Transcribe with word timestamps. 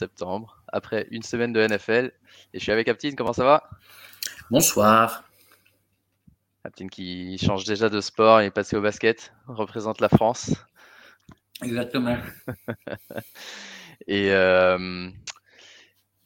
14 0.00 0.08
septembre, 0.08 0.62
après 0.68 1.06
une 1.10 1.22
semaine 1.22 1.52
de 1.52 1.66
NFL. 1.66 2.12
Et 2.54 2.58
je 2.58 2.62
suis 2.62 2.72
avec 2.72 2.88
Aptine, 2.88 3.14
comment 3.14 3.32
ça 3.32 3.44
va? 3.44 3.68
Bonsoir. 4.50 5.24
Aptine 6.64 6.90
qui 6.90 7.38
change 7.38 7.64
déjà 7.64 7.88
de 7.88 8.00
sport 8.00 8.40
et 8.40 8.46
est 8.46 8.50
passé 8.50 8.76
au 8.76 8.82
basket, 8.82 9.32
représente 9.46 10.00
la 10.00 10.08
France. 10.08 10.54
Exactement. 11.62 12.16
et, 14.06 14.32
euh, 14.32 15.10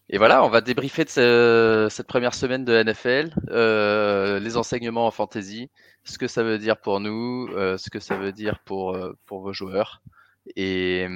et 0.08 0.18
voilà, 0.18 0.44
on 0.44 0.48
va 0.48 0.60
débriefer 0.60 1.04
de 1.04 1.88
cette 1.90 2.06
première 2.06 2.34
semaine 2.34 2.64
de 2.64 2.82
NFL, 2.82 3.34
euh, 3.50 4.38
les 4.38 4.56
enseignements 4.56 5.06
en 5.06 5.10
fantasy, 5.10 5.70
ce 6.04 6.18
que 6.18 6.28
ça 6.28 6.42
veut 6.42 6.58
dire 6.58 6.76
pour 6.76 7.00
nous, 7.00 7.48
euh, 7.54 7.76
ce 7.76 7.90
que 7.90 8.00
ça 8.00 8.16
veut 8.16 8.32
dire 8.32 8.60
pour, 8.60 8.96
pour 9.26 9.40
vos 9.40 9.52
joueurs. 9.52 10.02
Et, 10.56 11.08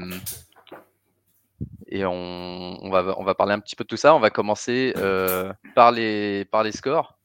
et 1.89 2.05
on, 2.05 2.85
on, 2.85 2.91
va, 2.91 3.15
on 3.19 3.25
va 3.25 3.35
parler 3.35 3.55
un 3.55 3.61
petit 3.61 3.77
peu 3.77 3.85
de 3.85 3.89
tout 3.89 3.97
ça. 3.97 4.15
On 4.15 4.21
va 4.21 4.31
commencer 4.31 4.95
par, 5.75 5.93
les, 5.93 6.45
par 6.47 6.63
les 6.63 6.73
scores. 6.73 7.19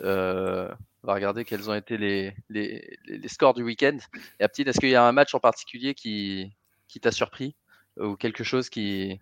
On 0.00 1.08
va 1.08 1.14
regarder 1.14 1.44
quels 1.44 1.68
ont 1.68 1.74
été 1.74 1.96
les, 1.96 2.34
les, 2.48 2.98
les 3.06 3.28
scores 3.28 3.54
du 3.54 3.62
week-end. 3.62 3.98
Et 4.38 4.44
Aptine, 4.44 4.68
est-ce 4.68 4.78
qu'il 4.78 4.90
y 4.90 4.94
a 4.94 5.04
un 5.04 5.12
match 5.12 5.34
en 5.34 5.40
particulier 5.40 5.94
qui, 5.94 6.52
qui 6.88 7.00
t'a 7.00 7.10
surpris 7.10 7.56
ou 7.98 8.16
quelque 8.16 8.44
chose 8.44 8.68
qui. 8.68 9.20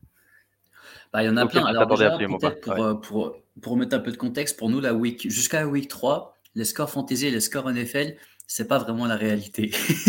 Bah, 1.12 1.22
il 1.22 1.26
y 1.26 1.28
en 1.28 1.36
a 1.36 1.46
plein. 1.46 1.64
Alors, 1.64 1.86
déjà, 1.86 2.18
pour, 2.18 2.44
euh, 2.68 2.94
pour, 2.94 3.36
pour, 3.60 3.76
mettre 3.76 3.96
un 3.96 4.00
peu 4.00 4.12
de 4.12 4.16
contexte, 4.16 4.58
pour 4.58 4.68
nous, 4.68 4.80
la 4.80 4.94
week, 4.94 5.28
jusqu'à 5.30 5.66
week 5.66 5.88
3, 5.88 6.36
les 6.54 6.64
scores 6.64 6.90
fantasy 6.90 7.26
et 7.26 7.30
les 7.30 7.40
scores 7.40 7.70
NFL, 7.70 8.16
c'est 8.46 8.68
pas 8.68 8.78
vraiment 8.78 9.06
la 9.06 9.16
réalité. 9.16 9.70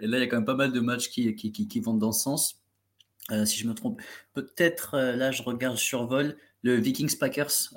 et 0.00 0.06
là, 0.06 0.18
il 0.18 0.20
y 0.20 0.22
a 0.22 0.26
quand 0.26 0.36
même 0.36 0.44
pas 0.44 0.54
mal 0.54 0.72
de 0.72 0.80
matchs 0.80 1.08
qui, 1.08 1.34
qui, 1.34 1.52
qui, 1.52 1.80
vont 1.80 1.94
dans 1.94 2.12
ce 2.12 2.22
sens. 2.22 2.63
Euh, 3.30 3.44
si 3.44 3.58
je 3.58 3.66
me 3.66 3.74
trompe, 3.74 4.00
peut-être 4.34 4.94
euh, 4.94 5.16
là, 5.16 5.30
je 5.30 5.42
regarde 5.42 5.78
sur 5.78 6.06
vol 6.06 6.36
le 6.62 6.74
Vikings 6.76 7.16
Packers, 7.18 7.72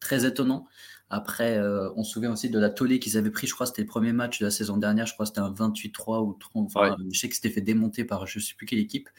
très 0.00 0.26
étonnant. 0.26 0.66
Après, 1.12 1.58
euh, 1.58 1.90
on 1.94 2.04
se 2.04 2.12
souvient 2.12 2.32
aussi 2.32 2.48
de 2.48 2.58
la 2.58 2.70
tollée 2.70 2.98
qu'ils 2.98 3.18
avaient 3.18 3.30
pris. 3.30 3.46
Je 3.46 3.52
crois 3.52 3.66
que 3.66 3.68
c'était 3.68 3.82
le 3.82 3.86
premier 3.86 4.14
match 4.14 4.38
de 4.38 4.46
la 4.46 4.50
saison 4.50 4.78
dernière. 4.78 5.04
Je 5.04 5.12
crois 5.12 5.26
que 5.26 5.28
c'était 5.28 5.40
un 5.40 5.52
28-3 5.52 6.24
ou 6.26 6.32
30. 6.32 6.72
Enfin, 6.74 6.96
je 7.12 7.18
sais 7.18 7.28
que 7.28 7.34
c'était 7.34 7.50
fait 7.50 7.60
démonter 7.60 8.04
par 8.04 8.26
je 8.26 8.38
ne 8.38 8.42
sais 8.42 8.54
plus 8.54 8.64
quelle 8.64 8.78
équipe. 8.78 9.10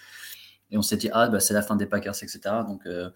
Et 0.72 0.78
on 0.78 0.82
s'est 0.82 0.98
dit, 0.98 1.10
ah, 1.14 1.30
bah, 1.30 1.40
c'est 1.40 1.54
la 1.54 1.62
fin 1.62 1.76
des 1.76 1.86
Packers, 1.86 2.16
etc. 2.24 2.40
Donc, 2.68 2.88
euh, 2.88 3.12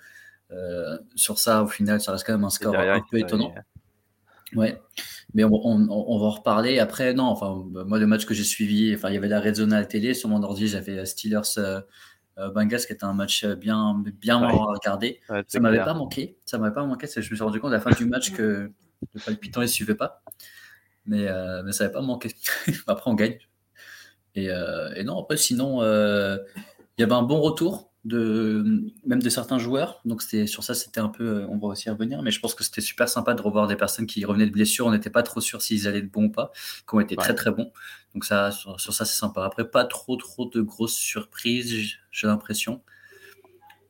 euh, 0.51 0.95
sur 1.15 1.39
ça, 1.39 1.63
au 1.63 1.67
final, 1.67 1.99
ça 2.01 2.11
reste 2.11 2.23
quand 2.23 2.33
même 2.33 2.43
un 2.43 2.51
score 2.51 2.75
un 2.75 3.01
peu 3.09 3.17
étonnant. 3.17 3.51
Ouais, 4.55 4.81
mais 5.33 5.43
on, 5.43 5.49
va 5.49 5.93
en 5.93 6.29
reparler. 6.29 6.79
Après, 6.79 7.13
non, 7.13 7.25
enfin, 7.25 7.63
bah, 7.69 7.83
moi, 7.85 7.99
le 7.99 8.07
match 8.07 8.25
que 8.25 8.33
j'ai 8.33 8.43
suivi, 8.43 8.95
enfin, 8.95 9.09
il 9.09 9.15
y 9.15 9.17
avait 9.17 9.27
la 9.27 9.41
Red 9.41 9.55
Zone 9.55 9.73
à 9.73 9.79
la 9.79 9.85
télé. 9.85 10.13
Sur 10.13 10.29
mon 10.29 10.41
ordi, 10.43 10.67
j'avais 10.67 11.05
Steelers. 11.05 11.81
Bengals 12.53 12.85
qui 12.85 12.93
était 12.93 13.03
un 13.03 13.13
match 13.13 13.45
bien 13.45 14.03
bien 14.21 14.41
à 14.43 14.51
regarder. 14.51 15.19
ça 15.47 15.59
m'avait 15.59 15.79
pas 15.79 15.95
manqué. 15.95 16.37
Ça 16.45 16.57
m'avait 16.57 16.73
pas 16.73 16.85
manqué. 16.85 17.07
Je 17.07 17.19
me 17.19 17.35
suis 17.35 17.43
rendu 17.43 17.59
compte 17.59 17.71
à 17.71 17.75
la 17.77 17.81
fin 17.81 17.89
du 17.91 18.05
match 18.05 18.31
que 18.31 18.71
le 19.13 19.21
palpitant 19.25 19.61
ne 19.61 19.65
suivait 19.65 19.95
pas. 19.95 20.23
Mais, 21.05 21.27
euh, 21.27 21.63
mais 21.63 21.71
ça 21.71 21.85
n'avait 21.85 21.93
pas 21.93 22.01
manqué. 22.01 22.29
après, 22.87 23.09
on 23.09 23.15
gagne. 23.15 23.37
Et, 24.35 24.49
euh, 24.49 24.93
et, 24.95 25.03
non, 25.03 25.21
après, 25.21 25.37
sinon, 25.37 25.81
euh, 25.81 26.37
il 26.97 27.01
y 27.01 27.03
avait 27.03 27.13
un 27.13 27.23
bon 27.23 27.41
retour 27.41 27.91
de 28.07 28.91
même 29.05 29.21
de 29.21 29.29
certains 29.29 29.59
joueurs. 29.59 30.01
Donc 30.05 30.21
c'était 30.21 30.47
sur 30.47 30.63
ça, 30.63 30.73
c'était 30.73 30.99
un 30.99 31.09
peu, 31.09 31.45
on 31.49 31.57
va 31.57 31.67
aussi 31.67 31.89
revenir, 31.89 32.21
mais 32.21 32.31
je 32.31 32.39
pense 32.39 32.55
que 32.55 32.63
c'était 32.63 32.81
super 32.81 33.09
sympa 33.09 33.33
de 33.33 33.41
revoir 33.41 33.67
des 33.67 33.75
personnes 33.75 34.05
qui 34.05 34.23
revenaient 34.25 34.45
de 34.47 34.51
blessures. 34.51 34.87
On 34.87 34.91
n'était 34.91 35.09
pas 35.09 35.23
trop 35.23 35.41
sûr 35.41 35.61
s'ils 35.61 35.87
allaient 35.87 35.99
être 35.99 36.11
bons 36.11 36.25
ou 36.25 36.31
pas, 36.31 36.51
qui 36.87 36.95
ont 36.95 36.99
été 36.99 37.15
très 37.15 37.35
très 37.35 37.51
bons. 37.51 37.71
Donc 38.13 38.25
ça, 38.25 38.51
sur, 38.51 38.79
ça, 38.79 39.05
c'est 39.05 39.19
sympa. 39.19 39.43
Après, 39.43 39.69
pas 39.69 39.85
trop 39.85 40.15
trop 40.15 40.49
de 40.49 40.61
grosses 40.61 40.95
surprises, 40.95 41.97
j'ai 42.11 42.27
l'impression. 42.27 42.81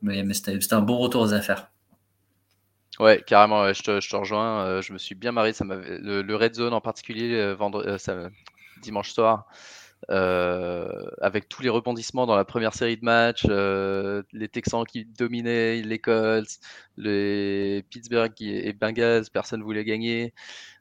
Mais, 0.02 0.24
mais 0.24 0.34
c'était 0.34 0.74
un 0.74 0.82
bon 0.82 0.98
retour 0.98 1.22
aux 1.22 1.34
affaires. 1.34 1.72
Ouais, 3.00 3.24
carrément, 3.26 3.72
je, 3.74 3.84
te, 3.84 4.02
je, 4.02 4.10
te, 4.10 4.16
rejoins. 4.16 4.66
Euh, 4.66 4.82
je 4.82 4.92
me 4.92 4.98
suis 4.98 5.14
bien 5.14 5.32
marré. 5.32 5.54
Ça 5.54 5.64
le, 5.66 6.22
le, 6.24 6.36
Red 6.36 6.56
Zone 6.56 6.74
en 6.74 6.82
particulier, 6.82 7.36
euh, 7.36 7.56
euh, 7.60 7.98
ça, 8.00 8.30
dimanche 8.82 9.12
soir, 9.12 9.48
euh, 10.12 11.10
avec 11.22 11.50
tous 11.50 11.62
les 11.62 11.70
rebondissements 11.70 12.26
dans 12.26 12.36
la 12.36 12.46
première 12.46 12.74
série 12.74 12.98
de 12.98 13.04
matchs, 13.04 13.46
euh, 13.50 14.24
les 14.32 14.48
Texans 14.48 14.86
qui 14.86 15.06
dominaient 15.06 15.82
les 15.82 16.00
Colts, 16.00 16.60
les 16.98 17.84
Pittsburgh 17.90 18.34
et 18.40 18.72
Bengals, 18.74 19.26
personne 19.34 19.64
voulait 19.64 19.84
gagner. 19.84 20.34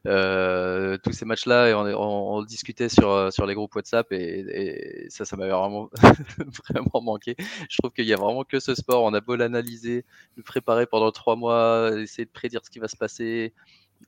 Euh, 0.05 0.97
tous 1.03 1.11
ces 1.11 1.25
matchs-là, 1.25 1.69
et 1.69 1.73
on, 1.73 2.41
discutait 2.43 2.89
sur, 2.89 3.33
sur 3.33 3.45
les 3.45 3.55
groupes 3.55 3.75
WhatsApp 3.75 4.11
et, 4.11 5.05
et 5.05 5.09
ça, 5.09 5.25
ça 5.25 5.35
m'avait 5.35 5.51
vraiment, 5.51 5.89
vraiment 6.69 7.01
manqué. 7.01 7.35
Je 7.69 7.77
trouve 7.77 7.91
qu'il 7.91 8.05
y 8.05 8.13
a 8.13 8.17
vraiment 8.17 8.43
que 8.43 8.59
ce 8.59 8.75
sport. 8.75 9.03
On 9.03 9.13
a 9.13 9.19
beau 9.21 9.35
l'analyser, 9.35 10.05
le 10.37 10.43
préparer 10.43 10.85
pendant 10.85 11.11
trois 11.11 11.35
mois, 11.35 11.91
essayer 11.97 12.25
de 12.25 12.31
prédire 12.31 12.61
ce 12.63 12.69
qui 12.69 12.79
va 12.79 12.87
se 12.87 12.97
passer. 12.97 13.53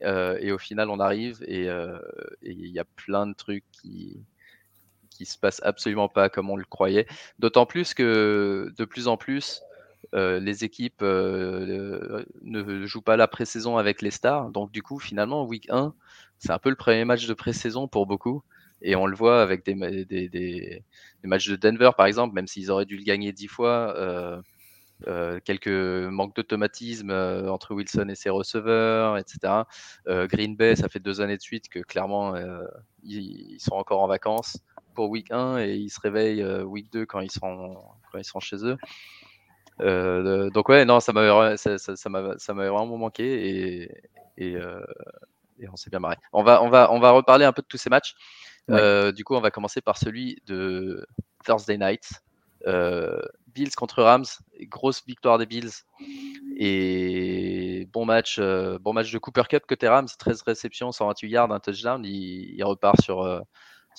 et 0.01 0.51
au 0.51 0.57
final, 0.57 0.89
on 0.89 0.99
arrive 0.99 1.43
et 1.47 1.67
il 2.43 2.67
y 2.67 2.79
a 2.79 2.85
plein 2.95 3.27
de 3.27 3.33
trucs 3.33 3.65
qui, 3.71 4.23
qui 5.19 5.25
se 5.25 5.37
passe 5.37 5.59
absolument 5.63 6.07
pas 6.07 6.29
comme 6.29 6.49
on 6.49 6.55
le 6.55 6.63
croyait. 6.63 7.05
D'autant 7.39 7.65
plus 7.65 7.93
que 7.93 8.71
de 8.77 8.85
plus 8.85 9.09
en 9.09 9.17
plus, 9.17 9.61
euh, 10.15 10.39
les 10.39 10.63
équipes 10.63 11.01
euh, 11.01 12.23
ne 12.41 12.85
jouent 12.85 13.01
pas 13.01 13.17
la 13.17 13.27
pré-saison 13.27 13.75
avec 13.75 14.01
les 14.01 14.11
stars. 14.11 14.49
Donc 14.49 14.71
du 14.71 14.81
coup, 14.81 14.97
finalement, 14.97 15.45
week 15.45 15.69
1, 15.69 15.93
c'est 16.37 16.51
un 16.51 16.57
peu 16.57 16.69
le 16.69 16.77
premier 16.77 17.03
match 17.03 17.27
de 17.27 17.33
pré-saison 17.33 17.89
pour 17.89 18.05
beaucoup. 18.05 18.43
Et 18.81 18.95
on 18.95 19.07
le 19.07 19.15
voit 19.15 19.41
avec 19.41 19.65
des, 19.65 19.75
matchs 21.25 21.49
de 21.49 21.57
Denver, 21.57 21.91
par 21.97 22.05
exemple, 22.05 22.33
même 22.33 22.47
s'ils 22.47 22.71
auraient 22.71 22.85
dû 22.85 22.95
le 22.95 23.03
gagner 23.03 23.33
dix 23.33 23.47
fois. 23.47 23.93
Euh, 23.97 24.41
quelques 25.45 25.67
manques 25.67 26.35
d'automatisme 26.35 27.11
entre 27.11 27.73
Wilson 27.73 28.07
et 28.09 28.15
ses 28.15 28.29
receveurs, 28.29 29.17
etc. 29.17 29.63
Green 30.07 30.55
Bay, 30.55 30.77
ça 30.77 30.87
fait 30.87 30.99
deux 30.99 31.19
années 31.19 31.37
de 31.37 31.41
suite 31.41 31.67
que 31.67 31.79
clairement 31.79 32.35
ils, 33.03 33.59
sont 33.59 33.75
encore 33.75 34.01
en 34.01 34.07
vacances 34.07 34.57
week 34.97 35.31
1 35.31 35.59
et 35.59 35.75
ils 35.75 35.89
se 35.89 35.99
réveillent 35.99 36.41
euh, 36.43 36.63
week 36.63 36.91
2 36.91 37.05
quand 37.05 37.19
ils 37.19 37.31
seront, 37.31 37.77
quand 38.11 38.17
ils 38.17 38.25
seront 38.25 38.39
chez 38.39 38.65
eux. 38.65 38.77
Euh, 39.81 40.49
donc 40.49 40.67
ouais, 40.69 40.83
non, 40.85 40.99
ça 40.99 41.13
m'avait 41.13 41.57
ça, 41.57 41.77
ça, 41.77 41.95
ça 41.95 42.53
vraiment 42.53 42.97
manqué 42.97 43.83
et, 43.83 43.91
et, 44.37 44.55
euh, 44.55 44.83
et 45.59 45.69
on 45.69 45.75
s'est 45.75 45.89
bien 45.89 45.99
marré. 45.99 46.17
On 46.33 46.43
va, 46.43 46.61
on, 46.63 46.69
va, 46.69 46.91
on 46.91 46.99
va 46.99 47.11
reparler 47.11 47.45
un 47.45 47.53
peu 47.53 47.61
de 47.61 47.67
tous 47.67 47.77
ces 47.77 47.89
matchs. 47.89 48.15
du 48.67 49.23
coup, 49.23 49.35
on 49.35 49.41
va 49.41 49.51
commencer 49.51 49.81
par 49.81 49.97
celui 49.97 50.41
de 50.47 51.05
Thursday 51.45 51.77
Night. 51.77 52.09
Bills 53.47 53.71
contre 53.75 54.03
Rams, 54.03 54.25
grosse 54.63 55.03
victoire 55.07 55.37
des 55.37 55.45
Bills 55.45 55.71
et 56.57 57.87
bon 57.91 58.05
match, 58.05 58.39
bon 58.39 58.93
match 58.93 59.11
de 59.11 59.17
Cooper 59.17 59.43
Cup 59.49 59.63
côté 59.67 59.87
Rams, 59.87 60.07
13 60.19 60.41
réceptions, 60.43 60.91
128 60.91 61.29
yards, 61.29 61.51
un 61.51 61.59
touchdown. 61.59 62.03
Il, 62.05 62.53
il 62.55 62.63
repart 62.63 63.01
sur, 63.01 63.23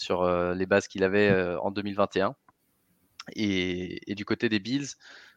sur 0.01 0.23
euh, 0.23 0.55
les 0.55 0.67
bases 0.67 0.89
qu'il 0.89 1.05
avait 1.05 1.29
euh, 1.29 1.61
en 1.61 1.71
2021. 1.71 2.35
Et, 3.37 4.01
du 4.17 4.25
côté 4.25 4.49
des 4.49 4.59
Bills, 4.59 4.89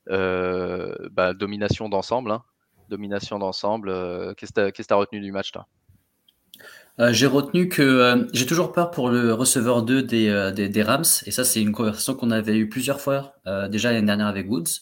euh, 0.10 0.96
bah, 1.12 1.34
domination 1.34 1.90
d'ensemble. 1.90 2.32
Hein. 2.32 2.44
Domination 2.90 3.40
d'ensemble. 3.40 3.92
Qu'est-ce 4.36 4.54
que 4.54 4.72
tu 4.72 4.94
as, 4.94 4.96
retenu 4.96 5.20
du 5.20 5.32
match, 5.32 5.52
toi? 5.52 5.68
J'ai 7.10 7.26
retenu 7.26 7.70
que 7.70 8.28
j'ai 8.34 8.46
toujours 8.46 8.72
peur 8.72 8.92
pour 8.92 9.10
le 9.10 9.34
receveur 9.34 9.82
2 9.82 10.04
des, 10.04 10.70
des, 10.70 10.84
Rams, 10.84 11.04
et 11.26 11.32
ça 11.32 11.44
c'est 11.44 11.60
une 11.60 11.72
conversation 11.72 12.14
qu'on 12.14 12.30
avait 12.30 12.56
eu 12.56 12.70
plusieurs 12.70 13.02
fois 13.02 13.34
déjà 13.70 13.92
l'année 13.92 14.06
dernière 14.06 14.28
avec 14.28 14.48
Woods, 14.48 14.82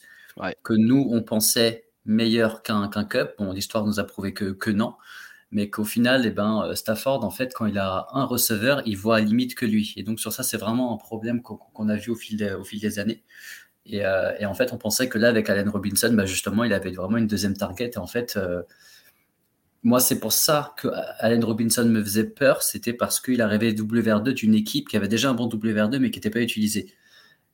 que 0.62 0.74
nous 0.74 1.08
on 1.10 1.24
pensait 1.24 1.86
meilleur 2.04 2.64
qu'un 2.64 2.90
Cup. 2.90 3.36
Bon, 3.38 3.54
l'histoire 3.54 3.86
nous 3.86 4.02
a 4.02 4.04
prouvé 4.04 4.34
que, 4.34 4.52
que 4.52 4.72
non 4.72 4.96
mais 5.52 5.70
qu'au 5.70 5.84
final, 5.84 6.26
eh 6.26 6.32
ben, 6.32 6.64
euh, 6.64 6.76
Stafford, 6.76 7.24
en 7.26 7.30
fait, 7.30 7.54
quand 7.54 7.66
il 7.66 7.78
a 7.78 8.08
un 8.14 8.24
receveur, 8.24 8.82
il 8.86 8.98
voit 8.98 9.18
à 9.18 9.20
limite 9.20 9.54
que 9.56 9.66
lui. 9.66 9.94
Et 9.98 10.04
donc 10.04 10.20
sur 10.20 10.32
ça, 10.32 10.44
c'est 10.44 10.58
vraiment 10.58 10.94
un 10.94 10.98
problème 10.98 11.42
qu'on 11.42 11.90
a 11.90 11.96
vu 11.98 12.12
au 12.12 12.16
fil, 12.16 12.38
des, 12.38 13.00
années. 13.00 13.24
Et, 13.86 14.06
euh, 14.06 14.32
et, 14.40 14.46
en 14.46 14.54
fait, 14.54 14.74
on 14.74 14.78
pensait 14.78 15.10
que 15.10 15.18
là, 15.18 15.30
avec 15.30 15.50
Allen 15.50 15.68
Robinson, 15.70 16.14
bah, 16.14 16.26
justement, 16.26 16.64
il 16.64 16.74
avait 16.74 16.92
vraiment 16.92 17.18
une 17.18 17.28
deuxième 17.28 17.58
target. 17.58 17.92
Et 17.96 17.98
en 17.98 18.08
fait, 18.08 18.38
euh, 18.38 18.64
moi, 19.84 20.00
c'est 20.00 20.20
pour 20.20 20.34
ça 20.34 20.74
que 20.78 20.88
Allen 21.20 21.44
Robinson 21.44 21.86
me 21.86 22.02
faisait 22.04 22.26
peur. 22.26 22.64
C'était 22.64 22.94
parce 22.94 23.20
qu'il 23.20 23.42
arrivait 23.42 23.72
WR2 23.74 24.34
d'une 24.34 24.56
équipe 24.56 24.88
qui 24.90 24.98
avait 24.98 25.08
déjà 25.08 25.30
un 25.30 25.34
bon 25.34 25.50
WR2, 25.50 26.00
mais 26.00 26.12
qui 26.12 26.20
n'était 26.20 26.30
pas 26.30 26.42
utilisé. 26.42 26.94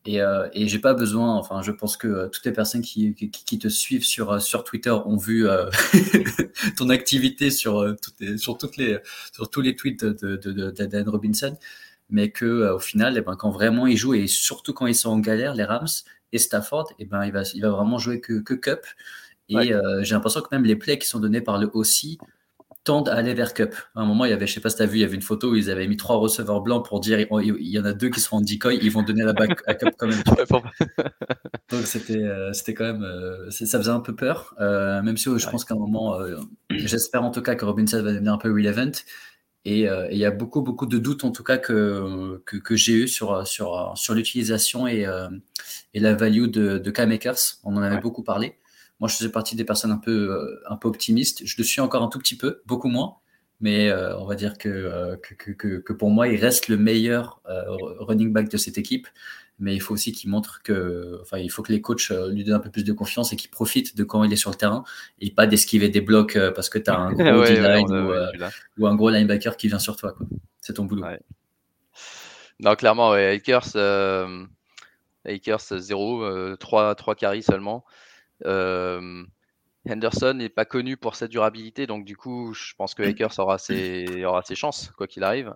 Et, 0.05 0.21
euh, 0.21 0.47
et 0.53 0.67
j'ai 0.67 0.79
pas 0.79 0.93
besoin, 0.93 1.35
enfin, 1.35 1.61
je 1.61 1.71
pense 1.71 1.97
que 1.97 2.07
euh, 2.07 2.27
toutes 2.29 2.45
les 2.45 2.53
personnes 2.53 2.81
qui, 2.81 3.13
qui, 3.13 3.59
te 3.59 3.67
suivent 3.67 4.05
sur, 4.05 4.31
euh, 4.31 4.39
sur 4.39 4.63
Twitter 4.63 4.91
ont 4.91 5.17
vu 5.17 5.47
euh, 5.47 5.69
ton 6.77 6.89
activité 6.89 7.51
sur, 7.51 7.95
toutes 8.01 8.19
les, 8.21 8.37
sur, 8.37 8.57
toutes 8.57 8.77
les, 8.77 8.99
sur 9.33 9.49
tous 9.49 9.59
les 9.59 9.75
tweets 9.75 10.05
de, 10.05 10.37
de, 10.37 10.71
de, 10.71 11.09
Robinson, 11.09 11.57
mais 12.09 12.31
que 12.31 12.71
au 12.71 12.79
final, 12.79 13.17
eh 13.17 13.21
ben, 13.21 13.35
quand 13.35 13.51
vraiment 13.51 13.85
il 13.85 13.97
joue, 13.97 14.13
et 14.13 14.27
surtout 14.27 14.73
quand 14.73 14.87
ils 14.87 14.95
sont 14.95 15.09
en 15.09 15.19
galère, 15.19 15.55
les 15.55 15.65
Rams 15.65 15.87
et 16.31 16.37
Stafford, 16.37 16.93
eh 16.99 17.05
ben, 17.05 17.25
il, 17.25 17.33
va, 17.33 17.43
il 17.53 17.61
va 17.61 17.69
vraiment 17.69 17.97
jouer 17.97 18.21
que, 18.21 18.39
que 18.39 18.53
Cup. 18.53 18.85
Et 19.49 19.71
j'ai 20.01 20.15
l'impression 20.15 20.41
que 20.41 20.47
même 20.51 20.65
les 20.65 20.75
plays 20.75 20.99
qui 20.99 21.07
sont 21.07 21.19
donnés 21.19 21.41
par 21.41 21.57
le 21.57 21.69
OC 21.73 22.17
tendent 22.87 23.09
à 23.09 23.15
aller 23.15 23.33
vers 23.33 23.53
Cup. 23.53 23.75
À 23.95 24.01
un 24.01 24.05
moment, 24.05 24.23
il 24.23 24.31
y 24.31 24.33
avait, 24.33 24.47
je 24.47 24.53
sais 24.53 24.61
pas 24.61 24.69
si 24.69 24.77
tu 24.77 24.81
as 24.81 24.85
vu, 24.85 24.97
il 24.97 25.01
y 25.01 25.03
avait 25.03 25.15
une 25.15 25.21
photo 25.21 25.51
où 25.51 25.55
ils 25.55 25.69
avaient 25.69 25.87
mis 25.87 25.97
trois 25.97 26.15
receveurs 26.15 26.61
blancs 26.61 26.85
pour 26.85 27.01
dire 27.01 27.19
il 27.19 27.67
y 27.67 27.77
en 27.77 27.85
a 27.85 27.91
deux 27.93 28.09
qui 28.09 28.21
seront 28.21 28.37
en 28.37 28.41
decoy, 28.41 28.79
ils 28.81 28.91
vont 28.91 29.03
donner 29.03 29.23
la 29.23 29.33
balle 29.33 29.55
à 29.67 29.75
Cup 29.75 29.89
quand 29.97 30.07
même. 30.07 30.23
Donc 31.69 31.85
c'était 31.85 32.23
euh, 32.23 32.53
c'était 32.53 32.73
quand 32.73 32.85
même 32.85 33.03
euh, 33.03 33.51
ça 33.51 33.77
faisait 33.77 33.91
un 33.91 33.99
peu 33.99 34.15
peur, 34.15 34.55
euh, 34.61 35.01
même 35.01 35.17
si 35.17 35.29
je 35.37 35.49
pense 35.49 35.65
qu'à 35.65 35.75
un 35.75 35.77
moment, 35.77 36.17
j'espère 36.69 37.23
en 37.23 37.31
tout 37.31 37.41
cas 37.41 37.55
que 37.55 37.65
Robinson 37.65 38.01
va 38.01 38.13
devenir 38.13 38.33
un 38.33 38.37
peu 38.37 38.49
relevant. 38.49 38.91
Et 39.65 39.81
il 39.81 40.17
y 40.17 40.23
a 40.23 40.31
beaucoup 40.31 40.61
beaucoup 40.61 40.85
de 40.85 40.97
doutes 40.97 41.25
en 41.25 41.31
tout 41.31 41.43
cas 41.43 41.57
que 41.57 42.41
que, 42.45 42.55
que 42.55 42.75
j'ai 42.77 42.93
eu 42.93 43.07
sur 43.09 43.45
sur 43.45 43.93
sur 43.97 44.13
l'utilisation 44.13 44.87
et 44.87 45.05
et 45.93 45.99
la 45.99 46.15
value 46.15 46.45
de, 46.45 46.77
de 46.77 46.91
K-Makers. 46.91 47.59
On 47.65 47.75
en 47.75 47.81
avait 47.81 47.99
beaucoup 47.99 48.23
parlé. 48.23 48.55
Moi, 48.99 49.09
je 49.09 49.15
faisais 49.15 49.29
partie 49.29 49.55
des 49.55 49.63
personnes 49.63 49.91
un 49.91 49.97
peu, 49.97 50.31
euh, 50.31 50.59
un 50.69 50.75
peu 50.75 50.87
optimistes. 50.87 51.45
Je 51.45 51.55
le 51.57 51.63
suis 51.63 51.81
encore 51.81 52.01
un 52.01 52.07
tout 52.07 52.19
petit 52.19 52.37
peu, 52.37 52.61
beaucoup 52.65 52.87
moins. 52.87 53.15
Mais 53.59 53.89
euh, 53.89 54.15
on 54.19 54.25
va 54.25 54.35
dire 54.35 54.53
euh, 54.65 55.17
que, 55.17 55.33
que, 55.33 55.51
que, 55.51 55.77
que, 55.77 55.93
pour 55.93 56.11
moi, 56.11 56.27
il 56.27 56.39
reste 56.39 56.67
le 56.67 56.77
meilleur 56.77 57.41
running 57.99 58.31
back 58.31 58.49
de 58.49 58.57
cette 58.57 58.77
équipe. 58.77 59.07
Mais 59.59 59.73
il 59.73 59.79
faut 59.79 59.95
aussi 59.95 60.11
qu'il 60.11 60.29
montre 60.29 60.61
que, 60.61 61.17
enfin, 61.23 61.39
il 61.39 61.49
faut 61.49 61.63
que 61.63 61.71
les 61.71 61.81
coachs 61.81 62.11
lui 62.29 62.43
donnent 62.43 62.57
un 62.57 62.59
peu 62.59 62.69
plus 62.69 62.83
de 62.83 62.93
confiance 62.93 63.33
et 63.33 63.35
qu'il 63.35 63.49
profite 63.49 63.97
de 63.97 64.03
quand 64.03 64.23
il 64.23 64.31
est 64.31 64.35
sur 64.35 64.51
le 64.51 64.55
terrain 64.55 64.83
et 65.19 65.31
pas 65.31 65.47
d'esquiver 65.47 65.89
des 65.89 66.01
blocs 66.01 66.37
parce 66.53 66.69
que 66.69 66.77
tu 66.77 66.91
as 66.91 66.99
un 66.99 67.11
gros 67.13 67.43
D-line 67.43 68.35
ou, 68.77 68.85
un 68.85 68.95
gros 68.95 69.09
linebacker 69.09 69.57
qui 69.57 69.67
vient 69.67 69.79
sur 69.79 69.95
toi. 69.95 70.15
C'est 70.61 70.73
ton 70.73 70.85
boulot. 70.85 71.03
Non, 72.59 72.75
clairement, 72.75 73.09
ouais. 73.09 73.29
Akers, 73.29 73.75
Akers 75.25 75.79
0, 75.79 76.55
3, 76.57 76.93
3 76.93 77.15
carries 77.15 77.41
seulement. 77.41 77.83
Henderson 78.45 80.33
n'est 80.33 80.49
pas 80.49 80.65
connu 80.65 80.97
pour 80.97 81.15
sa 81.15 81.27
durabilité, 81.27 81.87
donc 81.87 82.05
du 82.05 82.17
coup, 82.17 82.53
je 82.53 82.73
pense 82.75 82.93
que 82.93 83.03
Akers 83.03 83.39
aura 83.39 83.57
ses, 83.57 84.05
chances, 84.55 84.91
quoi 84.97 85.07
qu'il 85.07 85.23
arrive. 85.23 85.53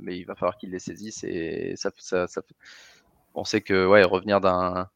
mais 0.00 0.18
il 0.18 0.24
va 0.24 0.34
falloir 0.34 0.56
qu'il 0.56 0.70
les 0.70 0.78
saisisse 0.78 1.24
et 1.24 1.74
ça, 1.76 1.90
ça, 1.98 2.26
ça, 2.26 2.42
on 3.34 3.44
sait 3.44 3.60
que 3.60 3.84
revenir 4.04 4.40
d'un 4.40 4.88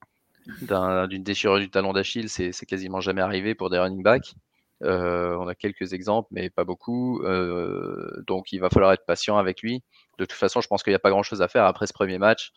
d'une 1.09 1.23
déchirure 1.23 1.59
du 1.59 1.69
talon 1.69 1.93
d'Achille, 1.93 2.29
c'est 2.31 2.67
quasiment 2.67 3.01
jamais 3.01 3.21
arrivé 3.21 3.55
pour 3.55 3.71
des 3.71 3.79
running 3.79 4.03
backs. 4.03 4.35
on 4.81 5.49
a 5.49 5.55
quelques 5.55 5.93
exemples, 5.93 6.29
mais 6.31 6.51
pas 6.51 6.65
beaucoup. 6.65 7.23
donc 8.27 8.53
il 8.53 8.61
va 8.61 8.71
falloir 8.71 8.93
être 8.93 9.05
patient 9.05 9.37
avec 9.37 9.63
lui. 9.63 9.83
De 10.19 10.25
toute 10.25 10.39
façon, 10.39 10.61
je 10.61 10.69
pense 10.69 10.83
qu'il 10.83 10.93
n'y 10.93 10.97
a 10.97 11.01
pas 11.01 11.11
grand 11.11 11.23
chose 11.23 11.43
à 11.43 11.49
faire 11.49 11.65
après 11.65 11.87
ce 11.87 11.93
premier 11.93 12.19
match 12.19 12.53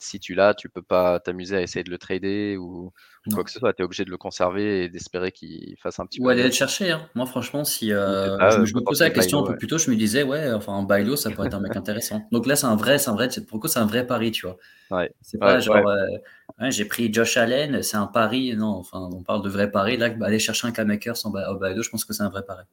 si 0.00 0.18
tu 0.18 0.34
l'as, 0.34 0.54
tu 0.54 0.68
peux 0.70 0.82
pas 0.82 1.20
t'amuser 1.20 1.56
à 1.56 1.62
essayer 1.62 1.84
de 1.84 1.90
le 1.90 1.98
trader 1.98 2.56
ou, 2.56 2.92
quoi 3.32 3.44
que 3.44 3.50
ce 3.50 3.58
soit. 3.58 3.74
Tu 3.74 3.82
es 3.82 3.84
obligé 3.84 4.04
de 4.06 4.10
le 4.10 4.16
conserver 4.16 4.84
et 4.84 4.88
d'espérer 4.88 5.30
qu'il 5.30 5.76
fasse 5.78 6.00
un 6.00 6.06
petit 6.06 6.20
peu. 6.20 6.26
Ou 6.26 6.28
aller 6.30 6.42
le 6.42 6.50
chercher. 6.50 6.90
Hein. 6.90 7.06
Moi, 7.14 7.26
franchement, 7.26 7.64
si 7.64 7.92
euh, 7.92 8.64
je, 8.64 8.74
me 8.74 8.80
posais 8.80 9.04
la 9.04 9.10
question 9.10 9.44
un 9.44 9.46
peu 9.46 9.56
plus 9.56 9.66
tôt, 9.66 9.76
je 9.76 9.90
me 9.90 9.96
disais, 9.96 10.22
ouais, 10.22 10.52
enfin, 10.52 10.72
un 10.72 10.84
bailo, 10.84 11.16
ça 11.16 11.30
pourrait 11.30 11.48
être 11.48 11.54
un 11.54 11.60
mec 11.60 11.76
intéressant. 11.76 12.26
Donc 12.32 12.46
là, 12.46 12.56
c'est 12.56 12.66
un 12.66 12.76
vrai, 12.76 12.98
c'est 12.98 13.10
un 13.10 13.14
vrai, 13.14 13.28
pourquoi 13.46 13.68
c'est 13.68 13.78
un 13.78 13.86
vrai 13.86 14.06
pari, 14.06 14.30
tu 14.30 14.46
vois. 14.46 14.56
Ouais. 14.90 15.12
C'est 15.20 15.38
pas 15.38 15.60
genre, 15.60 15.86
euh, 15.86 16.70
j'ai 16.70 16.86
pris 16.86 17.12
Josh 17.12 17.36
Allen, 17.36 17.82
c'est 17.82 17.98
un 17.98 18.06
pari. 18.06 18.56
Non, 18.56 18.68
enfin, 18.68 19.08
on 19.12 19.22
parle 19.22 19.42
de 19.42 19.50
vrai 19.50 19.70
pari. 19.70 19.98
Là, 19.98 20.08
bah, 20.08 20.26
aller 20.26 20.38
chercher 20.38 20.66
un 20.66 20.72
K-Maker 20.72 21.16
sans 21.16 21.30
bailo, 21.30 21.82
je 21.82 21.90
pense 21.90 22.06
que 22.06 22.14
c'est 22.14 22.22
un 22.22 22.30
vrai 22.30 22.42
pari. 22.46 22.64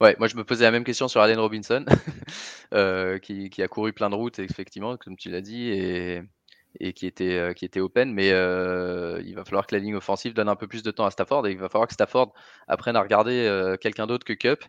Ouais, 0.00 0.16
moi 0.18 0.28
je 0.28 0.36
me 0.36 0.44
posais 0.44 0.64
la 0.64 0.70
même 0.70 0.84
question 0.84 1.08
sur 1.08 1.20
Allen 1.20 1.38
Robinson, 1.38 1.84
euh, 2.74 3.18
qui, 3.18 3.62
a 3.62 3.68
couru 3.68 3.92
plein 3.92 4.10
de 4.10 4.14
routes, 4.14 4.38
effectivement, 4.38 4.96
comme 4.96 5.16
tu 5.16 5.30
l'as 5.30 5.40
dit, 5.40 5.70
et, 5.70 6.92
qui, 6.92 7.06
était, 7.06 7.38
euh, 7.38 7.52
qui 7.52 7.64
était 7.64 7.80
open, 7.80 8.12
mais 8.12 8.30
euh, 8.32 9.22
il 9.24 9.34
va 9.34 9.44
falloir 9.44 9.66
que 9.66 9.74
la 9.74 9.80
ligne 9.80 9.96
offensive 9.96 10.34
donne 10.34 10.48
un 10.48 10.56
peu 10.56 10.66
plus 10.66 10.82
de 10.82 10.90
temps 10.90 11.06
à 11.06 11.10
Stafford, 11.10 11.46
et 11.46 11.52
il 11.52 11.58
va 11.58 11.68
falloir 11.68 11.88
que 11.88 11.94
Stafford 11.94 12.34
apprenne 12.68 12.96
à 12.96 13.02
regarder 13.02 13.76
quelqu'un 13.80 14.06
d'autre 14.06 14.24
que 14.24 14.32
Cup. 14.32 14.64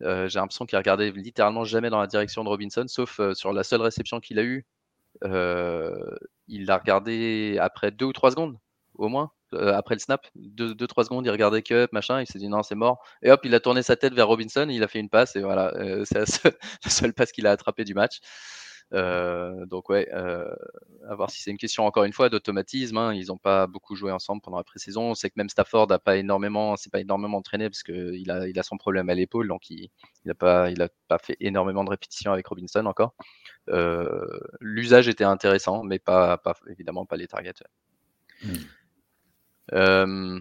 J'ai 0.00 0.38
l'impression 0.38 0.66
qu'il 0.66 0.76
a 0.76 0.80
regardé 0.80 1.12
littéralement 1.12 1.64
jamais 1.64 1.90
dans 1.90 2.00
la 2.00 2.06
direction 2.06 2.44
de 2.44 2.48
Robinson, 2.48 2.84
sauf 2.88 3.20
sur 3.34 3.52
la 3.52 3.64
seule 3.64 3.82
réception 3.82 4.20
qu'il 4.20 4.38
a 4.38 4.42
eue. 4.42 4.66
il 5.24 6.66
l'a 6.66 6.78
regardé 6.78 7.58
après 7.60 7.90
deux 7.90 8.06
ou 8.06 8.12
trois 8.12 8.30
secondes, 8.30 8.58
au 8.94 9.08
moins. 9.08 9.32
Euh, 9.54 9.74
après 9.74 9.94
le 9.94 10.00
snap, 10.00 10.26
2-3 10.36 11.04
secondes, 11.04 11.26
il 11.26 11.30
regardait 11.30 11.62
Cup, 11.62 11.92
machin, 11.92 12.20
il 12.20 12.26
s'est 12.26 12.38
dit 12.38 12.48
non, 12.48 12.62
c'est 12.62 12.74
mort. 12.74 13.02
Et 13.22 13.30
hop, 13.30 13.40
il 13.44 13.54
a 13.54 13.60
tourné 13.60 13.82
sa 13.82 13.96
tête 13.96 14.14
vers 14.14 14.26
Robinson, 14.26 14.66
il 14.68 14.82
a 14.82 14.88
fait 14.88 15.00
une 15.00 15.08
passe, 15.08 15.36
et 15.36 15.40
voilà, 15.40 15.74
euh, 15.76 16.04
c'est 16.04 16.18
la, 16.18 16.26
seule, 16.26 17.12
passe 17.14 17.32
qu'il 17.32 17.46
a 17.46 17.50
attrapé 17.50 17.84
du 17.84 17.94
match. 17.94 18.20
Euh, 18.94 19.64
donc 19.66 19.88
ouais, 19.88 20.10
à 20.10 21.14
voir 21.14 21.30
si 21.30 21.40
c'est 21.40 21.50
une 21.50 21.56
question 21.56 21.86
encore 21.86 22.04
une 22.04 22.12
fois 22.12 22.28
d'automatisme. 22.28 22.98
Hein. 22.98 23.14
Ils 23.14 23.28
n'ont 23.28 23.38
pas 23.38 23.66
beaucoup 23.66 23.94
joué 23.96 24.12
ensemble 24.12 24.42
pendant 24.42 24.58
la 24.58 24.64
pré-saison. 24.64 25.10
On 25.10 25.14
sait 25.14 25.30
que 25.30 25.34
même 25.36 25.48
Stafford 25.48 25.86
n'a 25.88 25.98
pas 25.98 26.16
énormément, 26.16 26.76
c'est 26.76 26.92
pas 26.92 27.00
énormément 27.00 27.38
entraîné 27.38 27.70
parce 27.70 27.82
qu'il 27.82 28.30
a, 28.30 28.48
il 28.48 28.58
a 28.58 28.62
son 28.62 28.76
problème 28.76 29.08
à 29.08 29.14
l'épaule, 29.14 29.48
donc 29.48 29.70
il 29.70 29.90
n'a 30.26 30.34
pas, 30.34 30.68
pas 31.08 31.18
fait 31.18 31.36
énormément 31.40 31.84
de 31.84 31.90
répétitions 31.90 32.32
avec 32.32 32.46
Robinson 32.46 32.84
encore. 32.86 33.14
L'usage 34.60 35.08
était 35.08 35.24
intéressant, 35.24 35.84
mais 35.84 35.98
pas, 35.98 36.36
pas 36.38 36.54
évidemment 36.68 37.06
pas 37.06 37.16
les 37.16 37.28
targets. 37.28 37.54
Hmm. 38.44 38.56
Euh, 39.72 40.40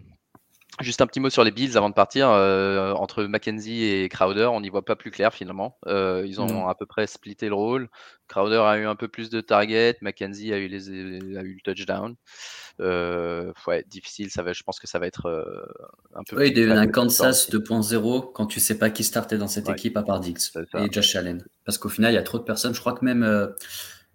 juste 0.81 1.01
un 1.01 1.07
petit 1.07 1.19
mot 1.19 1.29
sur 1.29 1.43
les 1.43 1.51
Bills 1.51 1.77
avant 1.77 1.89
de 1.89 1.93
partir. 1.93 2.29
Euh, 2.29 2.93
entre 2.93 3.23
Mackenzie 3.23 3.83
et 3.83 4.09
Crowder, 4.09 4.49
on 4.51 4.61
n'y 4.61 4.69
voit 4.69 4.85
pas 4.85 4.95
plus 4.95 5.11
clair 5.11 5.33
finalement. 5.33 5.77
Euh, 5.87 6.23
ils 6.25 6.41
ont 6.41 6.67
à 6.67 6.75
peu 6.75 6.85
près 6.85 7.07
splitté 7.07 7.49
le 7.49 7.55
rôle. 7.55 7.89
Crowder 8.27 8.61
a 8.65 8.77
eu 8.77 8.85
un 8.85 8.95
peu 8.95 9.07
plus 9.07 9.29
de 9.29 9.41
target, 9.41 9.97
Mackenzie 10.01 10.53
a 10.53 10.57
eu, 10.57 10.67
les, 10.67 10.89
a 10.89 11.41
eu 11.43 11.55
le 11.55 11.61
touchdown. 11.63 12.15
ouais, 12.79 13.85
difficile. 13.87 14.31
Ça 14.31 14.41
va, 14.43 14.53
je 14.53 14.63
pense 14.63 14.79
que 14.79 14.87
ça 14.87 14.99
va 14.99 15.07
être 15.07 15.27
un 16.15 16.23
peu. 16.23 16.37
Oui, 16.37 16.47
il 16.47 16.53
devient 16.53 16.71
un 16.71 16.87
Kansas 16.87 17.51
2.0 17.51 18.31
quand 18.33 18.45
tu 18.45 18.59
sais 18.59 18.77
pas 18.77 18.89
qui 18.89 19.03
startait 19.03 19.37
dans 19.37 19.47
cette 19.47 19.69
équipe 19.69 19.97
à 19.97 20.03
part 20.03 20.19
Dix 20.19 20.53
et 20.75 20.91
Josh 20.91 21.15
Allen. 21.15 21.43
Parce 21.65 21.77
qu'au 21.77 21.89
final, 21.89 22.11
il 22.11 22.15
y 22.15 22.19
a 22.19 22.23
trop 22.23 22.39
de 22.39 22.43
personnes. 22.43 22.73
Je 22.73 22.79
crois 22.79 22.93
que 22.93 23.05
même 23.05 23.23
euh, 23.23 23.47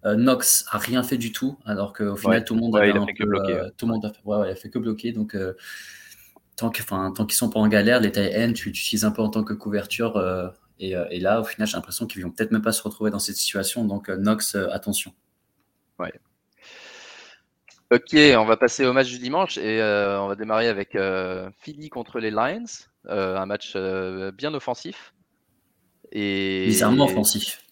Nox 0.05 0.65
a 0.71 0.79
rien 0.79 1.03
fait 1.03 1.19
du 1.19 1.33
tout, 1.33 1.59
alors 1.65 1.93
qu'au 1.93 2.17
final, 2.17 2.45
tout 2.45 2.55
le 2.55 2.61
monde 2.61 2.77
a 2.77 2.81
fait 3.07 3.15
que 3.15 3.25
bloquer, 3.25 3.55
euh, 3.55 3.71
tout 3.77 3.87
le 3.87 3.93
monde 3.93 4.05
a 4.05 4.11
fait, 4.11 4.21
ouais, 4.25 4.49
il 4.49 4.53
a 4.53 4.55
fait 4.55 4.71
que 4.71 4.79
bloquer. 4.79 5.13
Donc, 5.13 5.35
euh, 5.35 5.55
tant 6.57 6.71
qu'ils 6.71 6.85
qu'ils 6.85 7.33
sont 7.33 7.51
pas 7.51 7.61
en 7.61 7.69
galère, 7.69 8.01
les 8.01 8.13
tailles 8.13 8.33
N, 8.33 8.53
tu, 8.53 8.69
utilises 8.69 9.05
un 9.05 9.11
peu 9.11 9.23
en 9.23 9.31
tant 9.31 9.43
que 9.43 9.53
couverture. 9.53 10.53
Et, 10.79 10.91
et, 11.11 11.21
là, 11.21 11.41
au 11.41 11.45
final, 11.45 11.67
j'ai 11.67 11.77
l'impression 11.77 12.07
qu'ils 12.07 12.23
vont 12.23 12.31
peut-être 12.31 12.53
même 12.53 12.63
pas 12.63 12.73
se 12.73 12.83
retrouver 12.83 13.11
dans 13.11 13.19
cette 13.19 13.37
situation. 13.37 13.85
Donc, 13.85 14.09
Nox, 14.09 14.55
attention. 14.55 15.13
Ouais. 15.99 16.13
Ok, 17.93 18.15
on 18.15 18.45
va 18.45 18.57
passer 18.57 18.85
au 18.85 18.93
match 18.93 19.09
du 19.09 19.19
dimanche 19.19 19.59
et 19.59 19.81
on 19.83 20.29
va 20.29 20.35
démarrer 20.37 20.69
avec 20.69 20.97
Philly 21.61 21.89
contre 21.89 22.21
les 22.21 22.31
Lions, 22.31 22.65
un 23.09 23.47
match 23.47 23.77
bien 24.35 24.55
offensif. 24.55 25.15
Et... 26.13 26.67
Bizarrement 26.67 27.07
offensif. 27.07 27.66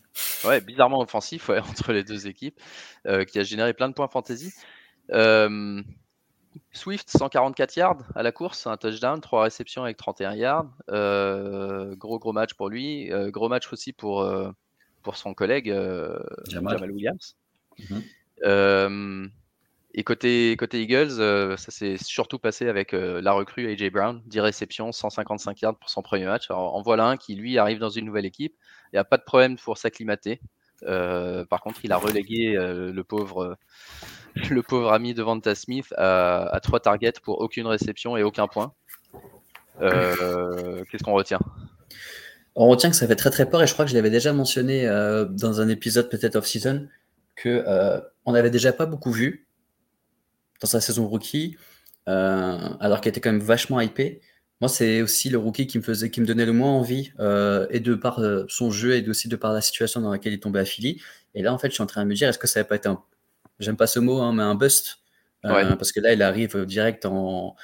Ouais, 0.45 0.61
bizarrement 0.61 1.01
offensif 1.01 1.49
ouais, 1.49 1.59
entre 1.71 1.93
les 1.93 2.05
deux 2.05 2.27
équipes, 2.27 2.61
euh, 3.07 3.25
qui 3.25 3.39
a 3.39 3.43
généré 3.43 3.75
plein 3.75 3.89
de 3.89 3.95
points 3.95 4.09
fantasy. 4.09 4.53
Euh, 5.13 5.83
Swift, 6.73 7.11
144 7.11 7.77
yards 7.77 7.99
à 8.15 8.23
la 8.23 8.31
course, 8.31 8.67
un 8.67 8.77
touchdown, 8.77 9.21
3 9.21 9.45
réceptions 9.45 9.83
avec 9.83 9.97
31 9.97 10.35
yards. 10.35 10.67
Euh, 10.91 11.97
gros, 11.97 12.19
gros 12.19 12.33
match 12.33 12.55
pour 12.55 12.69
lui. 12.69 13.11
gros 13.31 13.49
match 13.49 13.73
aussi 13.73 13.93
pour, 13.93 14.29
pour 15.03 15.17
son 15.17 15.35
collègue 15.35 15.75
Jamal, 16.49 16.91
Williams. 16.93 17.37
Mhm. 17.91 19.31
et 19.95 20.05
côté, 20.05 20.55
côté 20.57 20.81
Eagles, 20.81 21.57
ça 21.59 21.73
s'est 21.73 21.97
surtout 21.97 22.39
passé 22.39 22.69
avec 22.69 22.93
la 22.93 23.33
recrue 23.33 23.69
AJ 23.69 23.91
Brown, 23.91 24.23
10 24.27 24.39
réceptions, 24.39 24.93
155 24.93 25.61
yards 25.61 25.77
pour 25.77 25.91
son 25.91 26.03
premier 26.03 26.27
match. 26.27 26.49
Alors, 26.53 26.77
en 26.77 26.83
voilà 26.83 27.07
un 27.07 27.17
qui, 27.17 27.35
lui, 27.35 27.59
arrive 27.59 27.81
dans 27.81 27.91
une 27.91 28.07
nouvelle 28.07 28.27
équipe 28.27 28.55
il 28.95 28.99
n'y 28.99 29.01
a 29.01 29.05
pas 29.05 29.17
de 29.17 29.25
problème 29.25 29.57
pour 29.57 29.77
s'acclimater. 29.77 30.41
Euh, 30.85 31.45
par 31.45 31.61
contre, 31.61 31.81
il 31.85 31.91
a 31.91 31.97
relégué 31.97 32.57
euh, 32.57 32.93
le 32.93 33.05
pauvre 33.05 33.57
le 34.51 34.63
pauvre 34.63 34.93
ami 34.93 35.15
de 35.15 35.23
Vanta 35.23 35.57
Smith 35.57 35.93
à, 35.97 36.59
trois 36.63 36.79
targets 36.79 37.15
pour 37.23 37.41
aucune 37.41 37.67
réception 37.67 38.17
et 38.17 38.23
aucun 38.23 38.47
point. 38.47 38.73
Euh, 39.81 40.85
qu'est-ce 40.91 41.03
qu'on 41.03 41.13
retient? 41.13 41.41
On 42.55 42.69
retient 42.69 42.89
que 42.89 42.97
ça 42.97 43.09
fait 43.09 43.17
très 43.17 43.31
très 43.31 43.51
peur 43.51 43.63
et 43.63 43.67
je 43.67 43.73
crois 43.73 43.85
que 43.85 43.91
je 43.91 43.97
l'avais 43.97 44.11
déjà 44.11 44.33
mentionné 44.33 44.87
dans 44.87 45.61
un 45.61 45.69
épisode 45.69 46.09
peut-être 46.09 46.37
off-season 46.37 46.89
que 47.35 47.65
on 48.25 48.33
n'avait 48.33 48.51
déjà 48.51 48.73
pas 48.73 48.87
beaucoup 48.87 49.11
vu 49.11 49.49
dans 50.61 50.69
sa 50.69 50.81
saison 50.81 51.09
rookie, 51.09 51.57
alors 52.07 53.01
qu'il 53.01 53.09
était 53.09 53.21
quand 53.21 53.33
même 53.33 53.43
vachement 53.43 53.81
hypé. 53.81 54.21
Moi, 54.65 54.71
c'est 54.71 55.03
aussi 55.03 55.29
le 55.29 55.37
rookie 55.37 55.67
qui 55.67 55.77
me 55.77 55.83
faisait, 55.83 56.09
qui 56.09 56.23
me 56.23 56.27
donnait 56.27 56.47
le 56.47 56.55
moins 56.55 56.71
envie, 56.71 57.13
euh, 57.21 57.67
et 57.69 57.81
de 57.81 57.95
par 57.95 58.21
euh, 58.21 58.47
son 58.49 58.71
jeu 58.71 58.97
et 58.97 59.07
aussi 59.11 59.29
de 59.29 59.37
par 59.37 59.53
la 59.53 59.61
situation 59.61 60.01
dans 60.01 60.11
laquelle 60.11 60.33
il 60.33 60.41
tombait 60.41 60.61
à 60.61 60.65
Philly. 60.65 61.03
Et 61.35 61.43
là, 61.43 61.53
en 61.53 61.59
fait, 61.59 61.69
je 61.69 61.75
suis 61.75 61.83
en 61.83 61.87
train 61.87 62.03
de 62.03 62.09
me 62.09 62.15
dire, 62.15 62.31
est-ce 62.31 62.39
que 62.39 62.47
ça 62.47 62.61
va 62.61 62.65
pas 62.65 62.77
être 62.77 62.87
un, 62.87 63.05
j'aime 63.59 63.77
pas 63.77 63.87
ce 63.87 63.99
mot, 63.99 64.23
hein, 64.23 64.33
mais 64.33 64.43
un 64.43 64.55
bust, 64.55 65.01
euh, 65.45 65.77
parce 65.77 65.93
que 65.93 66.01
là, 66.01 66.15
il 66.15 66.23
arrive 66.23 66.65
direct 66.65 67.05
en, 67.05 67.57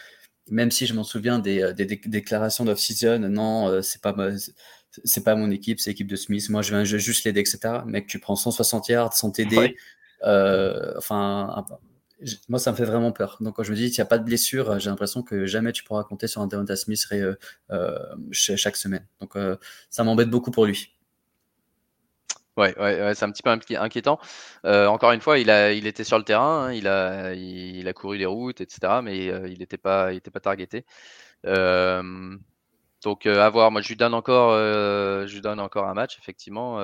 même 0.50 0.70
si 0.70 0.84
je 0.84 0.92
m'en 0.92 1.02
souviens 1.02 1.38
des, 1.38 1.72
déclarations 2.04 2.66
d'off-season, 2.66 3.18
non, 3.30 3.80
c'est 3.80 4.02
pas 4.02 4.14
c'est 5.02 5.24
pas 5.24 5.36
mon 5.36 5.50
équipe, 5.50 5.80
c'est 5.80 5.92
l'équipe 5.92 6.06
de 6.06 6.16
Smith. 6.16 6.50
Moi, 6.50 6.60
je 6.60 6.74
viens 6.74 6.84
juste 6.84 7.24
l'aider, 7.24 7.40
etc. 7.40 7.82
Mec, 7.86 8.08
tu 8.08 8.18
prends 8.18 8.36
160 8.36 8.88
yards 8.90 9.14
sans 9.14 9.30
t'aider. 9.30 9.74
enfin, 10.22 11.64
moi, 12.48 12.58
ça 12.58 12.72
me 12.72 12.76
fait 12.76 12.84
vraiment 12.84 13.12
peur. 13.12 13.36
Donc, 13.40 13.56
quand 13.56 13.62
je 13.62 13.70
me 13.70 13.76
dis 13.76 13.90
qu'il 13.90 14.00
n'y 14.00 14.06
a 14.06 14.06
pas 14.06 14.18
de 14.18 14.24
blessure, 14.24 14.78
j'ai 14.78 14.90
l'impression 14.90 15.22
que 15.22 15.46
jamais 15.46 15.72
tu 15.72 15.84
pourras 15.84 16.04
compter 16.04 16.26
sur 16.26 16.42
un 16.42 16.46
Devonta 16.46 16.76
Smith 16.76 17.06
chaque 18.32 18.76
semaine. 18.76 19.06
Donc, 19.20 19.34
ça 19.90 20.04
m'embête 20.04 20.30
beaucoup 20.30 20.50
pour 20.50 20.66
lui. 20.66 20.94
Ouais, 22.56 22.74
c'est 23.14 23.24
un 23.24 23.30
petit 23.30 23.42
peu 23.42 23.50
inquiétant. 23.50 24.18
encore 24.64 25.12
une 25.12 25.20
fois, 25.20 25.38
il, 25.38 25.48
était 25.86 26.04
sur 26.04 26.18
le 26.18 26.24
terrain, 26.24 26.66
hein, 26.66 26.72
il, 26.72 26.86
a, 27.88 27.92
couru 27.94 28.18
les 28.18 28.26
routes, 28.26 28.60
etc. 28.60 29.00
Mais 29.02 29.26
il 29.50 29.58
n'était 29.58 29.78
pas, 29.78 30.10
pas 30.32 30.40
targeté. 30.40 30.84
donc, 33.02 33.26
à 33.26 33.48
voir. 33.50 33.70
Moi, 33.70 33.80
je 33.80 33.88
lui 33.88 33.96
donne 33.96 34.14
encore, 34.14 34.56
je 34.56 35.32
lui 35.32 35.40
donne 35.40 35.60
encore 35.60 35.86
un 35.88 35.94
match, 35.94 36.18
effectivement, 36.18 36.78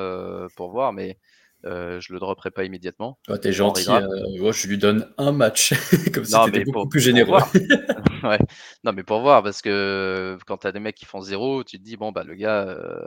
pour 0.56 0.70
voir. 0.70 0.92
Mais 0.92 1.18
euh, 1.66 2.00
je 2.00 2.12
le 2.12 2.20
dropperai 2.20 2.50
pas 2.50 2.64
immédiatement. 2.64 3.18
Oh, 3.28 3.36
T'es 3.36 3.52
gentil, 3.52 3.90
euh, 3.90 4.52
je 4.52 4.68
lui 4.68 4.78
donne 4.78 5.12
un 5.18 5.32
match, 5.32 5.72
comme 6.14 6.24
si 6.24 6.34
c'était 6.44 6.64
beaucoup 6.64 6.88
plus 6.88 7.00
généreux. 7.00 7.40
ouais. 8.22 8.38
Non, 8.84 8.92
mais 8.92 9.02
pour 9.02 9.20
voir, 9.20 9.42
parce 9.42 9.62
que 9.62 10.38
quand 10.46 10.58
tu 10.58 10.66
as 10.66 10.72
des 10.72 10.80
mecs 10.80 10.94
qui 10.94 11.06
font 11.06 11.20
zéro, 11.20 11.64
tu 11.64 11.78
te 11.78 11.82
dis, 11.82 11.96
bon, 11.96 12.12
bah 12.12 12.24
le 12.24 12.34
gars, 12.34 12.68
euh, 12.68 13.06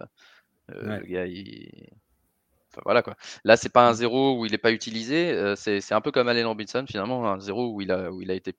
le 0.68 1.06
gars 1.06 1.26
il... 1.26 1.90
Enfin, 2.72 2.82
voilà 2.86 3.02
quoi. 3.02 3.16
Là, 3.46 3.58
c'est 3.58 3.70
pas 3.70 3.88
un 3.88 3.94
zéro 3.94 4.38
où 4.38 4.46
il 4.46 4.52
n'est 4.52 4.60
pas 4.60 4.72
utilisé, 4.72 5.56
c'est 5.56 5.94
un 5.94 6.02
peu 6.02 6.12
comme 6.12 6.28
Allen 6.28 6.46
Robinson 6.46 6.86
finalement, 6.88 7.32
un 7.32 7.40
zéro 7.40 7.74
où 7.74 7.82
il 7.82 7.92
a, 7.92 8.12
où 8.12 8.22
il 8.22 8.30
a, 8.30 8.36
été, 8.36 8.54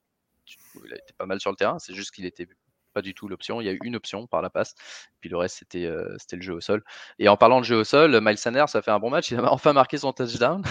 où 0.75 0.85
il 0.85 0.93
a 0.93 0.97
été 0.97 1.13
pas 1.17 1.25
mal 1.25 1.39
sur 1.39 1.51
le 1.51 1.55
terrain, 1.55 1.79
c'est 1.79 1.93
juste 1.93 2.11
qu'il 2.11 2.25
était 2.25 2.47
pas 2.91 3.01
du 3.01 3.13
tout 3.13 3.27
l'option. 3.27 3.61
Il 3.61 3.65
y 3.65 3.69
a 3.69 3.73
eu 3.73 3.79
une 3.83 3.95
option 3.95 4.27
par 4.27 4.41
la 4.41 4.49
passe. 4.49 4.75
Puis 5.19 5.29
le 5.29 5.37
reste, 5.37 5.57
c'était 5.59 5.85
euh, 5.85 6.15
c'était 6.19 6.35
le 6.35 6.41
jeu 6.41 6.53
au 6.53 6.61
sol. 6.61 6.83
Et 7.19 7.27
en 7.29 7.37
parlant 7.37 7.59
de 7.59 7.65
jeu 7.65 7.77
au 7.77 7.83
sol, 7.83 8.19
Miles 8.21 8.37
Sanders, 8.37 8.69
ça 8.69 8.81
fait 8.81 8.91
un 8.91 8.99
bon 8.99 9.09
match. 9.09 9.31
Il 9.31 9.37
a 9.37 9.43
enfin 9.51 9.73
marqué 9.73 9.97
son 9.97 10.13
touchdown. 10.13 10.63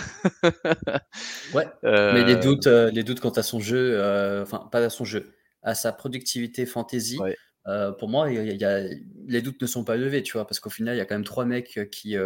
ouais. 1.55 1.67
Mais 1.83 2.25
les 2.25 2.37
euh, 2.37 2.41
doutes, 2.41 2.67
euh, 2.67 2.91
les 2.91 3.03
doutes 3.03 3.21
quant 3.21 3.31
à 3.31 3.43
son 3.43 3.61
jeu, 3.61 3.99
enfin, 4.43 4.69
pas 4.71 4.79
à 4.79 4.91
son 4.91 5.05
jeu, 5.05 5.33
à 5.63 5.75
sa 5.75 5.93
productivité 5.93 6.67
fantasy. 6.67 7.19
pour 7.99 8.09
moi, 8.09 8.31
il 8.31 8.57
y 8.57 8.65
a, 8.65 8.81
les 9.27 9.43
doutes 9.43 9.61
ne 9.61 9.67
sont 9.67 9.85
pas 9.85 9.97
levés, 9.97 10.23
tu 10.23 10.33
vois, 10.33 10.47
parce 10.47 10.61
qu'au 10.61 10.71
final, 10.71 10.95
il 10.95 10.99
y 10.99 11.03
a 11.03 11.05
quand 11.05 11.15
même 11.15 11.25
trois 11.25 11.45
mecs 11.45 11.91
qui, 11.91 12.17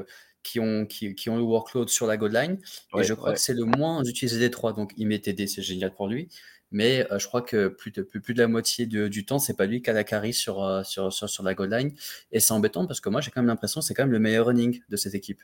qui, 0.42 0.60
ont, 0.60 0.86
qui, 0.86 1.14
qui 1.14 1.30
ont 1.30 1.36
le 1.36 1.42
workload 1.42 1.88
sur 1.88 2.06
la 2.06 2.16
goal 2.16 2.32
line. 2.32 2.58
et 2.98 3.04
je 3.04 3.14
crois 3.14 3.32
que 3.32 3.40
c'est 3.40 3.54
le 3.54 3.64
moins 3.64 4.02
utilisé 4.04 4.38
des 4.38 4.50
trois. 4.50 4.72
Donc, 4.72 4.92
il 4.96 5.06
met 5.06 5.18
TD, 5.18 5.46
c'est 5.46 5.62
génial 5.62 5.94
pour 5.94 6.08
lui 6.08 6.28
mais 6.74 7.06
euh, 7.12 7.20
je 7.20 7.28
crois 7.28 7.40
que 7.40 7.68
plus 7.68 7.92
de, 7.92 8.02
plus, 8.02 8.34
de 8.34 8.42
la 8.42 8.48
moitié 8.48 8.86
du 8.86 9.24
temps, 9.24 9.38
c'est 9.38 9.56
pas 9.56 9.66
lui 9.66 9.80
qui 9.80 9.90
a 9.90 9.92
la 9.92 10.02
carry 10.02 10.32
sur, 10.32 10.64
euh, 10.64 10.82
sur, 10.82 11.12
sur, 11.12 11.42
la 11.44 11.54
goal 11.54 11.70
line. 11.70 11.94
Et 12.32 12.40
c'est 12.40 12.52
embêtant 12.52 12.84
parce 12.84 13.00
que 13.00 13.08
moi, 13.08 13.20
j'ai 13.20 13.30
quand 13.30 13.40
même 13.40 13.46
l'impression 13.46 13.80
que 13.80 13.86
c'est 13.86 13.94
quand 13.94 14.02
même 14.02 14.10
le 14.10 14.18
meilleur 14.18 14.46
running 14.46 14.82
de 14.88 14.96
cette 14.96 15.14
équipe. 15.14 15.40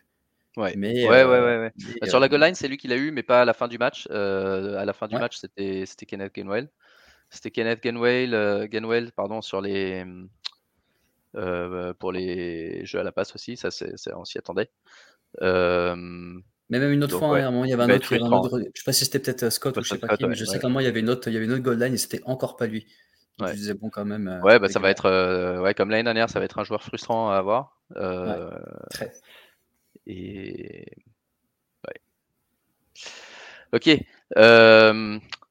Ouais, 0.56 0.74
mais, 0.76 1.08
ouais, 1.08 1.08
ouais, 1.08 1.22
euh, 1.22 1.62
ouais, 1.62 1.72
bah, 2.00 2.08
sur 2.08 2.18
la 2.18 2.28
goal 2.28 2.40
line, 2.40 2.56
c'est 2.56 2.66
lui 2.66 2.78
qui 2.78 2.88
l'a 2.88 2.96
eu, 2.96 3.12
mais 3.12 3.22
pas 3.22 3.42
à 3.42 3.44
la 3.44 3.54
fin 3.54 3.68
du 3.68 3.78
match. 3.78 4.08
à 4.10 4.84
la 4.84 4.92
fin 4.92 5.06
du 5.06 5.14
match, 5.14 5.36
c'était 5.38 5.86
Kenneth 6.04 6.34
Gainwell. 6.34 6.68
C'était 7.30 7.52
Kenneth 7.52 7.80
Gainwell, 7.80 8.68
Gainwell 8.68 9.12
pardon, 9.12 9.40
sur 9.40 9.60
les, 9.60 10.04
pour 11.32 12.10
les 12.10 12.84
jeux 12.84 12.98
à 12.98 13.04
la 13.04 13.12
passe 13.12 13.36
aussi. 13.36 13.56
Ça, 13.56 13.68
on 14.16 14.24
s'y 14.24 14.38
attendait. 14.38 14.68
Mais 16.70 16.78
même 16.78 16.92
une 16.92 17.02
autre 17.02 17.18
fois, 17.18 17.36
hein, 17.36 17.62
il 17.64 17.68
y 17.68 17.72
avait 17.72 17.82
un 17.82 17.96
autre, 17.96 18.60
je 18.74 18.80
sais 18.80 18.84
pas 18.84 18.92
si 18.92 19.04
c'était 19.04 19.18
peut-être 19.18 19.42
euh, 19.42 19.50
Scott 19.50 19.76
ou 19.76 19.82
je 19.82 19.88
sais 19.88 19.98
pas 19.98 20.16
qui, 20.16 20.24
mais 20.24 20.36
je 20.36 20.44
sais 20.44 20.60
qu'à 20.60 20.68
un 20.68 20.70
moment, 20.70 20.80
il 20.80 20.84
y 20.84 20.88
avait 20.88 21.00
une 21.00 21.10
autre, 21.10 21.28
il 21.28 21.34
y 21.34 21.36
avait 21.36 21.44
une 21.44 21.52
autre 21.52 21.62
goal 21.62 21.78
line 21.78 21.94
et 21.94 21.98
c'était 21.98 22.22
encore 22.24 22.56
pas 22.56 22.66
lui. 22.66 22.86
Je 23.40 23.52
disais, 23.52 23.74
bon, 23.74 23.90
quand 23.90 24.04
même. 24.04 24.28
Euh, 24.28 24.40
ouais, 24.42 24.58
bah, 24.58 24.68
ça 24.68 24.78
va 24.78 24.90
être, 24.90 25.06
euh, 25.06 25.60
ouais, 25.60 25.74
comme 25.74 25.90
l'année 25.90 26.04
dernière, 26.04 26.28
ça 26.30 26.38
va 26.38 26.44
être 26.44 26.58
un 26.58 26.64
joueur 26.64 26.82
frustrant 26.82 27.30
à 27.30 27.36
avoir. 27.36 27.80
très. 28.90 29.12
Et. 30.06 30.86
Ouais. 31.86 32.00
Ok. 33.72 33.88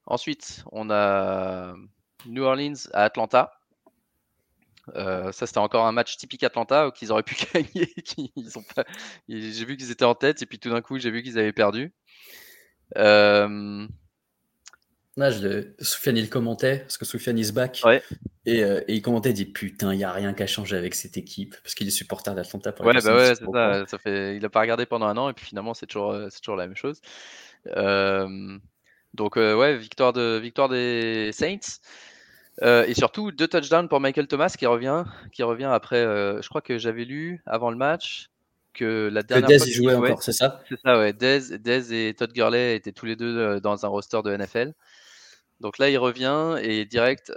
ensuite, 0.06 0.64
on 0.72 0.90
a 0.90 1.74
New 2.28 2.44
Orleans 2.44 2.88
à 2.94 3.04
Atlanta. 3.04 3.59
Euh, 4.96 5.32
ça, 5.32 5.46
c'était 5.46 5.60
encore 5.60 5.86
un 5.86 5.92
match 5.92 6.18
typique 6.18 6.44
Atlanta 6.44 6.92
qu'ils 6.94 7.12
auraient 7.12 7.24
pu 7.24 7.36
gagner. 7.54 7.94
J'ai 9.28 9.66
vu 9.66 9.78
qu'ils 9.78 9.92
étaient 9.92 10.06
en 10.06 10.16
tête 10.16 10.42
et 10.42 10.46
puis 10.46 10.60
tout 10.60 10.70
d'un 10.70 10.82
coup, 10.82 11.00
j'ai 11.00 11.12
vu 11.12 11.24
qu'ils 11.24 11.38
avaient 11.38 11.54
perdu. 11.54 11.94
Euh... 12.98 13.88
Là, 15.18 15.32
je 15.32 15.74
Soufiane, 15.80 16.16
il 16.16 16.30
commentait, 16.30 16.80
parce 16.80 16.98
que 16.98 17.04
Soufiane 17.04 17.38
is 17.38 17.52
back. 17.52 17.82
Et, 18.46 18.64
euh, 18.64 18.82
et, 18.88 18.96
il 18.96 19.02
commentait, 19.02 19.32
il 19.32 19.34
dit 19.34 19.46
Putain, 19.46 19.94
il 19.94 19.98
n'y 19.98 20.06
a 20.06 20.14
rien 20.14 20.34
qu'à 20.34 20.48
changer 20.48 20.78
avec 20.78 20.96
cette 20.96 21.18
équipe. 21.18 21.56
Parce 21.62 21.76
qu'il 21.76 21.88
est 21.88 21.92
supporter 21.92 22.34
d'Atlanta. 22.34 22.70
Ouais, 22.80 22.94
bah 23.02 23.16
ouais, 23.16 23.36
c'est 23.36 23.46
ça. 23.46 23.86
ça 23.86 23.98
fait... 23.98 24.38
Il 24.38 24.42
n'a 24.42 24.50
pas 24.50 24.62
regardé 24.62 24.86
pendant 24.86 25.08
un 25.08 25.18
an 25.18 25.30
et 25.30 25.34
puis 25.34 25.46
finalement, 25.46 25.74
c'est 25.74 25.88
toujours, 25.88 26.12
euh, 26.12 26.30
toujours 26.42 26.56
la 26.56 26.68
même 26.68 26.78
chose. 26.78 27.02
Donc, 29.16 29.36
ouais, 29.36 29.78
victoire, 29.78 30.14
de, 30.14 30.38
victoire 30.38 30.70
des 30.70 31.32
Saints. 31.34 31.82
Euh, 32.62 32.86
et 32.86 32.94
surtout, 32.94 33.32
deux 33.32 33.48
touchdowns 33.48 33.88
pour 33.88 34.00
Michael 34.00 34.28
Thomas 34.28 34.54
qui 34.58 34.66
revient, 34.66 35.04
qui 35.32 35.44
revient 35.44 35.70
après. 35.72 35.98
Euh, 35.98 36.42
je 36.42 36.50
crois 36.50 36.62
que 36.62 36.78
j'avais 36.78 37.06
lu 37.06 37.42
avant 37.46 37.72
le 37.72 37.78
match 37.78 38.30
que 38.74 39.10
la 39.12 39.24
dernière 39.24 39.48
que 39.48 39.54
Dez 39.54 39.70
y 39.70 39.74
jouait 39.74 39.96
encore, 39.96 40.22
c'est 40.22 40.34
ça? 40.34 40.62
C'est 40.68 40.80
ça, 40.80 40.98
ouais. 41.00 41.14
Dez, 41.14 41.94
et 41.94 42.14
Todd 42.14 42.32
Gurley 42.34 42.76
étaient 42.76 42.92
tous 42.92 43.06
les 43.06 43.16
deux 43.16 43.38
euh, 43.38 43.60
dans 43.60 43.86
un 43.86 43.90
roster 43.90 44.22
de 44.24 44.36
NFL. 44.36 44.74
Donc 45.60 45.78
là, 45.78 45.90
il 45.90 45.98
revient 45.98 46.58
et 46.62 46.86
direct 46.86 47.32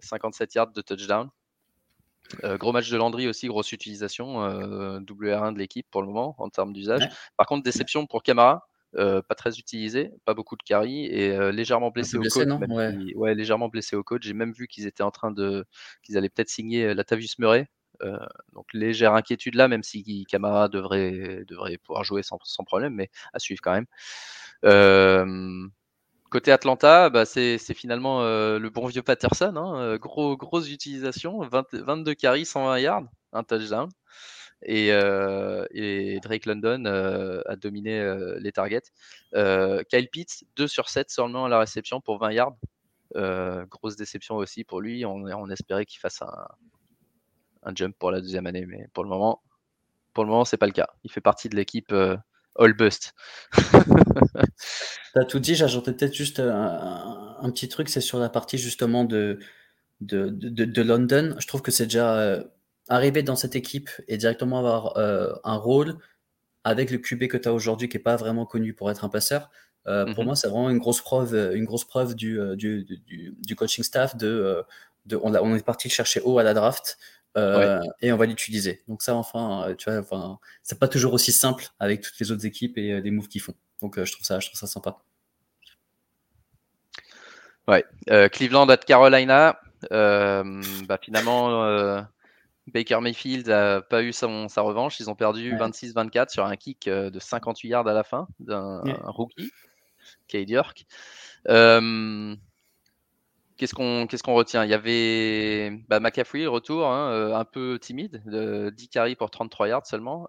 57 0.00 0.54
yards 0.54 0.72
de 0.72 0.80
touchdown. 0.80 1.28
gros 2.42 2.72
match 2.72 2.90
de 2.90 2.96
Landry 2.96 3.28
aussi, 3.28 3.48
grosse 3.48 3.70
utilisation, 3.72 4.40
WR1 5.00 5.52
de 5.52 5.58
l'équipe 5.58 5.86
pour 5.90 6.00
le 6.00 6.08
moment 6.08 6.34
en 6.38 6.48
termes 6.48 6.72
d'usage. 6.72 7.06
Par 7.36 7.46
contre, 7.46 7.64
déception 7.64 8.06
pour 8.06 8.22
Camara. 8.22 8.66
Euh, 8.98 9.20
pas 9.20 9.34
très 9.34 9.58
utilisé, 9.58 10.10
pas 10.24 10.32
beaucoup 10.32 10.56
de 10.56 10.62
carry 10.62 11.04
et 11.04 11.30
euh, 11.30 11.52
légèrement 11.52 11.90
blessé, 11.90 12.16
au 12.16 12.22
coach. 12.22 12.48
Ouais. 13.14 13.34
légèrement 13.34 13.68
blessé 13.68 13.94
au 13.94 14.02
coach. 14.02 14.22
J'ai 14.24 14.32
même 14.32 14.52
vu 14.52 14.68
qu'ils 14.68 14.86
étaient 14.86 15.02
en 15.02 15.10
train 15.10 15.30
de, 15.30 15.66
qu'ils 16.02 16.16
allaient 16.16 16.30
peut-être 16.30 16.48
signer 16.48 16.84
euh, 16.84 16.94
Latavius 16.94 17.38
Murray. 17.38 17.68
donc 18.54 18.66
légère 18.72 19.12
inquiétude 19.12 19.54
là, 19.54 19.68
même 19.68 19.82
si 19.82 20.24
Camara 20.28 20.68
devrait, 20.68 21.44
devrait 21.46 21.76
pouvoir 21.78 22.04
jouer 22.04 22.22
sans, 22.22 22.38
sans 22.44 22.64
problème, 22.64 22.94
mais 22.94 23.10
à 23.34 23.38
suivre 23.38 23.60
quand 23.62 23.72
même. 23.72 25.70
côté 26.30 26.50
Atlanta, 26.50 27.10
bah, 27.10 27.26
c'est 27.26 27.58
finalement 27.74 28.22
le 28.22 28.68
bon 28.70 28.86
vieux 28.86 29.02
Patterson. 29.02 29.56
Hein, 29.56 29.96
gros, 29.98 30.38
grosse 30.38 30.70
utilisation, 30.70 31.40
22 31.40 32.14
carries, 32.14 32.46
120 32.46 32.78
yards, 32.78 33.04
un 33.34 33.42
touchdown. 33.42 33.90
Euh, 34.68 35.66
et, 35.70 36.20
Drake 36.20 36.46
London 36.46 36.84
euh, 36.86 37.42
a 37.46 37.56
dominé 37.56 37.98
euh, 38.00 38.38
les 38.40 38.52
targets. 38.52 38.92
Kyle 39.32 40.08
Pitts, 40.10 40.44
2 40.56 40.66
sur 40.66 40.88
7 40.88 41.10
seulement 41.10 41.44
à 41.46 41.48
la 41.48 41.58
réception 41.60 42.00
pour 42.00 42.18
20 42.18 42.32
yards. 42.32 42.56
grosse 43.70 43.96
déception 43.96 44.36
aussi 44.36 44.64
pour 44.64 44.80
lui. 44.80 45.04
On, 45.04 45.50
espérait 45.50 45.86
qu'il 45.86 46.00
fasse 46.00 46.22
un, 46.22 47.74
jump 47.74 47.96
pour 47.98 48.10
la 48.10 48.20
deuxième 48.20 48.46
année, 48.46 48.66
mais 48.66 48.88
pour 48.92 49.04
le 49.04 49.10
moment, 49.10 49.42
pour 50.14 50.24
le 50.24 50.30
moment, 50.30 50.44
c'est 50.44 50.56
pas 50.56 50.66
le 50.66 50.72
cas. 50.72 50.88
Il 51.04 51.10
fait 51.10 51.20
partie 51.20 51.48
de 51.48 51.56
l'équipe 51.56 51.92
All 52.58 52.72
Bust. 52.74 53.14
T'as 55.14 55.24
tout 55.24 55.38
dit, 55.38 55.54
j'ajoutais 55.54 55.92
peut-être 55.92 56.14
juste 56.14 56.40
un, 56.40 57.50
petit 57.50 57.68
truc, 57.68 57.88
c'est 57.88 58.00
sur 58.00 58.18
la 58.18 58.28
partie 58.28 58.58
justement 58.58 59.04
de, 59.04 59.38
London. 60.00 61.36
Je 61.38 61.46
trouve 61.46 61.62
que 61.62 61.70
c'est 61.70 61.84
déjà 61.84 62.42
arriver 62.88 63.22
dans 63.22 63.36
cette 63.36 63.56
équipe 63.56 63.90
et 64.08 64.16
directement 64.16 64.58
avoir 64.58 64.96
euh, 64.96 65.34
un 65.44 65.56
rôle 65.56 65.98
avec 66.64 66.90
le 66.90 66.98
QB 66.98 67.28
que 67.28 67.36
tu 67.36 67.48
as 67.48 67.52
aujourd'hui 67.52 67.88
qui 67.88 67.96
n'est 67.96 68.02
pas 68.02 68.16
vraiment 68.16 68.46
connu 68.46 68.74
pour 68.74 68.90
être 68.90 69.04
un 69.04 69.08
passeur, 69.08 69.50
euh, 69.86 70.04
pour 70.14 70.24
mhm. 70.24 70.26
moi, 70.26 70.36
c'est 70.36 70.48
vraiment 70.48 70.70
une 70.70 70.78
grosse 70.78 71.00
preuve, 71.00 71.34
une 71.54 71.64
grosse 71.64 71.84
preuve 71.84 72.14
du, 72.14 72.40
euh, 72.40 72.56
du, 72.56 72.84
du, 73.06 73.56
coaching 73.56 73.84
staff 73.84 74.16
de, 74.16 74.64
de 75.06 75.16
on, 75.16 75.32
on, 75.34 75.54
est 75.54 75.64
parti 75.64 75.88
le 75.88 75.92
chercher 75.92 76.20
haut 76.24 76.38
à 76.38 76.42
la 76.42 76.54
draft 76.54 76.98
et 78.00 78.12
on 78.12 78.16
va 78.16 78.24
l'utiliser. 78.26 78.82
Donc 78.88 79.02
ça, 79.02 79.14
enfin, 79.14 79.74
tu 79.76 79.90
vois, 79.90 80.00
enfin, 80.00 80.38
c'est 80.62 80.78
pas 80.78 80.88
toujours 80.88 81.12
aussi 81.12 81.32
simple 81.32 81.66
avec 81.78 82.00
toutes 82.00 82.18
les 82.18 82.32
autres 82.32 82.46
équipes 82.46 82.78
et 82.78 82.98
les 83.00 83.10
moves 83.10 83.28
qu'ils 83.28 83.42
font. 83.42 83.54
Donc 83.82 84.02
je 84.02 84.10
trouve 84.10 84.24
ça, 84.24 84.40
je 84.40 84.48
trouve 84.48 84.58
ça 84.58 84.66
sympa. 84.66 84.96
Ouais, 87.68 87.84
Cleveland 88.30 88.68
at 88.70 88.78
Carolina, 88.78 89.60
bah, 89.90 90.98
finalement 91.02 92.06
Baker 92.66 92.98
Mayfield 93.00 93.48
n'a 93.48 93.80
pas 93.80 94.02
eu 94.02 94.12
sa 94.12 94.26
revanche. 94.26 94.98
Ils 95.00 95.08
ont 95.08 95.14
perdu 95.14 95.54
26-24 95.54 96.30
sur 96.30 96.44
un 96.44 96.56
kick 96.56 96.88
euh, 96.88 97.10
de 97.10 97.20
58 97.20 97.68
yards 97.68 97.86
à 97.86 97.92
la 97.92 98.02
fin 98.02 98.26
d'un 98.40 98.82
rookie, 99.06 99.50
Cade 100.26 100.50
York. 100.50 100.84
Euh, 101.48 102.34
qu'est-ce 103.56 103.74
qu'on 103.74 104.34
retient? 104.34 104.64
Il 104.64 104.70
y 104.70 104.74
avait 104.74 105.70
bah, 105.88 106.00
McCaffrey, 106.00 106.46
retour, 106.46 106.88
hein, 106.88 107.10
euh, 107.10 107.34
un 107.34 107.44
peu 107.44 107.78
timide, 107.80 108.22
10 108.26 108.88
carries 108.88 109.16
pour 109.16 109.30
33 109.30 109.68
yards 109.68 109.86
seulement. 109.86 110.26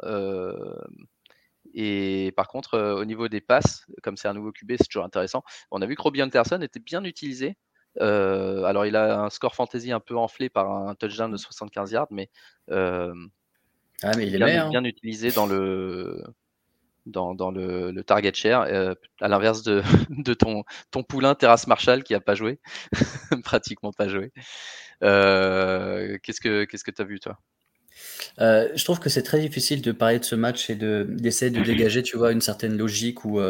et 1.73 2.31
par 2.35 2.47
contre, 2.47 2.79
au 2.79 3.05
niveau 3.05 3.27
des 3.27 3.41
passes, 3.41 3.87
comme 4.03 4.15
c'est 4.15 4.27
un 4.27 4.33
nouveau 4.33 4.51
QB, 4.51 4.73
c'est 4.77 4.87
toujours 4.87 5.05
intéressant. 5.05 5.43
On 5.71 5.81
a 5.81 5.87
vu 5.87 5.95
que 5.95 6.01
Robbie 6.03 6.21
Anderson 6.21 6.61
était 6.61 6.79
bien 6.79 7.03
utilisé. 7.03 7.57
Euh, 8.01 8.63
alors, 8.63 8.85
il 8.85 8.95
a 8.95 9.21
un 9.21 9.29
score 9.29 9.55
fantasy 9.55 9.91
un 9.91 9.99
peu 9.99 10.15
enflé 10.15 10.49
par 10.49 10.71
un 10.71 10.95
touchdown 10.95 11.31
de 11.31 11.37
75 11.37 11.91
yards, 11.91 12.07
mais, 12.11 12.29
euh, 12.69 13.13
ah, 14.03 14.11
mais 14.15 14.27
il 14.27 14.35
est 14.35 14.37
bien, 14.37 14.69
bien, 14.69 14.83
utilisé 14.83 15.31
dans 15.31 15.47
le, 15.47 16.23
dans, 17.05 17.33
dans 17.33 17.51
le, 17.51 17.91
le, 17.91 18.03
target 18.03 18.33
share, 18.33 18.61
euh, 18.61 18.93
à 19.21 19.27
l'inverse 19.27 19.63
de, 19.63 19.81
de, 20.09 20.33
ton, 20.33 20.63
ton 20.91 21.03
poulain 21.03 21.35
Terrace 21.35 21.67
Marshall 21.67 22.03
qui 22.03 22.13
a 22.13 22.19
pas 22.19 22.35
joué, 22.35 22.59
pratiquement 23.43 23.91
pas 23.91 24.07
joué. 24.07 24.31
Qu'est-ce 25.01 26.41
que 26.41 26.65
qu'est-ce 26.65 26.83
que 26.83 26.91
tu 26.91 27.01
as 27.01 27.05
vu 27.05 27.19
toi? 27.19 27.39
Euh, 28.39 28.69
je 28.75 28.83
trouve 28.83 28.99
que 28.99 29.09
c'est 29.09 29.23
très 29.23 29.39
difficile 29.39 29.81
de 29.81 29.91
parler 29.91 30.19
de 30.19 30.23
ce 30.23 30.35
match 30.35 30.69
et 30.69 30.75
de 30.75 31.07
d'essayer 31.09 31.49
de 31.49 31.61
dégager, 31.63 32.03
tu 32.03 32.17
vois, 32.17 32.31
une 32.31 32.41
certaine 32.41 32.77
logique 32.77 33.25
ou, 33.25 33.41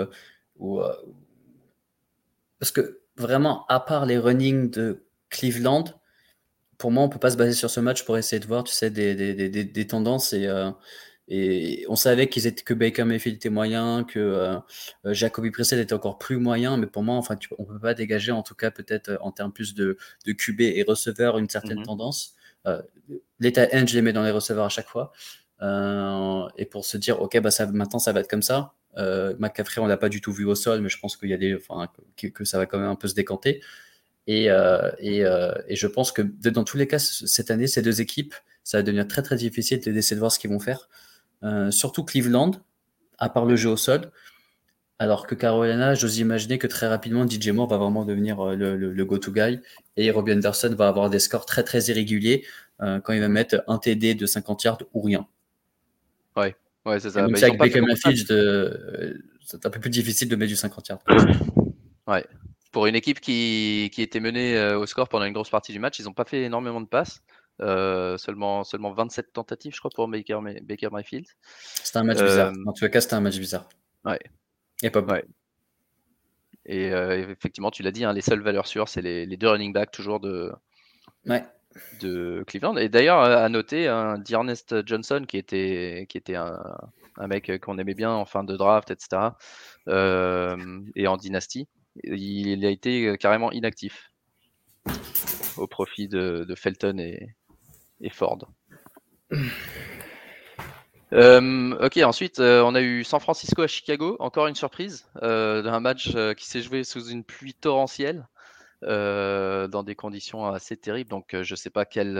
ou 0.59 0.81
parce 2.59 2.71
que 2.71 3.01
vraiment, 3.17 3.65
à 3.67 3.79
part 3.79 4.05
les 4.05 4.17
runnings 4.17 4.69
de 4.69 5.05
Cleveland, 5.29 5.86
pour 6.77 6.91
moi, 6.91 7.03
on 7.03 7.09
peut 7.09 7.19
pas 7.19 7.31
se 7.31 7.38
baser 7.38 7.53
sur 7.53 7.69
ce 7.69 7.79
match 7.79 8.05
pour 8.05 8.17
essayer 8.17 8.39
de 8.39 8.47
voir, 8.47 8.63
tu 8.63 8.74
sais, 8.74 8.89
des, 8.91 9.15
des, 9.15 9.33
des, 9.50 9.63
des 9.63 9.88
tendances 9.88 10.33
et 10.33 10.47
et 11.29 11.86
on 11.89 11.95
savait 11.95 12.29
qu'ils 12.29 12.47
étaient, 12.47 12.63
que 12.63 12.74
Baker 12.74 13.03
Mayfield 13.03 13.36
était 13.36 13.50
moyen, 13.50 14.05
que 14.05 14.19
euh, 14.19 14.55
euh, 15.05 15.13
Jacoby 15.13 15.50
Brissett 15.50 15.79
était 15.79 15.93
encore 15.93 16.17
plus 16.19 16.38
moyen, 16.38 16.77
mais 16.77 16.88
pour 16.88 17.03
moi, 17.03 17.15
enfin, 17.15 17.36
tu, 17.36 17.50
on 17.57 17.65
peut 17.65 17.79
pas 17.79 17.93
dégager, 17.93 18.31
en 18.31 18.43
tout 18.43 18.55
cas, 18.55 18.71
peut-être 18.71 19.09
euh, 19.09 19.17
en 19.19 19.31
termes 19.33 19.51
plus 19.51 19.75
de, 19.75 19.97
de 20.25 20.31
QB 20.31 20.62
et 20.62 20.83
receveur, 20.88 21.38
une 21.38 21.50
certaine 21.50 21.81
mm-hmm. 21.81 21.86
tendance. 21.86 22.36
Euh, 22.65 22.81
L'état 23.39 23.67
end, 23.74 23.86
je 23.88 23.95
les 23.95 24.01
mets 24.01 24.13
dans 24.13 24.24
les 24.24 24.31
receveurs 24.31 24.65
à 24.65 24.69
chaque 24.69 24.88
fois. 24.88 25.12
et 25.62 26.65
pour 26.65 26.86
se 26.86 26.97
dire, 26.97 27.21
ok, 27.21 27.39
bah 27.41 27.51
ça, 27.51 27.65
maintenant, 27.67 28.00
ça 28.00 28.13
va 28.13 28.21
être 28.21 28.29
comme 28.29 28.41
ça. 28.41 28.74
Euh, 28.97 29.35
McCaffrey, 29.39 29.81
on 29.81 29.87
l'a 29.87 29.97
pas 29.97 30.09
du 30.09 30.21
tout 30.21 30.31
vu 30.31 30.45
au 30.45 30.55
sol, 30.55 30.81
mais 30.81 30.89
je 30.89 30.99
pense 30.99 31.17
qu'il 31.17 31.29
y 31.29 31.33
a 31.33 31.37
des, 31.37 31.55
enfin, 31.55 31.87
que, 32.15 32.43
ça 32.45 32.57
va 32.57 32.65
quand 32.65 32.79
même 32.79 32.89
un 32.89 32.95
peu 32.95 33.07
se 33.07 33.15
décanter. 33.15 33.61
Et, 34.27 34.51
euh, 34.51 34.91
et, 34.99 35.23
et 35.67 35.75
je 35.75 35.87
pense 35.87 36.11
que 36.11 36.21
dans 36.21 36.63
tous 36.63 36.77
les 36.77 36.87
cas, 36.87 36.99
cette 36.99 37.51
année, 37.51 37.67
ces 37.67 37.81
deux 37.81 38.01
équipes, 38.01 38.33
ça 38.67 38.79
va 38.79 38.83
devenir 38.83 39.07
très 39.07 39.21
très 39.21 39.37
difficile 39.37 39.79
d'essayer 39.79 40.15
de 40.15 40.19
voir 40.19 40.29
ce 40.29 40.39
qu'ils 40.39 40.49
vont 40.49 40.59
faire. 40.59 40.89
Euh, 41.43 41.71
surtout 41.71 42.03
Cleveland, 42.03 42.51
à 43.17 43.29
part 43.29 43.45
le 43.45 43.55
jeu 43.55 43.69
au 43.69 43.77
sol. 43.77 44.11
Alors 44.99 45.27
que 45.27 45.35
Carolina, 45.35 45.93
j'ose 45.93 46.17
imaginer 46.17 46.57
que 46.57 46.67
très 46.67 46.87
rapidement, 46.87 47.25
DJ 47.25 47.49
Moore 47.49 47.69
va 47.69 47.77
vraiment 47.77 48.03
devenir 48.03 48.41
euh, 48.41 48.55
le, 48.55 49.05
go-to 49.05 49.31
guy 49.31 49.61
et 49.95 50.11
Robbie 50.11 50.33
Anderson 50.33 50.73
va 50.75 50.87
avoir 50.87 51.09
des 51.09 51.19
scores 51.19 51.45
très 51.45 51.63
très 51.63 51.79
irréguliers 51.85 52.45
euh, 52.81 52.99
quand 52.99 53.13
il 53.13 53.21
va 53.21 53.29
mettre 53.29 53.63
un 53.67 53.77
TD 53.77 54.15
de 54.15 54.25
50 54.25 54.63
yards 54.63 54.83
ou 54.93 55.01
rien. 55.01 55.27
Ouais, 56.88 57.00
c'est 57.00 57.12
ça. 57.12 57.22
Même 57.22 57.32
bah, 57.32 57.39
avec 57.41 57.60
Beckham 57.60 57.86
c'est 57.96 59.65
un 59.65 59.70
peu 59.70 59.79
plus 59.79 59.89
difficile 59.89 60.27
de 60.29 60.36
mettre 60.36 60.50
du 60.50 60.56
50 60.56 60.88
yards. 60.89 61.03
Ouais. 62.08 62.25
Pour 62.72 62.86
une 62.88 62.96
équipe 62.96 63.20
qui, 63.20 63.89
qui 63.94 64.01
était 64.01 64.20
menée 64.20 64.60
au 64.74 64.86
score 64.86 65.10
pendant 65.10 65.25
une 65.25 65.34
grosse 65.34 65.50
partie 65.50 65.72
du 65.72 65.79
match, 65.79 66.00
ils 66.00 66.06
n'ont 66.06 66.13
pas 66.13 66.25
fait 66.25 66.44
énormément 66.44 66.82
de 66.82 66.88
passes. 66.88 67.22
Euh, 67.62 68.17
seulement, 68.17 68.63
seulement 68.63 68.91
27 68.91 69.34
tentatives, 69.34 69.74
je 69.74 69.79
crois, 69.79 69.89
pour 69.94 70.08
Baker, 70.08 70.39
Baker 70.62 70.89
Mayfield. 70.91 71.25
C'était 71.84 71.98
un 71.98 72.03
match 72.03 72.22
bizarre. 72.22 72.53
Euh, 72.53 72.63
en 72.67 72.74
tout 72.74 72.88
cas, 72.88 73.01
c'était 73.01 73.15
un 73.15 73.22
match 73.22 73.38
bizarre. 73.39 73.67
Ouais. 74.06 74.20
Et 74.84 74.91
pas 74.91 75.01
ouais. 75.01 75.25
Et 76.65 76.91
euh, 76.91 77.32
effectivement, 77.32 77.72
tu 77.72 77.82
l'as 77.82 77.91
dit, 77.91 78.03
hein, 78.03 78.13
les 78.13 78.22
seules 78.22 78.41
valeurs 78.41 78.67
sûres, 78.67 78.89
c'est 78.89 79.01
les, 79.01 79.25
deux 79.38 79.48
running 79.48 79.74
backs 79.74 79.91
toujours 79.91 80.20
de, 80.20 80.51
ouais. 81.25 81.46
De 82.00 82.43
Cleveland. 82.48 82.77
Et 82.77 82.89
d'ailleurs, 82.89 83.19
à 83.19 83.48
noter, 83.50 83.88
un 83.88 84.17
D'Ernest 84.17 84.86
Johnson, 84.86 85.25
qui 85.27 85.38
était, 85.38 86.05
qui 86.10 86.17
était 86.17 86.36
un, 86.36 86.60
un 87.17 87.27
mec 87.27 87.60
qu'on 87.62 87.77
aimait 87.77 87.93
bien 87.93 88.12
en 88.12 88.25
fin 88.25 88.43
de 88.43 88.55
draft, 88.55 88.91
etc., 88.91 89.29
et 89.88 91.08
en 91.08 91.17
dynastie, 91.17 91.67
il 92.04 92.65
a 92.65 92.69
été 92.69 93.17
carrément 93.17 93.51
inactif 93.51 94.12
au 95.58 95.67
profit 95.67 96.08
de, 96.08 96.45
Felton 96.56 96.97
et, 96.99 97.36
et 98.01 98.10
Ford. 98.10 98.39
Euh, 101.13 101.78
ok, 101.80 101.97
ensuite 101.97 102.39
euh, 102.39 102.62
on 102.63 102.75
a 102.75 102.82
eu 102.82 103.06
San 103.06 103.21
Francisco 103.21 103.62
à 103.62 103.67
Chicago, 103.67 104.17
encore 104.19 104.47
une 104.47 104.56
surprise 104.56 105.06
euh, 105.23 105.62
d'un 105.62 105.80
match 105.80 106.13
qui 106.36 106.45
s'est 106.45 106.62
joué 106.62 106.84
sous 106.84 107.08
une 107.08 107.23
pluie 107.23 107.54
torrentielle, 107.54 108.28
dans 108.81 109.83
des 109.83 109.95
conditions 109.95 110.45
assez 110.45 110.77
terribles. 110.77 111.09
Donc 111.09 111.29
je 111.31 111.53
ne 111.53 111.55
sais 111.55 111.69
pas 111.69 111.85
quels 111.85 112.17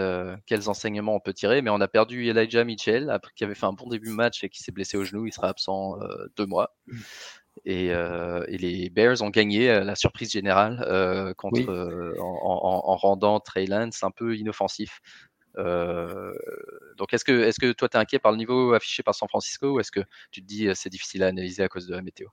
enseignements 0.66 1.14
on 1.14 1.20
peut 1.20 1.34
tirer, 1.34 1.62
mais 1.62 1.70
on 1.70 1.80
a 1.80 1.88
perdu 1.88 2.26
Elijah 2.28 2.64
Mitchell 2.64 3.18
qui 3.36 3.44
avait 3.44 3.54
fait 3.54 3.66
un 3.66 3.72
bon 3.72 3.88
début 3.88 4.08
de 4.08 4.14
match 4.14 4.44
et 4.44 4.48
qui 4.48 4.62
s'est 4.62 4.72
blessé 4.72 4.96
au 4.96 5.04
genou. 5.04 5.26
Il 5.26 5.32
sera 5.32 5.48
absent 5.48 5.98
deux 6.36 6.46
mois. 6.46 6.76
Et, 7.64 7.92
les 8.48 8.90
Bears 8.90 9.22
ont 9.22 9.30
gagné 9.30 9.80
la 9.84 9.94
surprise 9.94 10.32
générale 10.32 11.34
contre 11.36 12.16
en, 12.20 12.96
rendant 12.96 13.40
Trey 13.40 13.66
Lance 13.66 14.02
un 14.02 14.10
peu 14.10 14.36
inoffensif. 14.36 15.00
Euh, 15.58 16.32
donc, 16.96 17.12
est-ce 17.12 17.24
que, 17.24 17.42
est 17.42 17.58
que 17.58 17.72
toi, 17.72 17.88
tu 17.88 17.96
es 17.96 18.00
inquiet 18.00 18.18
par 18.18 18.32
le 18.32 18.38
niveau 18.38 18.74
affiché 18.74 19.02
par 19.02 19.14
San 19.14 19.28
Francisco 19.28 19.72
ou 19.72 19.80
est-ce 19.80 19.90
que 19.90 20.00
tu 20.30 20.40
te 20.40 20.46
dis 20.46 20.68
euh, 20.68 20.74
c'est 20.74 20.90
difficile 20.90 21.22
à 21.22 21.28
analyser 21.28 21.62
à 21.62 21.68
cause 21.68 21.86
de 21.86 21.94
la 21.94 22.02
météo? 22.02 22.28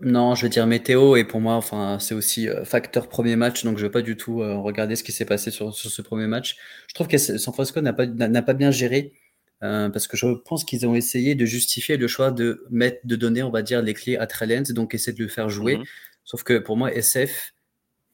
Non, 0.00 0.34
je 0.34 0.42
vais 0.42 0.48
dire 0.48 0.66
météo 0.66 1.16
et 1.16 1.24
pour 1.24 1.40
moi, 1.40 1.54
enfin, 1.54 1.98
c'est 2.00 2.14
aussi 2.14 2.48
euh, 2.48 2.64
facteur 2.64 3.08
premier 3.08 3.36
match, 3.36 3.64
donc 3.64 3.78
je 3.78 3.84
vais 3.84 3.90
pas 3.90 4.02
du 4.02 4.16
tout 4.16 4.38
regarder 4.38 4.96
ce 4.96 5.02
qui 5.02 5.12
s'est 5.12 5.24
passé 5.24 5.50
sur, 5.50 5.74
ce 5.74 6.02
premier 6.02 6.26
match. 6.26 6.56
Je 6.88 6.94
trouve 6.94 7.08
que 7.08 7.18
San 7.18 7.52
Francisco 7.52 7.80
n'a 7.80 7.92
pas, 7.92 8.06
n'a 8.06 8.42
pas 8.42 8.54
bien 8.54 8.70
géré 8.70 9.12
parce 9.60 10.06
que 10.06 10.16
je 10.16 10.26
pense 10.26 10.64
qu'ils 10.64 10.86
ont 10.86 10.94
essayé 10.94 11.34
de 11.34 11.44
justifier 11.44 11.98
le 11.98 12.08
choix 12.08 12.30
de 12.30 12.64
mettre, 12.70 13.00
de 13.04 13.14
donner, 13.14 13.42
on 13.42 13.50
va 13.50 13.60
dire, 13.60 13.82
les 13.82 13.92
clés 13.92 14.16
à 14.16 14.26
Trellens, 14.26 14.72
donc 14.72 14.94
essayer 14.94 15.12
de 15.12 15.22
le 15.22 15.28
faire 15.28 15.50
jouer. 15.50 15.76
Mm-hmm. 15.76 15.86
Sauf 16.24 16.44
que 16.44 16.58
pour 16.58 16.76
moi, 16.76 16.92
SF 16.94 17.52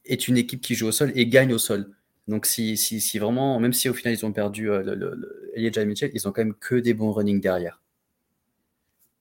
est 0.07 0.29
une 0.29 0.37
équipe 0.37 0.61
qui 0.61 0.75
joue 0.75 0.87
au 0.87 0.93
sol 0.93 1.13
et 1.15 1.27
gagne 1.27 1.53
au 1.53 1.59
sol. 1.59 1.95
Donc, 2.29 2.47
si, 2.47 2.77
si, 2.77 3.01
si, 3.01 3.19
vraiment, 3.19 3.61
même 3.61 3.73
si 3.73 3.89
au 3.89 3.95
final 3.95 4.15
ils 4.15 4.27
ont 4.27 4.33
perdu 4.33 4.71
euh, 4.71 4.83
le, 4.83 5.51
Elijah 5.55 5.85
Mitchell, 5.85 6.11
ils 6.13 6.27
ont 6.27 6.33
quand 6.33 6.43
même 6.43 6.55
que 6.55 6.75
des 6.75 6.95
bons 6.95 7.13
running 7.13 7.41
derrière. 7.41 7.81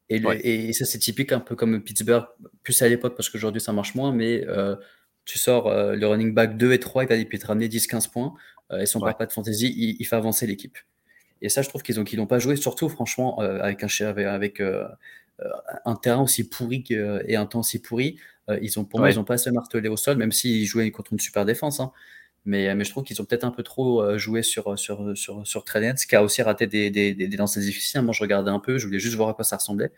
Et, 0.09 0.69
et 0.69 0.73
ça, 0.73 0.85
c'est 0.85 0.99
typique 0.99 1.31
un 1.31 1.39
peu 1.39 1.55
comme 1.55 1.81
Pittsburgh, 1.81 2.25
plus 2.63 2.79
à 2.81 2.87
l'époque 2.87 3.15
parce 3.15 3.29
qu'aujourd'hui 3.29 3.61
ça 3.61 3.73
marche 3.73 3.95
moins, 3.95 4.11
mais 4.11 4.45
euh, 4.47 4.75
tu 5.25 5.39
sors 5.39 5.67
euh, 5.67 5.95
le 5.95 6.07
running 6.07 6.33
back 6.33 6.57
2 6.57 6.73
et 6.73 6.79
3, 6.79 7.05
il 7.05 7.09
va 7.09 7.25
peut 7.25 7.37
te 7.37 7.47
ramener 7.47 7.67
10-15 7.67 8.11
points, 8.11 8.33
et 8.79 8.85
son 8.85 8.99
papa 8.99 9.25
de 9.25 9.31
fantasy, 9.31 9.95
il, 9.99 10.05
fait 10.05 10.15
avancer 10.15 10.47
l'équipe. 10.47 10.77
Et 11.41 11.49
ça, 11.49 11.61
je 11.61 11.69
trouve 11.69 11.83
qu'ils 11.83 11.97
n'ont 11.97 12.25
pas 12.25 12.39
joué, 12.39 12.55
surtout 12.55 12.89
franchement, 12.89 13.39
avec, 13.39 13.83
un, 13.83 14.05
avec, 14.05 14.25
avec 14.59 14.61
un 15.85 15.95
terrain 15.95 16.23
aussi 16.23 16.49
pourri 16.49 16.83
et 16.89 17.35
un 17.35 17.45
temps 17.45 17.59
aussi 17.59 17.79
pourri. 17.79 18.17
ils 18.63 18.79
ont, 18.79 18.83
pour 18.83 18.99
moi, 18.99 19.11
ils 19.11 19.17
n'ont 19.17 19.23
pas 19.23 19.35
assez 19.35 19.51
martelé 19.51 19.87
au 19.87 19.97
sol, 19.97 20.17
même 20.17 20.31
s'ils 20.31 20.65
jouaient 20.65 20.89
contre 20.89 21.13
une 21.13 21.19
super 21.19 21.45
défense. 21.45 21.79
Hein. 21.79 21.91
Mais, 22.45 22.73
mais 22.75 22.83
je 22.83 22.91
trouve 22.91 23.03
qu'ils 23.03 23.19
ont 23.21 23.25
peut-être 23.25 23.43
un 23.43 23.51
peu 23.51 23.63
trop 23.63 24.03
euh, 24.03 24.19
joué 24.19 24.43
sur, 24.43 24.77
sur, 24.77 25.17
sur, 25.17 25.45
sur 25.47 25.63
qui 25.65 26.15
a 26.15 26.23
aussi 26.23 26.43
raté 26.43 26.67
des, 26.67 26.91
des, 26.91 27.13
des, 27.15 27.37
lancers 27.37 27.63
difficiles. 27.63 28.01
Moi, 28.03 28.13
je 28.13 28.21
regardais 28.21 28.51
un 28.51 28.59
peu, 28.59 28.77
je 28.77 28.85
voulais 28.85 28.99
juste 28.99 29.15
voir 29.15 29.29
à 29.29 29.33
quoi 29.33 29.43
ça 29.43 29.57
ressemblait. 29.57 29.91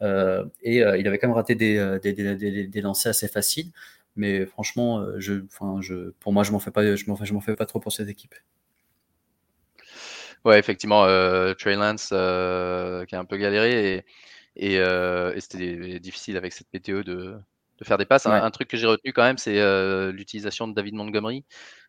Euh, 0.00 0.44
et 0.62 0.82
euh, 0.82 0.96
il 0.98 1.06
avait 1.06 1.18
quand 1.18 1.28
même 1.28 1.36
raté 1.36 1.54
des, 1.54 1.98
des, 2.02 2.12
des, 2.14 2.66
des, 2.66 2.80
lancers 2.80 3.10
assez 3.10 3.28
faciles. 3.28 3.70
Mais 4.16 4.46
franchement, 4.46 5.04
je, 5.18 5.44
enfin, 5.46 5.80
je, 5.82 6.10
pour 6.20 6.32
moi, 6.32 6.44
je 6.44 6.52
m'en 6.52 6.58
fais 6.58 6.70
pas, 6.70 6.96
je 6.96 7.04
m'en 7.06 7.40
fais, 7.40 7.56
pas 7.56 7.66
trop 7.66 7.80
pour 7.80 7.92
cette 7.92 8.08
équipe. 8.08 8.34
Ouais, 10.44 10.58
effectivement, 10.58 11.04
euh, 11.04 11.54
Trey 11.54 11.76
Lance 11.76 12.08
qui 12.08 12.14
a 12.14 13.18
un 13.18 13.24
peu 13.24 13.36
galéré 13.36 14.04
et, 14.56 14.74
et, 14.74 14.74
et 14.76 15.40
c'était 15.40 16.00
difficile 16.00 16.36
avec 16.38 16.52
cette 16.54 16.72
météo 16.72 17.02
de, 17.02 17.36
de 17.78 17.84
faire 17.84 17.98
des 17.98 18.06
passes. 18.06 18.26
Un, 18.26 18.32
un, 18.32 18.50
truc 18.50 18.68
que 18.68 18.76
j'ai 18.76 18.86
retenu 18.86 19.12
quand 19.12 19.22
même, 19.22 19.38
c'est 19.38 19.60
l'utilisation 20.12 20.68
de 20.68 20.74
David 20.74 20.94
Montgomery. 20.94 21.44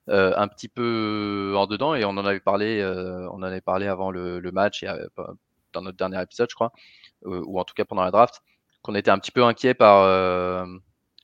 Euh, 0.10 0.34
un 0.36 0.50
petit 0.50 0.68
peu 0.68 1.54
en 1.56 1.66
dedans 1.66 1.96
et 1.96 2.04
on 2.04 2.10
en 2.10 2.26
avait 2.26 2.42
parlé, 2.42 2.82
euh, 2.82 3.26
on 3.30 3.36
en 3.36 3.44
avait 3.44 3.62
parlé 3.62 3.88
avant 3.88 4.12
le, 4.12 4.42
match 4.52 4.84
et 4.84 4.89
euh, 4.89 5.08
dans 5.72 5.82
notre 5.82 5.98
dernier 5.98 6.22
épisode, 6.22 6.50
je 6.50 6.56
crois, 6.56 6.74
ou 7.24 7.58
en 7.58 7.63
tout 7.63 7.74
cas 7.74 7.86
pendant 7.86 8.04
la 8.04 8.12
draft, 8.12 8.42
qu'on 8.82 8.96
était 8.96 9.12
un 9.12 9.18
petit 9.18 9.32
peu 9.32 9.44
inquiet 9.46 9.74
par 9.74 10.06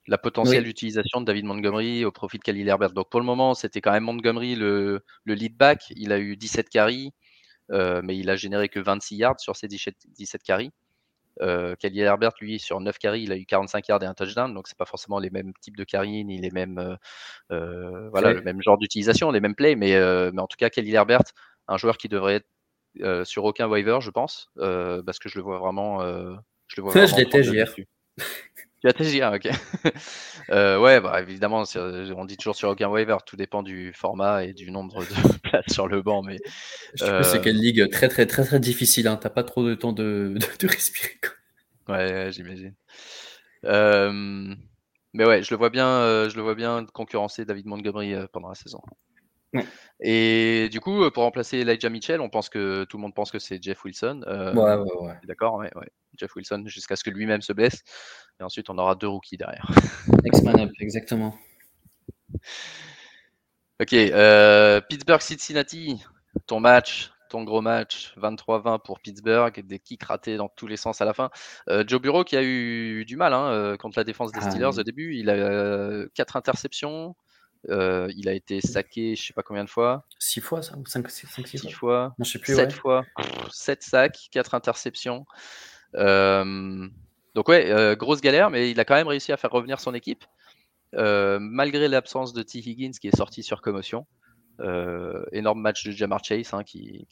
la 0.07 0.17
potentielle 0.17 0.65
utilisation 0.65 1.19
de 1.19 1.25
David 1.25 1.45
Montgomery 1.45 2.05
au 2.05 2.11
profit 2.11 2.37
de 2.37 2.43
Khalil 2.43 2.67
Herbert. 2.67 2.91
Donc 2.91 3.09
pour 3.09 3.19
le 3.19 3.25
moment, 3.25 3.53
c'était 3.53 3.81
quand 3.81 3.91
même 3.91 4.05
Montgomery 4.05 4.55
le, 4.55 5.03
le, 5.25 5.33
lead 5.33 5.57
back. 5.57 5.91
Il 5.95 6.13
a 6.13 6.19
eu 6.19 6.37
17 6.37 6.69
carries, 6.69 7.11
mais 7.69 8.17
il 8.17 8.29
a 8.29 8.37
généré 8.37 8.69
que 8.69 8.79
26 8.79 9.17
yards 9.17 9.39
sur 9.39 9.57
ces 9.57 9.67
17, 9.67 9.95
17 10.07 10.41
carries. 10.41 10.71
Euh, 11.41 11.75
Herbert, 11.81 12.31
lui, 12.41 12.59
sur 12.59 12.79
9 12.79 12.97
carries, 12.97 13.23
il 13.23 13.31
a 13.31 13.37
eu 13.37 13.45
45 13.45 13.87
yards 13.87 14.03
et 14.03 14.05
un 14.05 14.13
touchdown, 14.13 14.53
donc 14.53 14.67
c'est 14.67 14.77
pas 14.77 14.85
forcément 14.85 15.19
les 15.19 15.29
mêmes 15.29 15.53
types 15.61 15.77
de 15.77 15.83
carries 15.83 16.25
ni 16.25 16.39
les 16.39 16.51
mêmes, 16.51 16.77
euh, 16.77 16.95
euh, 17.51 18.09
voilà, 18.09 18.33
le 18.33 18.41
même 18.41 18.61
genre 18.61 18.77
d'utilisation, 18.77 19.31
les 19.31 19.39
mêmes 19.39 19.55
plays, 19.55 19.75
mais, 19.75 19.95
euh, 19.95 20.31
mais 20.33 20.41
en 20.41 20.47
tout 20.47 20.57
cas, 20.57 20.69
Kelly 20.69 20.93
Herbert, 20.93 21.23
un 21.67 21.77
joueur 21.77 21.97
qui 21.97 22.09
devrait 22.09 22.35
être 22.35 23.25
sur 23.25 23.45
aucun 23.45 23.67
waiver, 23.67 23.99
je 24.01 24.09
pense, 24.09 24.49
parce 24.55 25.19
que 25.19 25.29
je 25.29 25.37
le 25.37 25.43
vois 25.43 25.59
vraiment. 25.59 26.01
je 26.01 26.75
le 26.77 26.83
vois 26.83 26.91
vraiment. 26.91 27.07
Je 27.07 27.15
l'étais 27.15 27.41
hier. 27.41 27.73
Tu 28.81 28.87
as 28.87 28.93
TGA, 28.93 29.35
ok. 29.35 29.49
euh, 30.51 30.79
ouais, 30.79 31.01
bah, 31.01 31.21
évidemment, 31.21 31.63
on 31.75 32.25
dit 32.25 32.37
toujours 32.37 32.55
sur 32.55 32.69
aucun 32.69 32.87
waiver, 32.87 33.17
tout 33.25 33.35
dépend 33.35 33.61
du 33.61 33.91
format 33.93 34.45
et 34.45 34.53
du 34.53 34.71
nombre 34.71 35.03
de 35.03 35.37
places 35.43 35.65
sur 35.69 35.87
le 35.87 36.01
banc. 36.01 36.23
Mais, 36.23 36.37
Je 36.93 37.03
sais 37.03 37.23
c'est 37.23 37.41
quelle 37.41 37.57
ligue 37.57 37.89
très, 37.89 38.07
très, 38.07 38.25
très, 38.25 38.45
très 38.45 38.59
difficile. 38.59 39.07
Hein. 39.07 39.17
T'as 39.21 39.29
pas 39.29 39.43
trop 39.43 39.65
de 39.65 39.75
temps 39.75 39.91
de, 39.91 40.35
de, 40.59 40.67
respirer. 40.67 41.18
Ouais, 41.89 42.29
j'imagine. 42.31 42.75
Euh, 43.65 44.55
mais 45.13 45.25
ouais, 45.25 45.43
je 45.43 45.51
le 45.51 45.57
vois 45.57 45.69
bien, 45.69 45.87
euh, 45.87 46.29
je 46.29 46.35
le 46.35 46.41
vois 46.41 46.55
bien 46.55 46.85
concurrencer 46.93 47.45
David 47.45 47.65
Montgomery 47.65 48.13
euh, 48.13 48.27
pendant 48.31 48.49
la 48.49 48.55
saison. 48.55 48.81
Et 49.99 50.69
du 50.71 50.79
coup, 50.79 51.09
pour 51.11 51.23
remplacer 51.23 51.57
Elijah 51.57 51.89
Mitchell, 51.89 52.21
on 52.21 52.29
pense 52.29 52.49
que 52.49 52.83
tout 52.85 52.97
le 52.97 53.01
monde 53.01 53.15
pense 53.15 53.31
que 53.31 53.39
c'est 53.39 53.61
Jeff 53.61 53.83
Wilson. 53.83 54.21
ouais, 54.27 54.75
ouais, 54.75 55.07
ouais. 55.07 55.17
D'accord, 55.23 55.55
ouais, 55.55 55.71
ouais. 55.75 55.89
Jeff 56.17 56.35
Wilson, 56.35 56.63
jusqu'à 56.67 56.95
ce 56.95 57.03
que 57.03 57.09
lui-même 57.09 57.41
se 57.41 57.53
blesse. 57.53 57.83
Et 58.39 58.43
ensuite, 58.43 58.69
on 58.69 58.77
aura 58.77 58.95
deux 58.95 59.07
rookies 59.07 59.37
derrière. 59.37 59.67
X-Man 60.25 60.59
up, 60.61 60.71
exactement. 60.79 61.35
Ok, 63.81 63.93
euh, 63.93 64.81
Pittsburgh-Cincinnati, 64.81 66.03
ton 66.45 66.59
match, 66.59 67.11
ton 67.29 67.43
gros 67.43 67.61
match, 67.61 68.13
23-20 68.17 68.81
pour 68.83 68.99
Pittsburgh, 68.99 69.65
des 69.65 69.79
kicks 69.79 70.03
ratés 70.03 70.37
dans 70.37 70.49
tous 70.49 70.67
les 70.67 70.77
sens 70.77 71.01
à 71.01 71.05
la 71.05 71.13
fin. 71.13 71.29
Euh, 71.69 71.83
Joe 71.87 72.01
Bureau 72.01 72.23
qui 72.23 72.35
a 72.35 72.43
eu 72.43 73.05
du 73.05 73.15
mal 73.15 73.33
hein, 73.33 73.51
euh, 73.51 73.77
contre 73.77 73.97
la 73.97 74.03
défense 74.03 74.31
des 74.31 74.39
ah 74.41 74.49
Steelers 74.49 74.77
au 74.79 74.83
début, 74.83 75.15
il 75.15 75.29
a 75.29 76.05
quatre 76.13 76.35
interceptions, 76.35 77.15
il 77.67 78.27
a 78.27 78.33
été 78.33 78.61
saqué 78.61 79.15
je 79.15 79.27
sais 79.27 79.33
pas 79.33 79.43
combien 79.43 79.63
de 79.63 79.69
fois. 79.69 80.05
Six 80.19 80.41
fois 80.41 80.61
ça 80.61 80.75
5, 80.85 81.09
6, 81.09 81.27
6 81.45 81.71
fois. 81.71 82.15
Non, 82.17 82.25
je 82.25 82.31
sais 82.31 82.39
plus, 82.39 82.55
7 82.55 82.73
fois. 82.73 83.05
7 83.51 83.83
sacs, 83.83 84.27
4 84.31 84.55
interceptions. 84.55 85.25
donc 85.93 87.47
ouais, 87.47 87.95
grosse 87.97 88.21
galère, 88.21 88.49
mais 88.49 88.71
il 88.71 88.79
a 88.79 88.85
quand 88.85 88.95
même 88.95 89.07
réussi 89.07 89.31
à 89.31 89.37
faire 89.37 89.51
revenir 89.51 89.79
son 89.79 89.93
équipe. 89.93 90.25
malgré 90.93 91.87
l'absence 91.87 92.33
de 92.33 92.43
T. 92.43 92.59
Higgins 92.59 92.97
qui 92.99 93.07
est 93.07 93.15
sorti 93.15 93.43
sur 93.43 93.61
commotion. 93.61 94.05
Euh, 94.61 95.23
énorme 95.31 95.61
match 95.61 95.85
de 95.85 95.91
Jamar 95.91 96.23
Chase 96.23 96.53
hein, 96.53 96.63
qui, 96.63 97.07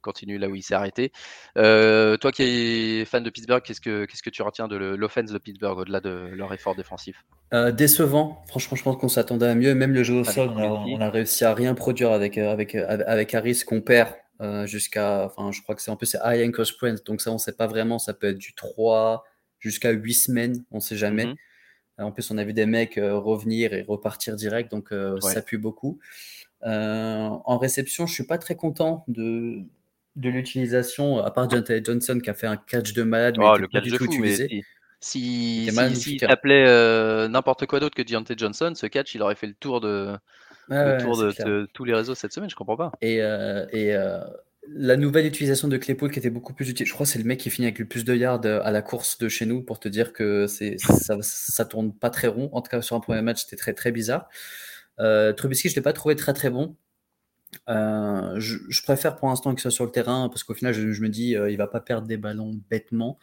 continue 0.00 0.38
là 0.38 0.48
où 0.48 0.54
il 0.54 0.62
s'est 0.62 0.74
arrêté. 0.74 1.12
Euh, 1.56 2.16
toi 2.16 2.30
qui 2.30 2.42
es 2.42 3.04
fan 3.04 3.22
de 3.22 3.30
Pittsburgh, 3.30 3.62
qu'est-ce 3.62 3.80
que, 3.80 4.04
qu'est-ce 4.04 4.22
que 4.22 4.30
tu 4.30 4.42
retiens 4.42 4.68
de 4.68 4.76
l'offense 4.76 5.30
de 5.30 5.38
Pittsburgh 5.38 5.76
au-delà 5.76 6.00
de 6.00 6.30
leur 6.32 6.52
effort 6.54 6.74
défensif? 6.74 7.24
Euh, 7.52 7.72
Décevant. 7.72 8.42
Franchement, 8.46 8.76
je 8.76 8.82
pense 8.84 8.96
qu'on 8.96 9.08
s'attendait 9.08 9.46
à 9.46 9.54
mieux. 9.54 9.74
Même 9.74 9.92
le 9.92 10.04
jeu 10.04 10.14
au 10.14 10.24
sol, 10.24 10.50
on 10.50 11.00
a, 11.00 11.10
réussi 11.10 11.44
à 11.44 11.52
rien 11.52 11.74
produire 11.74 12.12
avec, 12.12 12.38
avec, 12.38 12.74
avec 12.74 13.34
Harris 13.34 13.62
qu'on 13.66 13.80
perd 13.80 14.14
jusqu'à. 14.64 15.26
Enfin, 15.26 15.50
je 15.52 15.60
crois 15.62 15.74
que 15.74 15.82
c'est 15.82 15.90
un 15.90 15.96
peu 15.96 16.06
c'est 16.06 16.18
high 16.24 16.48
ankle 16.48 16.64
sprint. 16.64 17.04
Donc 17.04 17.20
ça, 17.20 17.32
on 17.32 17.38
sait 17.38 17.56
pas 17.56 17.66
vraiment. 17.66 17.98
Ça 17.98 18.14
peut 18.14 18.28
être 18.28 18.38
du 18.38 18.54
3 18.54 19.24
jusqu'à 19.58 19.90
8 19.90 20.14
semaines. 20.14 20.64
On 20.70 20.80
sait 20.80 20.96
jamais. 20.96 21.24
Mm-hmm. 21.26 22.02
En 22.04 22.12
plus, 22.12 22.30
on 22.30 22.38
a 22.38 22.44
vu 22.44 22.52
des 22.52 22.66
mecs 22.66 22.94
revenir 22.94 23.74
et 23.74 23.82
repartir 23.82 24.36
direct, 24.36 24.70
donc 24.70 24.94
ça 25.20 25.42
pue 25.42 25.58
beaucoup. 25.58 25.98
Euh, 26.66 27.28
en 27.44 27.58
réception, 27.58 28.06
je 28.06 28.14
suis 28.14 28.26
pas 28.26 28.38
très 28.38 28.56
content 28.56 29.04
de, 29.08 29.60
de 30.16 30.28
l'utilisation, 30.28 31.18
à 31.18 31.30
part 31.30 31.48
Jonathan 31.48 31.78
Johnson 31.84 32.18
qui 32.22 32.30
a 32.30 32.34
fait 32.34 32.46
un 32.46 32.56
catch 32.56 32.92
de 32.94 33.02
malade, 33.02 33.36
mais 33.38 33.44
oh, 33.46 33.56
le 33.56 33.68
catch 33.68 33.88
de 33.88 33.96
fou, 33.96 34.04
utilisé. 34.04 34.64
si, 35.00 35.70
si, 35.94 36.18
s'appelait 36.18 36.64
euh, 36.66 37.28
n'importe 37.28 37.66
quoi 37.66 37.80
d'autre 37.80 37.94
que 37.94 38.02
Deontay 38.02 38.34
Johnson, 38.36 38.72
ce 38.74 38.86
catch, 38.86 39.14
il 39.14 39.22
aurait 39.22 39.36
fait 39.36 39.46
le 39.46 39.54
tour 39.54 39.80
de, 39.80 40.16
tour 40.68 41.16
de, 41.16 41.68
tous 41.72 41.84
les 41.84 41.94
réseaux 41.94 42.14
cette 42.14 42.32
semaine, 42.32 42.50
je 42.50 42.56
comprends 42.56 42.76
pas. 42.76 42.92
Et, 43.00 43.22
euh, 43.22 43.64
et 43.72 43.94
la 44.74 44.96
nouvelle 44.96 45.24
utilisation 45.24 45.68
de 45.68 45.76
Claypool 45.76 46.10
qui 46.10 46.18
était 46.18 46.28
beaucoup 46.28 46.52
plus 46.52 46.68
utile, 46.68 46.86
je 46.86 46.92
crois 46.92 47.06
que 47.06 47.12
c'est 47.12 47.18
le 47.18 47.24
mec 47.24 47.38
qui 47.38 47.48
finit 47.50 47.66
avec 47.66 47.78
le 47.78 47.86
plus 47.86 48.04
de 48.04 48.14
yards 48.14 48.44
à 48.44 48.70
la 48.70 48.82
course 48.82 49.16
de 49.18 49.28
chez 49.28 49.46
nous 49.46 49.62
pour 49.62 49.78
te 49.78 49.88
dire 49.88 50.12
que 50.12 50.46
ça, 50.46 51.16
ça 51.22 51.64
tourne 51.64 51.94
pas 51.94 52.10
très 52.10 52.28
rond. 52.28 52.50
En 52.52 52.60
tout 52.60 52.68
cas, 52.68 52.82
sur 52.82 52.96
un 52.96 53.00
premier 53.00 53.22
match, 53.22 53.44
c'était 53.44 53.56
très 53.56 53.72
très 53.72 53.92
bizarre. 53.92 54.28
Euh, 55.00 55.32
Trubisky, 55.32 55.68
je 55.68 55.74
ne 55.74 55.76
l'ai 55.76 55.82
pas 55.82 55.92
trouvé 55.92 56.16
très 56.16 56.32
très 56.32 56.50
bon. 56.50 56.76
Euh, 57.68 58.38
je, 58.38 58.82
préfère 58.82 59.16
pour 59.16 59.28
l'instant 59.28 59.52
qu'il 59.52 59.60
soit 59.60 59.70
sur 59.70 59.86
le 59.86 59.90
terrain 59.90 60.28
parce 60.28 60.44
qu'au 60.44 60.54
final, 60.54 60.74
je, 60.74 61.00
me 61.00 61.08
dis, 61.08 61.34
euh, 61.36 61.50
il 61.50 61.56
va 61.56 61.66
pas 61.66 61.80
perdre 61.80 62.06
des 62.06 62.16
ballons 62.16 62.60
bêtement. 62.70 63.18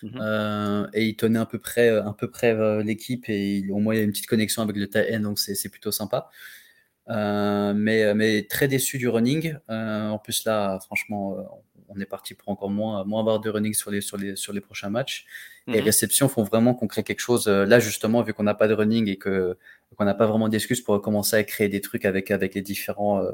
Mhm. 0.00 0.90
et 0.94 1.06
il 1.06 1.16
tenait 1.16 1.40
à 1.40 1.46
peu 1.46 1.58
près, 1.58 1.88
un 1.90 2.12
peu 2.12 2.30
près 2.30 2.84
l'équipe 2.84 3.28
et 3.28 3.66
au 3.68 3.78
moins 3.80 3.94
il 3.94 3.98
y 3.98 4.00
a 4.00 4.04
une 4.04 4.12
petite 4.12 4.28
connexion 4.28 4.62
avec 4.62 4.76
le 4.76 4.86
TN, 4.86 5.22
donc 5.22 5.40
c'est 5.40 5.68
plutôt 5.68 5.90
sympa. 5.90 6.30
mais, 7.08 8.14
mais 8.14 8.46
très 8.48 8.68
déçu 8.68 8.98
du 8.98 9.08
running. 9.08 9.56
en 9.68 10.18
plus 10.20 10.44
là, 10.44 10.78
franchement, 10.80 11.64
on 11.88 12.00
est 12.00 12.06
parti 12.06 12.34
pour 12.34 12.48
encore 12.48 12.70
moins, 12.70 13.04
moins 13.04 13.20
avoir 13.20 13.40
de 13.40 13.50
running 13.50 13.74
sur 13.74 13.90
les, 13.90 14.00
sur 14.00 14.16
les, 14.16 14.36
sur 14.36 14.52
les 14.52 14.60
prochains 14.60 14.90
matchs. 14.90 15.26
Les 15.66 15.78
mhm. 15.78 15.84
réceptions 15.84 16.28
font 16.28 16.44
vraiment 16.44 16.74
qu'on 16.74 16.86
crée 16.86 17.02
quelque 17.02 17.20
chose. 17.20 17.48
Là, 17.48 17.78
justement, 17.80 18.22
vu 18.22 18.32
qu'on 18.32 18.42
n'a 18.42 18.54
pas 18.54 18.68
de 18.68 18.74
running 18.74 19.08
et 19.08 19.16
que 19.16 19.56
on 19.98 20.04
n'a 20.04 20.14
pas 20.14 20.26
vraiment 20.26 20.48
d'excuses 20.48 20.80
pour 20.80 21.00
commencer 21.00 21.36
à 21.36 21.44
créer 21.44 21.68
des 21.68 21.80
trucs 21.80 22.04
avec, 22.04 22.30
avec 22.30 22.54
les 22.54 22.62
différents 22.62 23.22
euh, 23.22 23.32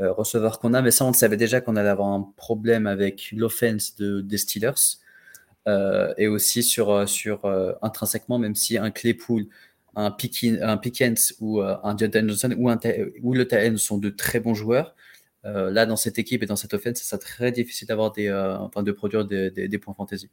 euh, 0.00 0.12
receveurs 0.12 0.58
qu'on 0.58 0.74
a. 0.74 0.82
Mais 0.82 0.90
ça, 0.90 1.04
on 1.04 1.12
savait 1.12 1.36
déjà 1.36 1.60
qu'on 1.60 1.76
allait 1.76 1.88
avoir 1.88 2.08
un 2.08 2.32
problème 2.36 2.86
avec 2.86 3.32
l'offense 3.32 3.96
de, 3.96 4.20
des 4.20 4.38
Steelers. 4.38 4.98
Euh, 5.68 6.14
et 6.16 6.28
aussi 6.28 6.62
sur, 6.62 7.08
sur 7.08 7.44
intrinsèquement, 7.82 8.38
même 8.38 8.54
si 8.54 8.78
un 8.78 8.92
Claypool, 8.92 9.46
un, 9.96 10.12
Pickens, 10.12 10.60
un 10.62 10.76
Pickens 10.76 11.34
ou 11.40 11.60
un 11.60 11.96
Jonathan 11.96 12.28
Johnson 12.28 12.54
ou, 12.56 12.68
un, 12.70 12.78
ou 13.22 13.34
le 13.34 13.48
TN 13.48 13.76
sont 13.76 13.98
de 13.98 14.10
très 14.10 14.38
bons 14.38 14.54
joueurs, 14.54 14.94
là, 15.46 15.86
dans 15.86 15.96
cette 15.96 16.18
équipe 16.18 16.42
et 16.42 16.46
dans 16.46 16.56
cette 16.56 16.74
offense, 16.74 16.98
c'est 17.02 17.18
très 17.18 17.52
difficile 17.52 17.88
d'avoir 17.88 18.12
des, 18.12 18.32
enfin, 18.32 18.82
de 18.82 18.92
produire 18.92 19.24
des, 19.24 19.50
des 19.50 19.78
points 19.78 19.94
fantasy. 19.94 20.30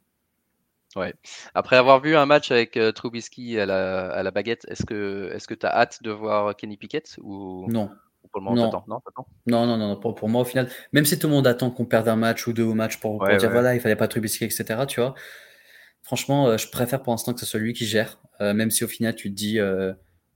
Ouais. 0.96 1.14
Après 1.54 1.76
avoir 1.76 2.02
vu 2.02 2.16
un 2.16 2.26
match 2.26 2.52
avec 2.52 2.78
euh, 2.78 2.92
Trubisky 2.92 3.60
à 3.60 3.66
la, 3.66 4.10
à 4.10 4.24
la 4.24 4.32
baguette, 4.32 4.66
est-ce 4.70 4.86
que 4.86 5.32
est-ce 5.34 5.48
que 5.48 5.54
tu 5.54 5.66
as 5.66 5.76
hâte 5.76 6.04
de 6.04 6.12
voir 6.12 6.56
Kenny 6.56 6.78
Pickett 6.78 7.18
ou 7.22 7.66
non 7.70 7.90
pour 8.32 8.40
le 8.40 8.46
moment, 8.46 8.84
non. 8.88 9.02
Non, 9.46 9.68
non, 9.68 9.78
non, 9.78 9.90
non, 9.90 9.96
pour, 10.00 10.30
moi 10.30 10.42
au 10.42 10.46
final, 10.46 10.70
même 10.92 11.06
si 11.06 11.20
tout 11.20 11.28
le 11.28 11.34
monde 11.34 11.46
attend 11.46 11.70
qu'on 11.70 11.86
perde 11.86 12.08
un 12.08 12.16
match 12.16 12.48
ou 12.48 12.54
deux 12.54 12.64
au 12.64 12.74
match 12.74 12.98
pour, 12.98 13.28
dire 13.28 13.52
voilà, 13.52 13.76
il 13.76 13.82
fallait 13.82 13.98
pas 13.98 14.08
Trubisky, 14.08 14.46
etc. 14.46 14.66
Tu 14.88 15.02
vois, 15.02 15.14
franchement, 16.02 16.48
euh, 16.48 16.58
je 16.58 16.68
préfère 16.70 17.04
pour 17.04 17.14
l'instant 17.14 17.34
que 17.34 17.40
ce 17.40 17.46
soit 17.46 17.60
lui 17.60 17.74
qui 17.74 17.86
gère, 17.86 18.20
euh, 18.42 18.54
même 18.54 18.72
si 18.72 18.84
au 18.86 18.88
final 18.88 19.14
tu 19.14 19.30
te 19.30 19.36
dis 19.36 19.60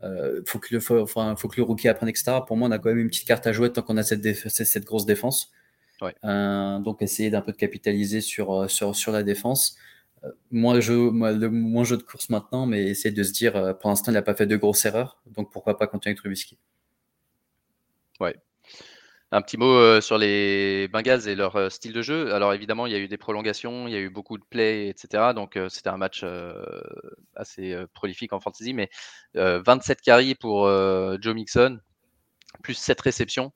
euh, 0.03 0.41
faut 0.45 0.59
que 0.59 0.73
le 0.73 0.79
faut, 0.79 1.05
faut, 1.05 1.47
que 1.47 1.57
le 1.57 1.63
rookie 1.63 1.87
apprenne, 1.87 2.09
etc. 2.09 2.39
Pour 2.45 2.57
moi, 2.57 2.67
on 2.67 2.71
a 2.71 2.79
quand 2.79 2.89
même 2.89 2.99
une 2.99 3.07
petite 3.07 3.27
carte 3.27 3.47
à 3.47 3.51
jouer 3.51 3.71
tant 3.71 3.81
qu'on 3.81 3.97
a 3.97 4.03
cette, 4.03 4.49
cette 4.49 4.85
grosse 4.85 5.05
défense. 5.05 5.51
donc 6.23 7.01
essayer 7.01 7.29
d'un 7.29 7.41
peu 7.41 7.51
de 7.51 7.57
capitaliser 7.57 8.21
sur, 8.21 8.69
sur, 8.69 8.95
sur 8.95 9.11
la 9.11 9.23
défense 9.23 9.77
moins 10.51 10.79
jeu, 10.79 11.11
le 11.11 11.49
moins 11.49 11.83
jeu 11.83 11.97
de 11.97 12.03
course 12.03 12.29
maintenant, 12.29 12.65
mais 12.65 12.83
essayer 12.85 13.13
de 13.13 13.23
se 13.23 13.31
dire, 13.31 13.55
euh, 13.55 13.73
pour 13.73 13.89
l'instant, 13.89 14.11
il 14.11 14.15
n'a 14.15 14.21
pas 14.21 14.35
fait 14.35 14.47
de 14.47 14.55
grosses 14.55 14.85
erreurs, 14.85 15.21
donc 15.27 15.51
pourquoi 15.51 15.77
pas 15.77 15.87
continuer 15.87 16.11
avec 16.11 16.19
Trubisky. 16.19 16.57
Ouais. 18.19 18.35
Un 19.31 19.41
petit 19.41 19.57
mot 19.57 19.73
euh, 19.73 19.99
sur 19.99 20.17
les 20.17 20.87
Bengals 20.87 21.27
et 21.27 21.35
leur 21.35 21.57
euh, 21.57 21.69
style 21.69 21.91
de 21.91 22.01
jeu. 22.01 22.33
Alors 22.33 22.53
évidemment, 22.53 22.85
il 22.85 22.93
y 22.93 22.95
a 22.95 22.99
eu 22.99 23.09
des 23.09 23.17
prolongations, 23.17 23.87
il 23.87 23.93
y 23.93 23.97
a 23.97 23.99
eu 23.99 24.09
beaucoup 24.09 24.37
de 24.37 24.43
plays, 24.49 24.87
etc. 24.87 25.33
Donc 25.35 25.59
c'était 25.69 25.89
un 25.89 25.97
match 25.97 26.23
assez 27.35 27.75
prolifique 27.93 28.33
en 28.33 28.39
fantasy, 28.39 28.73
mais 28.73 28.89
27 29.33 30.01
carries 30.01 30.35
pour 30.35 30.67
Joe 31.21 31.35
Mixon, 31.35 31.79
plus 32.63 32.75
7 32.75 33.01
réceptions. 33.01 33.51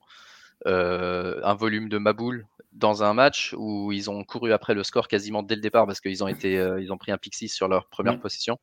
un 0.66 1.56
volume 1.56 1.90
de 1.90 1.98
Maboul 1.98 2.48
dans 2.72 3.04
un 3.04 3.14
match 3.14 3.54
où 3.58 3.92
ils 3.92 4.10
ont 4.10 4.24
couru 4.24 4.54
après 4.54 4.74
le 4.74 4.84
score 4.84 5.08
quasiment 5.08 5.44
dès 5.44 5.56
le 5.56 5.62
départ 5.62 5.86
parce 5.86 6.00
qu'ils 6.00 6.24
ont 6.24 6.28
été, 6.28 6.58
euh, 6.58 6.82
ils 6.82 6.92
ont 6.92 6.98
pris 6.98 7.12
un 7.12 7.18
pick 7.18 7.36
sur 7.50 7.68
leur 7.68 7.88
première 7.88 8.18
mm. 8.18 8.22
possession. 8.22 8.60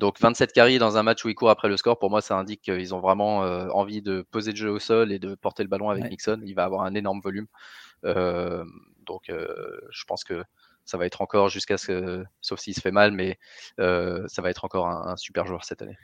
Donc 0.00 0.18
27 0.18 0.52
carries 0.52 0.78
dans 0.78 0.96
un 0.96 1.02
match 1.02 1.22
où 1.26 1.28
ils 1.28 1.34
courent 1.34 1.50
après 1.50 1.68
le 1.68 1.76
score, 1.76 1.98
pour 1.98 2.08
moi, 2.08 2.22
ça 2.22 2.34
indique 2.38 2.62
qu'ils 2.62 2.94
ont 2.94 3.00
vraiment 3.00 3.44
euh, 3.44 3.68
envie 3.68 4.00
de 4.00 4.22
poser 4.22 4.52
le 4.52 4.56
jeu 4.56 4.70
au 4.70 4.78
sol 4.78 5.12
et 5.12 5.18
de 5.18 5.34
porter 5.34 5.62
le 5.62 5.68
ballon 5.68 5.90
avec 5.90 6.10
Nixon. 6.10 6.40
Il 6.42 6.54
va 6.54 6.64
avoir 6.64 6.84
un 6.84 6.94
énorme 6.94 7.20
volume. 7.20 7.46
Euh, 8.06 8.64
donc 9.04 9.24
je 9.28 10.04
pense 10.06 10.24
que 10.24 10.42
ça 10.86 10.96
va 10.96 11.04
être 11.04 11.20
encore 11.20 11.50
jusqu'à 11.50 11.76
ce 11.76 11.86
que, 11.88 12.24
sauf 12.40 12.60
s'il 12.60 12.74
se 12.74 12.80
fait 12.80 12.92
mal, 12.92 13.12
mais 13.12 13.38
ça 13.76 14.40
va 14.42 14.48
être 14.48 14.64
encore 14.64 14.88
un 14.88 15.16
super 15.18 15.46
joueur 15.46 15.64
cette 15.64 15.82
année. 15.82 15.98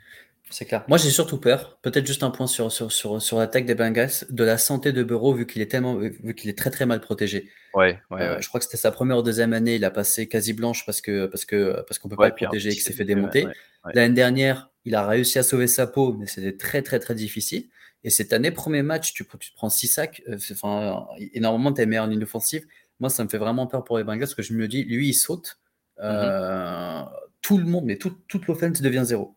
C'est 0.49 0.65
clair. 0.65 0.85
Moi, 0.87 0.97
j'ai 0.97 1.09
surtout 1.09 1.39
peur. 1.39 1.77
Peut-être 1.81 2.05
juste 2.07 2.23
un 2.23 2.31
point 2.31 2.47
sur, 2.47 2.71
sur, 2.71 2.91
sur, 2.91 3.21
sur 3.21 3.37
l'attaque 3.39 3.65
des 3.65 3.75
Bengals, 3.75 4.11
de 4.29 4.43
la 4.43 4.57
santé 4.57 4.91
de 4.91 5.03
Burrow, 5.03 5.33
vu 5.33 5.45
qu'il 5.45 5.61
est 5.61 5.69
tellement, 5.69 5.95
vu 5.95 6.35
qu'il 6.35 6.49
est 6.49 6.57
très 6.57 6.69
très 6.69 6.85
mal 6.85 7.01
protégé. 7.01 7.49
Ouais, 7.73 7.99
ouais, 8.11 8.21
euh, 8.21 8.37
Je 8.39 8.47
crois 8.47 8.59
que 8.59 8.65
c'était 8.65 8.77
sa 8.77 8.91
première 8.91 9.17
ou 9.17 9.21
deuxième 9.21 9.53
année. 9.53 9.75
Il 9.75 9.85
a 9.85 9.91
passé 9.91 10.27
quasi 10.27 10.53
blanche 10.53 10.85
parce 10.85 11.01
que 11.01 11.25
parce 11.25 11.45
que 11.45 11.83
parce 11.87 11.99
qu'on 11.99 12.09
peut 12.09 12.15
pas 12.15 12.29
le 12.29 12.35
protéger 12.35 12.69
et 12.69 12.73
qu'il 12.73 12.81
s'est 12.81 12.93
fait 12.93 13.05
démonter. 13.05 13.47
L'année 13.93 14.15
dernière, 14.15 14.69
il 14.85 14.95
a 14.95 15.05
réussi 15.05 15.39
à 15.39 15.43
sauver 15.43 15.67
sa 15.67 15.87
peau, 15.87 16.13
mais 16.13 16.27
c'était 16.27 16.55
très 16.55 16.81
très 16.81 16.99
très 16.99 17.15
difficile. 17.15 17.69
Et 18.03 18.09
cette 18.09 18.31
année, 18.31 18.51
premier 18.51 18.83
match, 18.83 19.13
tu, 19.13 19.25
tu 19.39 19.51
prends 19.53 19.69
six 19.69 19.87
sacs. 19.87 20.21
Euh, 20.29 20.37
enfin, 20.51 21.07
énormément, 21.33 21.73
tu 21.73 21.81
es 21.81 21.85
meilleur 21.85 22.05
en 22.05 22.07
ligne 22.07 22.23
offensive. 22.23 22.65
Moi, 22.99 23.09
ça 23.09 23.23
me 23.23 23.29
fait 23.29 23.37
vraiment 23.37 23.67
peur 23.67 23.83
pour 23.83 23.97
les 23.97 24.03
Bengals 24.03 24.21
parce 24.21 24.35
que 24.35 24.43
je 24.43 24.53
me 24.53 24.67
dis, 24.67 24.83
lui, 24.83 25.09
il 25.09 25.13
saute. 25.13 25.59
Euh, 25.99 27.01
mm-hmm. 27.01 27.09
Tout 27.41 27.57
le 27.57 27.65
monde, 27.65 27.85
mais 27.85 27.97
tout, 27.97 28.15
toute 28.27 28.47
l'offense 28.47 28.81
devient 28.81 29.03
zéro. 29.03 29.35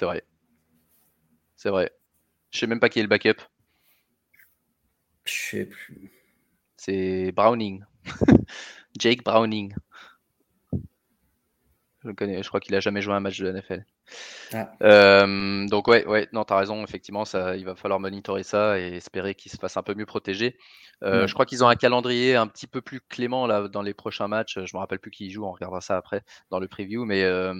C'est 0.00 0.06
vrai. 0.06 0.24
C'est 1.56 1.68
vrai. 1.68 1.92
Je 2.50 2.58
sais 2.58 2.66
même 2.66 2.80
pas 2.80 2.88
qui 2.88 3.00
est 3.00 3.02
le 3.02 3.08
backup. 3.08 3.42
Je 5.24 5.32
sais 5.34 5.66
plus. 5.66 6.10
C'est 6.78 7.32
Browning. 7.32 7.84
Jake 8.98 9.22
Browning. 9.22 9.74
Je 10.72 12.08
le 12.08 12.14
connais, 12.14 12.42
je 12.42 12.48
crois 12.48 12.60
qu'il 12.60 12.74
a 12.74 12.80
jamais 12.80 13.02
joué 13.02 13.12
un 13.12 13.20
match 13.20 13.38
de 13.40 13.48
la 13.48 13.52
NFL. 13.52 13.84
Ah. 14.54 14.72
Euh, 14.82 15.66
donc 15.68 15.86
ouais, 15.86 16.06
ouais, 16.06 16.30
non, 16.32 16.44
t'as 16.44 16.56
raison, 16.56 16.82
effectivement, 16.82 17.26
ça, 17.26 17.58
il 17.58 17.66
va 17.66 17.74
falloir 17.74 18.00
monitorer 18.00 18.42
ça 18.42 18.80
et 18.80 18.94
espérer 18.94 19.34
qu'il 19.34 19.52
se 19.52 19.58
fasse 19.58 19.76
un 19.76 19.82
peu 19.82 19.92
mieux 19.94 20.06
protégé. 20.06 20.56
Euh, 21.02 21.26
je 21.26 21.34
crois 21.34 21.44
qu'ils 21.44 21.62
ont 21.62 21.68
un 21.68 21.76
calendrier 21.76 22.36
un 22.36 22.46
petit 22.46 22.66
peu 22.66 22.80
plus 22.80 23.02
clément 23.02 23.46
là 23.46 23.68
dans 23.68 23.82
les 23.82 23.92
prochains 23.92 24.28
matchs. 24.28 24.58
Je 24.64 24.74
me 24.74 24.78
rappelle 24.78 24.98
plus 24.98 25.10
qui 25.10 25.30
joue, 25.30 25.44
on 25.44 25.52
regardera 25.52 25.82
ça 25.82 25.98
après 25.98 26.22
dans 26.48 26.58
le 26.58 26.68
preview, 26.68 27.04
mais 27.04 27.22
euh, 27.22 27.52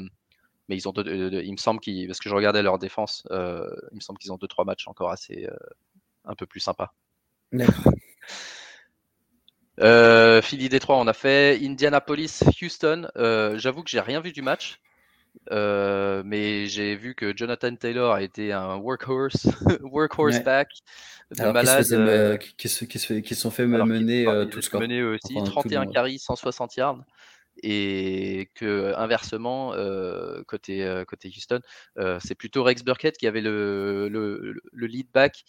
mais 0.71 0.77
ils 0.77 0.89
ont 0.89 0.93
il 0.97 1.51
me 1.51 1.57
semble 1.57 1.81
qu'ils, 1.81 2.07
parce 2.07 2.21
que 2.21 2.29
je 2.29 2.35
regardais 2.35 2.63
leur 2.63 2.79
défense, 2.79 3.27
euh, 3.33 3.69
il 3.91 3.97
me 3.97 4.01
semble 4.01 4.21
qu'ils 4.21 4.33
ont 4.33 4.37
deux 4.37 4.47
trois 4.47 4.65
matchs 4.65 4.87
encore 4.87 5.11
assez, 5.11 5.49
euh, 5.51 5.57
un 6.25 6.37
peu 6.37 6.47
plus 6.47 6.61
sympa. 6.61 6.93
Euh, 9.83 10.43
Philly 10.43 10.69
Détroit, 10.69 10.99
on 10.99 11.07
a 11.07 11.15
fait 11.15 11.59
Indianapolis, 11.63 12.43
Houston. 12.61 13.09
Euh, 13.17 13.57
j'avoue 13.57 13.83
que 13.83 13.89
j'ai 13.89 14.01
rien 14.01 14.21
vu 14.21 14.31
du 14.31 14.43
match, 14.43 14.79
euh, 15.53 16.23
mais 16.23 16.67
j'ai 16.67 16.97
vu 16.97 17.15
que 17.15 17.35
Jonathan 17.35 17.75
Taylor 17.77 18.13
a 18.13 18.21
été 18.21 18.53
un 18.53 18.77
workhorse, 18.77 19.47
workhorse 19.81 20.45
back 20.45 20.69
de 21.31 21.51
malade. 21.51 22.39
Qui 22.59 22.69
se, 22.69 22.85
qui, 22.85 22.99
se, 22.99 23.15
qui, 23.15 23.35
sont 23.35 23.51
fait 23.51 23.65
mener 23.65 24.27
tout 24.51 24.61
score. 24.61 24.83
Mené 24.83 25.03
aussi, 25.03 25.35
31 25.43 25.87
carries, 25.87 26.19
160 26.19 26.77
yards 26.77 26.99
et 27.63 28.49
que 28.55 28.95
inversement 28.97 29.73
côté 30.47 31.03
côté 31.07 31.29
Houston 31.29 31.61
c'est 32.21 32.35
plutôt 32.35 32.63
Rex 32.63 32.83
Burkett 32.83 33.17
qui 33.17 33.27
avait 33.27 33.41
le, 33.41 34.09
le, 34.09 34.61
le 34.73 34.87
lead 34.87 35.09
back 35.13 35.45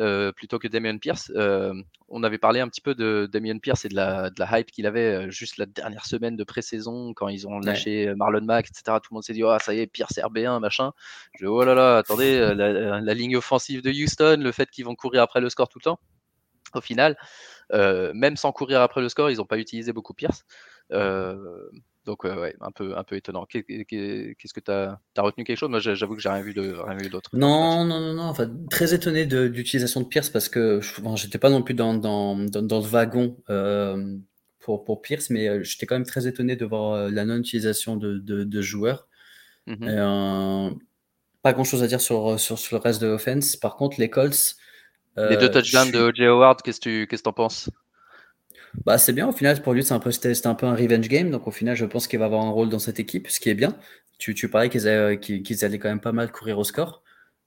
euh, 0.00 0.32
plutôt 0.32 0.58
que 0.58 0.68
Damien 0.68 0.96
Pierce. 0.96 1.30
Euh, 1.36 1.74
on 2.08 2.22
avait 2.22 2.38
parlé 2.38 2.60
un 2.60 2.68
petit 2.68 2.80
peu 2.80 2.94
de 2.94 3.28
Damien 3.30 3.58
Pierce 3.58 3.84
et 3.84 3.88
de 3.88 3.94
la, 3.94 4.30
de 4.30 4.36
la 4.38 4.58
hype 4.58 4.70
qu'il 4.70 4.86
avait 4.86 5.26
euh, 5.26 5.30
juste 5.30 5.58
la 5.58 5.66
dernière 5.66 6.06
semaine 6.06 6.36
de 6.36 6.44
pré-saison 6.44 7.12
quand 7.12 7.28
ils 7.28 7.46
ont 7.46 7.58
lâché 7.58 8.14
Marlon 8.16 8.40
Mack, 8.40 8.68
etc. 8.68 8.96
Tout 9.02 9.12
le 9.12 9.16
monde 9.16 9.24
s'est 9.24 9.34
dit, 9.34 9.44
oh, 9.44 9.54
ça 9.60 9.74
y 9.74 9.80
est, 9.80 9.86
Pierce 9.86 10.12
RB1, 10.12 10.60
machin. 10.60 10.92
Je 11.38 11.46
oh 11.46 11.64
là 11.64 11.74
là, 11.74 11.98
attendez, 11.98 12.38
la, 12.54 13.14
ligne 13.14 13.36
offensive 13.36 13.82
de 13.82 13.90
Houston, 13.90 14.38
le 14.40 14.52
fait 14.52 14.70
qu'ils 14.70 14.84
vont 14.84 14.94
courir 14.94 15.22
après 15.22 15.40
le 15.40 15.50
score 15.50 15.68
tout 15.68 15.78
le 15.78 15.84
temps. 15.84 16.00
Au 16.74 16.80
final, 16.80 17.16
même 17.70 18.36
sans 18.36 18.52
courir 18.52 18.80
après 18.80 19.02
le 19.02 19.08
score, 19.08 19.30
ils 19.30 19.36
n'ont 19.36 19.44
pas 19.44 19.58
utilisé 19.58 19.92
beaucoup 19.92 20.14
Pierce. 20.14 20.44
Donc, 22.06 22.24
ouais, 22.24 22.56
un 22.60 22.70
peu, 22.70 22.96
un 22.96 23.04
peu 23.04 23.16
étonnant. 23.16 23.46
Qu'est-ce 23.46 24.52
que 24.52 24.60
tu 24.60 24.70
as, 24.70 24.98
retenu 25.18 25.44
quelque 25.44 25.58
chose? 25.58 25.68
Moi, 25.68 25.80
j'avoue 25.80 26.16
que 26.16 26.22
j'ai 26.22 26.30
rien 26.30 26.40
vu 26.40 26.54
d'autre. 26.54 27.30
Non, 27.34 27.84
non, 27.84 28.00
non, 28.00 28.14
non. 28.14 28.22
Enfin, 28.22 28.50
très 28.70 28.94
étonné 28.94 29.26
d'utilisation 29.26 30.00
de, 30.00 30.06
Pierce 30.06 30.30
parce 30.30 30.48
que 30.48 30.80
je 30.80 30.92
j'étais 31.16 31.38
pas 31.38 31.50
non 31.50 31.62
plus 31.62 31.74
dans, 31.74 31.94
dans, 31.94 32.36
dans, 32.36 32.80
le 32.80 32.86
wagon 32.86 33.36
euh, 33.50 34.16
pour, 34.60 34.84
pour 34.84 35.02
Pierce, 35.02 35.28
mais 35.30 35.48
euh, 35.48 35.62
j'étais 35.62 35.84
quand 35.86 35.94
même 35.94 36.06
très 36.06 36.26
étonné 36.26 36.56
de 36.56 36.64
voir 36.64 36.94
euh, 36.94 37.10
la 37.10 37.24
non-utilisation 37.24 37.96
de, 37.96 38.18
de, 38.18 38.62
joueurs. 38.62 39.06
Mmh 39.66 40.70
pas 41.42 41.54
grand 41.54 41.64
chose 41.64 41.82
à 41.82 41.86
dire 41.86 42.02
sur, 42.02 42.38
sur, 42.38 42.58
sur 42.58 42.76
le 42.76 42.82
reste 42.82 43.00
de 43.00 43.06
l'offense. 43.06 43.56
Par 43.56 43.76
contre, 43.76 43.98
les 43.98 44.10
Colts. 44.10 44.56
les 45.16 45.38
deux 45.38 45.50
touchdowns 45.50 45.90
de 45.90 45.98
O.J. 45.98 46.26
Howard, 46.26 46.60
qu'est-ce 46.60 46.80
que 46.80 47.06
tu 47.06 47.22
en 47.24 47.32
penses? 47.32 47.70
Bah, 48.84 48.98
c'est 48.98 49.12
bien, 49.12 49.28
au 49.28 49.32
final, 49.32 49.60
pour 49.62 49.72
lui, 49.72 49.82
c'est 49.84 49.94
un, 49.94 49.98
peu, 50.00 50.10
c'était 50.10 50.46
un 50.46 50.54
peu 50.54 50.66
un 50.66 50.74
revenge 50.74 51.08
game. 51.08 51.30
Donc, 51.30 51.46
au 51.46 51.50
final, 51.50 51.76
je 51.76 51.84
pense 51.84 52.06
qu'il 52.06 52.18
va 52.18 52.26
avoir 52.26 52.44
un 52.44 52.50
rôle 52.50 52.68
dans 52.68 52.78
cette 52.78 53.00
équipe, 53.00 53.28
ce 53.28 53.40
qui 53.40 53.50
est 53.50 53.54
bien. 53.54 53.76
Tu, 54.18 54.34
tu 54.34 54.48
parlais 54.48 54.68
qu'ils 54.68 54.88
allaient, 54.88 55.18
qu'ils 55.18 55.64
allaient 55.64 55.78
quand 55.78 55.88
même 55.88 56.00
pas 56.00 56.12
mal 56.12 56.30
courir 56.30 56.58
au 56.58 56.64
score. 56.64 57.02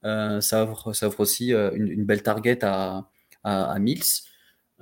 Euh, 0.06 0.42
ça, 0.42 0.64
offre, 0.64 0.94
ça 0.94 1.08
offre 1.08 1.22
aussi 1.22 1.54
euh, 1.54 1.72
une, 1.76 2.04
belle 2.04 2.24
target 2.24 2.64
à, 2.64 3.08
à, 3.44 3.80
Mills. 3.80 4.04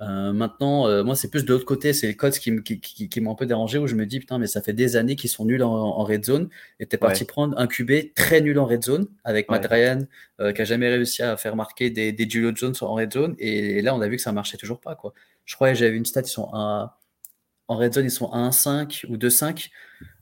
Euh, 0.02 0.32
maintenant, 0.32 1.04
moi, 1.04 1.14
c'est 1.14 1.30
plus 1.30 1.44
de 1.44 1.52
l'autre 1.52 1.64
côté, 1.64 1.92
c'est 1.92 2.08
les 2.08 2.16
codes 2.16 2.32
qui, 2.32 2.62
qui, 2.62 2.80
qui, 2.80 3.08
qui 3.08 3.20
m'ont 3.20 3.32
un 3.32 3.34
peu 3.34 3.46
dérangé 3.46 3.78
où 3.78 3.86
je 3.86 3.94
me 3.94 4.04
dis, 4.04 4.18
putain, 4.20 4.38
mais 4.38 4.46
ça 4.46 4.60
fait 4.60 4.72
des 4.72 4.96
années 4.96 5.16
qu'ils 5.16 5.30
sont 5.30 5.44
nuls 5.44 5.62
en, 5.62 6.04
red 6.04 6.24
zone. 6.24 6.48
Et 6.80 6.86
t'es 6.86 6.98
parti 6.98 7.24
prendre 7.24 7.56
un 7.58 7.66
QB 7.66 8.14
très 8.14 8.40
nul 8.40 8.58
en 8.58 8.66
red 8.66 8.82
zone 8.82 9.06
avec 9.24 9.48
Matt 9.48 9.66
Ryan, 9.66 10.00
qui 10.38 10.60
a 10.60 10.64
jamais 10.64 10.88
réussi 10.88 11.22
à 11.22 11.36
faire 11.36 11.56
marquer 11.56 11.90
des, 11.90 12.12
des 12.12 12.28
Julio 12.28 12.52
Jones 12.54 12.74
en 12.80 12.94
red 12.94 13.12
zone. 13.12 13.34
Et, 13.38 13.80
là, 13.80 13.94
on 13.94 14.00
a 14.00 14.08
vu 14.08 14.16
que 14.16 14.22
ça 14.22 14.32
marchait 14.32 14.56
toujours 14.56 14.80
pas, 14.80 14.96
quoi. 14.96 15.14
Je 15.44 15.54
crois 15.54 15.70
que 15.70 15.78
j'avais 15.78 15.96
une 15.96 16.04
stat, 16.04 16.22
ils 16.22 16.28
sont 16.28 16.50
à, 16.52 16.98
en 17.68 17.76
red 17.76 17.94
zone, 17.94 18.04
ils 18.04 18.10
sont 18.10 18.30
à 18.30 18.48
1-5 18.48 19.06
ou 19.08 19.16
2-5. 19.16 19.70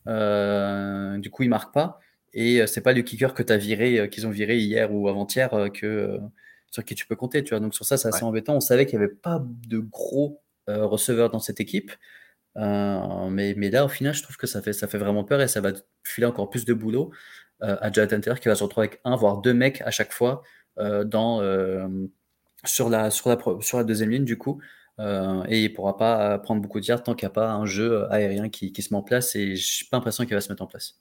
Euh, 0.07 1.19
du 1.19 1.31
coup, 1.31 1.43
ils 1.43 1.49
marquent 1.49 1.75
pas. 1.75 2.01
Et 2.33 2.61
euh, 2.61 2.67
c'est 2.67 2.81
pas 2.81 2.93
le 2.93 3.03
kicker 3.03 3.35
que 3.35 3.43
tu 3.43 3.53
as 3.53 3.57
viré, 3.57 3.99
euh, 3.99 4.07
qu'ils 4.07 4.27
ont 4.27 4.31
viré 4.31 4.59
hier 4.59 4.93
ou 4.93 5.09
avant-hier, 5.09 5.51
que, 5.73 6.21
sur 6.71 6.85
qui 6.85 6.95
tu 6.95 7.07
peux 7.07 7.17
compter. 7.17 7.45
Tu 7.45 7.51
vois. 7.51 7.61
Donc 7.61 7.75
sur 7.75 7.85
ça, 7.85 7.97
c'est 7.97 8.09
assez 8.09 8.25
embêtant. 8.25 8.57
On 8.57 8.61
savait 8.61 8.87
qu'il 8.87 8.99
n'y 8.99 9.05
avait 9.05 9.15
pas 9.15 9.43
de 9.67 9.79
gros 9.79 10.43
receveurs 10.67 11.31
dans 11.31 11.41
cette 11.41 11.61
équipe. 11.61 11.91
mais, 12.57 13.55
mais, 13.57 13.71
là, 13.71 13.85
au 13.85 13.89
final, 13.89 14.15
je 14.15 14.23
trouve 14.23 14.37
que 14.37 14.47
ça 14.47 14.63
fait, 14.63 14.73
ça 14.73 14.87
fait 14.87 14.99
vraiment 14.99 15.25
peur 15.25 15.41
et 15.41 15.49
ça 15.49 15.61
va 15.61 15.73
filer 16.05 16.27
encore 16.27 16.49
plus 16.51 16.65
de 16.65 16.75
boulot 16.75 17.11
à 17.61 17.91
Jonathan 17.93 18.21
Taylor 18.21 18.41
qui 18.41 18.49
va 18.49 18.55
se 18.55 18.63
retrouver 18.63 18.87
avec 18.89 19.01
un, 19.05 19.17
voire 19.17 19.39
deux 19.39 19.55
mecs 19.55 19.81
à 19.83 19.91
chaque 19.91 20.13
fois 20.13 20.43
dans, 20.77 21.41
sur, 22.65 22.89
la, 22.89 23.11
sur, 23.11 23.31
la, 23.31 23.39
sur 23.61 23.79
la 23.79 23.85
deuxième 23.85 24.11
ligne, 24.11 24.25
du 24.25 24.39
coup. 24.39 24.61
Euh, 25.01 25.45
et 25.49 25.65
il 25.65 25.71
ne 25.71 25.75
pourra 25.75 25.97
pas 25.97 26.39
prendre 26.39 26.61
beaucoup 26.61 26.79
de 26.79 26.85
yards 26.85 27.03
tant 27.03 27.15
qu'il 27.15 27.27
n'y 27.27 27.31
a 27.31 27.35
pas 27.35 27.53
un 27.53 27.65
jeu 27.65 28.07
aérien 28.13 28.51
qui, 28.51 28.71
se 28.83 28.93
met 28.93 28.99
en 28.99 29.03
place 29.03 29.35
et 29.35 29.57
je 29.57 29.85
n'ai 29.85 29.89
pas 29.89 29.97
l'impression 29.97 30.25
qu'il 30.25 30.35
va 30.35 30.41
se 30.41 30.51
mettre 30.51 30.63
en 30.63 30.67
place. 30.67 31.01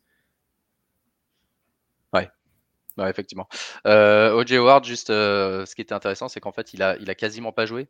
Ouais, 3.00 3.06
ouais 3.06 3.10
effectivement. 3.10 3.48
Euh, 3.88 4.34
O.J. 4.34 4.58
Howard, 4.58 4.86
juste 4.86 5.10
euh, 5.10 5.66
ce 5.66 5.76
qui 5.76 5.82
était 5.82 5.94
intéressant, 5.94 6.28
c'est 6.28 6.40
qu'en 6.40 6.52
fait, 6.52 6.74
il 6.74 6.84
a, 6.84 6.98
il 6.98 7.10
a 7.10 7.16
quasiment 7.16 7.52
pas 7.52 7.66
joué. 7.66 7.88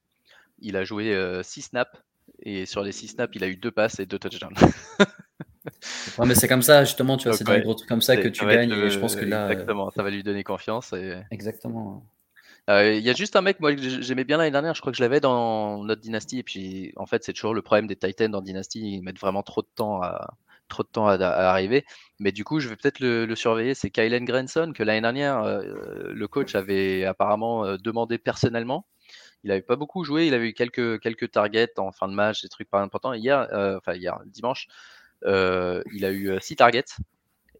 Il 0.59 0.75
a 0.75 0.83
joué 0.83 1.15
6 1.41 1.61
snaps 1.61 1.91
et 2.43 2.65
sur 2.65 2.83
les 2.83 2.91
6 2.91 3.09
snaps, 3.09 3.33
il 3.35 3.43
a 3.43 3.47
eu 3.47 3.55
2 3.55 3.71
passes 3.71 3.99
et 3.99 4.05
2 4.05 4.19
touchdowns. 4.19 4.55
ouais, 6.17 6.25
mais 6.25 6.35
c'est 6.35 6.47
comme 6.47 6.61
ça, 6.61 6.83
justement, 6.83 7.17
tu 7.17 7.27
vois, 7.27 7.37
c'est 7.37 7.45
des 7.45 7.61
gros 7.61 7.73
trucs 7.73 7.87
comme 7.87 8.01
ça 8.01 8.17
que 8.17 8.27
tu 8.27 8.45
gagnes 8.45 8.71
et 8.71 8.89
je 8.89 8.99
pense 8.99 9.15
que 9.15 9.25
là. 9.25 9.49
Exactement, 9.49 9.89
ça 9.91 10.03
va 10.03 10.09
lui 10.09 10.23
donner 10.23 10.43
confiance. 10.43 10.93
Et... 10.93 11.21
Exactement. 11.31 12.05
Euh, 12.69 12.93
il 12.93 13.03
y 13.03 13.09
a 13.09 13.13
juste 13.13 13.35
un 13.35 13.41
mec, 13.41 13.59
moi, 13.59 13.73
que 13.73 13.81
j'aimais 13.81 14.23
bien 14.23 14.37
l'année 14.37 14.51
dernière, 14.51 14.75
je 14.75 14.81
crois 14.81 14.91
que 14.91 14.97
je 14.97 15.03
l'avais 15.03 15.19
dans 15.19 15.83
notre 15.83 16.01
dynastie. 16.01 16.39
Et 16.39 16.43
puis, 16.43 16.93
en 16.97 17.07
fait, 17.07 17.23
c'est 17.23 17.33
toujours 17.33 17.53
le 17.55 17.63
problème 17.63 17.87
des 17.87 17.95
Titans 17.95 18.31
dans 18.31 18.41
dynastie, 18.41 18.95
ils 18.95 19.01
mettent 19.01 19.19
vraiment 19.19 19.41
trop 19.43 19.61
de 19.63 19.67
temps 19.73 20.01
à, 20.01 20.35
arriver. 21.49 21.83
Mais 22.19 22.31
du 22.31 22.43
coup, 22.43 22.59
je 22.59 22.69
vais 22.69 22.75
peut-être 22.75 22.99
le, 22.99 23.35
surveiller. 23.35 23.73
C'est 23.73 23.89
Kylen 23.89 24.23
Granson, 24.23 24.71
que 24.75 24.83
l'année 24.83 25.01
dernière, 25.01 25.39
euh, 25.39 26.11
le 26.13 26.27
coach 26.27 26.53
avait 26.53 27.05
apparemment 27.05 27.65
euh, 27.65 27.77
demandé 27.77 28.19
personnellement. 28.19 28.85
Il 29.43 29.49
n'avait 29.49 29.61
pas 29.63 29.75
beaucoup 29.77 30.03
joué, 30.03 30.27
il 30.27 30.33
avait 30.33 30.49
eu 30.49 30.53
quelques, 30.53 31.31
targets 31.31 31.79
en 31.79 31.91
fin 31.91 32.07
de 32.07 32.13
match, 32.13 32.41
des 32.43 32.49
trucs 32.49 32.69
pas 32.69 32.81
importants. 32.81 33.13
Hier, 33.13 33.47
enfin, 33.77 33.93
hier, 33.95 34.19
dimanche, 34.25 34.67
il 35.23 36.05
a 36.05 36.11
eu 36.11 36.37
six 36.41 36.57
targets. 36.57 36.97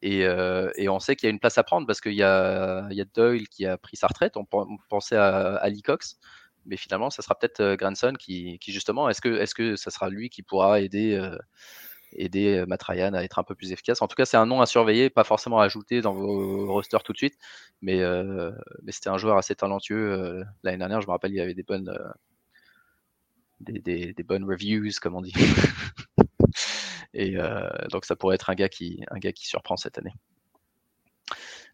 Euh, 0.06 0.72
et, 0.76 0.90
on 0.90 1.00
sait 1.00 1.16
qu'il 1.16 1.28
y 1.28 1.30
a 1.30 1.32
une 1.32 1.40
place 1.40 1.58
à 1.58 1.64
prendre 1.64 1.86
parce 1.86 2.02
qu'il 2.02 2.14
y 2.14 2.24
a, 2.24 2.90
Doyle 3.14 3.48
qui 3.50 3.66
a 3.66 3.78
pris 3.78 3.98
sa 3.98 4.08
retraite. 4.08 4.38
On, 4.38 4.46
pensait 4.90 5.18
à 5.18 5.56
Ali 5.58 5.82
Cox, 5.82 6.18
mais 6.66 6.78
finalement, 6.78 7.10
ça 7.10 7.22
sera 7.22 7.36
peut-être 7.36 7.60
euh, 7.62 7.76
Granson 7.76 8.14
qui, 8.18 8.60
justement, 8.68 9.10
est-ce 9.10 9.22
que, 9.22 9.76
ça 9.76 9.92
sera 9.92 10.10
lui 10.10 10.30
qui 10.30 10.44
pourra 10.44 10.82
aider, 10.82 11.16
euh, 11.16 11.38
à 12.18 13.24
être 13.24 13.40
un 13.40 13.44
peu 13.44 13.56
plus 13.56 13.72
efficace? 13.72 14.02
En 14.02 14.08
tout 14.08 14.16
cas, 14.16 14.26
c'est 14.26 14.38
un 14.38 14.46
nom 14.46 14.62
à 14.62 14.66
surveiller, 14.66 15.10
pas 15.10 15.24
forcément 15.24 15.60
à 15.60 15.66
ajouter 15.66 16.02
dans 16.02 16.14
vos 16.14 16.72
rosters 16.72 17.04
tout 17.04 17.14
de 17.14 17.18
suite, 17.18 17.38
mais, 17.82 18.02
mais 18.84 18.92
c'était 18.92 19.10
un 19.10 19.18
joueur 19.18 19.38
assez 19.38 19.56
talentueux. 19.56 20.44
L'année 20.64 20.78
dernière, 20.78 21.02
je 21.02 21.08
me 21.08 21.12
rappelle, 21.12 21.32
il 21.32 21.38
y 21.38 21.42
avait 21.42 21.54
des 21.54 21.64
bonnes, 21.64 21.94
des 23.60 24.16
bonnes 24.26 24.46
reviews, 24.46 24.90
comme 25.02 25.16
on 25.16 25.22
dit. 25.22 25.34
Et 27.14 27.38
euh, 27.38 27.68
donc 27.92 28.06
ça 28.06 28.16
pourrait 28.16 28.36
être 28.36 28.50
un 28.50 28.56
gars 28.56 28.70
qui, 28.70 29.04
un 29.12 29.20
gars 29.20 29.32
qui 29.32 29.48
surprend 29.48 29.78
cette 29.78 29.98
année. 29.98 30.14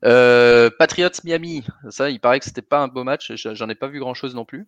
Euh, 0.04 0.70
Patriots 0.78 1.10
Miami, 1.24 1.64
ça, 1.90 2.10
il 2.10 2.20
paraît 2.20 2.40
que 2.40 2.46
c'était 2.46 2.62
pas 2.62 2.80
un 2.80 2.88
beau 2.88 3.04
match. 3.04 3.34
J'en 3.36 3.70
ai 3.70 3.76
pas 3.76 3.88
vu 3.88 4.00
grand 4.00 4.14
chose 4.14 4.36
non 4.36 4.46
plus. 4.46 4.68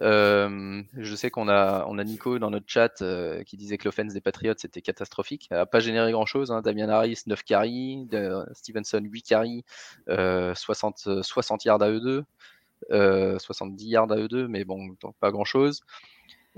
Euh, 0.00 0.82
je 0.96 1.14
sais 1.14 1.30
qu'on 1.30 1.48
a, 1.48 1.84
on 1.86 1.98
a 1.98 2.04
Nico 2.04 2.38
dans 2.38 2.50
notre 2.50 2.66
chat 2.68 3.02
qui 3.44 3.56
disait 3.56 3.76
que 3.76 3.84
l'offense 3.84 4.14
des 4.14 4.20
Patriots 4.20 4.52
était 4.52 4.82
catastrophique. 4.82 5.48
Elle 5.50 5.58
n'a 5.58 5.66
pas 5.66 5.80
généré 5.80 6.12
grand 6.12 6.26
chose. 6.26 6.50
Hein. 6.50 6.62
Damien 6.62 6.88
Harris, 6.88 7.22
9 7.26 7.42
carries. 7.42 8.08
Stevenson, 8.52 9.02
8 9.02 9.22
carries. 9.22 9.64
60, 10.08 11.22
60 11.22 11.64
yards 11.64 11.82
à 11.82 11.90
eux 11.90 12.00
2. 12.00 13.38
70 13.38 13.86
yards 13.86 14.12
à 14.12 14.16
eux 14.16 14.28
2, 14.28 14.48
mais 14.48 14.64
bon, 14.64 14.96
pas 15.20 15.30
grand 15.30 15.44
chose. 15.44 15.82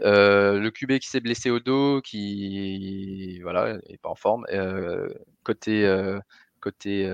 Euh, 0.00 0.58
le 0.58 0.70
QB 0.70 0.98
qui 0.98 1.08
s'est 1.08 1.20
blessé 1.20 1.50
au 1.50 1.60
dos, 1.60 2.00
qui 2.00 3.40
voilà, 3.42 3.78
est 3.86 3.98
pas 3.98 4.08
en 4.08 4.14
forme. 4.14 4.44
Euh, 4.50 5.08
côté 5.44 5.86
euh, 5.86 6.18
côté 6.60 7.10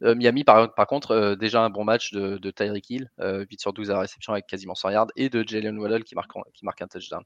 Miami, 0.00 0.44
par, 0.44 0.72
par 0.74 0.86
contre, 0.86 1.34
déjà 1.34 1.62
un 1.64 1.70
bon 1.70 1.84
match 1.84 2.12
de, 2.12 2.38
de 2.38 2.50
Tyreek 2.50 2.88
Hill, 2.88 3.10
8 3.18 3.60
sur 3.60 3.72
12 3.72 3.90
à 3.90 3.98
réception 3.98 4.32
avec 4.32 4.46
quasiment 4.46 4.76
100 4.76 4.90
yards, 4.90 5.08
et 5.16 5.28
de 5.28 5.44
Jalen 5.46 5.76
Waddell 5.78 6.04
qui 6.04 6.14
marque, 6.14 6.30
qui 6.54 6.64
marque 6.64 6.80
un 6.82 6.86
touchdown. 6.86 7.24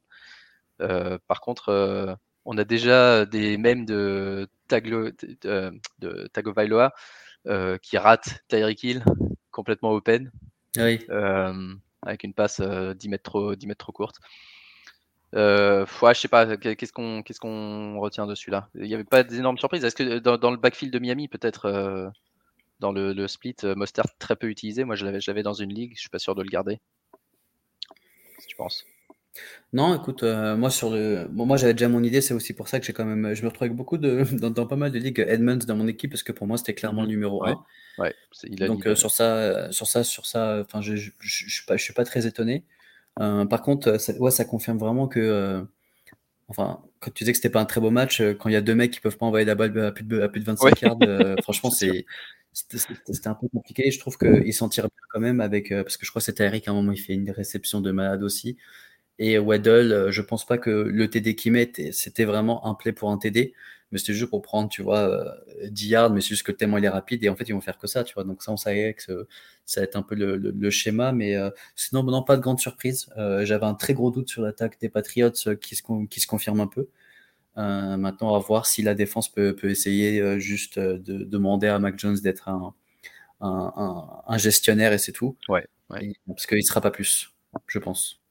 par 0.78 1.40
contre, 1.42 2.16
on 2.46 2.56
a 2.56 2.64
déjà 2.64 3.26
des 3.26 3.58
mêmes 3.58 3.84
de, 3.84 4.48
Taglo, 4.68 5.10
de, 5.42 5.72
de 5.98 6.26
Tagovailoa 6.32 6.94
qui 7.82 7.98
rate 7.98 8.42
Tyreek 8.48 8.82
Hill 8.82 9.04
complètement 9.50 9.92
open. 9.92 10.32
Oui. 10.78 10.98
avec 12.00 12.24
une 12.24 12.32
passe 12.32 12.62
10 12.62 13.08
mètres 13.10 13.24
trop, 13.24 13.54
10 13.54 13.66
mètres 13.66 13.84
trop 13.84 13.92
courte. 13.92 14.16
Euh, 15.34 15.86
ouais, 16.02 16.14
je 16.14 16.20
sais 16.20 16.28
pas, 16.28 16.56
qu'est-ce 16.56 16.92
qu'on 16.92 17.22
qu'est-ce 17.22 17.40
qu'on 17.40 17.98
retient 18.00 18.26
dessus 18.26 18.50
là 18.50 18.68
Il 18.74 18.86
n'y 18.86 18.94
avait 18.94 19.04
pas 19.04 19.22
d'énormes 19.22 19.58
surprises. 19.58 19.84
Est-ce 19.84 19.96
que 19.96 20.18
dans, 20.18 20.50
le 20.50 20.56
backfield 20.56 20.92
de 20.92 20.98
Miami, 20.98 21.28
peut-être 21.28 21.66
euh, 21.66 22.08
dans 22.80 22.92
le, 22.92 23.26
split, 23.28 23.56
euh, 23.64 23.74
Mostert 23.74 24.06
très 24.18 24.36
peu 24.36 24.48
utilisé? 24.48 24.84
Moi, 24.84 24.94
je 24.94 25.06
l'avais, 25.06 25.42
dans 25.42 25.54
une 25.54 25.72
ligue, 25.72 25.92
je 25.94 26.00
suis 26.00 26.10
pas 26.10 26.18
sûr 26.18 26.34
de 26.34 26.42
le 26.42 26.48
garder. 26.48 26.80
Tu 28.46 28.56
penses? 28.56 28.84
Non, 29.72 29.98
écoute, 29.98 30.24
euh, 30.24 30.58
moi 30.58 30.68
sur 30.68 30.90
le 30.90 31.26
bon, 31.30 31.46
moi 31.46 31.56
j'avais 31.56 31.72
déjà 31.72 31.88
mon 31.88 32.02
idée, 32.02 32.20
c'est 32.20 32.34
aussi 32.34 32.52
pour 32.52 32.68
ça 32.68 32.78
que 32.78 32.84
j'ai 32.84 32.92
quand 32.92 33.06
même 33.06 33.32
je 33.34 33.40
me 33.40 33.48
retrouve 33.48 33.64
avec 33.64 33.74
beaucoup 33.74 33.96
de 33.96 34.24
dans 34.50 34.66
pas 34.66 34.76
mal 34.76 34.92
de 34.92 34.98
ligues 34.98 35.24
Edmonds 35.26 35.56
dans 35.66 35.74
mon 35.74 35.88
équipe 35.88 36.10
parce 36.10 36.22
que 36.22 36.32
pour 36.32 36.46
moi 36.46 36.58
c'était 36.58 36.74
clairement 36.74 37.00
le 37.00 37.08
mmh 37.08 37.10
numéro 37.12 37.46
1. 37.46 37.64
Ouais, 37.96 38.14
Donc 38.68 38.86
sur 38.94 39.10
ça 39.10 39.72
sur 39.72 39.86
ça 39.86 40.04
sur 40.04 40.26
ça, 40.26 40.60
enfin 40.60 40.82
je 40.82 40.96
je 40.96 41.12
je 41.18 41.48
suis 41.48 41.64
pas 41.64 41.78
je 41.78 41.82
suis 41.82 41.94
pas 41.94 42.04
très 42.04 42.26
étonné. 42.26 42.66
Par 43.16 43.62
contre, 43.62 43.98
ça 44.00 44.12
ouais, 44.18 44.30
ça 44.30 44.44
confirme 44.44 44.78
vraiment 44.78 45.08
que, 45.08 45.64
enfin, 46.48 46.80
quand 47.00 47.10
tu 47.12 47.24
disais 47.24 47.32
que 47.32 47.38
c'était 47.38 47.50
pas 47.50 47.60
un 47.60 47.64
très 47.66 47.80
beau 47.80 47.90
match, 47.90 48.22
quand 48.40 48.48
il 48.48 48.52
y 48.52 48.56
a 48.56 48.60
deux 48.62 48.74
mecs 48.74 48.92
qui 48.92 49.00
peuvent 49.00 49.18
pas 49.18 49.26
envoyer 49.26 49.46
la 49.46 49.54
balle 49.54 49.78
à 49.78 49.92
plus 49.92 50.04
de 50.04 50.20
à 50.20 50.28
plus 50.28 50.40
de 50.40 50.46
25 50.46 50.80
yards, 50.82 50.98
franchement 51.42 51.70
c'est 51.70 52.06
c'était 52.52 53.28
un 53.28 53.34
peu 53.34 53.48
compliqué. 53.48 53.90
Je 53.90 53.98
trouve 53.98 54.18
qu'il 54.18 54.52
s'en 54.54 54.68
tire 54.68 54.84
bien 54.84 55.06
quand 55.12 55.20
même 55.20 55.40
avec 55.40 55.70
parce 55.70 55.96
que 55.96 56.06
je 56.06 56.10
crois 56.10 56.20
que 56.20 56.26
c'était 56.26 56.44
Eric 56.44 56.68
à 56.68 56.72
un 56.72 56.74
moment 56.74 56.92
il 56.92 56.98
fait 56.98 57.14
une 57.14 57.30
réception 57.30 57.80
de 57.80 57.90
malade 57.92 58.22
aussi. 58.22 58.56
Et 59.18 59.38
Waddle, 59.38 59.92
euh, 59.92 60.10
je 60.10 60.22
pense 60.22 60.44
pas 60.46 60.58
que 60.58 60.70
le 60.70 61.08
TD 61.08 61.36
qu'il 61.36 61.52
met, 61.52 61.70
c'était 61.92 62.24
vraiment 62.24 62.66
un 62.66 62.74
play 62.74 62.92
pour 62.92 63.10
un 63.10 63.18
TD, 63.18 63.54
mais 63.92 63.98
c'était 63.98 64.14
juste 64.14 64.30
pour 64.30 64.42
prendre, 64.42 64.68
tu 64.68 64.82
vois, 64.82 65.36
10 65.64 65.86
euh, 65.86 65.88
yards, 65.90 66.10
mais 66.10 66.20
c'est 66.20 66.28
juste 66.28 66.42
que 66.44 66.52
tellement 66.52 66.78
il 66.78 66.84
est 66.84 66.88
rapide, 66.88 67.22
et 67.22 67.28
en 67.28 67.36
fait, 67.36 67.44
ils 67.48 67.52
vont 67.52 67.60
faire 67.60 67.78
que 67.78 67.86
ça, 67.86 68.04
tu 68.04 68.14
vois. 68.14 68.24
Donc 68.24 68.42
ça, 68.42 68.50
on 68.50 68.56
savait 68.56 68.94
que 68.94 69.28
ça 69.66 69.80
va 69.80 69.84
être 69.84 69.96
un 69.96 70.02
peu 70.02 70.14
le, 70.14 70.70
schéma, 70.70 71.12
mais 71.12 71.36
euh, 71.36 71.50
sinon, 71.76 72.02
non, 72.02 72.22
pas 72.22 72.36
de 72.36 72.42
grande 72.42 72.58
surprise. 72.60 73.08
J'avais 73.16 73.66
un 73.66 73.74
très 73.74 73.94
gros 73.94 74.10
doute 74.10 74.28
sur 74.28 74.42
l'attaque 74.42 74.80
des 74.80 74.88
Patriots 74.88 75.30
qui 75.60 75.76
se, 75.76 76.06
qui 76.06 76.20
se 76.20 76.26
confirme 76.26 76.60
un 76.60 76.66
peu. 76.66 76.88
maintenant, 77.56 78.34
à 78.34 78.38
voir 78.38 78.66
si 78.66 78.82
la 78.82 78.94
défense 78.94 79.28
peut, 79.30 79.56
essayer 79.64 80.40
juste 80.40 80.78
de 80.78 81.24
demander 81.24 81.68
à 81.68 81.78
Mac 81.78 81.98
Jones 81.98 82.18
d'être 82.18 82.48
un, 82.48 82.74
un, 83.42 84.38
gestionnaire 84.38 84.92
et 84.92 84.98
c'est 84.98 85.12
tout. 85.12 85.36
Ouais, 85.48 85.66
parce 85.88 86.46
qu'il 86.46 86.58
ne 86.58 86.62
sera 86.62 86.80
pas 86.80 86.90
plus, 86.90 87.30
je 87.66 87.78
pense. 87.78 88.21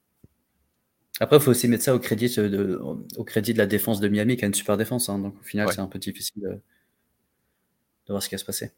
Après, 1.21 1.37
il 1.37 1.39
faut 1.39 1.51
aussi 1.51 1.67
mettre 1.67 1.83
ça 1.83 1.93
au 1.93 1.99
crédit 1.99 2.35
de, 2.35 2.81
au 2.81 3.23
crédit 3.23 3.53
de 3.53 3.59
la 3.59 3.67
défense 3.67 3.99
de 3.99 4.07
Miami, 4.07 4.37
qui 4.37 4.43
a 4.43 4.47
une 4.47 4.55
super 4.55 4.75
défense. 4.75 5.07
Hein. 5.07 5.19
donc 5.19 5.39
au 5.39 5.43
final, 5.43 5.71
c'est 5.71 5.79
un 5.79 5.85
peu 5.85 5.99
difficile 5.99 6.41
de, 6.41 6.59
voir 8.09 8.23
ce 8.23 8.27
qui 8.27 8.33
va 8.33 8.39
se 8.39 8.45
passer. 8.45 8.71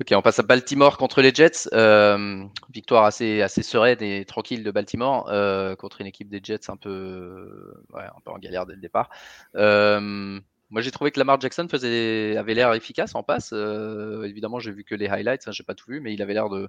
Ok, 0.00 0.12
on 0.12 0.22
passe 0.22 0.38
à 0.38 0.44
Baltimore 0.44 0.96
contre 0.96 1.22
les 1.22 1.34
Jets. 1.34 1.68
Euh, 1.72 2.44
victoire 2.72 3.04
assez, 3.04 3.42
assez 3.42 3.64
sereine 3.64 4.00
et 4.00 4.24
tranquille 4.24 4.62
de 4.62 4.70
Baltimore 4.70 5.28
euh, 5.28 5.74
contre 5.74 6.00
une 6.00 6.06
équipe 6.06 6.28
des 6.28 6.40
Jets 6.40 6.70
un 6.70 6.76
peu, 6.76 7.74
un 7.92 8.20
peu 8.24 8.30
en 8.30 8.38
galère 8.38 8.64
dès 8.64 8.74
le 8.74 8.80
départ. 8.80 9.10
Euh, 9.56 10.38
moi, 10.72 10.82
j'ai 10.82 10.90
trouvé 10.90 11.12
que 11.12 11.20
Lamar 11.20 11.40
Jackson 11.40 11.68
faisait, 11.70 12.36
avait 12.36 12.54
l'air 12.54 12.72
efficace 12.74 13.14
en 13.14 13.22
passe. 13.22 13.52
évidemment, 13.52 14.58
j'ai 14.58 14.72
vu 14.72 14.82
que 14.82 14.96
les 14.96 15.06
highlights, 15.06 15.46
hein, 15.46 15.52
j'ai 15.52 15.62
pas 15.62 15.74
tout 15.74 15.90
vu, 15.90 16.00
mais 16.00 16.12
il 16.12 16.20
avait 16.22 16.34
l'air 16.34 16.48
de, 16.48 16.68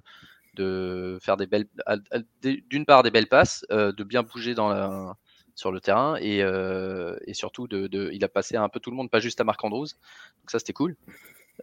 de 0.54 1.18
faire 1.20 1.36
des 1.36 1.46
belles, 1.46 1.66
d'une 2.42 2.86
part 2.86 3.02
des 3.02 3.10
belles 3.10 3.26
passes, 3.26 3.64
euh, 3.70 3.92
de 3.92 4.04
bien 4.04 4.22
bouger 4.22 4.54
dans 4.54 4.68
la, 4.68 5.16
sur 5.54 5.72
le 5.72 5.80
terrain 5.80 6.16
et, 6.20 6.42
euh, 6.42 7.16
et 7.26 7.34
surtout 7.34 7.66
de, 7.66 7.86
de, 7.86 8.10
il 8.12 8.24
a 8.24 8.28
passé 8.28 8.56
à 8.56 8.62
un 8.62 8.68
peu 8.68 8.80
tout 8.80 8.90
le 8.90 8.96
monde, 8.96 9.10
pas 9.10 9.20
juste 9.20 9.40
à 9.40 9.44
Marc 9.44 9.62
Andrews. 9.64 9.86
Donc 9.86 10.50
ça 10.50 10.58
c'était 10.58 10.72
cool. 10.72 10.96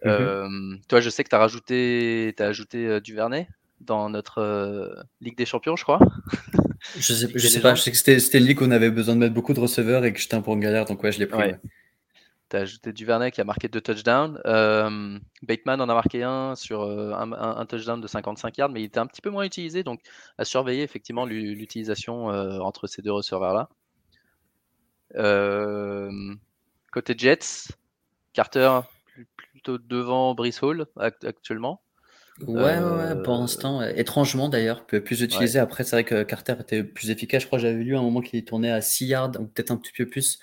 Mhm. 0.04 0.10
Euh, 0.10 0.76
toi, 0.88 1.00
je 1.00 1.10
sais 1.10 1.24
que 1.24 1.28
tu 1.28 1.34
as 1.34 1.38
rajouté, 1.38 2.34
as 2.38 2.44
ajouté 2.44 3.00
Duvernay 3.00 3.48
dans 3.80 4.08
notre 4.08 5.04
Ligue 5.20 5.36
des 5.36 5.46
Champions, 5.46 5.76
je 5.76 5.82
crois. 5.82 6.00
Je 6.96 7.12
sais, 7.12 7.28
je 7.32 7.46
sais 7.46 7.60
pas, 7.60 7.74
je 7.74 7.82
sais 7.82 7.92
que 7.92 7.96
c'était 7.96 8.38
une 8.38 8.44
ligue 8.44 8.60
où 8.60 8.64
on 8.64 8.70
avait 8.70 8.90
besoin 8.90 9.14
de 9.14 9.20
mettre 9.20 9.34
beaucoup 9.34 9.54
de 9.54 9.60
receveurs 9.60 10.04
et 10.04 10.12
que 10.12 10.18
j'étais 10.18 10.34
un 10.34 10.42
peu 10.42 10.50
en 10.50 10.56
galère, 10.56 10.84
donc 10.84 11.02
ouais, 11.02 11.12
je 11.12 11.20
l'ai 11.20 11.26
pris. 11.26 11.52
Tu 12.52 12.58
as 12.58 12.60
ajouté 12.60 12.92
Duvernay 12.92 13.30
qui 13.30 13.40
a 13.40 13.44
marqué 13.44 13.68
deux 13.68 13.80
touchdowns. 13.80 14.38
Euh, 14.44 15.18
Bateman 15.42 15.80
en 15.80 15.88
a 15.88 15.94
marqué 15.94 16.22
un 16.22 16.54
sur 16.54 16.82
euh, 16.82 17.14
un, 17.14 17.64
touchdown 17.64 17.98
de 17.98 18.06
55 18.06 18.58
yards, 18.58 18.68
mais 18.68 18.82
il 18.82 18.84
était 18.84 19.00
un 19.00 19.06
petit 19.06 19.22
peu 19.22 19.30
moins 19.30 19.44
utilisé, 19.44 19.82
donc 19.82 20.00
à 20.36 20.44
surveiller 20.44 20.82
effectivement 20.82 21.24
l'utilisation 21.24 22.30
euh, 22.30 22.58
entre 22.58 22.86
ces 22.86 23.00
deux 23.00 23.12
receveurs-là. 23.12 23.70
côté 26.92 27.14
Jets, 27.16 27.72
Carter 28.34 28.80
plutôt 29.36 29.78
devant 29.78 30.34
Brice 30.34 30.62
Hall 30.62 30.84
actuellement. 30.96 31.80
Ouais, 32.46 32.78
ouais, 32.78 33.22
pour 33.22 33.38
l'instant, 33.38 33.80
étrangement 33.82 34.50
d'ailleurs, 34.50 34.84
plus 34.84 35.22
utilisé. 35.22 35.58
Après, 35.58 35.84
c'est 35.84 35.96
vrai 35.96 36.04
que 36.04 36.22
Carter 36.22 36.56
était 36.60 36.84
plus 36.84 37.10
efficace. 37.10 37.42
Je 37.42 37.46
crois 37.46 37.58
que 37.58 37.62
j'avais 37.62 37.82
lu 37.82 37.96
à 37.96 38.00
un 38.00 38.02
moment 38.02 38.20
qu'il 38.20 38.44
tournait 38.44 38.70
à 38.70 38.82
6 38.82 39.06
yards, 39.06 39.32
ou 39.38 39.46
peut-être 39.46 39.70
un 39.70 39.76
petit 39.78 39.92
peu 39.96 40.04
plus 40.04 40.38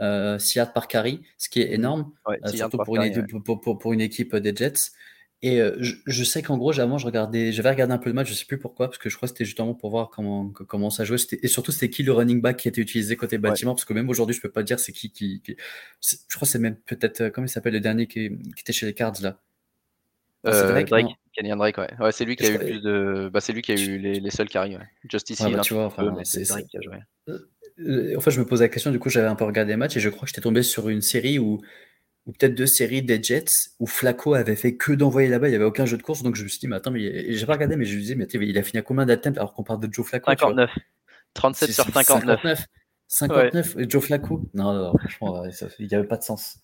euh, 0.00 0.38
6 0.38 0.58
yards 0.58 0.72
par 0.72 0.88
carry, 0.88 1.22
ce 1.36 1.48
qui 1.48 1.60
est 1.60 1.72
énorme, 1.72 2.12
euh, 2.28 2.34
surtout 2.52 2.78
pour, 2.78 2.96
une, 2.96 3.26
pour, 3.28 3.92
une, 3.92 4.00
équipe 4.00 4.34
des 4.36 4.54
Jets. 4.54 4.92
Et 5.40 5.60
euh, 5.60 5.76
je, 5.80 6.24
sais 6.24 6.42
qu'en 6.42 6.58
gros, 6.58 6.78
avant, 6.80 6.98
je 6.98 7.06
regardais, 7.06 7.52
j'avais 7.52 7.70
regardé 7.70 7.94
un 7.94 7.98
peu 7.98 8.10
le 8.10 8.14
match, 8.14 8.28
je 8.28 8.34
sais 8.34 8.44
plus 8.44 8.58
pourquoi, 8.58 8.88
parce 8.88 8.98
que 8.98 9.08
je 9.08 9.16
crois 9.16 9.28
que 9.28 9.34
c'était 9.34 9.44
justement 9.44 9.72
pour 9.72 9.90
voir 9.90 10.10
comment, 10.10 10.50
comment 10.50 10.90
ça 10.90 11.04
jouait. 11.04 11.18
Et 11.42 11.46
surtout, 11.46 11.70
c'était 11.70 11.90
qui 11.90 12.02
le 12.02 12.12
running 12.12 12.40
back 12.40 12.56
qui 12.56 12.66
était 12.66 12.80
utilisé 12.80 13.14
côté 13.16 13.38
bâtiment, 13.38 13.74
parce 13.74 13.84
que 13.84 13.92
même 13.92 14.08
aujourd'hui, 14.08 14.34
je 14.34 14.40
peux 14.40 14.50
pas 14.50 14.64
dire 14.64 14.80
c'est 14.80 14.90
qui 14.90 15.12
qui. 15.12 15.40
je 15.46 16.16
crois 16.34 16.40
que 16.40 16.46
c'est 16.46 16.58
même 16.58 16.74
peut-être, 16.74 17.20
euh, 17.20 17.30
comment 17.30 17.46
il 17.46 17.50
s'appelle 17.50 17.74
le 17.74 17.80
dernier 17.80 18.08
qui, 18.08 18.30
qui, 18.30 18.60
était 18.60 18.72
chez 18.72 18.86
les 18.86 18.94
Cards 18.94 19.20
là? 19.22 19.40
Drake, 20.42 20.88
Drake 20.88 21.06
Kenyan 21.34 21.56
Drake, 21.56 21.78
ouais. 21.78 21.90
ouais 22.00 22.12
c'est 22.12 22.24
lui 22.24 22.34
qui 22.34 22.44
a 22.44 22.54
eu 22.54 22.58
plus 22.58 22.80
de. 22.80 23.30
Bah, 23.32 23.40
c'est 23.40 23.52
lui 23.52 23.62
qui 23.62 23.72
a 23.72 23.76
eu 23.76 23.98
les, 23.98 24.18
les 24.18 24.30
seuls 24.30 24.48
carries. 24.48 24.76
Ouais. 24.76 24.88
Justice 25.08 25.40
bah, 25.40 25.60
tu 25.60 25.74
vois, 25.74 25.92
c'est 26.24 26.48
Drake 26.48 26.66
qui 26.66 26.78
a 26.78 26.80
joué. 26.80 26.96
Euh, 27.80 28.16
en 28.16 28.20
fait, 28.20 28.30
je 28.30 28.40
me 28.40 28.46
pose 28.46 28.60
la 28.60 28.68
question, 28.68 28.90
du 28.90 28.98
coup, 28.98 29.08
j'avais 29.08 29.28
un 29.28 29.34
peu 29.34 29.44
regardé 29.44 29.72
les 29.72 29.76
matchs 29.76 29.96
et 29.96 30.00
je 30.00 30.08
crois 30.08 30.22
que 30.22 30.28
j'étais 30.28 30.40
tombé 30.40 30.62
sur 30.62 30.88
une 30.88 31.02
série 31.02 31.38
où, 31.38 31.60
ou 32.26 32.32
peut-être 32.32 32.54
deux 32.54 32.66
séries 32.66 33.02
des 33.02 33.22
Jets 33.22 33.70
où 33.78 33.86
Flacco 33.86 34.34
avait 34.34 34.56
fait 34.56 34.76
que 34.76 34.92
d'envoyer 34.92 35.28
là-bas, 35.28 35.48
il 35.48 35.50
n'y 35.50 35.56
avait 35.56 35.64
aucun 35.64 35.86
jeu 35.86 35.96
de 35.96 36.02
course, 36.02 36.22
donc 36.22 36.34
je 36.34 36.42
me 36.42 36.48
suis 36.48 36.58
dit, 36.58 36.68
mais 36.68 36.76
attends, 36.76 36.90
mais 36.90 37.32
j'ai 37.32 37.46
pas 37.46 37.54
regardé, 37.54 37.76
mais 37.76 37.84
je 37.84 37.94
me 37.94 38.00
disais, 38.00 38.14
mais 38.14 38.26
il 38.26 38.58
a 38.58 38.62
fini 38.62 38.78
à 38.78 38.82
combien 38.82 39.06
d'attempts 39.06 39.38
alors 39.38 39.54
qu'on 39.54 39.62
parle 39.62 39.80
de 39.80 39.92
Joe 39.92 40.06
Flacco 40.06 40.30
59. 40.30 40.70
37 41.34 41.70
sur 41.70 41.84
59. 41.84 42.64
59, 43.06 43.76
et 43.78 43.88
Joe 43.88 44.04
Flacco? 44.04 44.42
Non, 44.54 44.74
non, 44.74 44.98
franchement, 44.98 45.44
il 45.78 45.86
n'y 45.86 45.94
avait 45.94 46.06
pas 46.06 46.16
de 46.16 46.24
sens. 46.24 46.58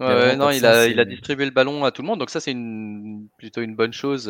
Ouais, 0.00 0.34
non, 0.36 0.50
il 0.50 0.64
a, 0.64 0.86
il 0.86 0.98
a 0.98 1.04
distribué 1.04 1.44
le 1.44 1.50
ballon 1.50 1.84
à 1.84 1.90
tout 1.90 2.02
le 2.02 2.06
monde, 2.06 2.18
donc 2.18 2.30
ça, 2.30 2.40
c'est 2.40 2.52
une, 2.52 3.28
plutôt 3.36 3.60
une 3.60 3.76
bonne 3.76 3.92
chose. 3.92 4.28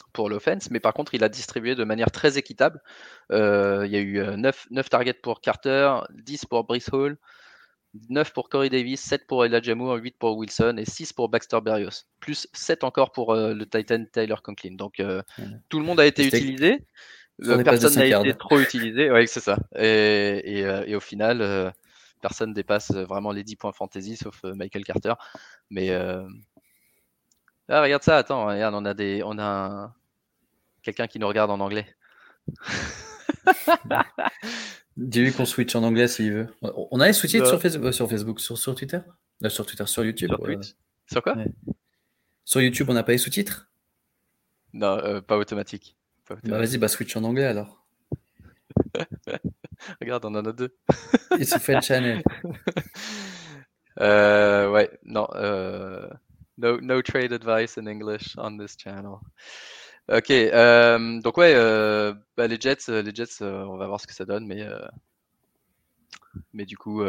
Euh, 0.00 0.04
pour 0.12 0.28
l'offense, 0.28 0.70
mais 0.70 0.80
par 0.80 0.94
contre, 0.94 1.14
il 1.14 1.24
a 1.24 1.28
distribué 1.28 1.74
de 1.74 1.84
manière 1.84 2.10
très 2.10 2.38
équitable. 2.38 2.80
Euh, 3.32 3.82
il 3.84 3.92
y 3.92 3.96
a 3.96 4.00
eu 4.00 4.18
9, 4.36 4.66
euh, 4.70 4.74
9, 4.74 4.88
targets 4.88 5.14
pour 5.14 5.40
Carter, 5.40 6.00
10 6.10 6.46
pour 6.46 6.64
Brice 6.64 6.88
Hall, 6.92 7.16
9 8.10 8.32
pour 8.32 8.48
Corey 8.48 8.70
Davis, 8.70 9.00
7 9.00 9.26
pour 9.26 9.44
Elijah 9.44 9.74
Moore, 9.74 9.96
8 9.96 10.16
pour 10.18 10.36
Wilson 10.36 10.76
et 10.78 10.84
6 10.84 11.12
pour 11.12 11.28
Baxter 11.28 11.60
Berrios, 11.60 12.06
plus 12.20 12.46
7 12.52 12.84
encore 12.84 13.10
pour 13.12 13.32
euh, 13.32 13.54
le 13.54 13.66
Titan 13.66 14.04
Tyler 14.12 14.36
Conklin. 14.42 14.76
Donc 14.76 15.02
tout 15.68 15.78
le 15.78 15.84
monde 15.84 16.00
a 16.00 16.06
été 16.06 16.26
utilisé. 16.26 16.84
personne 17.64 17.94
n'a 17.94 18.06
été 18.06 18.34
trop 18.34 18.60
utilisé. 18.60 19.10
Oui, 19.10 19.26
c'est 19.26 19.40
ça. 19.40 19.58
Et, 19.76 20.60
et, 20.60 20.94
au 20.94 21.00
final, 21.00 21.72
personne 22.20 22.52
dépasse 22.52 22.92
vraiment 22.92 23.32
les 23.32 23.42
10 23.42 23.56
points 23.56 23.72
fantasy 23.72 24.16
sauf 24.16 24.44
Michael 24.44 24.84
Carter. 24.84 25.14
Mais 25.70 25.90
ah, 27.68 27.82
regarde 27.82 28.02
ça, 28.02 28.18
attends, 28.18 28.46
regarde, 28.46 28.74
on 28.74 28.84
a 28.84 28.94
des, 28.94 29.22
on 29.24 29.38
a 29.38 29.94
quelqu'un 30.82 31.06
qui 31.06 31.18
nous 31.18 31.28
regarde 31.28 31.50
en 31.50 31.60
anglais. 31.60 31.86
Dis-lui 34.96 35.32
qu'on 35.32 35.44
switch 35.44 35.74
en 35.74 35.82
anglais 35.82 36.06
s'il 36.06 36.32
veut. 36.32 36.46
On 36.62 37.00
a 37.00 37.06
les 37.06 37.12
sous-titres 37.12 37.48
sur, 37.48 37.60
Facebook, 37.60 37.86
euh, 37.86 37.92
sur 37.92 38.08
Facebook, 38.08 38.40
sur, 38.40 38.56
sur 38.56 38.74
Twitter? 38.74 39.00
Euh, 39.42 39.48
Sur 39.48 39.66
Twitter, 39.66 39.86
sur 39.86 40.04
YouTube. 40.04 40.30
Sur, 41.10 41.22
quoi? 41.22 41.34
Sur 42.44 42.60
YouTube, 42.60 42.88
on 42.90 42.94
n'a 42.94 43.02
pas 43.02 43.12
les 43.12 43.18
sous-titres? 43.18 43.68
Non, 44.72 44.98
euh, 44.98 45.20
pas 45.20 45.36
automatique. 45.36 45.96
Bah, 46.28 46.36
vas-y, 46.44 46.78
bah 46.78 46.88
switch 46.88 47.16
en 47.16 47.24
anglais 47.24 47.44
alors. 47.44 47.84
Regarde, 50.00 50.24
on 50.24 50.34
en 50.34 50.44
a 50.44 50.52
deux. 50.52 50.76
It's 51.38 51.52
a 51.52 51.58
French 51.58 51.86
channel. 51.86 52.22
ouais, 54.00 54.90
non. 55.04 55.26
No, 56.56 56.80
no 56.80 57.02
trade 57.02 57.32
advice 57.32 57.78
in 57.78 57.86
English 57.86 58.36
on 58.38 58.58
this 58.58 58.76
channel. 58.76 59.18
Ok, 60.08 60.30
euh, 60.30 61.20
donc 61.20 61.38
ouais, 61.38 61.54
euh, 61.54 62.12
bah 62.36 62.46
les 62.46 62.60
Jets, 62.60 62.90
euh, 62.90 63.02
les 63.02 63.14
Jets, 63.14 63.42
on 63.42 63.76
va 63.76 63.86
voir 63.86 64.00
ce 64.00 64.06
que 64.06 64.12
ça 64.14 64.24
donne, 64.26 64.46
mais 64.46 64.64
mais 66.52 66.64
du 66.66 66.76
coup, 66.76 67.02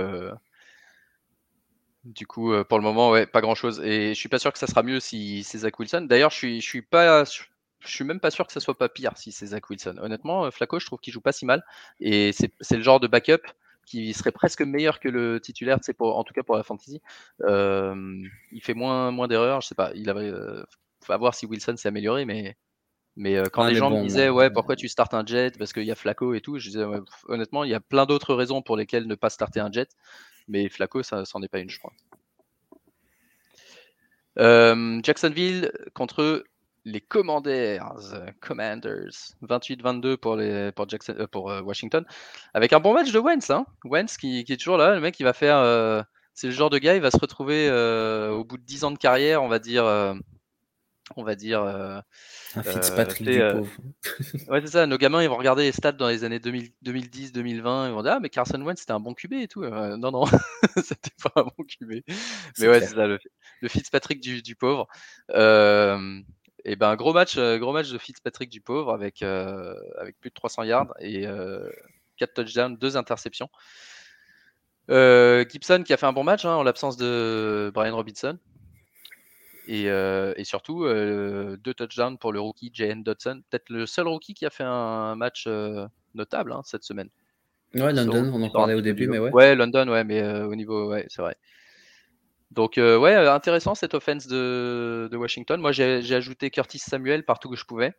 du 2.04 2.28
coup, 2.28 2.54
pour 2.70 2.78
le 2.78 2.84
moment, 2.84 3.10
ouais, 3.12 3.26
pas 3.26 3.42
grand 3.42 3.56
chose. 3.56 3.82
Et 3.84 4.10
je 4.10 4.20
suis 4.20 4.30
pas 4.30 4.40
sûr 4.40 4.54
que 4.54 4.60
ça 4.60 4.68
sera 4.68 4.84
mieux 4.84 5.00
si 5.00 5.44
c'est 5.44 5.60
Zach 5.60 5.78
Wilson. 5.80 6.06
D'ailleurs, 6.10 6.30
je 6.32 6.36
suis, 6.38 6.62
je 6.62 6.66
suis 6.68 6.82
pas, 6.82 7.24
je 7.26 7.42
suis 7.88 8.04
même 8.04 8.20
pas 8.20 8.32
sûr 8.32 8.46
que 8.46 8.54
ça 8.54 8.60
soit 8.60 8.78
pas 8.78 8.90
pire 8.90 9.18
si 9.18 9.32
c'est 9.32 9.48
Zach 9.48 9.70
Wilson. 9.70 9.96
Honnêtement, 10.02 10.50
Flacco, 10.52 10.80
je 10.80 10.86
trouve 10.86 11.00
qu'il 11.00 11.14
joue 11.14 11.22
pas 11.22 11.32
si 11.32 11.46
mal, 11.46 11.64
et 12.00 12.32
c'est 12.34 12.78
le 12.78 12.84
genre 12.84 13.00
de 13.00 13.08
backup 13.08 13.42
qui 13.86 14.14
serait 14.14 14.32
presque 14.32 14.62
meilleur 14.62 15.00
que 15.00 15.10
le 15.10 15.40
titulaire, 15.40 15.80
pour, 15.98 16.18
en 16.18 16.24
tout 16.24 16.34
cas 16.34 16.44
pour 16.44 16.56
la 16.56 16.64
fantasy. 16.64 17.02
il 17.42 18.62
fait 18.62 18.74
moins, 18.74 19.12
moins 19.12 19.28
d'erreurs, 19.28 19.62
je 19.62 19.68
sais 19.68 19.76
pas. 19.76 19.92
Il 19.96 20.10
avait, 20.10 20.32
faut 21.04 21.18
voir 21.18 21.34
si 21.36 21.46
Wilson 21.46 21.78
s'est 21.78 21.88
amélioré, 21.88 22.26
mais 22.26 22.56
mais 23.16 23.38
euh, 23.38 23.46
quand 23.52 23.64
ah, 23.64 23.70
les 23.70 23.76
gens 23.76 23.90
me 23.90 24.02
disaient, 24.02 24.30
ouais, 24.30 24.50
pourquoi 24.50 24.76
tu 24.76 24.90
startes 24.90 25.14
un 25.14 25.26
jet 25.26 25.58
Parce 25.58 25.72
qu'il 25.72 25.84
y 25.84 25.92
a 25.92 25.96
Flaco 25.96 26.34
et 26.34 26.42
tout, 26.42 26.60
je 26.60 26.68
disais, 26.68 26.84
honnêtement, 27.28 27.64
il 27.64 27.72
y 27.72 27.74
a 27.74 27.80
plein 27.80 28.06
d'autres 28.06 28.34
raisons 28.34 28.62
pour 28.62 28.76
lesquelles 28.76 29.08
ne 29.08 29.16
pas 29.16 29.30
starter 29.30 29.62
un 29.62 29.72
jet, 29.72 29.90
mais 30.48 30.68
Flaco, 30.68 31.02
ça 31.02 31.24
c'en 31.24 31.42
est 31.42 31.48
pas 31.48 31.60
une, 31.60 31.70
je 31.70 31.80
crois. 31.80 31.94
Euh, 34.38 35.00
Jacksonville 35.02 35.72
contre 35.94 36.44
les 36.86 37.02
Commanders, 37.02 37.84
Commanders, 38.40 39.36
28-22 39.44 40.18
pour, 40.18 40.36
les, 40.36 40.72
pour, 40.72 40.88
Jackson, 40.88 41.16
euh, 41.20 41.28
pour 41.28 41.46
Washington, 41.46 42.06
avec 42.54 42.74
un 42.74 42.80
bon 42.80 42.94
match 42.94 43.12
de 43.12 43.20
Wentz. 43.20 43.50
Hein. 43.50 43.66
Wentz 43.84 44.18
qui, 44.18 44.44
qui, 44.44 44.54
est 44.54 44.58
toujours 44.58 44.78
là, 44.78 44.94
le 44.94 45.02
mec 45.02 45.20
il 45.20 45.24
va 45.24 45.34
faire. 45.34 46.06
c'est 46.34 46.48
le 46.48 46.54
genre 46.54 46.70
de 46.70 46.78
gars, 46.78 46.96
il 46.96 47.02
va 47.02 47.12
se 47.12 47.18
retrouver 47.18 47.70
au 48.32 48.44
bout 48.44 48.58
de 48.58 48.64
10 48.64 48.84
ans 48.86 48.92
de 48.92 48.98
carrière, 48.98 49.44
on 49.44 49.48
va 49.48 49.60
dire. 49.60 49.86
on 51.18 51.24
va 51.24 51.36
dire 51.36 51.62
un 52.56 52.64
Fitzpatrick 52.64 53.28
du 53.28 53.40
pauvre. 53.40 53.72
ouais, 54.50 54.62
c'est 54.62 54.72
ça. 54.72 54.88
Nos 54.88 54.98
gamins, 54.98 55.22
ils 55.22 55.30
vont 55.30 55.38
regarder 55.38 55.64
les 55.64 55.72
stats 55.72 55.92
dans 55.92 56.08
les 56.08 56.24
années 56.24 56.40
2010, 56.40 57.32
2020. 57.32 57.88
Ils 57.88 57.94
vont 57.94 58.02
dire 58.02 58.14
Ah, 58.14 58.20
mais 58.20 58.30
Carson 58.30 58.62
Wentz, 58.62 58.80
c'était 58.80 58.94
un 58.94 59.00
bon 59.00 59.14
QB 59.14 59.34
et 59.34 59.48
tout. 59.48 59.64
non, 59.66 60.12
non, 60.12 60.26
c'était 60.84 61.12
pas 61.24 61.42
un 61.42 61.44
bon 61.44 61.64
QB. 61.64 62.02
Mais 62.60 62.68
ouais, 62.68 62.80
c'est 62.82 62.96
ça, 62.96 63.08
le, 63.08 63.20
Fitzpatrick 63.68 64.22
du, 64.22 64.42
du 64.42 64.56
pauvre. 64.56 64.88
Euh, 65.32 66.22
et 66.66 66.76
ben, 66.76 66.96
gros 66.96 67.14
match, 67.14 67.38
gros 67.38 67.72
match 67.72 67.92
de 67.92 67.98
Fitzpatrick 67.98 68.50
du 68.50 68.62
pauvre 68.62 68.94
avec, 68.94 69.22
avec 69.22 70.20
plus 70.20 70.30
de 70.30 70.36
300 70.36 70.64
yards 70.64 70.94
et 71.00 71.26
4 72.18 72.34
touchdowns, 72.34 72.78
2 72.78 72.98
interceptions. 72.98 73.50
Gibson 74.90 75.84
qui 75.86 75.94
a 75.94 75.98
fait 75.98 76.06
un 76.06 76.14
bon 76.14 76.24
match 76.24 76.46
hein, 76.46 76.56
en 76.56 76.64
l'absence 76.64 76.98
de 76.98 77.72
Brian 77.74 77.96
Robinson. 77.96 78.38
Euh, 79.70 80.34
et, 80.38 80.44
surtout, 80.44 80.84
euh, 80.84 81.58
deux 81.58 81.74
touchdowns 81.74 82.18
pour 82.18 82.32
le 82.32 82.40
rookie 82.40 82.72
J.N. 82.74 83.04
Dodson. 83.04 83.42
Peut-être 83.50 83.70
le 83.70 83.86
seul 83.86 84.08
rookie 84.08 84.34
qui 84.34 84.46
a 84.46 84.50
fait 84.50 84.64
un 84.64 85.16
match 85.16 85.46
euh, 85.48 85.88
notable 86.14 86.54
hein, 86.54 86.62
cette 86.64 86.84
semaine. 86.84 87.10
Ouais, 87.74 87.92
London, 87.92 88.32
on 88.34 88.42
en 88.42 88.50
parlait 88.50 88.74
au 88.74 88.82
début, 88.82 89.08
mais 89.08 89.20
ouais. 89.20 89.32
Ouais, 89.32 89.56
London, 89.56 89.88
ouais, 89.90 90.04
mais 90.04 90.24
au 90.44 90.56
niveau, 90.56 90.90
ouais, 90.90 91.06
c'est 91.10 91.22
vrai. 91.22 91.36
Donc, 92.52 92.74
ouais, 92.78 93.16
intéressant 93.16 93.76
cette 93.76 93.94
offense 93.94 94.28
de, 94.28 95.10
Washington. 95.14 95.60
Moi, 95.60 95.72
j'ai 95.72 96.16
ajouté 96.16 96.50
Curtis 96.52 96.80
Samuel 96.80 97.26
partout 97.26 97.50
que 97.50 97.56
je 97.56 97.66
pouvais. 97.66 97.94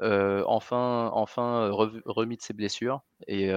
enfin, 0.00 1.10
enfin 1.12 1.70
remis 1.70 2.36
de 2.36 2.42
ses 2.42 2.54
blessures. 2.54 3.02
Et 3.28 3.48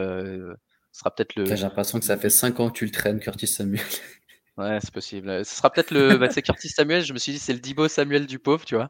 ce 0.96 1.00
sera 1.00 1.14
peut-être 1.14 1.36
le. 1.36 1.46
J'ai 1.46 1.56
l'impression 1.58 2.00
que 2.00 2.06
ça 2.06 2.16
fait 2.16 2.30
5 2.30 2.60
ans 2.62 2.70
que 2.70 2.78
tu 2.78 2.86
le 2.86 2.92
traînes, 2.92 3.20
Curtis 3.20 3.48
Samuel. 3.48 3.84
Ouais, 4.58 4.80
c'est 4.82 4.94
possible. 4.94 5.44
Ce 5.44 5.54
sera 5.54 5.70
peut-être 5.70 5.92
le. 5.92 6.16
Bah, 6.18 6.30
c'est 6.30 6.42
Curtis 6.42 6.70
Samuel. 6.70 7.04
Je 7.04 7.12
me 7.12 7.18
suis 7.18 7.34
dit, 7.34 7.40
c'est 7.40 7.52
le 7.52 7.60
Dibo 7.60 7.90
Samuel 7.90 8.26
du 8.26 8.40
pauvre, 8.40 8.64
tu 8.64 8.76
vois. 8.76 8.90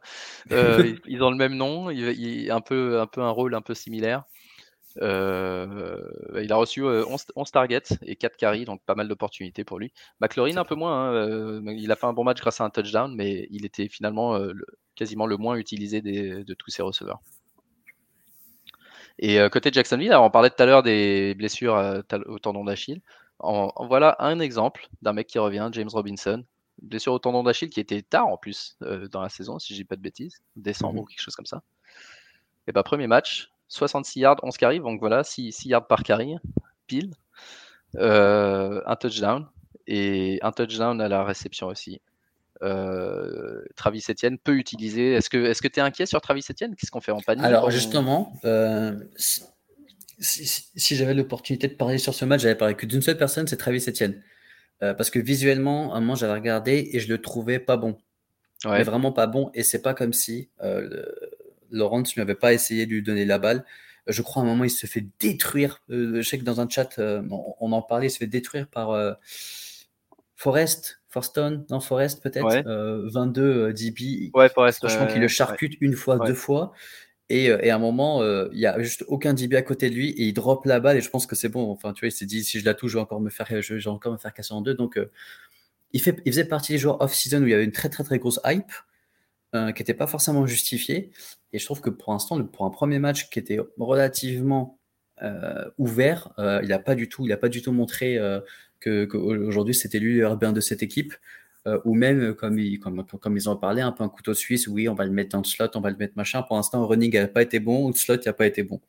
Euh, 0.52 0.96
ils 1.08 1.24
ont 1.24 1.32
le 1.32 1.38
même 1.38 1.56
nom. 1.56 1.90
Il, 1.90 2.08
il, 2.20 2.52
un 2.52 2.62
peu, 2.62 3.00
un 3.00 3.08
peu 3.08 3.22
un 3.22 3.32
rôle 3.32 3.56
un 3.56 3.62
peu 3.62 3.74
similaire. 3.74 4.26
Euh, 5.02 6.00
il 6.42 6.52
a 6.52 6.56
reçu 6.56 6.84
11, 6.84 7.26
euh, 7.38 7.44
targets 7.52 7.98
et 8.04 8.16
4 8.16 8.38
carries, 8.38 8.66
donc 8.66 8.82
pas 8.86 8.96
mal 8.96 9.08
d'opportunités 9.08 9.64
pour 9.64 9.80
lui. 9.80 9.92
McLaurin 10.22 10.58
un 10.58 10.66
peu 10.66 10.76
moins. 10.76 11.12
Hein, 11.12 11.64
il 11.68 11.92
a 11.92 11.96
fait 11.96 12.06
un 12.06 12.14
bon 12.14 12.24
match 12.24 12.40
grâce 12.40 12.62
à 12.62 12.64
un 12.64 12.70
touchdown, 12.70 13.14
mais 13.16 13.48
il 13.52 13.66
était 13.66 13.88
finalement 13.88 14.40
quasiment 14.96 15.26
le 15.26 15.38
moins 15.38 15.56
utilisé 15.56 16.02
de 16.02 16.54
tous 16.54 16.70
ses 16.72 16.82
receveurs. 16.82 17.20
Et 19.18 19.38
côté 19.50 19.70
Jacksonville, 19.72 20.12
alors 20.12 20.26
on 20.26 20.30
parlait 20.30 20.50
tout 20.50 20.62
à 20.62 20.66
l'heure 20.66 20.84
des 20.84 21.36
blessures 21.36 22.04
au 22.28 22.40
tendon 22.40 22.64
d'Achille. 22.64 23.02
En, 23.40 23.86
voilà 23.86 24.16
un 24.20 24.40
exemple 24.40 24.88
d'un 25.02 25.14
mec 25.14 25.28
qui 25.28 25.40
revient, 25.40 25.70
James 25.72 25.90
Robinson. 25.92 26.44
Blessure 26.82 27.14
au 27.14 27.20
tendon 27.20 27.44
d'Achille 27.44 27.70
qui 27.70 27.80
était 27.80 28.02
tard 28.02 28.28
en 28.28 28.38
plus 28.38 28.78
euh, 28.82 29.08
dans 29.08 29.22
la 29.22 29.30
saison, 29.30 29.60
si 29.60 29.74
je 29.74 29.80
dis 29.80 29.86
pas 29.86 29.96
de 29.96 30.02
bêtises, 30.02 30.42
décembre 30.56 30.96
mhm. 30.96 31.00
ou 31.00 31.06
quelque 31.06 31.22
chose 31.22 31.36
comme 31.36 31.46
ça. 31.46 31.64
Et 32.68 32.72
bah, 32.72 32.84
premier 32.84 33.08
match, 33.08 33.50
66 33.68 34.20
yards, 34.20 34.38
11 34.44 34.58
carries, 34.58 34.80
donc 34.80 35.00
voilà, 35.00 35.24
6, 35.24 35.66
yards 35.66 35.88
par 35.88 36.04
carry, 36.04 36.36
pile. 36.88 37.12
Euh, 37.98 38.82
un 38.86 38.96
touchdown 38.98 39.48
et 39.88 40.40
un 40.42 40.52
touchdown 40.52 41.00
à 41.00 41.08
la 41.08 41.24
réception 41.24 41.68
aussi. 41.68 42.02
Euh, 42.62 43.64
Travis 43.76 44.04
Etienne 44.10 44.38
peut 44.38 44.56
utiliser. 44.56 45.14
Est-ce 45.14 45.30
que 45.30 45.68
tu 45.68 45.68
est 45.68 45.78
es 45.78 45.82
inquiet 45.82 46.06
sur 46.06 46.20
Travis 46.20 46.46
Etienne? 46.50 46.76
Qu'est-ce 46.76 46.92
qu'on 46.92 47.02
fait 47.02 47.12
en 47.12 47.22
panique? 47.22 47.46
Alors, 47.46 47.72
justement, 47.72 48.34
si, 50.20 50.96
j'avais 50.96 51.14
l'opportunité 51.14 51.68
de 51.68 51.74
parler 51.74 51.98
sur 51.98 52.14
ce 52.14 52.26
match, 52.26 52.42
j'avais 52.42 52.56
parlé 52.56 52.76
que 52.76 52.86
d'une 52.86 53.02
seule 53.02 53.18
personne, 53.18 53.48
c'est 53.48 53.58
Travis 53.58 53.84
Etienne. 53.88 54.22
Euh, 54.84 54.94
parce 54.94 55.10
que 55.10 55.20
visuellement, 55.20 55.94
à 55.94 55.98
un 55.98 56.00
moment, 56.02 56.16
j'avais 56.16 56.34
regardé 56.34 56.90
et 56.92 57.00
je 57.00 57.08
le 57.08 57.22
trouvais 57.22 57.60
pas 57.60 57.78
bon. 57.78 57.98
Mais 58.66 58.84
vraiment 58.84 59.12
pas 59.12 59.28
bon. 59.28 59.52
Et 59.54 59.62
c'est 59.62 59.82
pas 59.82 59.94
comme 59.94 60.12
si 60.12 60.50
euh, 60.64 61.06
Laurence 61.78 62.16
ne 62.16 62.22
m'avait 62.22 62.36
pas 62.36 62.54
essayé 62.54 62.86
de 62.86 62.92
lui 62.92 63.02
donner 63.02 63.26
la 63.26 63.40
balle. 63.40 63.66
Je 64.08 64.22
crois 64.22 64.44
à 64.44 64.46
un 64.46 64.48
moment, 64.48 64.64
il 64.64 64.70
se 64.70 64.86
fait 64.86 65.06
détruire. 65.20 65.82
Euh, 65.90 66.22
je 66.22 66.30
sais 66.30 66.38
que 66.38 66.44
dans 66.44 66.62
un 66.62 66.70
chat, 66.70 67.00
euh, 67.00 67.24
on, 67.60 67.72
en 67.72 67.82
parlait, 67.82 68.08
il 68.08 68.12
se 68.12 68.18
fait 68.18 68.28
détruire 68.28 68.68
par 68.68 68.96
Forest, 70.36 71.02
Forston, 71.10 71.66
non, 71.70 71.80
Forest 71.80 72.22
peut-être, 72.22 72.64
22 73.12 73.74
DB. 73.74 74.32
Ouais, 74.34 74.50
Forest. 74.50 74.80
Franchement, 74.80 75.08
qui 75.08 75.20
le 75.20 75.28
charcute 75.28 75.74
une 75.82 75.94
fois, 75.94 76.20
deux 76.20 76.34
fois. 76.34 76.74
Euh, 77.32 77.58
et, 77.62 77.70
à 77.72 77.76
un 77.76 77.80
moment, 77.80 78.22
euh, 78.22 78.48
il 78.54 78.60
y 78.60 78.68
a 78.68 78.80
juste 78.82 79.04
aucun 79.08 79.34
DB 79.34 79.56
à 79.56 79.62
côté 79.64 79.90
de 79.90 79.96
lui 79.96 80.10
et 80.12 80.26
il 80.26 80.34
drop 80.34 80.66
la 80.66 80.80
balle 80.80 80.98
et 80.98 81.02
je 81.02 81.10
pense 81.10 81.26
que 81.26 81.36
c'est 81.36 81.50
bon. 81.50 81.72
Enfin, 81.72 81.94
tu 81.94 82.02
vois, 82.02 82.10
il 82.10 82.12
s'est 82.12 82.26
dit 82.26 82.44
si 82.44 82.60
je 82.60 82.66
la 82.66 82.74
touche, 82.74 82.92
je 82.92 82.98
vais 82.98 83.02
encore 83.02 83.22
me 83.22 83.30
faire, 83.30 83.48
je 83.62 83.76
vais 83.76 83.88
encore 83.88 84.14
me 84.14 84.18
faire 84.18 84.34
casser 84.34 84.54
en 84.54 84.62
deux. 84.62 84.76
Donc, 84.76 84.98
euh, 84.98 85.12
il, 85.92 86.02
fait, 86.02 86.18
il 86.26 86.32
faisait 86.32 86.46
partie 86.46 86.74
des 86.74 86.78
joueurs 86.78 87.02
off-season 87.02 87.42
où 87.42 87.46
il 87.46 87.52
y 87.52 87.54
avait 87.54 87.64
une 87.64 87.72
très 87.72 87.90
très 87.90 88.04
très 88.04 88.20
grosse 88.20 88.40
hype 88.46 88.72
qui 89.74 89.82
n'était 89.82 89.94
pas 89.94 90.08
forcément 90.08 90.46
justifiée. 90.46 91.12
Et 91.54 91.60
je 91.60 91.66
trouve 91.66 91.82
que 91.82 91.90
pour 91.90 92.14
l'instant, 92.14 92.44
pour 92.44 92.66
un 92.66 92.70
premier 92.70 93.00
match 93.00 93.30
qui 93.30 93.40
était 93.40 93.60
relativement 93.78 94.80
ouvert, 95.78 96.34
il 96.38 96.68
n'a 96.68 96.80
pas 96.80 96.96
du 96.96 97.08
tout, 97.10 97.28
pas 97.40 97.50
du 97.50 97.62
tout 97.62 97.72
montré 97.72 98.20
que 98.80 99.06
qu'aujourd'hui 99.06 99.74
c'était 99.74 100.00
lui 100.00 100.18
le 100.18 100.28
RB1 100.28 100.54
de 100.54 100.60
cette 100.60 100.84
équipe. 100.84 101.14
Euh, 101.68 101.80
ou 101.84 101.96
même, 101.96 102.22
euh, 102.22 102.34
comme 102.34 102.60
ils, 102.60 102.80
comme, 102.80 103.04
comme 103.04 103.38
ils 103.38 103.50
ont 103.50 103.56
parlé, 103.58 103.82
un 103.82 103.92
peu 103.92 104.04
un 104.04 104.10
couteau 104.10 104.36
suisse, 104.36 104.68
oui, 104.68 104.88
on 104.88 104.94
va 104.94 105.04
le 105.04 105.12
mettre 105.12 105.32
dans 105.32 105.40
le 105.40 105.46
slot, 105.46 105.70
on 105.74 105.82
va 105.82 105.90
le 105.90 105.98
mettre 105.98 106.14
machin. 106.16 106.44
Pour 106.44 106.58
l'instant, 106.58 106.86
running 106.86 107.12
n'a 107.16 107.28
pas 107.28 107.42
été 107.42 107.60
bon, 107.60 107.88
le 107.88 107.96
slot 107.96 108.18
n'a 108.24 108.34
pas 108.34 108.46
été 108.46 108.62
bon. 108.62 108.80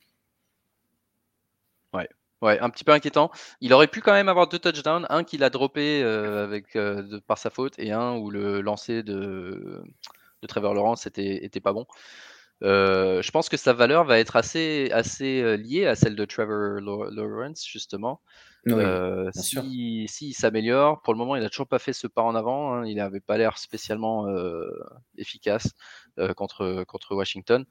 Ouais. 1.94 2.08
Ouais, 2.42 2.58
un 2.60 2.68
petit 2.68 2.84
peu 2.84 2.92
inquiétant. 2.92 3.30
Il 3.62 3.72
aurait 3.72 3.88
pu 3.88 4.02
quand 4.02 4.12
même 4.12 4.28
avoir 4.28 4.46
deux 4.48 4.58
touchdowns, 4.58 5.06
un 5.08 5.24
qu'il 5.24 5.42
a 5.42 5.48
droppé 5.48 6.02
euh, 6.02 6.44
avec, 6.44 6.76
par 7.26 7.38
sa 7.38 7.48
faute 7.48 7.78
et 7.78 7.92
un 7.92 8.16
où 8.16 8.30
le 8.30 8.60
lancer 8.60 9.02
de, 9.02 9.82
de 10.46 10.50
Trevor 10.52 10.74
Lawrence 10.74 11.06
était, 11.06 11.44
était 11.44 11.60
pas 11.60 11.72
bon. 11.72 11.86
je 12.62 13.30
pense 13.30 13.48
que 13.48 13.56
sa 13.56 13.72
valeur 13.72 14.04
va 14.04 14.18
être 14.18 14.36
assez, 14.36 14.90
assez 14.92 15.56
liée 15.56 15.86
à 15.86 15.94
celle 15.94 16.16
de 16.16 16.24
Trevor 16.24 16.80
Lawrence, 16.80 17.66
justement. 17.66 18.20
Euh, 18.68 19.30
si, 19.32 20.08
il 20.20 20.34
s'améliore, 20.34 21.00
pour 21.02 21.12
le 21.12 21.18
moment, 21.18 21.36
il 21.36 21.42
n'a 21.42 21.48
toujours 21.48 21.68
pas 21.68 21.78
fait 21.78 21.92
ce 21.92 22.06
pas 22.06 22.22
en 22.22 22.34
avant. 22.34 22.74
Hein. 22.74 22.86
il 22.86 22.96
n'avait 22.96 23.20
pas 23.20 23.36
l'air 23.36 23.58
spécialement 23.58 24.26
euh, 24.28 24.68
efficace 25.16 25.72
euh, 26.18 26.34
contre, 26.34 26.84
contre 26.84 27.14
Washington. 27.14 27.64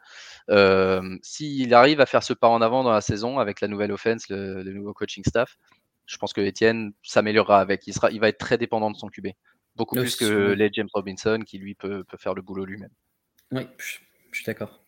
S'il 1.22 1.74
arrive 1.74 2.00
à 2.00 2.06
faire 2.06 2.24
ce 2.24 2.34
pas 2.34 2.48
en 2.48 2.62
avant 2.62 2.84
dans 2.84 2.92
la 2.92 3.02
saison 3.02 3.40
avec 3.40 3.62
la 3.62 3.68
nouvelle 3.68 3.92
offense, 3.92 4.30
le, 4.30 4.64
nouveau 4.64 4.94
coaching 4.94 5.24
staff, 5.28 5.58
je 6.06 6.18
pense 6.18 6.34
que 6.34 6.42
Etienne 6.42 6.94
s'améliorera 7.04 7.60
avec. 7.60 7.88
Il, 7.88 7.94
sera, 7.94 8.12
il 8.12 8.20
va 8.20 8.30
être 8.30 8.38
très 8.38 8.58
dépendant 8.58 8.92
de 8.92 8.98
son 8.98 9.10
QB. 9.10 9.30
Beaucoup 9.76 9.96
plus 9.96 10.16
que 10.16 10.54
les 10.54 10.70
James 10.74 10.88
Robinson 10.94 11.40
qui, 11.46 11.58
lui, 11.58 11.76
peut, 11.76 12.04
peut 12.04 12.18
faire 12.18 12.34
le 12.34 12.42
boulot 12.42 12.66
lui-même. 12.66 12.92
Oui, 13.52 13.68
je, 13.78 13.98
je 14.32 14.38
suis 14.38 14.46
d'accord. 14.46 14.82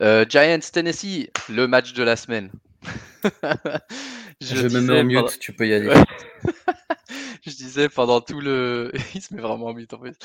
Giants 0.00 0.60
Tennessee, 0.72 1.30
le 1.48 1.66
match 1.66 1.92
de 1.92 2.02
la 2.02 2.16
semaine. 2.16 2.50
je, 4.40 4.68
me 4.68 4.80
mets 4.80 5.00
en 5.00 5.04
mute, 5.04 5.38
tu 5.38 5.52
peux 5.52 5.66
y 5.66 5.74
aller. 5.74 5.92
je 7.46 7.50
disais 7.50 7.88
pendant 7.88 8.20
tout 8.20 8.40
le. 8.40 8.92
Il 9.14 9.22
se 9.22 9.34
met 9.34 9.40
vraiment 9.40 9.66
en 9.66 9.74
mute 9.74 9.92
en 9.94 10.00
fait. 10.00 10.16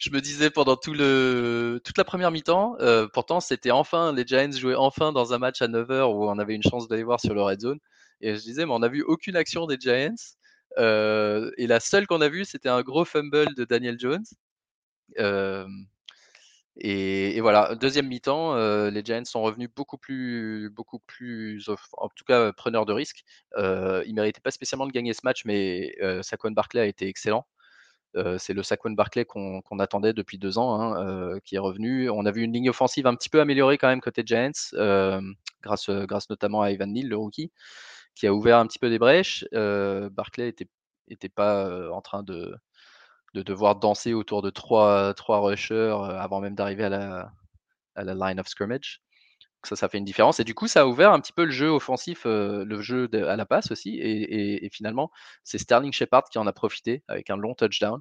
Je 0.00 0.10
me 0.10 0.20
disais 0.20 0.50
pendant 0.50 0.76
tout 0.76 0.94
le... 0.94 1.80
toute 1.84 1.98
la 1.98 2.04
première 2.04 2.30
mi-temps, 2.30 2.76
euh, 2.80 3.06
pourtant 3.12 3.40
c'était 3.40 3.70
enfin, 3.70 4.12
les 4.12 4.26
Giants 4.26 4.52
jouaient 4.52 4.74
enfin 4.74 5.12
dans 5.12 5.32
un 5.32 5.38
match 5.38 5.62
à 5.62 5.68
9h 5.68 6.12
où 6.14 6.28
on 6.28 6.38
avait 6.38 6.54
une 6.54 6.62
chance 6.62 6.88
d'aller 6.88 7.04
voir 7.04 7.20
sur 7.20 7.34
le 7.34 7.42
Red 7.42 7.60
Zone. 7.60 7.78
Et 8.20 8.34
je 8.34 8.40
disais, 8.40 8.66
mais 8.66 8.72
on 8.72 8.80
n'a 8.80 8.88
vu 8.88 9.02
aucune 9.02 9.36
action 9.36 9.66
des 9.66 9.76
Giants. 9.78 10.14
Euh, 10.78 11.50
et 11.58 11.66
la 11.66 11.80
seule 11.80 12.06
qu'on 12.06 12.20
a 12.20 12.28
vue, 12.28 12.44
c'était 12.44 12.68
un 12.68 12.82
gros 12.82 13.04
fumble 13.04 13.54
de 13.54 13.64
Daniel 13.64 13.98
Jones. 13.98 14.24
Et, 16.80 17.40
voilà, 17.40 17.74
deuxième 17.74 18.06
mi-temps, 18.06 18.54
euh, 18.54 18.88
les 18.90 19.04
Giants 19.04 19.24
sont 19.24 19.42
revenus 19.42 19.68
beaucoup 19.74 19.98
plus, 19.98 20.70
beaucoup 20.70 21.00
plus, 21.00 21.68
en 21.92 22.08
tout 22.08 22.24
cas 22.24 22.52
preneurs 22.52 22.86
de 22.86 22.92
risques. 22.92 23.24
Euh, 23.56 24.04
ils 24.06 24.14
méritaient 24.14 24.40
pas 24.40 24.52
spécialement 24.52 24.86
de 24.86 24.92
gagner 24.92 25.12
ce 25.12 25.20
match, 25.24 25.44
mais 25.44 25.96
euh, 26.00 26.22
Saquon 26.22 26.52
Barclay 26.52 26.80
a 26.80 26.86
été 26.86 27.08
excellent. 27.08 27.46
Euh, 28.16 28.38
c'est 28.38 28.54
le 28.54 28.62
Saquon 28.62 28.92
Barclay 28.92 29.24
qu'on 29.24 29.60
attendait 29.80 30.12
depuis 30.12 30.38
deux 30.38 30.56
ans, 30.56 30.80
hein, 30.80 31.40
qui 31.44 31.56
est 31.56 31.58
revenu. 31.58 32.10
On 32.10 32.24
a 32.26 32.30
vu 32.30 32.42
une 32.42 32.52
ligne 32.52 32.70
offensive 32.70 33.08
un 33.08 33.16
petit 33.16 33.28
peu 33.28 33.40
améliorée 33.40 33.76
quand 33.76 33.88
même 33.88 34.00
côté 34.00 34.22
Giants, 34.24 34.52
grâce, 35.62 35.90
grâce 35.90 36.30
notamment 36.30 36.62
à 36.62 36.70
Evan 36.70 36.92
Neal, 36.92 37.08
le 37.08 37.16
rookie, 37.16 37.50
qui 38.18 38.26
a 38.26 38.34
ouvert 38.34 38.58
un 38.58 38.66
petit 38.66 38.78
peu 38.78 38.90
des 38.90 38.98
brèches. 38.98 39.44
Barclay 39.52 40.48
était, 40.48 40.68
était 41.08 41.28
pas 41.28 41.90
en 41.90 42.00
train 42.00 42.22
de, 42.22 42.56
de 43.34 43.42
devoir 43.42 43.76
danser 43.76 44.14
autour 44.14 44.42
de 44.42 44.50
trois, 44.50 45.14
trois 45.14 45.40
rushers 45.40 45.74
euh, 45.74 46.18
avant 46.18 46.40
même 46.40 46.54
d'arriver 46.54 46.84
à 46.84 46.88
la, 46.88 47.32
à 47.94 48.04
la 48.04 48.14
line 48.14 48.40
of 48.40 48.48
scrimmage. 48.48 49.00
Ça, 49.64 49.76
ça 49.76 49.88
fait 49.88 49.98
une 49.98 50.04
différence. 50.04 50.40
Et 50.40 50.44
du 50.44 50.54
coup, 50.54 50.68
ça 50.68 50.82
a 50.82 50.86
ouvert 50.86 51.12
un 51.12 51.20
petit 51.20 51.32
peu 51.32 51.44
le 51.44 51.50
jeu 51.50 51.68
offensif, 51.68 52.24
euh, 52.26 52.64
le 52.64 52.80
jeu 52.80 53.08
à 53.12 53.36
la 53.36 53.44
passe 53.44 53.70
aussi. 53.72 53.98
Et, 54.00 54.68
finalement, 54.72 55.10
c'est 55.42 55.58
Sterling 55.58 55.92
Shepard 55.92 56.24
qui 56.30 56.38
en 56.38 56.46
a 56.46 56.52
profité 56.52 57.02
avec 57.08 57.28
un 57.30 57.36
long 57.36 57.54
touchdown. 57.54 58.00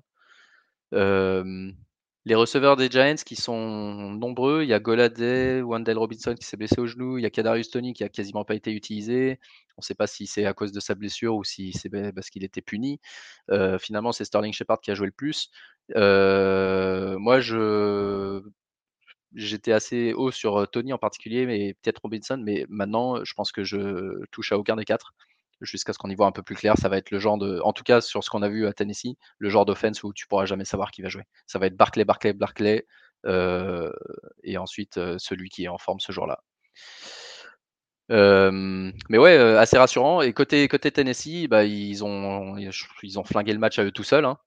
Les 2.27 2.35
receveurs 2.35 2.75
des 2.75 2.89
Giants 2.89 3.15
qui 3.25 3.37
sont 3.37 4.11
nombreux. 4.11 4.63
Il 4.63 4.67
y 4.67 4.73
a 4.73 4.79
Goladay, 4.81 5.61
Wendell 5.61 5.97
Robinson 5.97 6.35
qui 6.35 6.45
s'est 6.45 6.57
blessé 6.57 6.79
au 6.79 6.85
genou. 6.85 7.17
Il 7.17 7.21
y 7.21 7.25
a 7.25 7.29
Kadarius 7.29 7.69
Tony 7.69 7.93
qui 7.93 8.03
a 8.03 8.09
quasiment 8.09 8.43
pas 8.43 8.55
été 8.55 8.73
utilisé. 8.73 9.39
On 9.77 9.81
ne 9.81 9.83
sait 9.83 9.95
pas 9.95 10.07
si 10.07 10.27
c'est 10.27 10.45
à 10.45 10.53
cause 10.53 10.73
de 10.73 10.81
sa 10.81 10.93
blessure 10.93 11.35
ou 11.35 11.45
si 11.45 11.71
c'est 11.71 11.89
parce 12.13 12.29
qu'il 12.29 12.43
était 12.43 12.61
puni. 12.61 12.99
Euh, 13.49 13.79
finalement, 13.79 14.11
c'est 14.11 14.25
Sterling 14.25 14.51
Shepard 14.51 14.81
qui 14.81 14.91
a 14.91 14.95
joué 14.95 15.05
le 15.05 15.13
plus. 15.13 15.51
Euh, 15.95 17.17
moi, 17.17 17.39
j'étais 19.33 19.71
assez 19.71 20.13
haut 20.13 20.31
sur 20.31 20.69
Tony 20.69 20.91
en 20.91 20.97
particulier, 20.97 21.45
mais 21.45 21.75
peut-être 21.81 22.01
Robinson. 22.03 22.41
Mais 22.43 22.65
maintenant, 22.67 23.23
je 23.23 23.33
pense 23.35 23.53
que 23.53 23.63
je 23.63 24.25
touche 24.31 24.51
à 24.51 24.57
aucun 24.57 24.75
des 24.75 24.85
quatre 24.85 25.13
jusqu'à 25.61 25.93
ce 25.93 25.97
qu'on 25.97 26.09
y 26.09 26.15
voit 26.15 26.27
un 26.27 26.31
peu 26.31 26.43
plus 26.43 26.55
clair. 26.55 26.75
Ça 26.77 26.89
va 26.89 26.97
être 26.97 27.11
le 27.11 27.19
genre 27.19 27.37
de, 27.37 27.59
en 27.63 27.73
tout 27.73 27.83
cas 27.83 28.01
sur 28.01 28.23
ce 28.23 28.29
qu'on 28.29 28.41
a 28.41 28.49
vu 28.49 28.67
à 28.67 28.73
Tennessee, 28.73 29.15
le 29.39 29.49
genre 29.49 29.65
d'offense 29.65 30.03
où 30.03 30.13
tu 30.13 30.27
pourras 30.27 30.45
jamais 30.45 30.65
savoir 30.65 30.91
qui 30.91 31.01
va 31.01 31.09
jouer. 31.09 31.23
Ça 31.45 31.59
va 31.59 31.67
être 31.67 31.77
Barclay, 31.77 32.05
Barclay, 32.05 32.33
Barclay, 32.33 32.85
euh, 33.25 33.91
et 34.43 34.57
ensuite 34.57 34.97
euh, 34.97 35.17
celui 35.17 35.49
qui 35.49 35.65
est 35.65 35.67
en 35.67 35.77
forme 35.77 35.99
ce 35.99 36.11
jour-là. 36.11 36.39
Euh, 38.11 38.91
mais 39.09 39.17
ouais, 39.17 39.35
assez 39.35 39.77
rassurant. 39.77 40.21
Et 40.21 40.33
côté, 40.33 40.67
Tennessee, 40.67 41.47
bah, 41.49 41.65
ils, 41.65 42.03
ont, 42.03 42.57
ils 42.57 42.71
flingué 43.25 43.53
le 43.53 43.59
match 43.59 43.79
à 43.79 43.83
eux 43.83 43.91
tout 43.91 44.03
seuls. 44.03 44.25
Hein. 44.25 44.37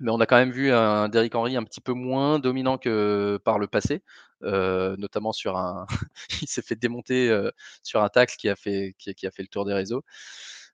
Mais 0.00 0.10
on 0.10 0.20
a 0.20 0.26
quand 0.26 0.36
même 0.36 0.50
vu 0.50 0.72
un 0.72 1.08
Derrick 1.08 1.34
Henry 1.34 1.56
un 1.56 1.64
petit 1.64 1.80
peu 1.80 1.92
moins 1.92 2.38
dominant 2.38 2.78
que 2.78 3.38
par 3.44 3.58
le 3.58 3.66
passé, 3.66 4.02
notamment 4.42 5.32
sur 5.32 5.56
un. 5.56 5.86
il 6.42 6.48
s'est 6.48 6.62
fait 6.62 6.76
démonter 6.76 7.34
sur 7.82 8.02
un 8.02 8.08
tacle 8.08 8.36
qui 8.36 8.48
a 8.48 8.56
fait, 8.56 8.94
qui, 8.98 9.26
a 9.26 9.30
fait 9.30 9.42
le 9.42 9.48
tour 9.48 9.64
des 9.64 9.74
réseaux. 9.74 10.02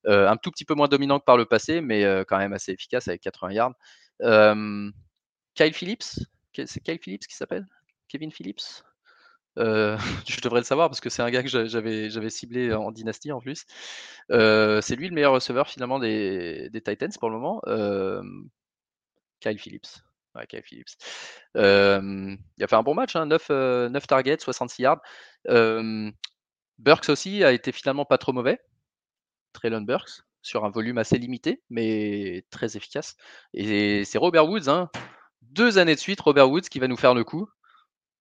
un 0.07 0.37
tout 0.37 0.51
petit 0.51 0.64
peu 0.64 0.75
moins 0.75 0.89
dominant 0.89 1.19
que 1.19 1.25
par 1.25 1.37
le 1.37 1.47
passé, 1.47 1.81
mais 1.81 2.05
quand 2.29 2.39
même 2.39 2.53
assez 2.53 2.73
efficace 2.73 3.09
avec 3.09 3.23
80 3.23 3.53
yards. 3.53 3.75
Kyle 5.55 5.75
Phillips, 5.75 6.21
c'est 6.66 6.81
Kyle 6.81 6.99
Phillips 7.01 7.27
qui 7.27 7.37
s'appelle? 7.37 7.66
Kevin 8.09 8.33
Phillips? 8.33 8.85
Je 9.59 10.41
devrais 10.41 10.61
le 10.61 10.64
savoir 10.64 10.89
parce 10.89 11.01
que 11.01 11.11
c'est 11.11 11.23
un 11.23 11.31
gars 11.31 11.43
que 11.43 11.49
j'avais, 11.49 12.11
j'avais 12.11 12.31
ciblé 12.31 12.73
en 12.73 12.93
dynastie 12.93 13.33
en 13.33 13.41
plus. 13.41 13.66
c'est 14.31 14.97
lui 14.97 15.09
le 15.09 15.14
meilleur 15.14 15.33
receveur 15.33 15.69
finalement 15.69 15.99
des 15.99 16.71
Titans 16.85 17.12
pour 17.19 17.31
le 17.31 17.39
moment. 17.39 17.61
Kyle 19.41 19.59
Phillips. 19.59 20.08
Il 21.55 22.39
a 22.61 22.66
fait 22.66 22.76
un 22.76 22.82
bon 22.82 22.95
match, 22.95 23.16
9, 23.16 23.51
hein, 23.51 23.93
targets, 24.07 24.39
66 24.39 24.82
yards. 24.82 25.01
Burks 26.78 27.09
aussi 27.09 27.43
a 27.45 27.53
été 27.53 27.72
finalement 27.72 28.05
pas 28.05 28.18
trop 28.18 28.32
mauvais. 28.32 28.61
Traylon 29.53 29.80
Burks, 29.80 30.22
sur 30.43 30.64
un 30.64 30.70
volume 30.70 30.99
assez 30.99 31.18
limité, 31.18 31.62
mais 31.70 32.45
très 32.51 32.76
efficace. 32.76 33.16
Et 33.55 34.05
c'est 34.05 34.18
Robert 34.18 34.49
Woods, 34.49 34.68
hein. 34.68 34.91
deux 35.43 35.78
années 35.78 35.95
de 35.95 36.01
suite, 36.01 36.20
Robert 36.20 36.51
Woods 36.51 36.68
qui 36.70 36.78
va 36.78 36.86
nous 36.86 36.97
faire 36.97 37.14
le 37.14 37.24
coup. 37.24 37.49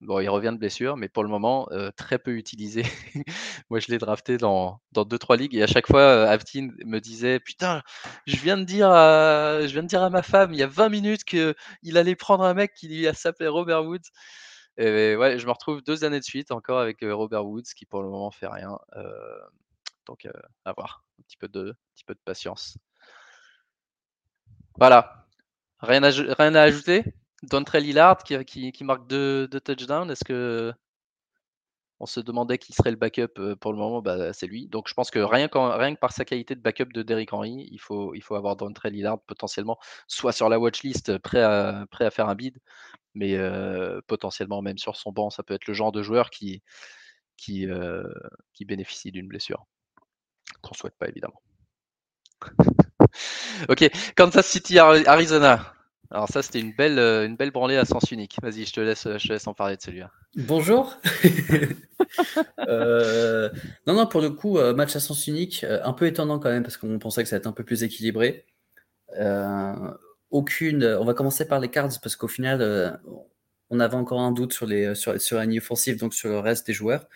Bon, 0.02 0.20
il 0.20 0.30
revient 0.30 0.52
de 0.54 0.60
blessure, 0.60 0.96
mais 0.96 1.10
pour 1.10 1.24
le 1.24 1.30
moment, 1.30 1.68
euh, 1.72 1.90
très 1.96 2.20
peu 2.20 2.36
utilisé. 2.38 2.84
Moi, 3.72 3.80
je 3.80 3.88
l'ai 3.88 3.98
drafté 3.98 4.38
dans, 4.38 4.80
dans 4.92 5.06
2-3 5.06 5.38
ligues 5.38 5.56
et 5.56 5.64
à 5.64 5.68
chaque 5.68 5.88
fois, 5.88 6.02
euh, 6.02 6.28
Avtin 6.28 6.70
me 6.86 7.00
disait 7.00 7.40
Putain, 7.40 7.82
je 8.28 8.36
viens, 8.38 8.58
de 8.58 8.64
dire 8.64 8.92
à, 8.92 9.62
je 9.62 9.74
viens 9.74 9.82
de 9.82 9.88
dire 9.88 10.04
à 10.04 10.12
ma 10.12 10.22
femme 10.22 10.54
il 10.54 10.60
y 10.60 10.64
a 10.64 10.68
20 10.68 10.90
minutes 10.90 11.24
qu'il 11.24 11.98
allait 11.98 12.16
prendre 12.16 12.44
un 12.44 12.54
mec 12.54 12.74
qui 12.76 13.08
s'appelait 13.16 13.48
Robert 13.48 13.86
Woods. 13.86 14.10
Et 14.78 15.16
ouais, 15.16 15.40
je 15.40 15.48
me 15.48 15.52
retrouve 15.52 15.82
deux 15.82 16.04
années 16.04 16.20
de 16.20 16.24
suite 16.24 16.52
encore 16.52 16.80
avec 16.80 17.02
euh, 17.04 17.16
Robert 17.16 17.46
Woods 17.48 17.74
qui 17.76 17.88
pour 17.88 18.04
le 18.04 18.10
moment 18.10 18.30
fait 18.32 18.48
rien. 18.48 18.78
donc, 20.06 20.28
à 20.66 20.74
voir. 20.74 21.06
Un 21.20 21.24
petit 21.24 21.38
peu 21.38 21.48
de, 21.48 21.72
un 21.72 21.94
petit 21.96 22.06
peu 22.06 22.14
de 22.14 22.20
patience. 22.24 22.78
Voilà. 24.78 25.26
Rien 25.80 26.04
à, 26.04 26.10
rien 26.12 26.56
à 26.56 26.62
ajouter? 26.62 27.04
Dontrell 27.44 27.84
Lillard 27.84 28.24
qui, 28.24 28.72
qui, 28.72 28.84
marque 28.84 29.08
deux, 29.08 29.48
touchdowns, 29.64 30.10
est-ce 30.12 30.24
que 30.24 30.74
on 32.00 32.06
se 32.06 32.20
demandait 32.20 32.60
qui 32.60 32.74
serait 32.74 32.92
le 32.92 32.98
backup 32.98 33.40
euh, 33.40 33.56
pour 33.56 33.72
le 33.72 33.80
moment? 33.80 34.02
Bah, 34.02 34.32
C'est 34.34 34.48
lui. 34.48 34.68
Donc 34.68 34.88
je 34.88 34.94
pense 34.94 35.10
que 35.10 35.20
rien, 35.20 35.48
que 35.48 35.96
par 35.96 36.12
sa 36.12 36.26
qualité 36.26 36.56
de 36.56 36.62
backup 36.62 36.86
de 36.94 37.02
Derrick 37.02 37.34
Henry, 37.34 37.68
il 37.72 37.80
faut, 37.80 38.14
il 38.14 38.22
faut 38.22 38.36
avoir 38.36 38.56
Dontrell 38.56 38.94
Lillard 38.94 39.20
potentiellement 39.22 39.80
soit 40.08 40.32
sur 40.32 40.50
la 40.50 40.60
watchlist 40.60 41.18
prêt 41.20 41.42
à, 41.42 41.86
prêt 41.90 42.06
à 42.06 42.12
faire 42.12 42.30
un 42.30 42.36
bid, 42.36 42.60
mais 43.16 43.36
euh, 43.36 44.00
potentiellement 44.08 44.62
même 44.62 44.78
sur 44.78 44.96
son 44.96 45.12
banc, 45.12 45.30
ça 45.32 45.44
peut 45.44 45.56
être 45.56 45.68
le 45.68 45.74
genre 45.74 45.92
de 45.92 46.04
joueur 46.04 46.30
qui, 46.30 46.62
qui, 47.38 47.68
euh, 47.68 48.04
qui 48.54 48.66
bénéficie 48.66 49.12
d'une 49.12 49.28
blessure. 49.28 49.66
Qu'on 50.62 50.74
souhaite 50.74 50.98
pas 50.98 51.08
évidemment. 51.08 51.42
ok, 53.70 53.90
Kansas 54.16 54.48
City, 54.48 54.80
Arizona. 54.80 55.77
Alors 56.10 56.30
ça, 56.30 56.42
c'était 56.42 56.60
une 56.60 56.72
belle, 56.72 57.00
euh, 57.00 57.26
une 57.26 57.36
belle 57.36 57.52
branlée 57.52 57.76
à 57.76 57.86
sens 57.86 58.12
unique. 58.12 58.38
Vas-y, 58.42 58.66
je 58.66 58.74
te 58.74 58.80
laisse, 58.80 59.04
je 59.04 59.28
te 59.28 59.34
laisse 59.34 59.48
en 59.48 59.54
parler 59.54 59.76
de 59.76 59.82
celui-là. 59.82 60.12
Bonjour. 60.36 60.96
Euh, 62.68 63.50
non, 63.86 63.94
non, 63.94 64.08
pour 64.08 64.22
le 64.22 64.30
coup, 64.30 64.58
euh, 64.58 64.74
match 64.74 64.96
à 64.96 65.00
sens 65.00 65.28
unique, 65.28 65.66
un 65.84 65.94
peu 65.94 66.08
étonnant 66.08 66.40
quand 66.40 66.50
même 66.50 66.64
parce 66.64 66.78
qu'on 66.78 67.00
pensait 67.00 67.22
que 67.22 67.30
ça 67.30 67.36
allait 67.36 67.42
être 67.42 67.48
un 67.48 67.52
peu 67.52 67.64
plus 67.64 67.84
équilibré. 67.84 68.46
aucune. 70.32 70.84
On 70.84 71.06
va 71.06 71.14
commencer 71.14 71.48
par 71.48 71.60
les 71.60 71.70
cards 71.70 72.00
parce 72.02 72.16
qu'au 72.16 72.28
final, 72.28 73.00
on 73.70 73.80
avait 73.80 73.96
encore 73.96 74.22
un 74.22 74.32
doute 74.32 74.54
sur 74.54 74.66
les 74.66 74.96
sur 74.96 75.14
la 75.38 75.46
ligne 75.46 75.60
offensive, 75.60 76.00
donc 76.00 76.14
sur 76.14 76.30
le 76.30 76.40
reste 76.40 76.68
des 76.68 76.74
joueurs, 76.74 77.08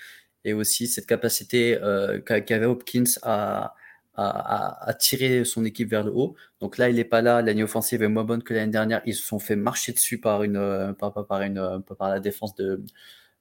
et 0.44 0.54
aussi 0.54 0.88
cette 0.88 1.08
capacité 1.08 1.78
qu'avait 2.26 2.66
Hopkins 2.66 3.04
à 3.24 3.76
à, 4.16 4.94
tirer 5.00 5.46
son 5.46 5.66
équipe 5.66 5.90
vers 5.90 6.04
le 6.04 6.12
haut. 6.12 6.36
Donc 6.60 6.78
là, 6.78 6.90
il 6.90 6.96
n'est 6.96 7.04
pas 7.04 7.22
là. 7.22 7.42
L'année 7.42 7.64
offensive 7.64 8.04
est 8.04 8.08
moins 8.08 8.24
bonne 8.24 8.44
que 8.44 8.54
l'année 8.54 8.72
dernière. 8.72 9.02
Ils 9.06 9.16
se 9.16 9.26
sont 9.26 9.40
fait 9.40 9.56
marcher 9.56 9.94
dessus 9.94 10.20
par, 10.20 10.44
une, 10.44 10.58
euh, 10.58 10.94
par, 10.94 11.14
par, 11.26 11.42
une, 11.42 11.58
euh, 11.58 11.80
par 11.80 12.10
la 12.10 12.20
défense 12.20 12.56
de, 12.56 12.84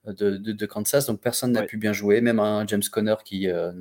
de, 0.07 0.37
de, 0.37 0.67
Kansas. 0.67 1.07
Donc 1.07 1.21
personne 1.21 1.53
n'a 1.53 1.65
pu 1.65 1.77
bien 1.77 1.93
jouer. 1.93 2.21
Même 2.21 2.39
un 2.39 2.67
James 2.67 2.83
Conner 2.91 3.17
qui 3.25 3.49
euh, 3.49 3.73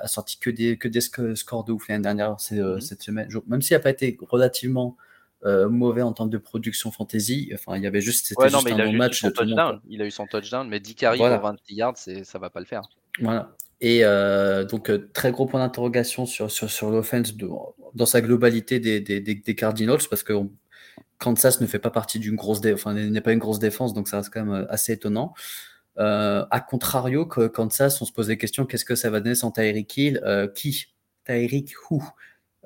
a 0.00 0.08
sorti 0.08 0.38
que 0.38 0.50
des, 0.50 0.78
que 0.78 0.88
des 0.88 1.00
scores 1.00 1.64
de 1.64 1.72
ouf 1.72 1.88
l'année 1.88 2.02
dernière 2.02 2.36
mhm. 2.50 2.80
cette 2.80 3.02
semaine. 3.02 3.28
Même 3.46 3.62
s'il 3.62 3.76
n'a 3.76 3.82
pas 3.82 3.90
été 3.90 4.16
relativement 4.20 4.96
mauvais 5.44 6.02
en 6.02 6.12
termes 6.12 6.28
de 6.28 6.38
production 6.38 6.90
fantasy. 6.90 7.50
Enfin, 7.54 7.76
il 7.76 7.82
y 7.82 7.86
avait 7.86 8.02
juste, 8.02 8.26
c'était 8.26 8.48
juste 8.48 8.66
un 8.66 8.86
bon 8.86 8.92
match. 8.92 9.24
il 9.88 10.02
a 10.02 10.06
eu 10.06 10.10
son 10.10 10.26
touchdown, 10.26 10.68
mais 10.68 10.80
10 10.80 10.94
carries 10.94 11.18
pour 11.18 11.28
20 11.28 11.56
yards, 11.70 11.96
ça 11.96 12.38
va 12.38 12.50
pas 12.50 12.60
le 12.60 12.66
faire. 12.66 12.82
Voilà. 13.20 13.54
Et 13.80 14.04
euh, 14.04 14.64
donc, 14.64 14.90
euh, 14.90 15.10
très 15.14 15.32
gros 15.32 15.46
point 15.46 15.60
d'interrogation 15.60 16.26
sur, 16.26 16.50
sur, 16.50 16.70
sur 16.70 16.90
l'offense 16.90 17.34
dans 17.36 18.06
sa 18.06 18.20
globalité 18.20 18.78
des, 18.78 19.00
des, 19.00 19.20
des, 19.20 19.54
Cardinals, 19.54 20.00
parce 20.10 20.22
que 20.22 20.34
Kansas 21.18 21.60
ne 21.60 21.66
fait 21.66 21.78
pas 21.78 21.90
partie 21.90 22.18
d'une 22.18 22.36
grosse 22.36 22.60
défense, 22.60 22.80
enfin, 22.80 22.94
n'est 22.94 23.20
pas 23.20 23.32
une 23.32 23.38
grosse 23.38 23.58
défense, 23.58 23.94
donc 23.94 24.08
ça 24.08 24.18
reste 24.18 24.30
quand 24.32 24.44
même 24.44 24.64
euh, 24.64 24.66
assez 24.70 24.92
étonnant. 24.92 25.34
A 25.96 26.64
contrario, 26.66 27.26
que 27.26 27.46
Kansas, 27.46 28.00
on 28.00 28.06
se 28.06 28.12
pose 28.12 28.28
des 28.28 28.38
questions 28.38 28.64
qu'est-ce 28.64 28.86
que 28.86 28.94
ça 28.94 29.10
va 29.10 29.20
donner 29.20 29.34
sans 29.34 29.50
Tyreek 29.50 29.96
Hill? 29.96 30.50
Qui? 30.54 30.86
Tyreek 31.26 31.74
Who? 31.90 32.02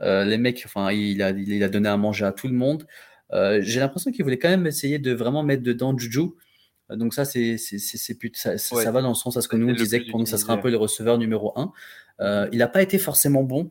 Les 0.00 0.38
mecs, 0.38 0.62
enfin, 0.66 0.92
il 0.92 1.20
a, 1.20 1.30
il 1.30 1.64
a 1.64 1.68
donné 1.68 1.88
à 1.88 1.96
manger 1.96 2.26
à 2.26 2.32
tout 2.32 2.46
le 2.46 2.54
monde. 2.54 2.86
J'ai 3.32 3.80
l'impression 3.80 4.12
qu'il 4.12 4.22
voulait 4.22 4.38
quand 4.38 4.50
même 4.50 4.68
essayer 4.68 5.00
de 5.00 5.12
vraiment 5.12 5.42
mettre 5.42 5.64
dedans 5.64 5.98
Juju. 5.98 6.34
Donc 6.90 7.14
ça, 7.14 7.24
c'est, 7.24 7.56
ça, 7.56 8.58
ça, 8.58 8.90
va 8.90 9.00
dans 9.00 9.08
le 9.08 9.14
sens 9.14 9.36
à 9.36 9.40
ce 9.40 9.48
que 9.48 9.56
nous 9.56 9.68
on 9.68 9.72
disait 9.72 10.04
que 10.04 10.10
pour 10.10 10.20
nous, 10.20 10.26
ça 10.26 10.36
serait 10.36 10.52
un 10.52 10.58
peu 10.58 10.70
le 10.70 10.76
receveur 10.76 11.16
numéro 11.16 11.52
1. 11.56 11.72
Euh, 12.20 12.48
il 12.52 12.58
n'a 12.58 12.68
pas 12.68 12.82
été 12.82 12.98
forcément 12.98 13.42
bon, 13.42 13.70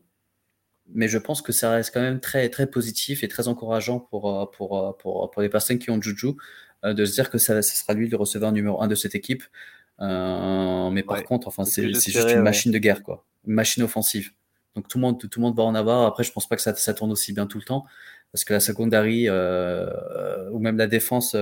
mais 0.88 1.08
je 1.08 1.18
pense 1.20 1.42
que 1.42 1.52
ça 1.52 1.72
reste 1.72 1.94
quand 1.94 2.02
même 2.02 2.20
très, 2.20 2.50
très 2.50 2.68
positif 2.68 3.24
et 3.24 3.28
très 3.28 3.48
encourageant 3.48 4.00
pour, 4.00 4.42
euh, 4.42 4.46
pour, 4.46 4.80
euh, 4.80 4.92
pour, 4.94 5.30
pour 5.30 5.42
les 5.42 5.50
personnes 5.50 5.80
qui 5.80 5.92
ont 5.92 6.02
Juju 6.02 6.34
de 6.84 7.06
se 7.06 7.14
dire 7.14 7.30
que 7.30 7.38
ça, 7.38 7.62
sera 7.62 7.94
lui 7.94 8.10
le 8.10 8.18
receveur 8.18 8.52
numéro 8.52 8.82
1 8.82 8.88
de 8.88 8.96
cette 8.96 9.16
équipe. 9.16 9.44
mais 10.00 11.04
par 11.04 11.24
contre, 11.24 11.48
enfin, 11.48 11.64
c'est, 11.64 11.94
juste 11.94 12.32
une 12.32 12.42
machine 12.42 12.72
de 12.72 12.78
guerre, 12.78 13.04
quoi. 13.04 13.26
Une 13.48 13.54
machine 13.54 13.84
offensive. 13.84 14.32
Donc 14.76 14.88
tout 14.88 14.98
le 14.98 15.04
monde, 15.04 15.20
tout 15.20 15.40
le 15.40 15.42
monde 15.42 15.56
va 15.56 15.64
en 15.64 15.76
avoir. 15.76 16.06
Après, 16.06 16.24
je 16.24 16.32
pense 16.32 16.50
pas 16.50 16.56
que 16.56 16.62
ça, 16.62 16.76
ça 16.76 16.94
tourne 16.94 17.12
aussi 17.12 17.32
bien 17.32 17.46
tout 17.46 17.58
le 17.60 17.64
temps, 17.64 17.86
parce 18.34 18.44
que 18.44 18.52
la 18.52 18.60
secondary 18.60 19.30
ou 19.30 20.60
même 20.60 20.78
la 20.78 20.88
défense 20.88 21.38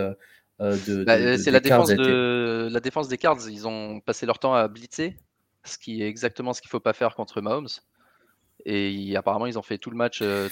euh, 0.62 1.03
bah, 1.05 1.38
c'est 1.38 1.51
la 1.51 1.59
défense, 1.59 1.89
de... 1.89 2.70
la 2.72 2.80
défense 2.80 3.07
des 3.07 3.18
Cards. 3.18 3.49
Ils 3.49 3.68
ont 3.68 3.99
passé 3.99 4.26
leur 4.26 4.39
temps 4.39 4.53
à 4.53 4.68
blitzer, 4.68 5.18
ce 5.64 5.78
qui 5.78 6.03
est 6.03 6.07
exactement 6.07 6.53
ce 6.53 6.62
qu'il 6.62 6.68
ne 6.68 6.72
faut 6.72 6.80
pas 6.80 6.93
faire 6.93 7.16
contre 7.16 7.41
Mahomes. 7.41 7.68
Et 8.64 9.16
apparemment, 9.16 9.47
ils 9.47 9.57
ont 9.57 9.64
fait 9.64 9.80
tout 9.80 9.89
le 9.89 9.97
match. 9.97 10.20
Euh, 10.22 10.47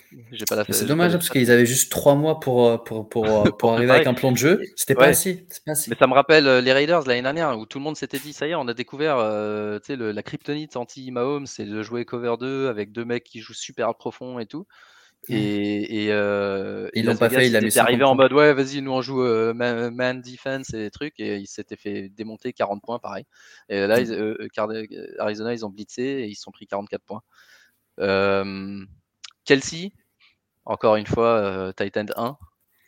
c'est 0.72 0.88
dommage 0.88 1.12
parce 1.12 1.30
qu'ils 1.30 1.52
avaient 1.52 1.68
juste 1.68 1.92
trois 1.92 2.16
mois 2.16 2.40
pour, 2.40 2.68
euh, 2.68 2.78
pour, 2.78 3.08
pour, 3.08 3.24
pour 3.58 3.74
arriver 3.74 3.92
avec 3.92 4.08
un 4.08 4.16
plan 4.16 4.32
de 4.32 4.38
jeu. 4.38 4.60
C'était 4.76 4.96
pas, 4.96 5.06
assez. 5.06 5.46
Mais 5.68 5.76
ça 5.76 6.08
me 6.08 6.14
rappelle 6.14 6.64
les 6.64 6.74
Raiders 6.74 7.06
l'année 7.06 7.22
dernière 7.22 7.60
où 7.60 7.68
tout 7.68 7.78
le 7.78 7.84
monde 7.84 7.96
s'était 7.96 8.18
dit 8.18 8.34
ça 8.34 8.48
y 8.48 8.52
est, 8.52 8.56
on 8.56 8.68
a 8.68 8.74
découvert 8.74 9.18
le, 9.18 10.12
la 10.12 10.24
kryptonite 10.24 10.76
anti-Mahomes, 10.76 11.46
c'est 11.46 11.66
de 11.66 11.84
jouer 11.84 12.04
cover 12.04 12.34
2 12.40 12.68
avec 12.68 12.92
deux 12.92 13.06
mecs 13.06 13.26
qui 13.26 13.42
jouent 13.42 13.54
super 13.54 13.94
profond 13.94 14.40
et 14.40 14.48
tout. 14.48 14.66
Et, 15.28 16.06
et, 16.06 16.12
euh, 16.12 16.90
ils 16.94 17.06
l'ont 17.06 17.18
pas 17.18 17.30
fait, 17.30 17.48
il 17.48 17.56
a 17.56 17.62
mis 17.62 17.78
arrivé 17.78 18.04
en 18.04 18.16
mode 18.16 18.34
ouais, 18.34 18.54
vas-y, 18.54 18.82
nous 18.82 18.92
on 18.92 19.02
joue 19.02 19.22
euh, 19.22 19.54
man, 19.54 20.22
defense 20.22 20.74
et 20.74 20.90
trucs, 20.90 21.20
et 21.20 21.38
il 21.38 21.48
s'était 21.48 21.76
fait 21.76 22.10
démonter 22.10 22.54
40 22.54 22.82
points, 22.82 23.00
pareil. 23.00 23.26
Et 23.68 23.86
là, 23.86 24.00
ils, 24.00 24.12
euh, 24.12 24.48
Arizona, 25.20 25.54
ils 25.54 25.66
ont 25.66 25.70
blitzé 25.70 26.24
et 26.24 26.28
ils 26.28 26.36
se 26.36 26.44
sont 26.44 26.52
pris 26.52 26.68
44 26.68 27.04
points. 27.04 27.22
Kelsey, 29.46 29.92
encore 30.66 30.96
une 30.96 31.08
fois, 31.08 31.74
Titan 31.76 32.06
1. 32.16 32.38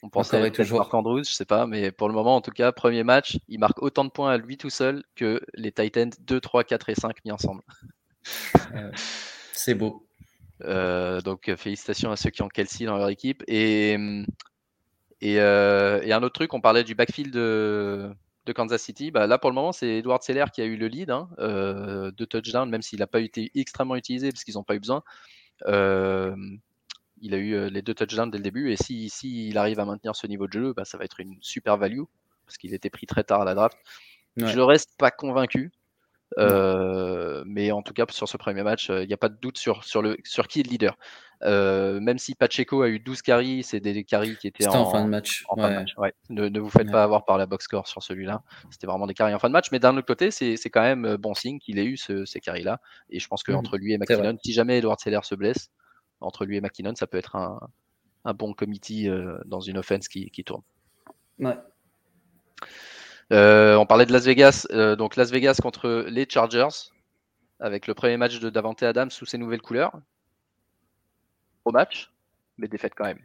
On 0.04 0.10
pensait 0.10 0.50
toujours 0.50 0.80
Mark 0.80 0.94
Andrews, 0.96 1.24
je 1.24 1.34
sais 1.34 1.46
pas, 1.46 1.68
mais 1.68 1.92
pour 1.92 2.08
le 2.08 2.16
moment, 2.16 2.36
en 2.36 2.42
tout 2.42 2.50
cas, 2.50 2.72
premier 2.72 3.04
match, 3.04 3.38
il 3.48 3.60
marque 3.60 3.84
autant 3.84 4.04
de 4.04 4.10
points 4.10 4.32
à 4.32 4.38
lui 4.38 4.58
tout 4.58 4.72
seul 4.72 5.04
que 5.16 5.42
les 5.54 5.72
Titans 5.72 6.12
2, 6.22 6.40
3, 6.40 6.64
4 6.64 6.90
et 6.90 6.96
5 6.96 7.18
mis 7.24 7.32
ensemble. 7.32 7.62
c'est 9.54 9.76
beau. 9.76 10.08
Euh, 10.66 11.22
donc 11.22 11.54
félicitations 11.56 12.12
à 12.12 12.16
ceux 12.16 12.30
qui 12.30 12.42
ont 12.42 12.48
Kelsey 12.48 12.86
dans 12.86 12.98
leur 12.98 13.10
équipe. 13.10 13.44
Et, 13.48 13.94
et, 15.22 15.40
euh, 15.40 16.02
et, 16.04 16.14
un 16.14 16.24
autre 16.24 16.34
truc, 16.34 16.54
on 16.54 16.62
parlait 16.62 16.84
du 16.84 16.96
backfield 16.96 17.34
de, 17.34 18.12
de 18.46 18.54
Kansas 18.54 18.82
City. 18.82 19.12
Bah, 19.12 19.28
là, 19.28 19.38
pour 19.38 19.50
le 19.50 19.56
moment, 19.56 19.72
c'est 19.72 19.98
Edward 19.98 20.24
Seller 20.24 20.46
qui 20.54 20.62
a 20.62 20.66
eu 20.66 20.76
le 20.76 20.88
lead 20.88 21.12
hein, 21.12 21.30
euh, 21.40 22.12
de 22.12 22.26
touchdown, 22.26 22.70
même 22.70 22.82
s'il 22.82 23.00
n'a 23.00 23.08
pas 23.08 23.20
été 23.20 23.52
extrêmement 23.56 23.96
utilisé 23.96 24.32
parce 24.32 24.44
qu'ils 24.44 24.56
n'ont 24.56 24.64
pas 24.64 24.76
eu 24.76 24.80
besoin. 24.80 25.04
Euh, 25.68 26.36
il 27.22 27.36
a 27.36 27.38
eu 27.38 27.54
euh, 27.54 27.70
les 27.70 27.84
deux 27.84 27.94
touchdowns 27.94 28.32
dès 28.32 28.40
le 28.40 28.44
début 28.44 28.72
et 28.72 28.78
si, 28.78 29.10
si 29.10 29.50
il 29.50 29.58
arrive 29.60 29.80
à 29.80 29.86
maintenir 29.86 30.16
ce 30.16 30.26
niveau 30.26 30.48
de 30.48 30.54
jeu, 30.54 30.74
bah, 30.74 30.86
ça 30.86 30.98
va 30.98 31.06
être 31.06 31.20
une 31.20 31.38
super 31.42 31.78
value 31.78 32.02
parce 32.46 32.58
qu'il 32.58 32.74
était 32.74 32.90
pris 32.90 33.06
très 33.06 33.24
tard 33.24 33.42
à 33.42 33.46
la 33.46 33.54
draft. 33.54 33.78
Je 34.38 34.58
ne 34.58 34.62
reste 34.62 34.92
pas 34.98 35.12
convaincu. 35.12 35.72
Euh, 36.38 37.44
mais 37.46 37.72
en 37.72 37.82
tout 37.82 37.94
cas, 37.94 38.06
sur 38.10 38.28
ce 38.28 38.38
premier 38.38 38.64
match, 38.64 38.90
il 38.90 39.08
n'y 39.08 39.14
a 39.14 39.18
pas 39.18 39.30
de 39.30 39.38
doute 39.40 39.58
sur, 39.58 39.84
sur, 39.84 40.02
le, 40.02 40.18
sur 40.24 40.48
qui 40.48 40.62
est 40.62 40.64
le 40.64 40.70
leader. 40.70 40.98
Euh, 41.44 42.00
même 42.00 42.20
si 42.20 42.36
Pacheco 42.36 42.84
a 42.84 42.90
eu 42.90 43.00
12 43.00 43.22
carries, 43.22 43.64
c'est 43.64 43.80
des 43.80 44.04
carries 44.04 44.38
qui 44.38 44.48
étaient 44.48 44.68
en, 44.68 44.90
fin 44.92 45.04
de 45.04 45.10
match. 45.10 45.44
Ne, 46.30 46.60
vous 46.60 46.70
faites 46.70 46.92
pas 46.92 47.04
avoir 47.04 47.26
par 47.26 47.38
la 47.38 47.48
box 47.48 47.66
score 47.66 47.88
sur 47.88 48.04
celui-là. 48.04 48.44
C'était 48.70 48.88
vraiment 48.88 49.08
des 49.08 49.14
carries 49.14 49.34
en 49.34 49.40
fin 49.40 49.50
de 49.50 49.54
match. 49.54 49.72
Mais 49.72 49.80
d'un 49.80 49.98
autre 49.98 50.08
côté, 50.08 50.32
c'est 50.32 50.70
quand 50.70 50.84
même 50.84 51.18
bon 51.18 51.34
signe 51.34 51.60
qu'il 51.60 51.80
ait 51.80 51.86
eu 51.86 51.98
ces 51.98 52.40
carries-là. 52.40 52.80
Et 53.10 53.20
je 53.20 53.28
pense 53.28 53.44
qu'entre 53.44 53.78
mmh. 53.78 53.82
lui 53.82 53.94
et 53.94 53.98
McKinnon, 53.98 54.38
si 54.44 54.54
jamais 54.54 54.78
Edward 54.78 55.00
Seller 55.00 55.22
se 55.24 55.36
blesse, 55.36 55.70
entre 56.22 56.46
lui 56.46 56.58
et 56.58 56.62
McKinnon, 56.62 56.94
ça 56.96 57.08
peut 57.08 57.18
être 57.18 57.36
un, 57.36 57.60
un 58.26 58.34
bon 58.34 58.54
committee 58.54 59.10
euh, 59.10 59.40
dans 59.46 59.60
une 59.60 59.78
offense 59.78 60.08
qui, 60.08 60.30
qui 60.30 60.44
tourne. 60.44 60.64
Ouais. 61.40 61.58
Euh, 63.32 63.76
on 63.76 63.86
parlait 63.86 64.06
de 64.06 64.12
Las 64.12 64.26
Vegas, 64.26 64.68
euh, 64.72 64.96
donc 64.96 65.16
Las 65.16 65.32
Vegas 65.32 65.60
contre 65.62 66.06
les 66.10 66.26
Chargers, 66.28 66.92
avec 67.60 67.88
le 67.88 67.94
premier 67.94 68.18
match 68.18 68.40
de 68.40 68.50
Davante 68.50 68.84
Adams 68.84 69.12
sous 69.12 69.26
ses 69.26 69.38
nouvelles 69.38 69.62
couleurs. 69.62 69.94
Gros 71.64 71.72
match, 71.72 72.12
mais 72.58 72.68
défaite 72.68 72.94
quand 72.96 73.06
même. 73.06 73.20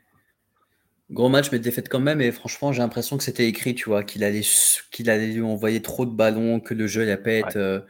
Gros 1.11 1.29
match, 1.29 1.51
mais 1.51 1.59
défaite 1.59 1.89
quand 1.89 2.01
même. 2.01 2.21
Et 2.21 2.31
franchement, 2.33 2.73
j'ai 2.73 2.83
l'impression 2.83 3.17
que 3.17 3.25
c'était 3.25 3.47
écrit, 3.47 3.75
tu 3.75 3.89
vois, 3.89 4.05
qu'il 4.05 4.23
allait, 4.25 4.43
qu'il 4.91 5.11
allait 5.11 5.33
lui 5.33 5.43
envoyer 5.43 5.83
trop 5.83 6.05
de 6.05 6.11
ballons, 6.11 6.61
que 6.61 6.75
le 6.75 6.87
jeu 6.87 7.09
il 7.09 7.23
pas 7.23 7.31
être. 7.31 7.87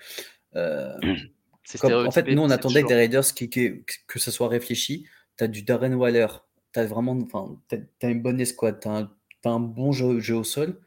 en 0.54 2.10
fait, 2.10 2.28
nous, 2.28 2.42
on 2.42 2.50
attendait 2.50 2.82
que 2.82 2.88
des 2.88 2.94
Raiders 2.94 3.34
qui, 3.34 3.50
que 3.50 4.18
ce 4.18 4.30
soit 4.30 4.48
réfléchi. 4.48 5.06
Tu 5.36 5.44
as 5.44 5.48
du 5.48 5.62
Darren 5.62 5.92
Waller, 5.94 6.28
tu 6.72 6.80
as 6.80 6.86
vraiment 6.86 7.12
enfin, 7.12 7.58
as, 7.72 8.08
une 8.08 8.22
bonne 8.22 8.40
escouade, 8.40 8.80
tu 8.80 8.88
as, 8.88 9.08
un 9.44 9.60
bon 9.60 9.92
jeu, 9.92 10.18
jeu, 10.20 10.36
au 10.36 10.44
sol. 10.44 10.80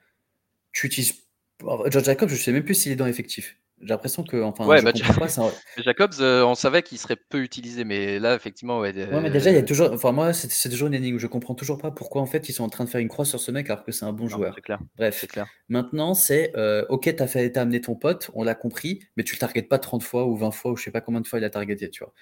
Tu 0.72 0.88
utilises. 0.88 1.14
George 1.62 2.06
Jacobs, 2.06 2.30
je 2.30 2.36
sais 2.36 2.52
même 2.52 2.64
plus 2.64 2.76
s'il 2.76 2.92
est 2.92 2.96
dans 2.96 3.06
l'effectif. 3.06 3.58
J'ai 3.82 3.88
l'impression 3.88 4.24
que, 4.24 4.42
enfin, 4.42 4.66
ouais, 4.66 4.82
bah, 4.82 4.92
Jacobs, 5.78 6.14
euh, 6.20 6.44
on 6.44 6.54
savait 6.54 6.84
qu'il 6.84 6.98
serait 6.98 7.16
peu 7.16 7.42
utilisé, 7.42 7.86
mais 7.86 8.20
là, 8.20 8.36
effectivement, 8.36 8.80
ouais. 8.80 8.94
ouais 8.94 9.22
mais 9.22 9.30
déjà, 9.30 9.52
il 9.52 9.56
y 9.56 9.60
a 9.60 9.64
toujours, 9.64 9.94
enfin, 9.94 10.12
moi, 10.12 10.34
c'est 10.34 10.70
toujours 10.70 10.90
une 10.90 10.94
énigme. 10.94 11.18
Je 11.18 11.28
comprends 11.28 11.56
toujours 11.56 11.78
pas 11.78 11.90
pourquoi, 11.90 12.22
en 12.22 12.26
fait, 12.26 12.50
ils 12.50 12.54
sont 12.54 12.66
en 12.66 12.70
train 12.70 12.84
de 12.84 12.90
faire 12.90 13.00
une 13.00 13.08
croix 13.08 13.24
sur 13.24 13.40
ce 13.40 13.52
mec 13.52 13.70
alors 13.70 13.86
que 13.86 13.94
c'est 13.94 14.04
un 14.04 14.12
bon 14.12 14.28
joueur. 14.28 14.54
Clair. 14.58 14.80
Bref, 14.98 15.26
clair. 15.28 15.48
Maintenant, 15.70 16.14
c'est, 16.14 16.52
euh, 16.58 16.86
ok, 16.90 17.14
t'as 17.16 17.28
fait, 17.28 17.56
as 17.56 17.62
amené 17.62 17.80
ton 17.80 17.96
pote, 17.96 18.32
on 18.34 18.44
l'a 18.44 18.56
compris, 18.56 19.02
mais 19.16 19.24
tu 19.24 19.36
le 19.36 19.40
targetes 19.40 19.70
pas 19.70 19.80
30 19.80 20.04
fois 20.04 20.26
ou 20.26 20.36
20 20.36 20.52
fois 20.52 20.72
ou 20.72 20.76
je 20.78 20.84
sais 20.84 20.92
pas 20.92 21.02
combien 21.02 21.22
de 21.22 21.28
fois 21.28 21.40
il 21.40 21.46
a 21.46 21.50
targeté, 21.50 21.90
tu 21.90 22.04
vois. 22.04 22.14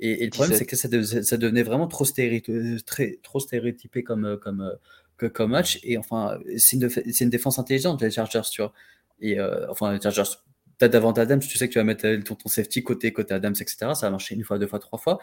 Et, 0.00 0.24
le 0.24 0.30
problème, 0.30 0.58
c'est 0.58 0.66
que 0.66 0.74
ça, 0.74 0.88
ça, 1.22 1.36
devenait 1.36 1.62
vraiment 1.62 1.86
trop, 1.86 2.04
stéréotypé, 2.04 2.76
très, 2.84 3.20
trop 3.22 3.38
stéréotypé 3.38 4.02
comme, 4.02 4.36
comme, 4.42 4.68
comme 5.16 5.52
match. 5.52 5.80
Et 5.82 5.98
enfin, 5.98 6.38
c'est 6.56 6.76
une, 6.76 7.30
défense 7.30 7.58
intelligente, 7.58 8.02
les 8.02 8.10
Chargers, 8.10 8.42
tu 8.50 8.62
vois. 8.62 8.72
Et 9.20 9.38
euh, 9.38 9.70
enfin, 9.70 9.92
les 9.92 10.00
Chargers 10.00 10.30
tu 10.78 10.84
as 10.84 10.88
davant 10.88 11.12
Adams, 11.12 11.40
tu 11.40 11.56
sais 11.56 11.68
que 11.68 11.72
tu 11.72 11.78
vas 11.78 11.84
mettre 11.84 12.16
ton, 12.24 12.34
ton, 12.34 12.48
safety 12.48 12.82
côté, 12.82 13.12
côté 13.12 13.34
Adams, 13.34 13.54
etc. 13.60 13.76
Ça 13.94 14.06
va 14.06 14.10
marcher 14.10 14.34
une 14.34 14.44
fois, 14.44 14.58
deux 14.58 14.66
fois, 14.66 14.78
trois 14.78 14.98
fois. 14.98 15.18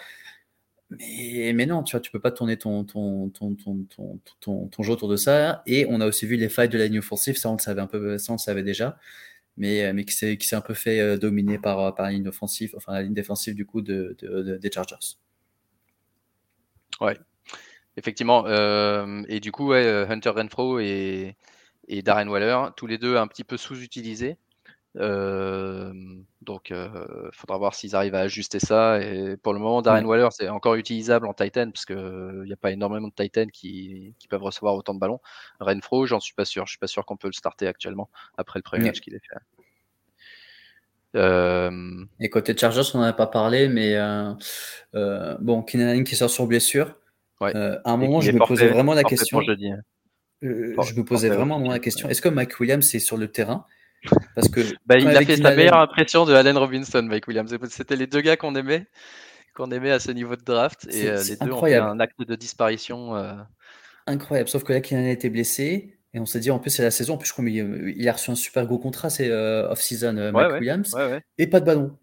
Mais, 0.90 1.54
mais 1.54 1.66
non, 1.66 1.84
tu 1.84 1.92
vois, 1.92 2.02
tu 2.02 2.12
peux 2.12 2.20
pas 2.20 2.32
tourner 2.32 2.58
ton, 2.58 2.84
ton, 2.84 3.30
ton, 3.30 3.56
ton, 4.42 4.84
jeu 4.84 4.92
autour 4.92 5.08
de 5.10 5.16
ça. 5.16 5.64
Et 5.66 5.86
on 5.90 6.02
a 6.02 6.08
aussi 6.08 6.26
vu 6.26 6.36
les 6.36 6.50
failles 6.50 6.70
de 6.70 6.78
la 6.78 6.88
ligne 6.88 7.00
offensive, 7.00 7.38
ça 7.38 7.50
on 7.50 7.54
le 7.54 7.60
savait 7.60 7.82
un 7.82 7.88
peu, 7.88 8.18
ça 8.18 8.34
on 8.34 8.36
le 8.36 8.40
savait 8.40 8.64
déjà. 8.64 8.98
Mais, 9.58 9.94
mais 9.94 10.06
qui 10.06 10.14
s'est 10.14 10.56
un 10.56 10.62
peu 10.62 10.74
fait 10.74 11.00
euh, 11.00 11.18
dominer 11.18 11.60
par, 11.60 11.94
par 11.96 12.06
la 12.06 12.14
ligne 12.14 12.28
offensive, 12.28 12.74
enfin 12.76 12.94
la 12.94 13.04
ligne 13.04 13.14
défensive 13.14 13.54
du 13.54 13.66
coup 13.66 13.82
de, 13.82 14.18
des 14.62 14.72
Chargers. 14.72 15.18
Ouais, 17.00 17.18
effectivement. 17.98 18.46
Euh, 18.48 19.24
et 19.28 19.40
du 19.40 19.52
coup, 19.52 19.70
ouais, 19.70 19.88
Hunter 20.10 20.30
Renfro 20.30 20.80
et, 20.80 21.36
et 21.88 22.02
Darren 22.02 22.28
Waller, 22.28 22.70
tous 22.76 22.88
les 22.88 22.98
deux 22.98 23.18
un 23.18 23.28
petit 23.28 23.44
peu 23.44 23.58
sous-utilisés. 23.58 24.38
Euh, 24.98 25.94
donc, 26.42 26.70
il 26.70 26.76
euh, 26.76 27.32
faudra 27.32 27.58
voir 27.58 27.76
s'ils 27.76 27.96
arrivent 27.96 28.16
à 28.16 28.20
ajuster 28.20 28.60
ça. 28.60 29.00
Et 29.02 29.38
pour 29.38 29.54
le 29.54 29.60
moment, 29.60 29.82
Darren 29.82 30.04
Waller, 30.06 30.28
c'est 30.32 30.50
encore 30.50 30.76
utilisable 30.76 31.28
en 31.28 31.34
Titan 31.34 31.72
parce 31.72 31.86
qu'il 31.86 32.44
n'y 32.46 32.54
a 32.54 32.58
pas 32.58 32.72
énormément 32.72 33.08
de 33.08 33.14
Titan 33.14 33.46
qui, 33.48 34.16
peuvent 34.30 34.44
recevoir 34.44 34.76
autant 34.76 34.94
de 34.94 35.00
ballons. 35.00 35.20
Renfro, 35.60 36.06
j'en 36.06 36.20
suis 36.20 36.34
pas 36.34 36.46
sûr. 36.46 36.66
Je 36.66 36.72
suis 36.72 36.80
pas 36.80 36.88
sûr 36.88 37.06
qu'on 37.06 37.18
peut 37.18 37.28
le 37.28 37.34
starter 37.34 37.68
actuellement 37.68 38.10
après 38.38 38.60
le 38.60 38.64
premier 38.64 38.86
match 38.86 39.00
qu'il 39.02 39.16
a 39.16 39.20
fait. 39.20 39.36
Euh... 41.14 42.06
Et 42.22 42.30
côté 42.30 42.56
Chargers, 42.56 42.84
on 42.94 43.00
n'en 43.00 43.04
a 43.04 43.14
pas 43.14 43.28
parlé, 43.28 43.68
mais 43.68 43.96
euh, 43.96 44.34
bon, 45.40 45.62
Keenan 45.62 46.04
qui 46.04 46.16
sort 46.16 46.30
sur 46.30 46.48
blessure. 46.48 46.96
À 47.42 47.92
un 47.92 47.98
moment, 47.98 48.22
je 48.22 48.32
me 48.32 48.40
posais 48.46 48.68
vraiment 48.68 48.94
la 48.94 49.04
question. 49.04 49.42
Je, 49.42 49.56
je 50.42 50.96
me 50.96 51.04
posais 51.04 51.30
vraiment 51.30 51.60
la 51.60 51.80
question. 51.80 52.10
Est-ce 52.10 52.22
que 52.22 52.30
Mike 52.30 52.60
Williams 52.60 52.96
est 52.96 53.00
sur 53.00 53.18
le 53.18 53.28
terrain? 53.28 53.66
Parce 54.36 54.50
que 54.50 54.62
bah, 54.86 54.98
il 54.98 55.08
a 55.08 55.22
fait 55.24 55.38
sa 55.38 55.56
meilleure 55.56 55.80
impression 55.80 56.26
de 56.26 56.34
Allen 56.34 56.58
Robinson, 56.58 57.04
Mike 57.04 57.28
Williams. 57.28 57.56
C'était 57.70 57.96
les 57.96 58.08
deux 58.08 58.22
gars 58.22 58.38
qu'on 58.38 58.56
aimait, 58.56 58.88
qu'on 59.56 59.72
aimait 59.72 59.92
à 59.92 60.00
ce 60.00 60.12
niveau 60.12 60.36
de 60.36 60.44
draft, 60.44 60.88
et 60.92 61.10
euh, 61.10 61.24
les 61.24 61.36
deux 61.36 61.52
ont 61.52 61.62
fait 61.62 61.76
un 61.76 62.00
acte 62.00 62.20
de 62.20 62.36
disparition. 62.36 63.16
Euh. 63.16 63.34
Incroyable. 64.08 64.50
Sauf 64.50 64.64
que 64.64 64.74
là, 64.74 64.82
Kylian 64.82 65.06
a 65.06 65.10
été 65.10 65.30
blessé. 65.30 65.98
Et 66.14 66.20
on 66.20 66.26
s'est 66.26 66.42
dit, 66.42 66.52
en 66.52 66.60
plus, 66.60 66.72
c'est 66.72 66.84
la 66.84 66.92
saison. 66.92 67.14
En 67.14 67.18
plus, 67.18 67.30
je 67.30 67.34
qu'il 67.34 68.10
a 68.10 68.12
reçu 68.12 68.32
un 68.32 68.36
super 68.36 68.66
gros 68.66 68.80
contrat, 68.80 69.10
c'est 69.10 69.30
euh, 69.30 69.70
off-season, 69.70 70.32
Mike 70.34 70.60
Williams. 70.60 70.96
et 71.38 71.48
pas 71.48 71.60
de 71.60 71.66
ballon. 71.66 71.98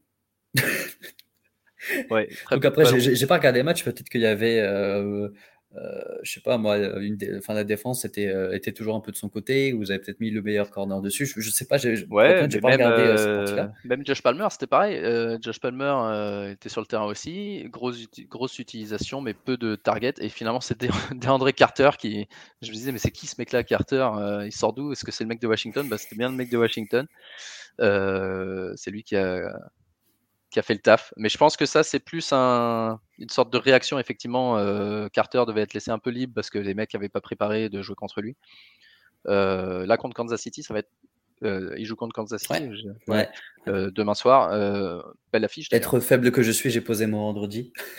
Donc 2.51 2.65
après, 2.65 2.85
j'ai 3.01 3.27
pas 3.27 3.37
regardé 3.37 3.61
les 3.61 3.65
matchs. 3.65 3.85
Peut-être 3.85 4.09
qu'il 4.09 4.21
y 4.21 4.27
avait 4.27 4.61
euh, 5.77 6.19
je 6.23 6.33
sais 6.33 6.41
pas, 6.41 6.57
moi, 6.57 6.79
une 6.79 7.19
enfin, 7.37 7.53
la 7.53 7.65
défense 7.65 8.07
était, 8.07 8.29
euh, 8.29 8.55
était 8.55 8.73
toujours 8.73 8.97
un 8.97 9.01
peu 9.01 9.13
de 9.13 9.17
son 9.17 9.29
côté. 9.29 9.73
Vous 9.73 9.91
avez 9.91 10.01
peut-être 10.01 10.19
mis 10.19 10.31
le 10.31 10.41
meilleur 10.41 10.71
corner 10.71 11.01
dessus. 11.03 11.27
Je, 11.27 11.41
je 11.41 11.51
sais 11.51 11.67
pas, 11.67 11.77
j'ai 11.77 12.07
ouais, 12.07 12.49
pas 12.49 12.69
même, 12.69 12.73
regardé 12.73 13.03
euh, 13.03 13.67
Même 13.85 14.05
Josh 14.05 14.23
Palmer, 14.23 14.47
c'était 14.51 14.67
pareil. 14.67 14.99
Josh 15.43 15.61
Palmer 15.61 16.51
était 16.53 16.71
sur 16.71 16.81
le 16.81 16.87
terrain 16.87 17.05
aussi. 17.05 17.65
Grosse, 17.69 18.07
grosse 18.29 18.59
utilisation, 18.59 19.21
mais 19.21 19.35
peu 19.35 19.59
de 19.59 19.77
target. 19.77 20.15
Et 20.21 20.31
finalement, 20.31 20.61
c'était 20.61 20.89
André 21.27 21.53
Carter 21.53 21.91
qui. 21.99 22.27
Je 22.63 22.69
me 22.69 22.75
disais, 22.75 22.93
mais 22.93 22.99
c'est 22.99 23.11
qui 23.11 23.27
ce 23.27 23.35
mec-là, 23.39 23.63
Carter 23.63 24.09
Il 24.47 24.53
sort 24.53 24.73
d'où? 24.73 24.93
Est-ce 24.93 25.05
que 25.05 25.13
c'est 25.13 25.25
le 25.25 25.29
mec 25.29 25.41
de 25.41 25.47
Washington? 25.47 25.87
Bah, 25.89 25.99
C'était 25.99 26.17
bien 26.17 26.31
le 26.31 26.37
mec 26.37 26.51
de 26.51 26.57
Washington. 26.57 27.07
c'est 27.79 28.91
lui 28.91 29.03
qui 29.03 29.17
a, 29.17 29.53
qui 30.51 30.59
a 30.59 30.63
fait 30.63 30.75
le 30.75 30.81
taf. 30.81 31.13
Mais 31.17 31.29
je 31.29 31.37
pense 31.37 31.57
que 31.57 31.67
ça, 31.67 31.83
c'est 31.83 31.99
plus 31.99 32.33
un, 32.33 33.01
une 33.19 33.29
sorte 33.29 33.53
de 33.53 33.59
réaction. 33.59 33.99
Effectivement, 33.99 34.57
euh, 34.59 35.09
Carter 35.09 35.45
devait 35.47 35.63
être 35.63 35.75
laissé 35.75 35.91
un 35.91 35.99
peu 35.99 36.11
libre 36.11 36.33
parce 36.35 36.51
que 36.51 36.59
les 36.59 36.75
mecs 36.75 36.95
n'avaient 36.95 37.09
pas 37.09 37.21
préparé 37.21 37.69
de 37.69 37.83
jouer 37.83 37.95
contre 37.95 38.21
lui. 38.21 38.37
Euh, 39.27 39.85
là, 39.87 39.97
contre 39.97 40.15
Kansas 40.15 40.41
City, 40.41 40.63
ça 40.63 40.75
va 40.75 40.81
être. 40.81 40.91
Euh, 41.45 41.73
il 41.79 41.85
joue 41.85 41.95
contre 41.95 42.15
Kansas 42.15 42.43
City 42.43 42.69
ouais. 43.07 43.29
demain 43.67 44.15
soir. 44.15 44.51
belle 45.33 45.45
affiche. 45.45 45.69
Être 45.71 46.01
faible 46.01 46.33
que 46.33 46.43
je 46.43 46.51
suis, 46.51 46.71
j'ai 46.71 46.81
posé 46.81 47.07
mon 47.07 47.21
vendredi. 47.21 47.73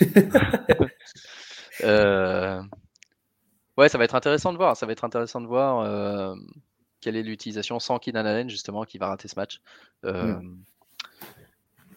ouais, 3.76 3.88
ça 3.88 3.96
va 3.96 4.04
être 4.04 4.14
intéressant 4.14 4.52
de 4.52 4.58
voir. 4.58 4.76
Ça 4.76 4.84
va 4.86 4.92
être 4.92 5.04
intéressant 5.04 5.40
de 5.40 5.46
voir 5.46 6.36
quelle 7.00 7.16
est 7.16 7.22
l'utilisation 7.22 7.78
sans 7.78 7.98
Keenan 7.98 8.26
Allen, 8.26 8.50
justement, 8.50 8.84
qui 8.84 8.98
va 8.98 9.06
rater 9.06 9.28
ce 9.28 9.36
match. 9.36 9.62
Mm. 10.02 10.58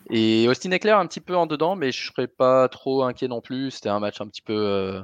Et 0.09 0.47
Austin 0.47 0.71
Eckler 0.71 0.91
un 0.91 1.07
petit 1.07 1.21
peu 1.21 1.35
en 1.35 1.47
dedans, 1.47 1.75
mais 1.75 1.91
je 1.91 2.07
serais 2.07 2.27
pas 2.27 2.67
trop 2.67 3.03
inquiet 3.03 3.27
non 3.27 3.41
plus. 3.41 3.71
C'était 3.71 3.89
un 3.89 3.99
match 3.99 4.19
un 4.21 4.27
petit 4.27 4.41
peu, 4.41 4.53
euh, 4.53 5.01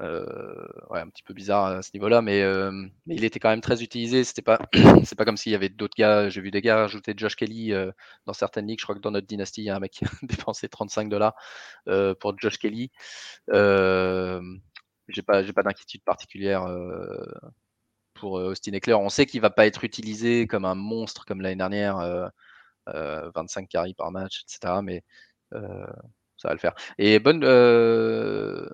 euh, 0.00 0.66
ouais, 0.90 1.00
un 1.00 1.08
petit 1.08 1.22
peu 1.22 1.34
bizarre 1.34 1.66
à 1.66 1.82
ce 1.82 1.90
niveau-là, 1.94 2.20
mais, 2.20 2.42
euh, 2.42 2.86
il 3.06 3.24
était 3.24 3.38
quand 3.38 3.50
même 3.50 3.60
très 3.60 3.82
utilisé. 3.82 4.24
C'était 4.24 4.42
pas, 4.42 4.58
c'est 5.04 5.16
pas 5.16 5.24
comme 5.24 5.36
s'il 5.36 5.52
y 5.52 5.54
avait 5.54 5.68
d'autres 5.68 5.94
gars. 5.96 6.28
J'ai 6.28 6.40
vu 6.40 6.50
des 6.50 6.62
gars 6.62 6.76
rajouter 6.78 7.14
Josh 7.16 7.36
Kelly 7.36 7.72
dans 8.26 8.32
certaines 8.32 8.66
ligues. 8.66 8.80
Je 8.80 8.84
crois 8.84 8.96
que 8.96 9.00
dans 9.00 9.12
notre 9.12 9.26
dynastie, 9.26 9.62
il 9.62 9.66
y 9.66 9.70
a 9.70 9.76
un 9.76 9.80
mec 9.80 9.92
qui 9.92 10.04
a 10.04 10.08
dépensé 10.22 10.68
35 10.68 11.08
dollars 11.08 11.34
pour 12.20 12.38
Josh 12.38 12.58
Kelly. 12.58 12.90
j'ai 15.08 15.22
pas, 15.22 15.44
j'ai 15.44 15.52
pas 15.52 15.62
d'inquiétude 15.62 16.02
particulière 16.02 16.66
pour 18.14 18.32
Austin 18.32 18.72
Eckler. 18.72 18.94
On 18.94 19.08
sait 19.10 19.26
qu'il 19.26 19.40
va 19.40 19.50
pas 19.50 19.66
être 19.66 19.84
utilisé 19.84 20.46
comme 20.48 20.64
un 20.64 20.74
monstre 20.74 21.24
comme 21.24 21.40
l'année 21.40 21.56
dernière. 21.56 22.30
25 22.86 23.62
euh, 23.62 23.66
carries 23.66 23.94
par 23.94 24.10
match, 24.10 24.42
etc. 24.42 24.80
Mais 24.82 25.02
euh, 25.54 25.86
ça 26.36 26.48
va 26.48 26.54
le 26.54 26.60
faire. 26.60 26.74
Et 26.98 27.18
bonne, 27.18 27.42
euh, 27.44 28.68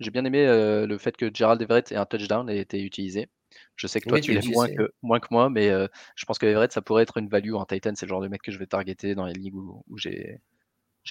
J'ai 0.00 0.10
bien 0.10 0.24
aimé 0.24 0.46
le 0.46 0.98
fait 0.98 1.16
que 1.16 1.30
Gerald 1.32 1.60
Everett 1.60 1.92
ait 1.92 1.96
un 1.96 2.06
touchdown 2.06 2.48
ait 2.48 2.58
été 2.58 2.82
utilisé. 2.82 3.28
Je 3.76 3.86
sais 3.86 4.00
que 4.00 4.08
toi, 4.08 4.20
tu 4.20 4.32
l'aimes 4.32 4.50
moins 4.52 4.68
que, 4.68 4.92
moins 5.02 5.20
que 5.20 5.28
moi, 5.30 5.50
mais 5.50 5.68
je 6.16 6.24
pense 6.24 6.38
que 6.38 6.46
Everett, 6.46 6.72
ça 6.72 6.82
pourrait 6.82 7.02
être 7.02 7.18
une 7.18 7.28
value 7.28 7.54
en 7.54 7.64
Titan. 7.64 7.92
C'est 7.94 8.06
le 8.06 8.10
genre 8.10 8.20
de 8.20 8.28
mec 8.28 8.42
que 8.42 8.52
je 8.52 8.58
vais 8.58 8.66
targeter 8.66 9.14
dans 9.14 9.26
les 9.26 9.34
ligues 9.34 9.54
où, 9.54 9.82
j'ai 9.96 10.40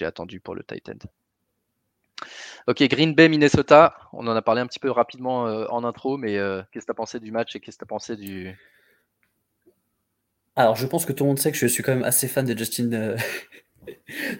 attendu 0.00 0.40
pour 0.40 0.54
le 0.54 0.62
Titan. 0.62 0.98
Ok, 2.66 2.82
Green 2.84 3.14
Bay, 3.14 3.28
Minnesota. 3.28 3.96
On 4.12 4.26
en 4.26 4.34
a 4.34 4.42
parlé 4.42 4.60
un 4.60 4.66
petit 4.66 4.80
peu 4.80 4.90
rapidement 4.90 5.44
en 5.44 5.84
intro, 5.84 6.16
mais 6.16 6.34
qu'est-ce 6.72 6.86
que 6.86 6.86
tu 6.86 6.92
as 6.92 6.94
pensé 6.94 7.20
du 7.20 7.30
match 7.30 7.54
et 7.54 7.60
qu'est-ce 7.60 7.76
que 7.76 7.84
tu 7.84 7.86
as 7.86 7.94
pensé 7.94 8.16
du. 8.16 8.56
Alors, 10.56 10.76
je 10.76 10.86
pense 10.86 11.04
que 11.06 11.12
tout 11.12 11.24
le 11.24 11.28
monde 11.28 11.38
sait 11.38 11.52
que 11.52 11.58
je 11.58 11.66
suis 11.66 11.82
quand 11.82 11.94
même 11.94 12.04
assez 12.04 12.28
fan 12.28 12.46
de 12.46 12.56
Justin, 12.56 12.84
de 12.88 13.16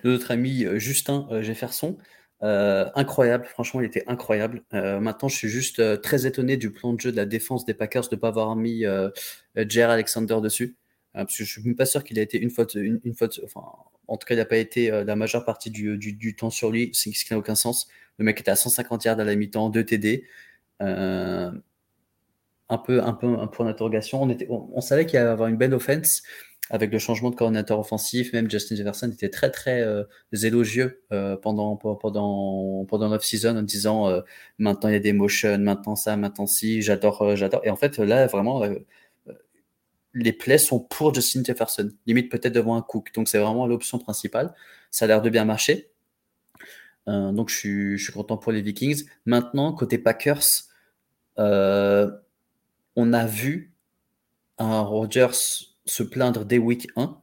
notre 0.05 0.31
ami 0.31 0.67
Justin 0.79 1.29
Jefferson. 1.43 1.99
Euh, 2.43 2.91
incroyable, 2.95 3.47
franchement, 3.47 3.81
il 3.81 3.87
était 3.87 4.05
incroyable. 4.07 4.63
Euh, 4.75 5.01
maintenant, 5.01 5.29
je 5.29 5.37
suis 5.37 5.49
juste 5.49 5.79
euh, 5.79 5.97
très 5.97 6.27
étonné 6.27 6.57
du 6.57 6.71
plan 6.71 6.93
de 6.93 7.01
jeu 7.01 7.11
de 7.11 7.17
la 7.17 7.25
défense 7.25 7.65
des 7.65 7.73
Packers 7.75 8.09
de 8.09 8.15
ne 8.15 8.21
pas 8.21 8.29
avoir 8.29 8.55
mis 8.57 8.85
Jerry 9.57 9.93
Alexander 9.93 10.39
dessus. 10.43 10.77
parce 11.15 11.37
que 11.37 11.45
je 11.45 11.51
suis 11.51 11.63
même 11.63 11.77
pas 11.77 11.87
sûr 11.87 12.05
qu'il 12.05 12.19
a 12.19 12.23
été 12.23 12.39
une 12.39 12.51
faute, 12.51 12.75
une, 12.75 13.15
faute, 13.15 13.41
enfin, 13.45 13.67
en 14.09 14.17
tout 14.17 14.27
cas, 14.27 14.35
il 14.35 14.39
n'a 14.39 14.45
pas 14.45 14.59
été 14.59 14.91
la 14.91 15.17
majeure 15.17 15.45
partie 15.45 15.71
du, 15.71 15.99
du, 15.99 16.37
temps 16.37 16.51
sur 16.51 16.71
lui, 16.71 16.91
ce 16.95 17.11
qui 17.11 17.33
n'a 17.33 17.39
aucun 17.39 17.55
sens. 17.55 17.89
Le 18.19 18.25
mec 18.25 18.41
était 18.41 18.51
à 18.51 18.57
150 18.57 19.05
yards 19.05 19.21
à 19.21 19.25
la 19.25 19.35
mi-temps, 19.37 19.71
2 19.71 19.85
TD. 19.85 20.25
Un 22.69 22.79
peu, 22.79 23.03
un 23.03 23.13
peu 23.13 23.27
un 23.27 23.47
point 23.47 23.67
d'interrogation. 23.67 24.23
On, 24.23 24.29
était, 24.31 24.47
on, 24.51 24.81
savait 24.81 25.07
qu'il 25.07 25.19
allait 25.19 25.31
avoir 25.31 25.49
une 25.49 25.57
belle 25.57 25.75
offense, 25.75 26.23
avec 26.71 26.93
le 26.93 26.99
changement 26.99 27.31
de 27.31 27.37
coordinateur 27.37 27.79
offensif, 27.79 28.33
même 28.33 28.51
Justin 28.51 28.75
Jefferson 28.75 29.11
était 29.11 29.31
très 29.31 29.51
très 29.51 29.83
euh, 29.83 30.05
élogieux 30.33 31.03
euh, 31.13 31.37
pendant 31.37 31.77
pendant 31.77 32.85
pendant 32.87 33.09
l'off-season 33.09 33.57
en 33.57 33.63
disant 33.63 34.09
euh, 34.09 34.21
maintenant 34.59 34.89
il 34.89 34.93
y 34.93 34.97
a 34.97 35.01
des 35.01 35.13
motions, 35.13 35.59
maintenant 35.59 35.95
ça, 35.95 36.17
maintenant 36.17 36.47
si, 36.47 36.83
j'adore 36.83 37.37
j'adore. 37.37 37.61
Et 37.65 37.71
en 37.71 37.77
fait 37.77 37.99
là 37.99 38.27
vraiment 38.27 38.63
les 40.15 40.33
plays 40.33 40.59
sont 40.59 40.81
pour 40.81 41.15
Justin 41.15 41.45
Jefferson, 41.45 41.91
limite 42.07 42.31
peut-être 42.31 42.55
devant 42.55 42.77
un 42.77 42.83
Cook. 42.83 43.13
Donc 43.15 43.29
c'est 43.29 43.39
vraiment 43.39 43.67
l'option 43.67 43.99
principale. 43.99 44.55
Ça 44.91 45.05
a 45.05 45.09
l'air 45.09 45.23
de 45.23 45.31
bien 45.31 45.45
marcher. 45.45 45.91
donc 47.07 47.51
je 47.51 47.57
suis, 47.57 47.99
je 47.99 48.05
suis 48.05 48.13
content 48.13 48.39
pour 48.39 48.51
les 48.51 48.63
Vikings. 48.63 49.05
Maintenant 49.27 49.73
côté 49.73 49.99
Packers, 49.99 50.43
on 52.97 53.13
a 53.13 53.27
vu 53.27 53.73
un 54.59 54.81
Rodgers 54.81 55.67
se 55.85 56.03
plaindre 56.03 56.45
dès 56.45 56.59
week 56.59 56.89
1. 56.97 57.23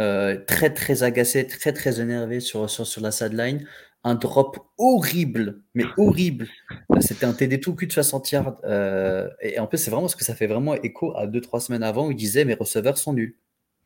Euh, 0.00 0.42
très 0.46 0.72
très 0.72 1.02
agacé, 1.02 1.46
très 1.46 1.72
très 1.72 2.00
énervé 2.00 2.40
sur, 2.40 2.68
sur, 2.68 2.86
sur 2.86 3.02
la 3.02 3.12
sideline. 3.12 3.66
Un 4.04 4.16
drop 4.16 4.58
horrible, 4.78 5.62
mais 5.74 5.84
horrible. 5.96 6.48
Euh, 6.90 7.00
c'était 7.00 7.26
un 7.26 7.34
TD 7.34 7.60
tout 7.60 7.74
cul 7.74 7.86
de 7.86 7.92
60 7.92 8.32
yards. 8.32 8.56
Euh, 8.64 9.28
et 9.40 9.60
en 9.60 9.66
plus, 9.68 9.78
c'est 9.78 9.90
vraiment 9.90 10.08
ce 10.08 10.16
que 10.16 10.24
ça 10.24 10.34
fait 10.34 10.48
vraiment 10.48 10.74
écho 10.74 11.16
à 11.16 11.26
2-3 11.26 11.60
semaines 11.60 11.84
avant 11.84 12.08
où 12.08 12.10
il 12.10 12.16
disait 12.16 12.44
mes 12.44 12.54
receveurs 12.54 12.98
sont 12.98 13.12
nuls. 13.12 13.36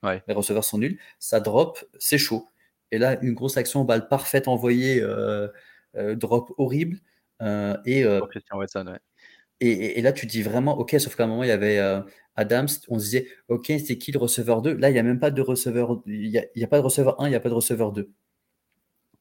Ouais. 0.03 0.23
Mes 0.27 0.33
receveurs 0.33 0.65
sont 0.65 0.79
nuls. 0.79 0.99
Ça 1.19 1.41
drop, 1.41 1.85
c'est 1.99 2.19
chaud. 2.19 2.47
Et 2.93 2.99
là, 2.99 3.19
une 3.21 3.35
grosse 3.35 3.57
action, 3.59 3.85
balle 3.85 4.09
parfaite 4.09 4.49
envoyée, 4.49 5.05
drop 6.15 6.55
horrible. 6.57 6.99
et, 7.41 8.07
Christian 8.31 8.57
Watson, 8.57 8.87
ouais. 8.87 9.01
Et, 9.61 10.03
là, 10.03 10.13
tu 10.13 10.27
dis 10.27 10.43
vraiment, 10.43 10.79
ok, 10.79 10.97
sauf 10.99 11.17
qu'à 11.17 11.25
un 11.25 11.29
moment, 11.29 11.43
il 11.43 11.49
y 11.49 11.53
avait 11.53 11.79
euh, 11.79 12.01
Adams, 12.37 12.69
on 12.89 12.99
se 12.99 13.05
disait, 13.05 13.29
ok, 13.49 13.73
c'est 13.85 13.97
qui 13.97 14.13
le 14.13 14.19
receveur 14.19 14.61
2 14.61 14.75
Là, 14.75 14.91
il 14.91 14.93
n'y 14.93 14.99
a 14.99 15.03
même 15.03 15.19
pas 15.19 15.31
de 15.31 15.41
receveur, 15.41 16.03
il 16.07 16.31
n'y 16.31 16.65
a, 16.65 16.67
pas 16.67 16.79
de 16.79 16.83
receveur 16.83 17.21
1, 17.21 17.29
il 17.29 17.31
n'y 17.31 17.37
a 17.37 17.41
pas 17.41 17.49
de 17.49 17.55
receveur 17.55 17.93
2. 17.93 18.11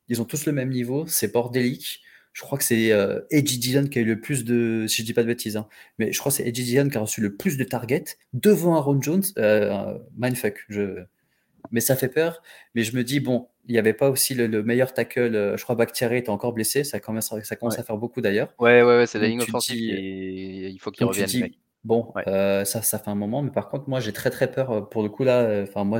Ils 0.09 0.21
ont 0.21 0.25
tous 0.25 0.45
le 0.45 0.51
même 0.51 0.69
niveau, 0.69 1.05
c'est 1.07 1.31
bordélique. 1.31 2.01
Je 2.33 2.41
crois 2.41 2.57
que 2.57 2.65
c'est 2.65 2.91
euh, 2.91 3.21
Edgy 3.31 3.57
Dillon 3.59 3.87
qui 3.87 3.99
a 3.99 4.01
eu 4.01 4.05
le 4.05 4.19
plus 4.19 4.43
de, 4.43 4.85
si 4.89 5.01
je 5.01 5.05
dis 5.05 5.13
pas 5.13 5.23
de 5.23 5.27
bêtises, 5.27 5.55
hein, 5.55 5.69
mais 5.97 6.11
je 6.11 6.19
crois 6.19 6.33
que 6.33 6.35
c'est 6.35 6.47
Edgy 6.47 6.65
Dillon 6.65 6.89
qui 6.89 6.97
a 6.97 7.01
reçu 7.01 7.21
le 7.21 7.37
plus 7.37 7.57
de 7.57 7.63
targets 7.63 8.17
devant 8.33 8.75
Aaron 8.75 9.01
Jones. 9.01 9.23
Euh, 9.37 9.97
mindfuck, 10.17 10.65
je... 10.67 11.05
mais 11.71 11.79
ça 11.79 11.95
fait 11.95 12.09
peur. 12.09 12.43
Mais 12.75 12.83
je 12.83 12.93
me 12.95 13.05
dis, 13.05 13.21
bon, 13.21 13.47
il 13.67 13.71
n'y 13.71 13.79
avait 13.79 13.93
pas 13.93 14.09
aussi 14.09 14.33
le, 14.35 14.63
meilleur 14.63 14.93
tackle. 14.93 15.35
Euh, 15.35 15.57
je 15.57 15.63
crois 15.63 15.75
Bakhtiari 15.75 16.17
était 16.17 16.29
encore 16.29 16.53
blessé. 16.53 16.83
Ça 16.83 16.99
commence, 16.99 17.33
ça 17.43 17.55
commence 17.55 17.79
à 17.79 17.83
faire 17.83 17.97
beaucoup 17.97 18.21
d'ailleurs. 18.21 18.53
Ouais, 18.59 18.81
ouais, 18.83 18.97
ouais 18.97 19.07
c'est 19.07 19.19
la 19.19 19.27
ligne 19.27 19.41
offensive. 19.41 19.93
Et 19.93 20.69
il 20.69 20.79
faut 20.79 20.91
qu'il 20.91 21.05
revienne. 21.05 21.49
bon, 21.83 22.13
euh, 22.27 22.63
ça, 22.65 22.81
ça 22.81 22.99
fait 22.99 23.09
un 23.09 23.15
moment. 23.15 23.41
Mais 23.41 23.51
par 23.51 23.69
contre, 23.69 23.89
moi, 23.89 23.99
j'ai 23.99 24.13
très 24.13 24.29
très 24.29 24.51
peur. 24.51 24.71
Euh, 24.71 24.81
pour 24.81 25.01
le 25.03 25.09
coup, 25.09 25.23
là, 25.23 25.63
enfin, 25.63 25.83
moi, 25.83 25.99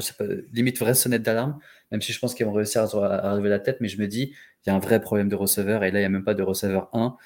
limite 0.53 0.80
vraie 0.80 0.93
sonnette 0.93 1.24
d'alarme. 1.24 1.59
Même 1.91 2.01
si 2.01 2.13
je 2.13 2.20
pense 2.20 2.36
qu'ils 2.36 2.45
vont 2.45 2.53
réussir 2.53 2.84
à, 2.84 3.16
à, 3.16 3.39
la 3.39 3.59
tête. 3.59 3.78
Mais 3.82 3.88
je 3.88 3.99
me 3.99 4.07
dis, 4.07 4.34
il 4.66 4.70
y 4.70 4.72
a 4.72 4.76
un 4.76 4.80
vrai 4.80 5.01
problème 5.01 5.30
de 5.30 5.36
receveur. 5.36 5.84
Et 5.84 5.91
là, 5.91 5.99
il 5.99 6.03
n'y 6.03 6.07
a 6.07 6.09
même 6.09 6.24
pas 6.26 6.36
de 6.36 6.43
receveur 6.43 6.89
1. 6.93 7.18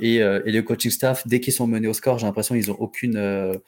et, 0.00 0.16
et, 0.16 0.52
le 0.52 0.60
coaching 0.60 0.90
staff, 0.90 1.26
dès 1.26 1.40
qu'ils 1.40 1.52
sont 1.52 1.66
menés 1.66 1.88
au 1.88 1.94
score, 1.94 2.18
j'ai 2.18 2.26
l'impression 2.26 2.54
qu'ils 2.54 2.68
n'ont 2.68 2.78
aucune. 2.78 3.58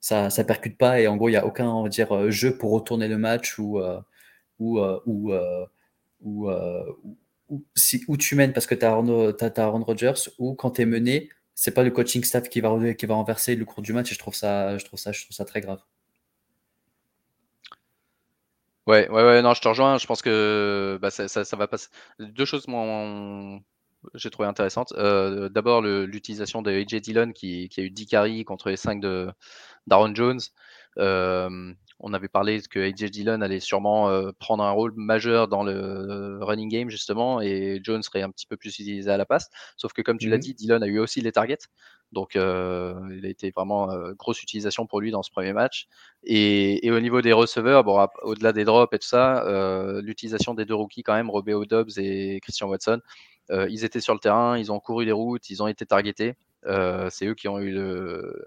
ça 0.00 0.26
ne 0.26 0.42
percute 0.42 0.76
pas. 0.76 1.00
Et 1.00 1.06
en 1.06 1.16
gros, 1.16 1.28
il 1.28 1.32
n'y 1.32 1.38
a 1.38 1.46
aucun 1.46 1.68
on 1.68 1.84
va 1.84 1.88
dire, 1.88 2.30
jeu 2.32 2.56
pour 2.56 2.72
retourner 2.72 3.06
le 3.06 3.16
match 3.16 3.58
ou 3.58 3.80
ou, 4.60 4.78
euh, 4.78 5.00
ou, 5.06 5.32
euh, 5.32 5.66
euh, 6.24 6.84
ou, 7.48 7.64
si, 7.74 8.04
où 8.06 8.16
tu 8.16 8.36
mènes 8.36 8.52
parce 8.52 8.66
que 8.66 8.74
tu 8.74 8.84
as, 8.84 8.90
Aaron 8.90 9.84
Rodgers, 9.84 10.28
ou 10.38 10.54
quand 10.54 10.72
tu 10.72 10.82
es 10.82 10.86
mené, 10.86 11.30
c'est 11.54 11.72
pas 11.72 11.82
le 11.82 11.90
coaching 11.90 12.22
staff 12.22 12.48
qui 12.48 12.60
va, 12.60 12.68
renverser 13.08 13.56
le 13.56 13.64
cours 13.64 13.82
du 13.82 13.92
match 13.92 14.12
et 14.12 14.14
je 14.14 14.18
trouve 14.18 14.34
ça, 14.34 14.78
je 14.78 14.84
trouve 14.84 15.00
ça, 15.00 15.12
je 15.12 15.24
trouve 15.24 15.34
ça 15.34 15.44
très 15.44 15.60
grave. 15.60 15.80
Ouais, 18.86 19.08
ouais, 19.08 19.22
ouais, 19.22 19.42
non, 19.42 19.54
je 19.54 19.60
te 19.60 19.68
rejoins. 19.68 19.98
Je 19.98 20.06
pense 20.06 20.22
que 20.22 20.98
bah, 21.00 21.10
ça, 21.10 21.28
ça, 21.28 21.56
va 21.56 21.68
passer. 21.68 21.88
Deux 22.18 22.44
choses, 22.44 22.66
moi, 22.66 23.60
j'ai 24.14 24.30
trouvé 24.30 24.48
intéressantes. 24.48 24.92
D'abord, 24.94 25.82
l'utilisation 25.82 26.62
de 26.62 26.70
AJ 26.72 27.00
Dillon 27.00 27.32
qui, 27.32 27.70
a 27.76 27.80
eu 27.82 27.90
10 27.90 28.06
carries 28.06 28.44
contre 28.44 28.70
les 28.70 28.76
5 28.76 29.00
d'Aaron 29.86 30.14
Jones. 30.14 30.40
On 32.00 32.14
avait 32.14 32.28
parlé 32.28 32.60
que 32.62 32.80
AJ 32.80 33.10
Dillon 33.10 33.40
allait 33.40 33.60
sûrement 33.60 34.08
euh, 34.08 34.32
prendre 34.38 34.64
un 34.64 34.70
rôle 34.70 34.92
majeur 34.96 35.48
dans 35.48 35.62
le 35.62 36.38
running 36.42 36.68
game 36.68 36.88
justement 36.88 37.40
et 37.40 37.80
Jones 37.82 38.02
serait 38.02 38.22
un 38.22 38.30
petit 38.30 38.46
peu 38.46 38.56
plus 38.56 38.70
utilisé 38.70 39.10
à 39.10 39.16
la 39.16 39.26
passe. 39.26 39.50
Sauf 39.76 39.92
que 39.92 40.02
comme 40.02 40.18
tu 40.18 40.28
l'as 40.28 40.38
mmh 40.38 40.40
dit, 40.40 40.54
Dillon 40.54 40.82
a 40.82 40.86
eu 40.86 40.98
aussi 40.98 41.20
les 41.20 41.32
targets. 41.32 41.68
Donc 42.12 42.34
euh, 42.34 42.94
il 43.16 43.24
a 43.24 43.28
été 43.28 43.50
vraiment 43.50 43.90
euh, 43.90 44.12
grosse 44.14 44.42
utilisation 44.42 44.86
pour 44.86 45.00
lui 45.00 45.10
dans 45.10 45.22
ce 45.22 45.30
premier 45.30 45.52
match. 45.52 45.86
Et, 46.24 46.90
au 46.90 47.00
niveau 47.00 47.20
des 47.22 47.32
receveurs, 47.32 47.84
bon, 47.84 48.06
au-delà 48.22 48.52
des 48.52 48.64
drops 48.64 48.92
et 48.94 48.98
tout 48.98 49.06
ça, 49.06 49.44
l'utilisation 50.02 50.54
des 50.54 50.64
deux 50.64 50.74
rookies 50.74 51.02
quand 51.02 51.14
même, 51.14 51.30
Robert 51.30 51.60
Dobbs 51.60 51.98
et 51.98 52.40
Christian 52.42 52.68
Watson, 52.68 53.00
ils 53.50 53.84
étaient 53.84 54.00
sur 54.00 54.14
le 54.14 54.20
terrain, 54.20 54.58
ils 54.58 54.72
ont 54.72 54.80
couru 54.80 55.04
les 55.04 55.12
routes, 55.12 55.50
ils 55.50 55.62
ont 55.62 55.68
été 55.68 55.86
targetés. 55.86 56.34
c'est 56.64 57.26
eux 57.26 57.34
qui 57.34 57.48
ont 57.48 57.58
eu 57.58 57.70
le, 57.70 58.44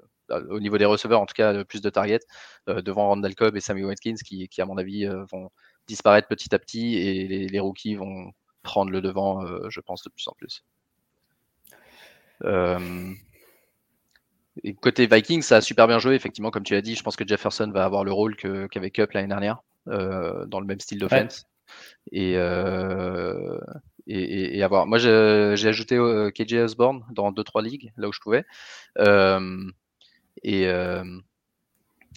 au 0.50 0.60
niveau 0.60 0.78
des 0.78 0.86
receveurs, 0.86 1.22
en 1.22 1.26
tout 1.26 1.34
cas, 1.34 1.64
plus 1.64 1.82
de 1.82 1.90
targets 1.90 2.26
euh, 2.70 2.82
devant 2.82 3.08
Randall 3.10 3.36
Cobb 3.36 3.56
et 3.56 3.62
Sammy 3.62 3.84
Watkins, 3.84 4.16
qui, 4.26 4.50
à 4.60 4.66
mon 4.66 4.78
avis, 4.78 5.06
euh, 5.06 5.24
vont 5.32 5.50
disparaître 5.88 6.28
petit 6.28 6.54
à 6.56 6.60
petit 6.60 6.96
et 6.96 7.48
les, 7.48 7.60
rookies 7.60 7.96
vont 7.96 8.32
prendre 8.62 8.92
le 8.92 9.02
devant, 9.02 9.46
euh, 9.46 9.70
je 9.70 9.82
pense, 9.82 10.04
de 10.04 10.10
plus 10.10 10.28
en 10.28 10.34
plus. 10.34 10.64
Et 14.64 14.76
côté 14.76 15.08
Vikings, 15.08 15.42
ça 15.42 15.58
a 15.58 15.62
super 15.62 15.88
bien 15.88 15.98
joué, 15.98 16.14
effectivement, 16.16 16.52
comme 16.52 16.64
tu 16.64 16.74
l'as 16.74 16.82
dit. 16.82 16.96
Je 16.96 17.04
pense 17.04 17.16
que 17.16 17.28
Jefferson 17.28 17.72
va 17.74 17.86
avoir 17.86 18.04
le 18.04 18.12
rôle 18.12 18.36
qu'avait 18.36 18.92
Cup 18.92 19.12
l'année 19.14 19.28
dernière, 19.28 19.64
dans 19.88 20.60
le 20.60 20.66
même 20.66 20.80
style 20.80 21.00
d'offense. 21.00 21.46
Et, 22.12 22.34
et, 24.06 24.58
et, 24.58 24.64
avoir. 24.64 24.86
Moi, 24.86 25.00
j'ai 25.00 25.68
ajouté 25.68 25.98
KJ 26.36 26.54
Osborne 26.56 27.04
dans 27.12 27.32
2-3 27.32 27.64
ligues, 27.64 27.92
là 27.98 28.10
où 28.10 28.14
je 28.14 28.20
pouvais. 28.20 28.46
Et, 30.42 30.68
euh, 30.68 31.04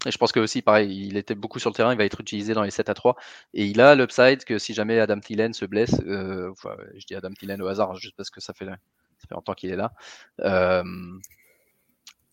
et, 0.07 0.11
je 0.11 0.19
pense 0.19 0.33
que 0.33 0.41
aussi, 0.41 0.63
pareil, 0.63 1.07
il 1.09 1.17
était 1.17 1.35
beaucoup 1.35 1.59
sur 1.59 1.71
le 1.71 1.75
terrain, 1.75 1.93
il 1.93 1.99
va 1.99 2.05
être 2.05 2.21
utilisé 2.21 2.55
dans 2.55 2.63
les 2.63 2.71
7 2.71 2.89
à 2.89 2.95
3. 2.95 3.17
Et 3.55 3.67
il 3.67 3.81
a 3.81 3.95
l'upside 3.95 4.45
que 4.45 4.59
si 4.59 4.75
jamais 4.75 4.99
Adam 4.99 5.21
Thielen 5.21 5.53
se 5.53 5.65
blesse, 5.65 6.01
euh, 6.07 6.51
enfin, 6.53 6.77
je 6.97 7.07
dis 7.07 7.15
Adam 7.15 7.33
Thielen 7.33 7.61
au 7.63 7.67
hasard, 7.69 7.97
juste 7.97 8.17
parce 8.17 8.31
que 8.31 8.41
ça 8.41 8.55
fait, 8.55 8.67
ça 8.67 9.29
fait 9.29 9.35
longtemps 9.35 9.55
qu'il 9.55 9.71
est 9.71 9.77
là, 9.77 9.93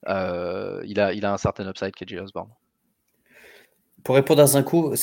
euh, 0.08 0.82
il, 0.86 1.00
a, 1.00 1.14
il 1.14 1.26
a 1.26 1.34
un 1.34 1.38
certain 1.38 1.68
upside 1.68 1.94
KJ 1.94 2.16
Osborne. 2.16 2.50
Pour 4.04 4.16
répondre 4.16 4.42
à 4.42 4.58
un 4.58 4.64
coup, 4.64 4.94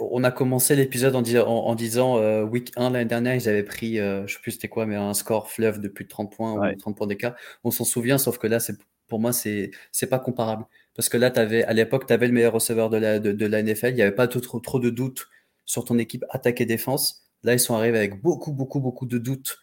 on 0.00 0.24
a 0.24 0.30
commencé 0.30 0.74
l'épisode 0.74 1.14
en, 1.14 1.20
en, 1.20 1.74
disant 1.74 2.16
euh, 2.16 2.42
week 2.44 2.72
1 2.76 2.90
l'année 2.90 3.04
dernière, 3.04 3.34
ils 3.34 3.46
avaient 3.46 3.62
pris, 3.62 4.00
euh, 4.00 4.26
je 4.26 4.34
sais 4.34 4.40
plus 4.40 4.52
c'était 4.52 4.68
quoi, 4.68 4.86
mais 4.86 4.96
un 4.96 5.12
score 5.12 5.50
fleuve 5.50 5.80
de 5.80 5.88
plus 5.88 6.04
de 6.04 6.08
30 6.08 6.34
points 6.34 6.54
ou 6.54 6.76
30 6.76 6.96
points 6.96 7.06
d'écart. 7.06 7.34
On 7.62 7.70
s'en 7.70 7.84
souvient, 7.84 8.16
sauf 8.16 8.38
que 8.38 8.46
là, 8.46 8.58
c'est 8.58 8.78
pour 9.08 9.20
moi, 9.20 9.32
c'est 9.32 9.70
c'est 9.92 10.08
pas 10.08 10.18
comparable. 10.18 10.66
Parce 10.98 11.08
que 11.08 11.16
là, 11.16 11.32
à 11.36 11.72
l'époque, 11.74 12.06
tu 12.06 12.12
avais 12.12 12.26
le 12.26 12.32
meilleur 12.32 12.52
receveur 12.52 12.90
de 12.90 12.96
la, 12.96 13.20
de, 13.20 13.46
la 13.46 13.62
NFL. 13.62 13.90
Il 13.90 13.94
n'y 13.94 14.02
avait 14.02 14.10
pas 14.10 14.26
trop, 14.26 14.58
trop 14.58 14.80
de 14.80 14.90
doutes 14.90 15.28
sur 15.64 15.84
ton 15.84 15.96
équipe 15.96 16.24
attaque 16.30 16.60
et 16.60 16.66
défense. 16.66 17.28
Là, 17.44 17.52
ils 17.54 17.60
sont 17.60 17.76
arrivés 17.76 17.98
avec 17.98 18.20
beaucoup, 18.20 18.52
beaucoup, 18.52 18.80
beaucoup 18.80 19.06
de 19.06 19.18
doutes 19.18 19.58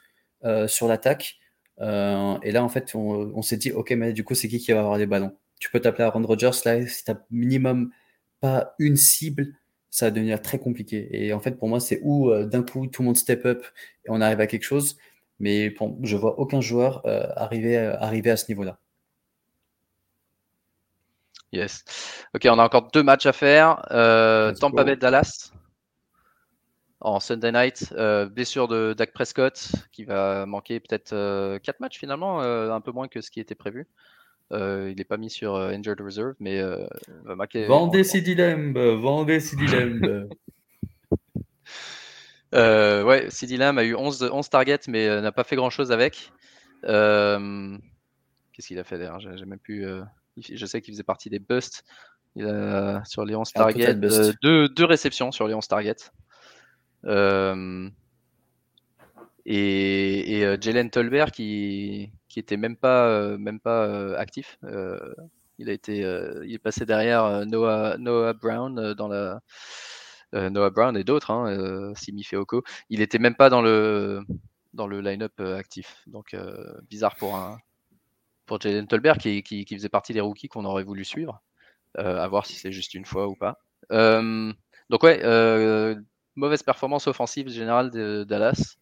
euh, 0.46 0.68
sur 0.68 0.88
l'attaque. 0.88 1.38
Euh, 1.82 2.38
et 2.44 2.52
là, 2.52 2.64
en 2.64 2.70
fait, 2.70 2.96
on, 2.96 3.42
s'est 3.42 3.58
dit, 3.58 3.72
OK, 3.72 3.92
mais 3.92 4.14
du 4.14 4.24
coup, 4.24 4.34
c'est 4.34 4.48
qui 4.48 4.60
qui 4.60 4.72
va 4.72 4.80
avoir 4.80 4.98
les 4.98 5.08
ballons? 5.08 5.38
Tu 5.60 5.70
peux 5.70 5.82
t'appeler 5.82 6.06
Aaron 6.06 6.26
Rodgers. 6.26 6.52
Là, 6.64 6.88
si 6.88 7.04
tu 7.04 7.12
minimum 7.32 7.92
pas 8.40 8.76
une 8.80 8.96
cible, 8.96 9.56
ça 9.90 10.06
va 10.08 10.12
devenir 10.12 10.42
très 10.42 10.60
compliqué. 10.60 11.10
Et 11.12 11.34
en 11.34 11.42
fait, 11.42 11.58
pour 11.58 11.68
moi, 11.68 11.82
c'est 11.82 12.00
où 12.04 12.30
euh, 12.30 12.46
d'un 12.46 12.64
coup, 12.64 12.88
tout 12.88 13.02
le 13.02 13.08
monde 13.08 13.18
step 13.18 13.46
up 13.46 13.66
et 14.06 14.10
on 14.10 14.22
arrive 14.22 14.40
à 14.40 14.48
quelque 14.48 14.64
chose. 14.64 14.98
Mais 15.40 15.70
bon, 15.72 16.00
je 16.04 16.16
vois 16.16 16.40
aucun 16.40 16.62
joueur 16.62 17.02
arriver, 17.38 17.76
arriver 17.78 18.32
à 18.32 18.38
ce 18.38 18.46
niveau-là. 18.50 18.80
Yes. 21.52 21.84
Ok, 22.34 22.48
on 22.50 22.60
a 22.60 22.64
encore 22.64 22.90
deux 22.92 23.04
matchs 23.04 23.26
à 23.26 23.34
faire. 23.34 23.82
Tampa 24.60 24.84
Bay 24.84 24.96
Dallas 24.96 25.52
en 27.02 27.20
Sunday 27.20 27.52
night. 27.52 27.94
blessure 28.32 28.68
de 28.68 28.94
Dak 28.94 29.14
Prescott 29.14 29.72
qui 29.92 30.04
va 30.04 30.46
manquer 30.46 30.80
peut-être 30.80 31.58
quatre 31.60 31.80
matchs 31.80 32.00
finalement, 32.00 32.42
un 32.42 32.82
peu 32.82 32.92
moins 32.92 33.08
que 33.08 33.22
ce 33.22 33.32
qui 33.32 33.40
était 33.40 33.56
prévu. 33.56 33.88
Euh, 34.52 34.90
il 34.92 34.98
n'est 34.98 35.06
pas 35.06 35.18
mis 35.18 35.30
sur 35.30 35.56
euh, 35.56 35.72
Injured 35.72 36.00
Reserve, 36.00 36.36
mais 36.40 36.60
euh, 36.60 36.86
va 37.24 37.36
marquer. 37.36 37.66
Vendez 37.66 38.04
CD 38.04 38.36
Lamb, 38.36 38.78
vendez 38.78 39.40
CD 39.40 39.66
Lamb. 39.66 40.30
ouais, 42.54 43.28
Lamb 43.58 43.78
a 43.80 43.84
eu 43.84 43.96
11, 43.96 44.30
11 44.32 44.50
targets, 44.50 44.82
mais 44.88 45.22
n'a 45.22 45.32
pas 45.32 45.44
fait 45.44 45.56
grand 45.56 45.70
chose 45.72 45.92
avec. 45.92 46.32
Qu'est-ce 46.84 48.68
qu'il 48.68 48.80
a 48.80 48.84
fait 48.84 48.98
d'ailleurs? 48.98 49.20
J'ai 49.20 49.46
même 49.46 49.60
plus. 49.60 49.86
Je 50.38 50.66
sais 50.66 50.82
qu'il 50.82 50.94
faisait 50.94 51.04
partie 51.04 51.30
des 51.30 51.40
busts. 51.40 51.84
Il 52.36 52.46
a, 52.46 53.04
sur 53.06 53.24
les 53.24 53.36
11 53.36 53.50
ah, 53.56 53.60
targets, 53.60 53.96
deux, 53.96 54.68
deux, 54.68 54.86
réceptions 54.86 55.32
sur 55.32 55.48
les 55.48 55.54
11 55.54 55.68
targets. 55.68 56.12
et, 59.46 60.42
et 60.42 60.62
Jalen 60.62 60.90
Tolbert 60.90 61.32
qui, 61.32 62.12
qui 62.36 62.40
était 62.40 62.58
même 62.58 62.76
pas, 62.76 63.08
euh, 63.08 63.38
même 63.38 63.62
pas 63.62 63.86
euh, 63.86 64.18
actif. 64.18 64.58
Euh, 64.66 65.00
il 65.58 65.70
a 65.70 65.72
été, 65.72 66.00
il 66.44 66.54
est 66.54 66.60
passé 66.60 66.86
derrière 66.86 67.46
Noah, 67.46 67.98
Noah 67.98 68.34
Brown 68.34 68.94
dans 68.94 69.08
la 69.08 69.40
Noah 70.34 70.70
Brown 70.70 70.98
et 70.98 71.06
d'autres, 71.06 71.32
hein, 71.32 71.94
Simi 71.96 72.26
Feoko. 72.26 72.62
Il 72.90 73.00
était 73.00 73.20
même 73.20 73.36
pas 73.36 73.50
dans 73.50 73.62
le 73.62 74.20
dans 74.74 74.86
le 74.86 75.00
line-up 75.00 75.40
actif. 75.40 76.04
Donc 76.08 76.36
bizarre 76.90 77.16
pour 77.16 77.38
un 77.38 77.58
pour 78.46 78.60
Jalen 78.60 78.88
Tolbert 78.88 79.18
qui, 79.18 79.66
faisait 79.70 79.90
partie 79.90 80.14
des 80.14 80.22
rookies 80.22 80.48
qu'on 80.48 80.66
aurait 80.66 80.84
voulu 80.84 81.04
suivre. 81.06 81.42
à 81.98 82.28
voir 82.28 82.46
si 82.46 82.56
c'est 82.56 82.72
juste 82.72 82.94
une 82.94 83.06
fois 83.06 83.28
ou 83.28 83.36
pas. 83.36 83.58
donc 83.90 85.04
ouais, 85.04 85.22
mauvaise 86.36 86.64
performance 86.64 87.08
offensive 87.08 87.50
générale 87.50 87.92
de 87.92 88.24
Dallas. 88.24 88.78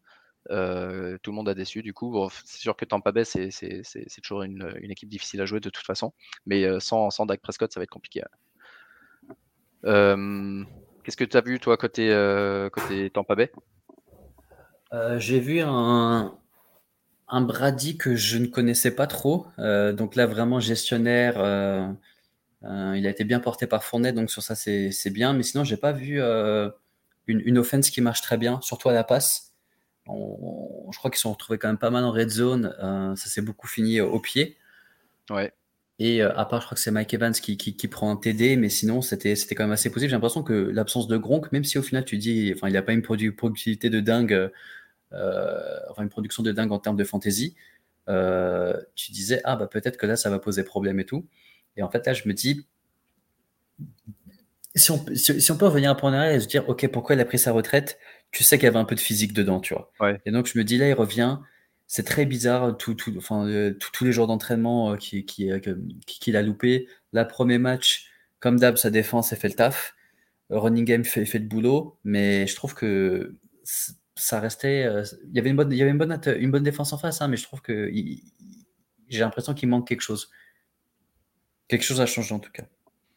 Euh, 0.52 1.18
tout 1.22 1.32
le 1.32 1.36
monde 1.36 1.50
a 1.50 1.54
déçu. 1.54 1.82
Du 1.82 1.94
coup, 1.94 2.30
c'est 2.46 2.60
sûr 2.60 2.76
que 2.76 2.86
Tampa 2.86 3.12
Bay, 3.12 3.24
c'est 3.24 3.52
toujours 4.22 4.44
une, 4.44 4.76
équipe 4.90 5.10
difficile 5.10 5.42
à 5.42 5.46
jouer 5.46 5.60
de 5.60 5.70
toute 5.70 5.86
façon. 5.86 6.14
Mais 6.46 6.66
euh, 6.66 6.80
sans, 6.80 7.10
sans 7.10 7.26
Prescott, 7.26 7.72
ça 7.72 7.80
va 7.80 7.84
être 7.84 7.90
compliqué. 7.90 8.24
Euh, 9.86 10.64
qu'est-ce 11.04 11.18
que 11.18 11.24
tu 11.24 11.38
as 11.38 11.42
vu, 11.42 11.60
toi, 11.60 11.78
côté, 11.78 12.10
côté 12.72 13.10
Tampa 13.10 13.36
Bay? 13.36 13.52
J'ai 15.18 15.40
vu 15.40 15.60
un, 15.60 16.38
un 17.28 17.42
Brady 17.42 17.98
que 17.98 18.16
je 18.16 18.38
ne 18.38 18.48
connaissais 18.48 18.92
pas 18.92 19.08
trop. 19.08 19.48
donc 19.58 20.16
là, 20.16 20.26
vraiment 20.26 20.60
gestionnaire. 20.60 21.36
il 22.64 23.08
a 23.08 23.10
été 23.10 23.24
bien 23.24 23.40
porté 23.40 23.68
par 23.68 23.84
Fournette, 23.84 24.16
donc 24.16 24.32
sur 24.32 24.44
ça, 24.44 24.56
c'est 24.56 25.10
bien. 25.12 25.34
Mais 25.34 25.44
sinon, 25.44 25.64
j'ai 25.64 25.78
pas 25.78 25.92
vu 25.92 26.20
une, 26.22 26.74
une 27.28 27.58
offense 27.58 27.90
qui 27.90 28.02
marche 28.02 28.22
très 28.22 28.38
bien, 28.38 28.60
surtout 28.62 28.90
à 28.90 28.94
la 28.94 29.04
passe 29.04 29.54
je 30.06 30.98
crois 30.98 31.12
qu'ils 31.12 31.20
sont 31.20 31.32
retrouvés 31.32 31.58
quand 31.58 31.68
même 31.68 31.78
pas 31.78 31.90
mal 31.90 32.04
en 32.04 32.12
red 32.12 32.30
zone. 32.30 32.76
Euh, 32.82 33.16
ça 33.16 33.30
s'est 33.30 33.42
beaucoup 33.42 33.68
fini 33.68 34.02
au 34.02 34.20
pied. 34.20 34.58
Ouais. 35.30 35.52
Et 36.00 36.22
euh, 36.22 36.36
à 36.36 36.46
part, 36.46 36.62
je 36.62 36.66
crois 36.66 36.76
que 36.76 36.82
c'est 36.82 36.92
Mike 36.92 37.14
Evans 37.14 37.34
qui, 37.34 37.58
qui, 37.58 37.88
prend 37.88 38.12
un 38.12 38.16
TD, 38.16 38.56
mais 38.58 38.70
sinon, 38.70 39.02
c'était 39.02 39.36
quand 39.56 39.64
même 39.64 39.72
assez 39.72 39.90
possible. 39.90 40.10
J'ai 40.10 40.16
l'impression 40.16 40.44
que 40.44 40.54
l'absence 40.54 41.08
de 41.08 41.18
Gronk, 41.18 41.52
même 41.52 41.64
si 41.64 41.78
au 41.78 41.84
final, 41.84 42.04
tu 42.04 42.18
dis, 42.18 42.52
enfin, 42.56 42.68
il 42.68 42.72
n'y 42.72 42.78
a 42.78 42.82
pas 42.82 42.94
une 42.94 43.04
productivité 43.04 43.90
de 43.90 44.00
dingue, 44.00 44.34
euh, 44.34 44.50
enfin, 45.14 46.04
une 46.04 46.10
production 46.10 46.44
de 46.44 46.52
dingue 46.52 46.72
en 46.72 46.80
termes 46.80 46.98
de 46.98 47.04
fantasy, 47.04 47.56
tu 48.08 49.12
disais, 49.12 49.42
ah, 49.44 49.56
bah 49.56 49.68
peut-être 49.68 49.98
que 49.98 50.06
là, 50.06 50.16
ça 50.16 50.30
va 50.30 50.40
poser 50.40 50.64
problème 50.64 51.00
et 51.00 51.06
tout. 51.06 51.26
Et 51.78 51.84
en 51.84 51.90
fait, 51.90 52.06
là, 52.06 52.14
je 52.14 52.28
me 52.28 52.34
dis, 52.34 52.66
si 54.76 54.92
on, 54.92 55.06
si, 55.16 55.52
on 55.52 55.58
peut 55.58 55.66
revenir 55.66 55.92
un 55.92 55.96
peu 55.96 56.08
en 56.08 56.14
arrière 56.14 56.34
et 56.34 56.40
se 56.40 56.48
dire, 56.48 56.68
OK, 56.68 56.88
pourquoi 56.88 57.16
il 57.16 57.22
a 57.22 57.26
pris 57.26 57.40
sa 57.40 57.52
retraite? 57.52 58.00
Tu 58.32 58.44
sais 58.44 58.58
qu'il 58.58 58.66
y 58.66 58.68
avait 58.68 58.80
un 58.80 58.86
peu 58.86 58.96
de 58.96 59.00
physique 59.00 59.34
dedans, 59.34 59.60
tu 59.60 59.76
vois. 59.76 59.92
Et 60.26 60.32
donc, 60.32 60.48
je 60.48 60.58
me 60.58 60.64
dis, 60.64 60.78
là, 60.78 60.88
il 60.88 60.94
revient. 60.94 61.38
C'est 61.86 62.04
très 62.04 62.26
bizarre, 62.26 62.76
tout, 62.78 62.96
tout, 62.96 63.14
enfin, 63.18 63.46
euh, 63.48 63.78
tous 63.78 64.04
les 64.04 64.12
jours 64.12 64.26
d'entraînement 64.26 64.96
qu'il 64.98 65.20
euh, 65.52 65.60
qui, 65.60 65.74
qui, 66.08 66.20
qui, 66.20 66.36
a 66.36 66.42
loupé. 66.42 66.88
La 67.12 67.26
premier 67.26 67.60
match, 67.60 68.10
comme 68.40 68.60
d'hab, 68.60 68.78
sa 68.78 68.90
défense 68.90 69.32
a 69.32 69.36
fait 69.36 69.50
le 69.50 69.54
taf. 69.54 69.96
Running 70.50 70.86
game 70.86 71.06
fait, 71.06 71.26
fait 71.26 71.40
le 71.40 71.46
boulot, 71.46 71.98
mais 72.04 72.48
je 72.48 72.56
trouve 72.56 72.74
que 72.74 73.36
ça 74.16 74.40
restait. 74.40 74.84
Euh, 74.86 75.04
il 75.26 75.36
y 75.36 75.40
avait 75.40 75.50
une 75.50 75.56
bonne, 75.56 75.72
il 75.72 75.78
y 75.78 75.82
avait 75.82 75.92
une 75.92 75.98
bonne, 75.98 76.20
une 76.40 76.52
bonne 76.52 76.64
défense 76.64 76.94
en 76.94 76.98
face, 76.98 77.22
hein, 77.22 77.28
mais 77.28 77.38
je 77.38 77.44
trouve 77.44 77.62
que 77.62 77.92
j'ai 79.10 79.20
l'impression 79.20 79.54
qu'il 79.54 79.70
manque 79.70 79.88
quelque 79.88 80.02
chose. 80.02 80.30
Quelque 81.68 81.84
chose 81.84 82.02
a 82.02 82.06
changé 82.06 82.34
en 82.34 82.40
tout 82.40 82.52
cas. 82.52 82.64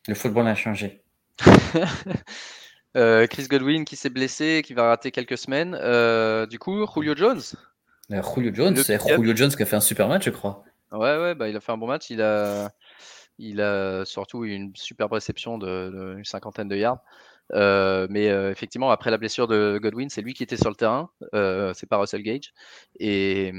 Le 0.08 0.14
football 0.14 0.46
a 0.46 0.54
changé. 0.54 1.02
Euh, 2.96 3.26
Chris 3.26 3.46
Godwin 3.46 3.84
qui 3.84 3.94
s'est 3.94 4.08
blessé, 4.08 4.62
qui 4.64 4.72
va 4.72 4.88
rater 4.88 5.10
quelques 5.10 5.36
semaines. 5.36 5.76
Euh, 5.78 6.46
du 6.46 6.58
coup, 6.58 6.86
Julio 6.94 7.14
Jones. 7.14 7.42
Julio 8.08 8.54
Jones, 8.54 8.76
c'est 8.76 8.98
Julio 9.06 9.36
Jones 9.36 9.50
qui 9.50 9.62
a 9.62 9.66
fait 9.66 9.76
un 9.76 9.80
super 9.80 10.08
match, 10.08 10.24
je 10.24 10.30
crois. 10.30 10.64
Ouais, 10.92 11.18
ouais, 11.18 11.34
bah, 11.34 11.50
il 11.50 11.56
a 11.56 11.60
fait 11.60 11.72
un 11.72 11.76
bon 11.76 11.88
match. 11.88 12.08
Il 12.08 12.22
a, 12.22 12.70
il 13.38 13.60
a 13.60 14.06
surtout 14.06 14.44
eu 14.44 14.52
une 14.52 14.74
superbe 14.74 15.12
réception 15.12 15.58
de, 15.58 16.18
cinquantaine 16.24 16.68
de 16.68 16.76
yards. 16.76 17.02
Mais 17.52 18.26
effectivement, 18.50 18.90
après 18.90 19.10
la 19.10 19.18
blessure 19.18 19.46
de 19.46 19.78
Godwin, 19.80 20.08
c'est 20.08 20.22
lui 20.22 20.34
qui 20.34 20.42
était 20.42 20.56
sur 20.56 20.70
le 20.70 20.76
terrain, 20.76 21.10
c'est 21.74 21.88
pas 21.88 21.96
Russell 21.98 22.22
Gage, 22.22 22.52
et, 22.98 23.52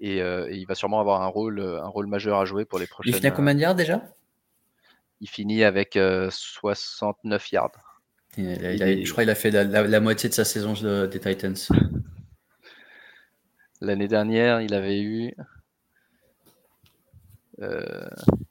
et, 0.00 0.18
il 0.18 0.64
va 0.66 0.74
sûrement 0.74 1.00
avoir 1.00 1.22
un 1.22 1.28
rôle, 1.28 1.60
un 1.60 1.88
rôle 1.88 2.06
majeur 2.06 2.38
à 2.38 2.44
jouer 2.44 2.64
pour 2.64 2.78
les 2.78 2.86
prochaines. 2.86 3.12
Il 3.12 3.16
finit 3.16 3.28
à 3.28 3.30
combien 3.32 3.54
de 3.54 3.60
yards 3.60 3.74
déjà? 3.74 4.02
il 5.22 5.28
finit 5.28 5.62
avec 5.62 5.92
69 5.94 7.42
euh, 7.42 7.46
yards. 7.52 7.70
je 8.36 9.10
crois 9.12 9.22
qu'il 9.22 9.30
a 9.30 9.34
fait 9.36 9.52
la, 9.52 10.00
moitié 10.00 10.28
de 10.28 10.34
sa 10.34 10.44
saison 10.44 10.74
des 11.06 11.20
Titans. 11.20 11.56
L'année 13.80 14.08
dernière, 14.08 14.60
il 14.60 14.74
avait 14.74 15.00
eu. 15.00 15.32
Euh, 17.60 18.08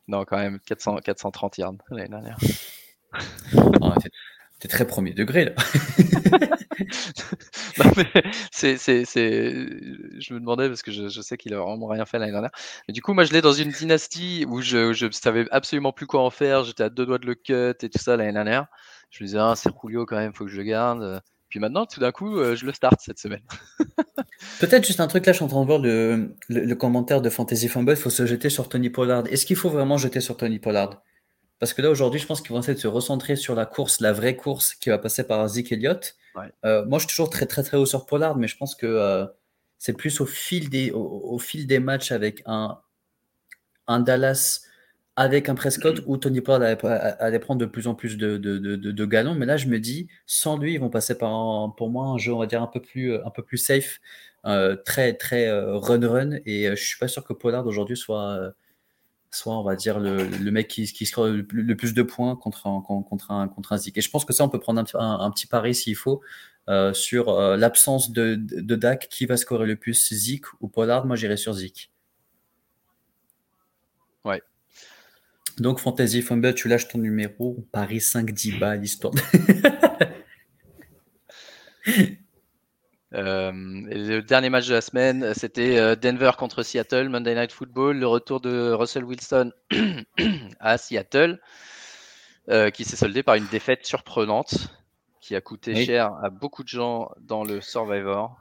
non, 0.07 0.23
quand 0.23 0.37
même 0.37 0.59
400, 0.61 0.97
430 1.03 1.57
yards 1.57 1.73
l'année 1.91 2.09
dernière. 2.09 2.37
Ah, 3.81 3.95
T'es 4.61 4.67
très 4.67 4.85
premier 4.85 5.13
degré 5.13 5.45
là. 5.45 5.53
c'est, 8.51 8.77
c'est, 8.77 9.05
Je 9.05 10.33
me 10.35 10.39
demandais 10.39 10.67
parce 10.67 10.83
que 10.83 10.91
je, 10.91 11.21
sais 11.21 11.35
qu'il 11.35 11.55
a 11.55 11.57
vraiment 11.57 11.87
rien 11.87 12.05
fait 12.05 12.19
l'année 12.19 12.31
dernière. 12.31 12.51
Mais 12.87 12.93
du 12.93 13.01
coup, 13.01 13.13
moi, 13.13 13.23
je 13.23 13.33
l'ai 13.33 13.41
dans 13.41 13.53
une 13.53 13.71
dynastie 13.71 14.45
où 14.47 14.61
je, 14.61 14.93
je 14.93 15.07
savais 15.09 15.47
absolument 15.49 15.91
plus 15.91 16.05
quoi 16.05 16.23
en 16.23 16.29
faire. 16.29 16.63
J'étais 16.63 16.83
à 16.83 16.89
deux 16.89 17.07
doigts 17.07 17.17
de 17.17 17.25
le 17.25 17.33
cut 17.33 17.83
et 17.83 17.89
tout 17.89 17.97
ça 17.97 18.15
l'année 18.15 18.33
dernière. 18.33 18.67
Je 19.09 19.23
me 19.23 19.27
disais, 19.27 19.39
ah, 19.39 19.53
c'est 19.55 19.71
Julio 19.81 20.05
quand 20.05 20.17
même, 20.17 20.31
faut 20.35 20.45
que 20.45 20.51
je 20.51 20.57
le 20.57 20.63
garde. 20.63 21.23
Puis 21.49 21.59
maintenant, 21.59 21.87
tout 21.87 21.99
d'un 21.99 22.11
coup, 22.11 22.37
euh, 22.37 22.55
je 22.55 22.67
le 22.67 22.71
start 22.71 23.01
cette 23.01 23.17
semaine. 23.17 23.41
Peut-être 24.59 24.85
juste 24.85 24.99
un 24.99 25.07
truc 25.07 25.25
là, 25.25 25.31
je 25.31 25.37
suis 25.37 25.45
en 25.45 25.47
train 25.47 25.61
de 25.61 25.65
voir 25.65 25.79
le, 25.79 26.35
le, 26.49 26.75
commentaire 26.75 27.21
de 27.21 27.31
Fantasy 27.31 27.67
Fumble. 27.67 27.93
Il 27.93 27.97
faut 27.97 28.11
se 28.11 28.27
jeter 28.27 28.51
sur 28.51 28.69
Tony 28.69 28.91
Pollard. 28.91 29.23
Est-ce 29.25 29.47
qu'il 29.47 29.55
faut 29.55 29.69
vraiment 29.69 29.97
jeter 29.97 30.21
sur 30.21 30.37
Tony 30.37 30.59
Pollard? 30.59 31.01
Parce 31.61 31.75
que 31.75 31.83
là, 31.83 31.91
aujourd'hui, 31.91 32.19
je 32.19 32.25
pense 32.25 32.41
qu'ils 32.41 32.53
vont 32.53 32.59
essayer 32.59 32.73
de 32.73 32.79
se 32.79 32.87
recentrer 32.87 33.35
sur 33.35 33.53
la 33.53 33.67
course, 33.67 34.01
la 34.01 34.13
vraie 34.13 34.35
course 34.35 34.73
qui 34.73 34.89
va 34.89 34.97
passer 34.97 35.23
par 35.23 35.47
Zeke 35.47 35.71
Elliott. 35.71 36.15
Euh, 36.65 36.83
moi, 36.85 36.97
je 36.97 37.03
suis 37.03 37.09
toujours 37.09 37.29
très, 37.29 37.45
très, 37.45 37.61
très 37.61 37.77
haut 37.77 37.85
sur 37.85 38.07
Pollard, 38.07 38.35
mais 38.35 38.47
je 38.47 38.57
pense 38.57 38.73
que 38.73 38.87
euh, 38.87 39.27
c'est 39.77 39.93
plus 39.93 40.21
au 40.21 40.25
fil, 40.25 40.71
des, 40.71 40.89
au, 40.89 41.37
fil 41.37 41.67
des 41.67 41.77
matchs 41.77 42.11
avec 42.11 42.41
un, 42.47 42.79
un 43.85 43.99
Dallas, 43.99 44.61
avec 45.15 45.49
un 45.49 45.53
Prescott, 45.53 46.01
où 46.07 46.17
Tony 46.17 46.41
Pollard 46.41 46.79
allait, 47.19 47.37
prendre 47.37 47.61
de 47.61 47.67
plus 47.67 47.85
en 47.85 47.93
plus 47.93 48.17
de, 48.17 48.37
de, 48.37 48.57
de, 48.57 49.05
galons. 49.05 49.35
Mais 49.35 49.45
là, 49.45 49.57
je 49.57 49.67
me 49.67 49.77
dis, 49.77 50.07
sans 50.25 50.57
lui, 50.57 50.73
ils 50.73 50.79
vont 50.79 50.89
passer 50.89 51.15
par, 51.15 51.75
pour 51.75 51.91
moi, 51.91 52.07
un 52.07 52.17
jeu, 52.17 52.33
on 52.33 52.39
va 52.39 52.47
dire, 52.47 52.63
un 52.63 52.67
peu 52.73 52.81
plus, 52.81 53.13
un 53.13 53.29
peu 53.29 53.43
plus 53.43 53.59
safe, 53.59 53.99
euh, 54.47 54.75
très, 54.77 55.13
très 55.13 55.51
run-run. 55.51 56.39
et 56.43 56.71
je 56.71 56.83
suis 56.83 56.97
pas 56.97 57.07
sûr 57.07 57.23
que 57.23 57.33
Pollard 57.33 57.67
aujourd'hui 57.67 57.97
soit 57.97 58.51
soit 59.31 59.57
on 59.57 59.63
va 59.63 59.75
dire 59.75 59.99
le, 59.99 60.25
le 60.25 60.51
mec 60.51 60.67
qui, 60.67 60.85
qui 60.85 61.05
score 61.05 61.27
le, 61.27 61.75
plus 61.75 61.93
de 61.93 62.03
points 62.03 62.35
contre 62.35 62.67
un, 62.67 62.81
contre 62.81 63.31
un, 63.31 63.47
contre 63.47 63.71
un 63.73 63.77
Zik. 63.77 63.97
Et 63.97 64.01
je 64.01 64.09
pense 64.09 64.25
que 64.25 64.33
ça, 64.33 64.43
on 64.43 64.49
peut 64.49 64.59
prendre 64.59 64.83
un, 64.93 65.19
un, 65.19 65.31
petit 65.31 65.47
pari 65.47 65.73
s'il 65.73 65.95
faut 65.95 66.21
euh, 66.69 66.93
sur 66.93 67.29
euh, 67.29 67.57
l'absence 67.57 68.11
de, 68.11 68.35
de, 68.35 68.75
Dak, 68.75 69.07
qui 69.09 69.25
va 69.25 69.37
scorer 69.37 69.65
le 69.65 69.77
plus, 69.77 70.13
Zik 70.13 70.45
ou 70.59 70.67
Pollard. 70.67 71.05
Moi, 71.05 71.15
j'irai 71.15 71.37
sur 71.37 71.53
Zik. 71.53 71.91
Ouais. 74.25 74.43
Donc, 75.57 75.79
Fantasy 75.79 76.21
Fumble, 76.21 76.53
tu 76.53 76.67
lâches 76.67 76.89
ton 76.89 76.99
numéro, 76.99 77.65
Paris 77.71 77.97
5-10 77.97 78.59
balles, 78.59 78.83
histoire. 78.83 79.13
Euh, 83.13 83.51
le 83.53 84.21
dernier 84.21 84.49
match 84.49 84.67
de 84.67 84.73
la 84.73 84.81
semaine, 84.81 85.33
c'était 85.33 85.77
euh, 85.77 85.95
Denver 85.95 86.31
contre 86.37 86.63
Seattle, 86.63 87.09
Monday 87.09 87.35
Night 87.35 87.51
Football, 87.51 87.97
le 87.97 88.07
retour 88.07 88.39
de 88.39 88.71
Russell 88.71 89.03
Wilson 89.03 89.51
à 90.59 90.77
Seattle, 90.77 91.39
euh, 92.49 92.69
qui 92.69 92.85
s'est 92.85 92.95
soldé 92.95 93.21
par 93.21 93.35
une 93.35 93.47
défaite 93.47 93.85
surprenante, 93.85 94.69
qui 95.19 95.35
a 95.35 95.41
coûté 95.41 95.85
cher 95.85 96.13
à 96.23 96.29
beaucoup 96.29 96.63
de 96.63 96.69
gens 96.69 97.11
dans 97.19 97.43
le 97.43 97.59
Survivor. 97.59 98.37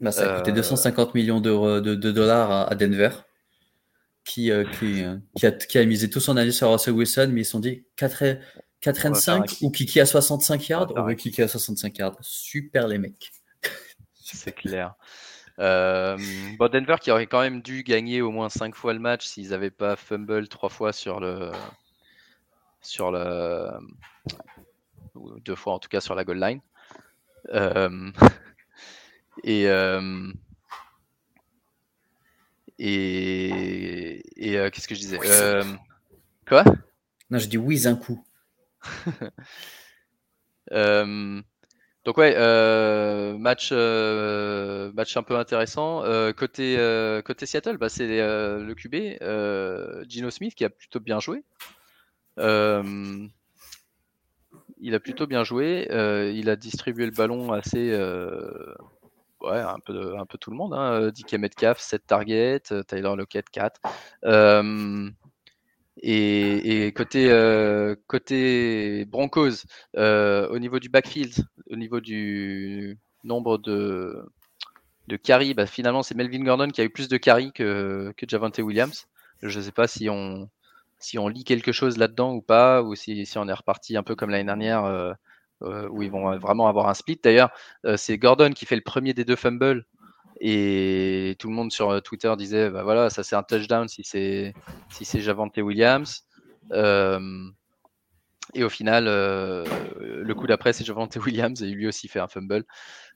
Bah, 0.00 0.12
ça 0.12 0.34
a 0.34 0.38
coûté 0.38 0.52
250 0.52 1.14
millions 1.14 1.40
de, 1.40 1.80
de, 1.80 2.10
dollars 2.10 2.70
à, 2.70 2.74
Denver, 2.74 3.10
qui, 4.24 4.50
qui, 4.78 5.04
qui, 5.36 5.46
a, 5.46 5.52
qui, 5.52 5.78
a, 5.78 5.84
misé 5.86 6.10
tout 6.10 6.20
son 6.20 6.36
année 6.36 6.50
sur 6.50 6.70
Russell 6.70 6.94
Wilson, 6.94 7.30
mais 7.32 7.42
ils 7.42 7.44
se 7.44 7.52
sont 7.52 7.60
dit 7.60 7.84
4, 7.96 8.36
4 8.80 9.16
5 9.16 9.56
ou 9.62 9.70
Kiki 9.70 10.00
à 10.00 10.06
65 10.06 10.68
yards? 10.68 10.92
On 10.96 11.04
veut 11.04 11.14
Kiki 11.14 11.40
à 11.40 11.48
65 11.48 11.96
yards. 11.98 12.16
Super 12.20 12.88
les 12.88 12.98
mecs. 12.98 13.30
C'est 14.32 14.52
clair. 14.52 14.94
Euh, 15.58 16.16
bon, 16.58 16.68
Denver 16.68 16.96
qui 17.00 17.10
aurait 17.10 17.26
quand 17.26 17.40
même 17.40 17.60
dû 17.60 17.82
gagner 17.82 18.22
au 18.22 18.30
moins 18.30 18.48
5 18.48 18.74
fois 18.74 18.94
le 18.94 18.98
match 18.98 19.26
s'ils 19.26 19.50
n'avaient 19.50 19.70
pas 19.70 19.96
fumble 19.96 20.48
3 20.48 20.70
fois 20.70 20.92
sur 20.92 21.20
le. 21.20 21.52
Sur 22.80 23.12
le. 23.12 23.70
Deux 25.44 25.54
fois 25.54 25.74
en 25.74 25.78
tout 25.78 25.88
cas 25.88 26.00
sur 26.00 26.14
la 26.14 26.24
goal 26.24 26.40
line. 26.40 26.60
Euh, 27.50 28.10
et. 29.44 29.68
Euh, 29.68 30.32
et, 32.78 34.22
et 34.36 34.70
qu'est-ce 34.70 34.88
que 34.88 34.94
je 34.94 35.00
disais 35.00 35.18
Quoi? 36.48 36.64
Non, 37.30 37.38
je 37.38 37.46
dis 37.46 37.58
oui 37.58 37.86
un 37.86 37.94
coup. 37.94 38.24
Donc 42.04 42.18
ouais, 42.18 42.34
euh, 42.36 43.38
match, 43.38 43.70
euh, 43.70 44.90
match 44.92 45.16
un 45.16 45.22
peu 45.22 45.36
intéressant. 45.36 46.02
Euh, 46.04 46.32
côté, 46.32 46.76
côté 47.24 47.46
Seattle, 47.46 47.76
bah, 47.76 47.88
c'est 47.88 48.08
le 48.08 48.74
QB, 48.74 50.08
Gino 50.08 50.30
Smith, 50.30 50.54
qui 50.54 50.64
a 50.64 50.70
plutôt 50.70 51.00
bien 51.00 51.20
joué. 51.20 51.44
il 52.38 53.30
a 54.94 55.00
plutôt 55.00 55.26
bien 55.26 55.44
joué. 55.44 55.86
il 56.34 56.50
a 56.50 56.56
distribué 56.56 57.06
le 57.06 57.12
ballon 57.12 57.52
assez, 57.52 57.92
ouais, 59.40 59.60
un 59.60 59.78
peu, 59.84 60.18
un 60.18 60.26
peu 60.26 60.38
tout 60.38 60.50
le 60.50 60.56
monde. 60.56 60.74
Hein. 60.74 61.10
DK 61.10 61.34
Metcalf, 61.34 61.78
7 61.78 62.06
targets, 62.06 62.62
Tyler 62.88 63.14
Lockett, 63.16 63.48
4. 63.48 63.80
Et, 66.02 66.92
côté, 66.96 67.30
euh, 67.30 67.94
côté 68.08 69.04
Broncos, 69.04 69.64
euh, 69.96 70.48
au 70.48 70.58
niveau 70.58 70.80
du 70.80 70.88
backfield, 70.88 71.32
au 71.70 71.76
niveau 71.76 72.00
du 72.00 72.98
nombre 73.22 73.56
de, 73.58 74.24
de 75.06 75.52
bah, 75.54 75.66
finalement 75.66 76.02
c'est 76.02 76.16
Melvin 76.16 76.42
Gordon 76.42 76.68
qui 76.70 76.80
a 76.80 76.84
eu 76.84 76.90
plus 76.90 77.08
de 77.08 77.16
carries 77.16 77.52
que, 77.52 78.12
que 78.16 78.26
Javante 78.28 78.58
Williams. 78.58 79.06
Je 79.42 79.58
ne 79.58 79.64
sais 79.64 79.72
pas 79.72 79.86
si 79.86 80.10
on, 80.10 80.50
si 80.98 81.18
on 81.18 81.28
lit 81.28 81.44
quelque 81.44 81.70
chose 81.70 81.98
là-dedans 81.98 82.34
ou 82.34 82.42
pas, 82.42 82.82
ou 82.82 82.96
si, 82.96 83.24
si, 83.24 83.38
on 83.38 83.48
est 83.48 83.52
reparti 83.52 83.96
un 83.96 84.02
peu 84.02 84.16
comme 84.16 84.30
l'année 84.30 84.44
dernière, 84.44 84.84
euh, 84.84 85.88
où 85.90 86.02
ils 86.02 86.10
vont 86.10 86.36
vraiment 86.38 86.66
avoir 86.66 86.88
un 86.88 86.94
split. 86.94 87.20
D'ailleurs, 87.22 87.50
c'est 87.96 88.18
Gordon 88.18 88.50
qui 88.50 88.66
fait 88.66 88.76
le 88.76 88.82
premier 88.82 89.14
des 89.14 89.24
deux 89.24 89.36
fumbles 89.36 89.86
et 90.44 91.36
tout 91.38 91.48
le 91.48 91.54
monde 91.54 91.70
sur 91.70 91.90
euh, 91.90 92.00
Twitter 92.00 92.34
disait, 92.36 92.68
bah 92.68 92.82
voilà, 92.82 93.10
ça 93.10 93.22
c'est 93.22 93.36
un 93.36 93.44
touchdown 93.44 93.86
si 93.86 94.02
c'est 94.02 94.54
si 94.90 95.04
c'est 95.04 95.20
Javante 95.20 95.56
Williams. 95.58 96.26
Euh, 96.72 97.48
et 98.52 98.64
au 98.64 98.68
final, 98.68 99.06
euh, 99.06 99.64
le 100.00 100.34
coup 100.34 100.48
d'après, 100.48 100.72
c'est 100.72 100.84
Javante 100.84 101.14
Williams 101.24 101.62
et 101.62 101.68
lui 101.68 101.86
aussi 101.86 102.08
fait 102.08 102.18
un 102.18 102.26
fumble. 102.26 102.64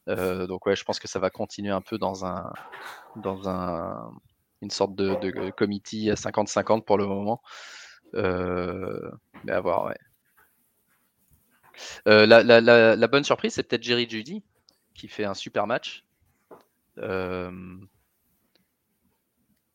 donc 0.07 0.67
ouais, 0.67 0.77
je 0.77 0.85
pense 0.85 1.01
que 1.01 1.09
ça 1.09 1.19
va 1.19 1.31
continuer 1.31 1.73
un 1.73 1.81
peu 1.81 1.99
dans 1.99 2.25
un 2.25 2.53
dans 3.17 3.49
un 3.49 4.13
une 4.63 4.71
sorte 4.71 4.95
de, 4.95 5.17
de 5.17 5.51
committee 5.51 6.11
à 6.11 6.15
50-50 6.15 6.85
pour 6.85 6.97
le 6.97 7.07
moment. 7.07 7.43
mais 8.15 9.53
à 9.53 9.61
voir, 9.61 9.93
la, 12.07 12.27
la, 12.27 12.61
la, 12.97 13.07
bonne 13.09 13.25
surprise, 13.25 13.55
c'est 13.55 13.65
peut-être 13.65 13.83
Jerry 13.83 14.09
Judy 14.09 14.45
qui 14.95 15.09
fait 15.09 15.25
un 15.25 15.35
super 15.35 15.67
match. 15.67 16.06
Euh, 16.99 17.51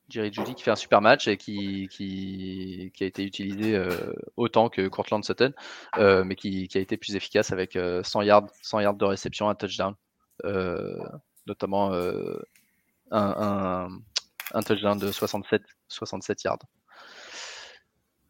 Jerry 0.09 0.34
Judy 0.34 0.55
qui 0.55 0.63
fait 0.63 0.72
un 0.72 0.76
super 0.76 1.01
match 1.01 1.28
et 1.30 1.38
qui, 1.38 1.88
qui, 1.89 2.91
qui 2.93 3.03
a 3.03 3.07
été 3.07 3.24
utilisé 3.24 3.76
euh, 3.76 4.13
autant 4.36 4.67
que 4.67 4.88
Courtland 4.89 5.24
Sutton, 5.24 5.53
euh, 5.97 6.26
mais 6.26 6.36
qui, 6.36 6.67
qui, 6.67 6.78
a 6.78 6.82
été 6.82 6.97
plus 6.97 7.15
efficace 7.15 7.53
avec 7.53 7.78
100 8.03 8.22
yards, 8.24 8.47
100 8.61 8.82
yards 8.82 8.95
de 8.95 9.05
réception, 9.05 9.47
un 9.47 9.55
touchdown, 9.55 9.95
notamment 11.47 11.93
un, 13.11 13.88
un, 14.53 14.61
touchdown 14.63 14.99
de 14.99 15.13
67, 15.13 15.61
67 15.88 16.43
yards. 16.43 16.59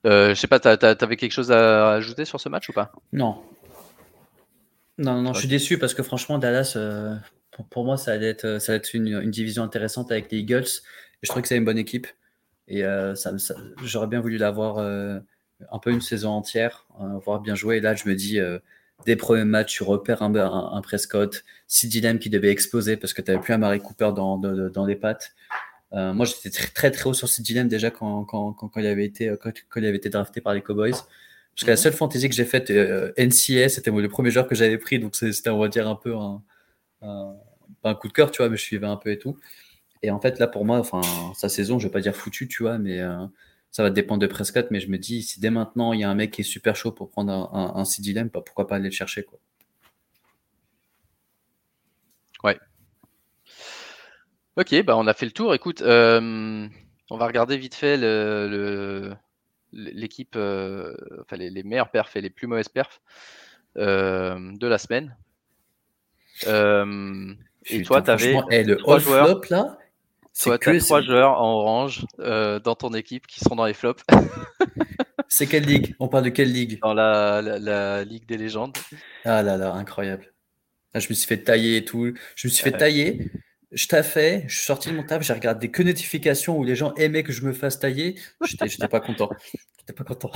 je 0.06 0.36
sais 0.36 0.48
pas, 0.48 0.60
t'avais 0.60 1.18
quelque 1.18 1.32
chose 1.32 1.52
à 1.52 1.94
ajouter 1.94 2.26
sur 2.26 2.40
ce 2.40 2.48
match 2.48 2.70
ou 2.70 2.74
pas? 2.74 2.92
Non. 3.12 3.44
Non, 5.00 5.20
non, 5.20 5.34
je 5.34 5.40
suis 5.40 5.48
déçu 5.48 5.80
parce 5.80 5.96
que 5.96 6.04
franchement, 6.04 6.38
Dallas, 6.38 6.78
pour, 7.70 7.86
moi, 7.86 7.98
ça 7.98 8.18
va 8.18 8.26
être, 8.26 8.60
ça 8.60 8.74
va 8.74 8.78
être 8.78 8.94
une, 8.94 9.30
division 9.30 9.64
intéressante 9.64 10.12
avec 10.12 10.32
les 10.32 10.40
Eagles. 10.40 10.66
je 11.22 11.30
trouve 11.30 11.42
que 11.42 11.48
c'est 11.48 11.58
une 11.58 11.66
bonne 11.66 11.78
équipe. 11.78 12.08
Et 12.72 12.86
euh, 12.86 13.16
ça, 13.16 13.34
j'aurais 13.84 14.08
bien 14.08 14.22
voulu 14.22 14.38
l'avoir 14.38 14.78
euh, 14.78 15.20
un 15.72 15.80
peu 15.80 15.92
une 15.92 16.00
saison 16.00 16.30
entière, 16.32 16.86
euh, 17.02 17.18
voir 17.20 17.42
bien 17.42 17.54
jouer. 17.54 17.78
Et 17.78 17.82
là, 17.82 17.96
je 17.96 18.08
me 18.08 18.16
dis, 18.16 18.40
des 19.06 19.16
premiers 19.16 19.44
matchs, 19.44 19.76
tu 19.76 19.84
repères 19.84 20.22
un, 20.22 20.34
un, 20.36 20.82
Prescott, 20.82 21.44
Sid 21.68 22.20
qui 22.20 22.30
devait 22.30 22.50
exploser 22.50 22.98
parce 22.98 23.14
que 23.14 23.22
tu 23.22 23.30
n'avais 23.32 23.44
plus 23.44 23.54
un 23.54 23.58
Mary 23.58 23.80
Cooper 23.80 24.12
dans, 24.16 24.38
dans, 24.38 24.86
les 24.86 24.96
pattes. 24.96 25.34
moi, 25.92 26.26
j'étais 26.26 26.50
très, 26.50 26.68
très, 26.68 26.92
très 26.92 27.10
haut 27.10 27.14
sur 27.14 27.28
Sid 27.28 27.68
déjà 27.68 27.92
quand, 27.92 28.24
quand, 28.24 28.54
quand, 28.54 28.72
il 28.78 28.88
avait 28.88 29.06
été, 29.06 29.34
quand, 29.42 29.52
il 29.76 29.86
avait 29.86 29.98
été 29.98 30.10
drafté 30.10 30.40
par 30.40 30.54
les 30.54 30.62
Cowboys. 30.62 30.92
Parce 30.92 31.66
que 31.66 31.72
la 31.72 31.78
seule 31.78 31.94
fantaisie 31.94 32.30
que 32.30 32.36
j'ai 32.36 32.46
faite, 32.46 32.72
NCA, 33.18 33.68
c'était 33.68 33.92
le 33.92 34.08
premier 34.08 34.32
joueur 34.32 34.48
que 34.48 34.56
j'avais 34.56 34.78
pris, 34.78 35.00
donc 35.00 35.16
c'était, 35.16 35.50
on 35.50 35.60
va 35.60 35.68
dire, 35.68 35.90
un 35.90 35.96
peu 35.96 36.16
un, 36.16 36.42
un 37.84 37.96
coup 37.96 38.08
de 38.08 38.14
cœur, 38.14 38.32
tu 38.32 38.38
vois, 38.38 38.50
mais 38.50 38.58
je 38.58 38.64
suivais 38.64 38.88
un 38.88 38.98
peu 38.98 39.12
et 39.12 39.18
tout. 39.18 39.38
Et 40.04 40.12
en 40.12 40.20
fait, 40.20 40.40
là, 40.40 40.48
pour 40.48 40.66
moi, 40.66 40.80
enfin, 40.80 41.02
sa 41.36 41.50
saison, 41.50 41.80
je 41.80 41.88
vais 41.88 41.92
pas 41.92 42.02
dire 42.02 42.16
foutu, 42.16 42.48
tu 42.48 42.64
vois, 42.64 42.78
mais 42.78 43.00
euh, 43.00 43.26
ça 43.72 43.84
va 43.84 43.90
dépendre 43.90 44.22
de 44.22 44.28
Prescott. 44.28 44.68
Mais 44.72 44.80
je 44.80 44.90
me 44.90 44.98
dis, 44.98 45.22
si 45.24 45.40
dès 45.40 45.52
maintenant, 45.52 45.94
il 45.94 46.00
y 46.00 46.04
a 46.04 46.10
un 46.10 46.16
mec 46.16 46.32
qui 46.32 46.42
est 46.42 46.44
super 46.44 46.76
chaud 46.76 46.92
pour 46.92 47.10
prendre 47.10 47.32
un, 47.32 47.50
un, 47.76 47.84
un 47.84 48.26
bah, 48.26 48.42
pourquoi 48.46 48.68
pas 48.68 48.76
aller 48.78 48.86
le 48.90 48.92
chercher, 48.92 49.24
quoi. 49.24 49.40
Ouais. 52.44 52.60
Ok, 54.58 54.84
bah 54.84 54.98
on 54.98 55.06
a 55.08 55.14
fait 55.14 55.26
le 55.26 55.32
tour. 55.32 55.54
Écoute, 55.54 55.82
euh, 55.82 56.68
on 57.10 57.18
va 57.18 57.28
regarder 57.28 57.58
vite 57.58 57.76
fait 57.76 57.98
l'équipe, 59.72 60.36
euh, 60.36 60.96
enfin 61.22 61.38
les, 61.38 61.50
les, 61.50 61.64
meilleurs 61.64 61.92
perfs 61.92 62.16
et 62.16 62.22
les 62.22 62.30
plus 62.30 62.48
mauvaises 62.48 62.70
perfs 62.70 63.02
de 63.76 64.68
la 64.68 64.78
semaine. 64.80 65.16
Et 67.68 67.82
toi, 67.84 68.02
tu 68.02 68.10
avais 68.10 68.36
eh, 68.52 68.64
le 68.64 68.78
trois 68.78 69.00
joueurs. 69.00 69.28
Flop, 69.28 69.42
là, 69.50 69.78
toi, 70.40 70.58
tu 70.58 70.70
as 70.70 70.80
trois 70.80 71.02
joueurs 71.02 71.42
en 71.42 71.54
orange 71.54 72.06
euh, 72.20 72.60
dans 72.60 72.76
ton 72.76 72.94
équipe 72.94 73.28
qui 73.28 73.40
sont 73.40 73.56
dans 73.56 73.66
les 73.66 73.74
flops. 73.74 74.04
c'est 75.28 75.48
quelle 75.48 75.66
ligue? 75.66 75.96
On 76.00 76.08
parle 76.08 76.26
de 76.26 76.30
quelle 76.30 76.52
ligue? 76.52 76.80
Dans 76.82 76.94
la, 76.94 77.42
la, 77.42 78.04
Ligue 78.04 78.26
des 78.26 78.38
légendes. 78.38 78.76
Ah 79.26 79.44
là 79.44 79.58
là, 79.58 79.74
incroyable. 79.74 80.34
je 80.96 81.08
me 81.10 81.14
suis 81.14 81.28
fait 81.28 81.44
tailler 81.44 81.78
et 81.78 81.86
tout. 81.86 82.14
Je 82.36 82.48
me 82.48 82.52
suis 82.52 82.64
fait 82.64 82.72
tailler. 82.72 83.32
Je 83.72 83.88
t'ai 83.88 84.04
fait, 84.04 84.44
je 84.48 84.58
suis 84.58 84.66
sorti 84.66 84.90
de 84.90 84.96
mon 84.96 85.04
table, 85.04 85.24
j'ai 85.24 85.32
regardé 85.32 85.72
que 85.72 85.82
notifications 85.82 86.58
où 86.58 86.66
les 86.66 86.76
gens 86.76 86.94
aimaient 86.96 87.24
que 87.24 87.32
je 87.32 87.46
me 87.46 87.54
fasse 87.54 87.80
tailler. 87.80 88.16
J'étais 88.44 88.90
pas 88.90 89.00
content. 89.00 89.30
J'étais 89.80 89.94
pas 89.94 90.04
content. 90.04 90.30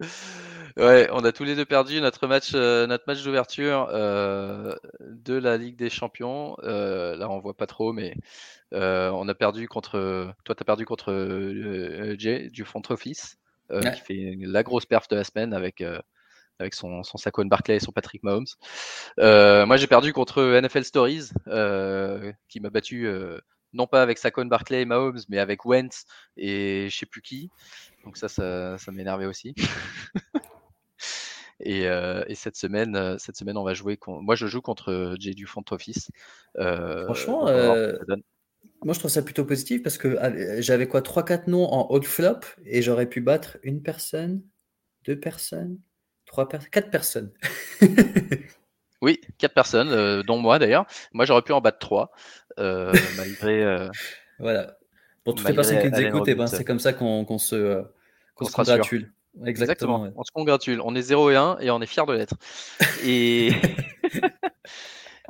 Ouais, 0.76 1.08
on 1.12 1.24
a 1.24 1.32
tous 1.32 1.44
les 1.44 1.56
deux 1.56 1.64
perdu 1.64 2.00
notre 2.00 2.26
match, 2.26 2.52
euh, 2.54 2.86
notre 2.86 3.04
match 3.06 3.22
d'ouverture 3.22 3.88
euh, 3.90 4.74
de 5.00 5.34
la 5.34 5.56
Ligue 5.56 5.76
des 5.76 5.90
Champions. 5.90 6.56
Euh, 6.62 7.16
là, 7.16 7.28
on 7.28 7.38
voit 7.40 7.56
pas 7.56 7.66
trop, 7.66 7.92
mais 7.92 8.14
on 8.72 9.28
a 9.28 9.34
perdu 9.34 9.68
contre. 9.68 10.34
Toi, 10.44 10.54
tu 10.54 10.62
as 10.62 10.64
perdu 10.64 10.84
contre 10.84 11.12
Jay 12.18 12.48
du 12.50 12.64
front 12.64 12.82
office, 12.88 13.36
qui 13.70 14.00
fait 14.00 14.36
la 14.40 14.62
grosse 14.62 14.86
perf 14.86 15.08
de 15.08 15.16
la 15.16 15.24
semaine 15.24 15.54
avec 15.54 15.82
avec 16.58 16.74
son, 16.74 17.02
son 17.02 17.16
Saquon 17.16 17.46
Barclay 17.46 17.76
et 17.76 17.80
son 17.80 17.92
Patrick 17.92 18.22
Mahomes. 18.22 18.46
moi, 19.18 19.76
j'ai 19.76 19.86
perdu 19.86 20.12
contre 20.12 20.42
NFL 20.60 20.84
Stories, 20.84 21.30
qui 22.48 22.60
m'a 22.60 22.70
battu 22.70 23.08
non 23.72 23.86
pas 23.86 24.02
avec 24.02 24.18
Saquon 24.18 24.46
Barclay 24.46 24.82
et 24.82 24.84
Mahomes, 24.84 25.20
mais 25.28 25.38
avec 25.38 25.64
Wentz 25.64 26.04
et 26.36 26.88
je 26.90 26.96
sais 26.96 27.06
plus 27.06 27.22
qui. 27.22 27.50
Donc 28.04 28.16
ça, 28.16 28.28
ça, 28.28 28.78
ça 28.78 28.92
m'énervait 28.92 29.26
aussi. 29.26 29.54
Euh, 31.66 32.24
et, 32.26 32.34
cette 32.34 32.56
semaine, 32.56 32.96
euh, 32.96 33.16
cette 33.18 33.36
semaine, 33.36 33.56
on 33.56 33.64
va 33.64 33.74
jouer. 33.74 33.98
Moi, 34.06 34.34
je 34.34 34.46
joue 34.46 34.60
contre 34.60 35.14
Jay 35.18 35.34
du 35.34 35.46
front 35.46 35.64
office. 35.70 36.10
Euh, 36.58 37.04
Franchement, 37.04 37.46
moi, 38.82 38.94
je 38.94 38.98
trouve 38.98 39.10
ça 39.10 39.22
plutôt 39.22 39.44
positif 39.44 39.82
parce 39.82 39.98
que 39.98 40.18
j'avais 40.60 40.88
quoi 40.88 41.02
3-4 41.02 41.48
noms 41.48 41.66
en 41.70 41.90
haut 41.90 42.00
flop 42.00 42.40
et 42.64 42.80
j'aurais 42.80 43.06
pu 43.06 43.20
battre 43.20 43.58
une 43.62 43.82
personne, 43.82 44.42
deux 45.04 45.18
personnes, 45.18 45.78
trois 46.24 46.48
personnes, 46.48 46.70
quatre 46.70 46.90
personnes. 46.90 47.30
oui, 49.02 49.20
quatre 49.36 49.52
personnes, 49.52 50.22
dont 50.22 50.38
moi 50.38 50.58
d'ailleurs. 50.58 50.86
Moi, 51.12 51.26
j'aurais 51.26 51.42
pu 51.42 51.52
en 51.52 51.60
battre 51.60 51.78
trois, 51.78 52.10
malgré. 52.58 53.88
voilà. 54.38 54.76
Pour 55.24 55.34
toutes 55.34 55.48
les 55.48 55.54
personnes 55.54 55.82
qui 55.82 55.90
nous 55.90 56.00
écoutent, 56.00 56.30
ben, 56.30 56.46
c'est 56.46 56.64
comme 56.64 56.80
ça 56.80 56.94
qu'on 56.94 57.38
se, 57.38 57.82
qu 58.34 58.46
se 58.46 58.52
congratule. 58.52 59.12
Exactement. 59.44 60.10
On 60.16 60.24
se 60.24 60.32
congratule. 60.32 60.80
On 60.82 60.94
est 60.94 61.02
0 61.02 61.30
et 61.30 61.36
1 61.36 61.58
et 61.60 61.70
on 61.70 61.80
est 61.80 61.86
fier 61.86 62.06
de 62.06 62.14
l'être. 62.14 62.34
et... 63.04 63.52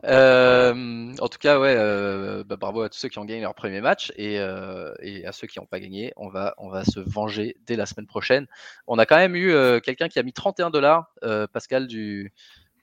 Euh, 0.04 1.14
en 1.18 1.28
tout 1.28 1.38
cas, 1.38 1.58
ouais, 1.58 1.74
euh, 1.76 2.42
bah, 2.44 2.56
bravo 2.56 2.82
à 2.82 2.88
tous 2.88 2.98
ceux 2.98 3.08
qui 3.08 3.18
ont 3.18 3.24
gagné 3.24 3.42
leur 3.42 3.54
premier 3.54 3.80
match 3.80 4.12
et, 4.16 4.38
euh, 4.38 4.94
et 5.00 5.26
à 5.26 5.32
ceux 5.32 5.46
qui 5.46 5.58
n'ont 5.58 5.66
pas 5.66 5.80
gagné. 5.80 6.12
On 6.16 6.28
va, 6.28 6.54
on 6.58 6.68
va 6.68 6.84
se 6.84 7.00
venger 7.00 7.56
dès 7.66 7.76
la 7.76 7.86
semaine 7.86 8.06
prochaine. 8.06 8.46
On 8.86 8.98
a 8.98 9.06
quand 9.06 9.16
même 9.16 9.36
eu 9.36 9.52
quelqu'un 9.82 10.08
qui 10.08 10.18
a 10.18 10.22
mis 10.22 10.32
31 10.32 10.70
dollars, 10.70 11.12
Pascal 11.52 11.86
du, 11.86 12.32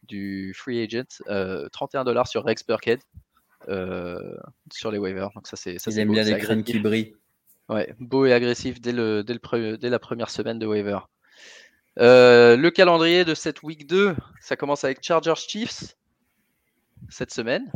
du 0.03 0.53
Free 0.55 0.84
Agent, 0.84 1.24
31 1.72 2.03
dollars 2.03 2.28
sur 2.28 2.43
Rex 2.43 2.65
Burkhead 2.65 2.99
sur 4.72 4.91
les 4.91 4.97
waivers. 4.97 5.32
Donc 5.34 5.47
ça, 5.47 5.55
c'est, 5.55 5.80
ça, 5.80 5.91
Il 5.91 5.99
aime 5.99 6.11
bien 6.11 6.24
les 6.24 6.36
graines 6.36 6.63
qui 6.63 6.80
brillent. 6.80 7.15
Ouais, 7.70 7.93
beau 7.99 8.26
et 8.26 8.34
agressif 8.34 8.80
dès, 8.80 8.93
le, 8.93 9.24
dès, 9.24 9.34
le 9.34 9.78
dès 9.78 9.89
la 9.89 9.99
première 9.99 10.30
semaine 10.30 10.59
de 10.59 10.65
waiver. 10.65 10.99
le 11.97 12.70
calendrier 12.70 13.26
de 13.26 13.34
cette 13.34 13.63
week 13.63 13.88
2, 13.88 14.15
ça 14.41 14.55
commence 14.55 14.84
avec 14.84 15.03
Chargers 15.03 15.36
Chiefs 15.36 15.97
cette 17.09 17.34
semaine. 17.34 17.72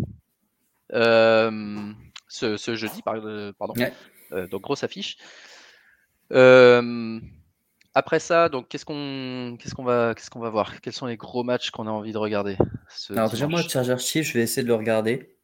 Euh, 0.93 1.91
ce, 2.27 2.75
jeudi, 2.75 3.01
euh, 3.07 3.53
pardon. 3.57 3.73
Euh, 4.31 4.47
donc 4.47 4.61
grosse 4.61 4.83
affiche. 4.83 5.17
après 7.93 8.19
ça, 8.19 8.49
donc 8.49 8.67
qu'est-ce 8.69 8.85
qu'on 8.85 9.57
qu'est-ce 9.59 9.75
qu'on 9.75 9.83
va 9.83 10.13
qu'est-ce 10.15 10.29
qu'on 10.29 10.39
va 10.39 10.49
voir? 10.49 10.81
Quels 10.81 10.93
sont 10.93 11.07
les 11.07 11.17
gros 11.17 11.43
matchs 11.43 11.71
qu'on 11.71 11.87
a 11.87 11.91
envie 11.91 12.13
de 12.13 12.17
regarder 12.17 12.57
Alors 13.09 13.29
déjà 13.29 13.47
moi 13.47 13.61
Charger 13.61 13.97
Chief, 13.97 14.27
je 14.27 14.33
vais 14.33 14.43
essayer 14.43 14.63
de 14.63 14.67
le 14.67 14.75
regarder. 14.75 15.35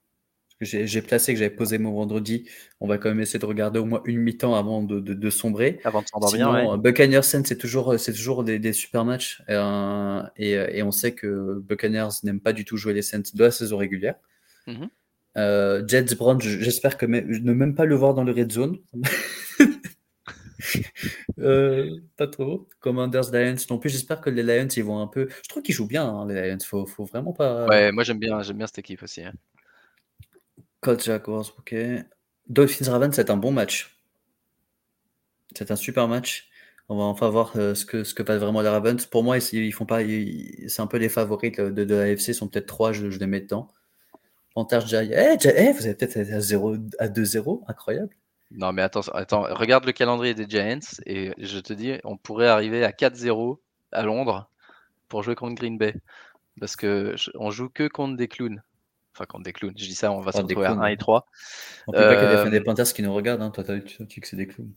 J'ai 0.61 1.01
placé 1.01 1.33
que 1.33 1.39
j'avais 1.39 1.55
posé 1.55 1.77
mon 1.77 1.93
vendredi. 1.93 2.47
On 2.79 2.87
va 2.87 2.97
quand 2.97 3.09
même 3.09 3.19
essayer 3.19 3.39
de 3.39 3.45
regarder 3.45 3.79
au 3.79 3.85
moins 3.85 4.01
une 4.05 4.19
mi-temps 4.19 4.55
avant 4.55 4.81
de, 4.81 4.99
de, 4.99 5.29
sombrer. 5.29 5.79
Avant 5.83 6.01
de 6.01 6.07
s'endormir. 6.07 6.49
Ouais. 6.49 6.77
Buccaneers 6.77 7.21
c'est 7.21 7.57
toujours, 7.57 7.99
c'est 7.99 8.13
toujours 8.13 8.43
des, 8.43 8.59
des, 8.59 8.73
super 8.73 9.05
matchs. 9.05 9.41
Et, 10.37 10.51
et, 10.51 10.83
on 10.83 10.91
sait 10.91 11.13
que 11.13 11.59
Buccaneers 11.59 12.09
n'aime 12.23 12.39
pas 12.39 12.53
du 12.53 12.65
tout 12.65 12.77
jouer 12.77 12.93
les 12.93 13.01
Saints 13.01 13.21
de 13.33 13.43
la 13.43 13.51
saison 13.51 13.77
régulière. 13.77 14.15
Mhm. 14.67 14.89
Euh, 15.37 15.83
Jets 15.87 16.15
Brown, 16.15 16.41
j'espère 16.41 16.97
que 16.97 17.05
ne 17.05 17.53
même 17.53 17.75
pas 17.75 17.85
le 17.85 17.95
voir 17.95 18.13
dans 18.13 18.23
le 18.23 18.31
red 18.31 18.51
zone. 18.51 18.77
euh, 21.39 21.95
pas 22.17 22.27
trop. 22.27 22.67
Commanders 22.79 23.31
Lions 23.31 23.55
non 23.69 23.77
plus. 23.77 23.89
J'espère 23.89 24.19
que 24.19 24.31
les 24.31 24.41
Lions 24.41 24.67
ils 24.75 24.83
vont 24.83 24.99
un 24.99 25.07
peu. 25.07 25.27
Je 25.43 25.49
trouve 25.49 25.61
qu'ils 25.61 25.75
jouent 25.75 25.87
bien 25.87 26.05
hein, 26.05 26.27
les 26.27 26.49
Lions. 26.49 26.57
Faut, 26.65 26.87
faut 26.87 27.05
vraiment 27.05 27.33
pas. 27.33 27.67
Ouais, 27.67 27.91
moi 27.91 28.03
j'aime 28.03 28.19
bien, 28.19 28.41
j'aime 28.41 28.57
bien 28.57 28.67
cette 28.67 28.79
équipe 28.79 29.03
aussi. 29.03 29.23
Hein. 29.23 29.33
Colts 30.81 31.03
Jaguars, 31.03 31.53
ok. 31.57 31.75
Dolphins 32.47 32.91
Ravens, 32.91 33.13
c'est 33.15 33.29
un 33.29 33.37
bon 33.37 33.51
match. 33.51 33.97
C'est 35.55 35.71
un 35.71 35.75
super 35.75 36.07
match. 36.07 36.49
On 36.89 36.97
va 36.97 37.03
enfin 37.03 37.29
voir 37.29 37.51
euh, 37.57 37.75
ce 37.75 37.85
que 37.85 38.03
ce 38.03 38.13
que 38.13 38.23
passent 38.23 38.39
vraiment 38.39 38.61
les 38.61 38.69
Ravens. 38.69 39.05
Pour 39.05 39.23
moi, 39.23 39.37
ils, 39.37 39.71
font 39.73 39.85
pas. 39.85 39.99
C'est 40.67 40.81
un 40.81 40.87
peu 40.87 40.97
les 40.97 41.09
favoris 41.09 41.51
de, 41.51 41.69
de, 41.69 41.95
la 41.95 42.09
FC. 42.09 42.33
sont 42.33 42.47
peut-être 42.47 42.67
trois. 42.67 42.93
Je, 42.93 43.07
les 43.07 43.27
mets 43.27 43.41
dedans. 43.41 43.69
Panthers 44.53 44.87
Giants. 44.87 45.09
Eh, 45.11 45.37
eh, 45.43 45.71
vous 45.73 45.85
avez 45.85 45.95
peut-être 45.95 46.17
à 46.17 46.39
0 46.39 46.75
à 46.99 47.07
2-0. 47.09 47.63
Incroyable. 47.67 48.15
Non, 48.51 48.71
mais 48.71 48.81
attends, 48.81 49.01
attends, 49.13 49.41
regarde 49.53 49.85
le 49.85 49.91
calendrier 49.91 50.33
des 50.33 50.45
Giants 50.47 50.79
et 51.05 51.33
je 51.37 51.59
te 51.59 51.73
dis, 51.73 51.99
on 52.05 52.15
pourrait 52.15 52.47
arriver 52.47 52.85
à 52.85 52.91
4-0 52.91 53.59
à 53.91 54.03
Londres 54.03 54.49
pour 55.09 55.21
jouer 55.23 55.35
contre 55.35 55.55
Green 55.55 55.77
Bay. 55.77 55.93
Parce 56.59 56.77
que 56.77 57.15
on 57.35 57.51
joue 57.51 57.69
que 57.69 57.87
contre 57.87 58.15
des 58.15 58.29
clowns. 58.29 58.63
Enfin, 59.17 59.25
contre 59.25 59.45
des 59.45 59.53
clowns. 59.53 59.73
Je 59.75 59.85
dis 59.85 59.95
ça, 59.95 60.11
on 60.11 60.21
va 60.21 60.31
se 60.31 60.37
retrouver 60.37 60.67
à 60.67 60.73
1 60.73 60.85
et 60.85 60.97
3. 60.97 61.25
On 61.87 61.91
peut 61.91 61.97
pas 61.97 62.15
qu'il 62.15 62.23
y 62.23 62.47
ait 62.47 62.49
des 62.51 62.59
euh, 62.59 62.63
Panthers 62.63 62.93
qui 62.93 63.01
nous 63.01 63.13
regardent. 63.13 63.41
Hein. 63.41 63.49
Toi, 63.49 63.63
tu 63.63 63.71
as 63.71 64.05
dit 64.05 64.19
que 64.19 64.27
c'est 64.27 64.35
des 64.35 64.45
clowns. 64.45 64.71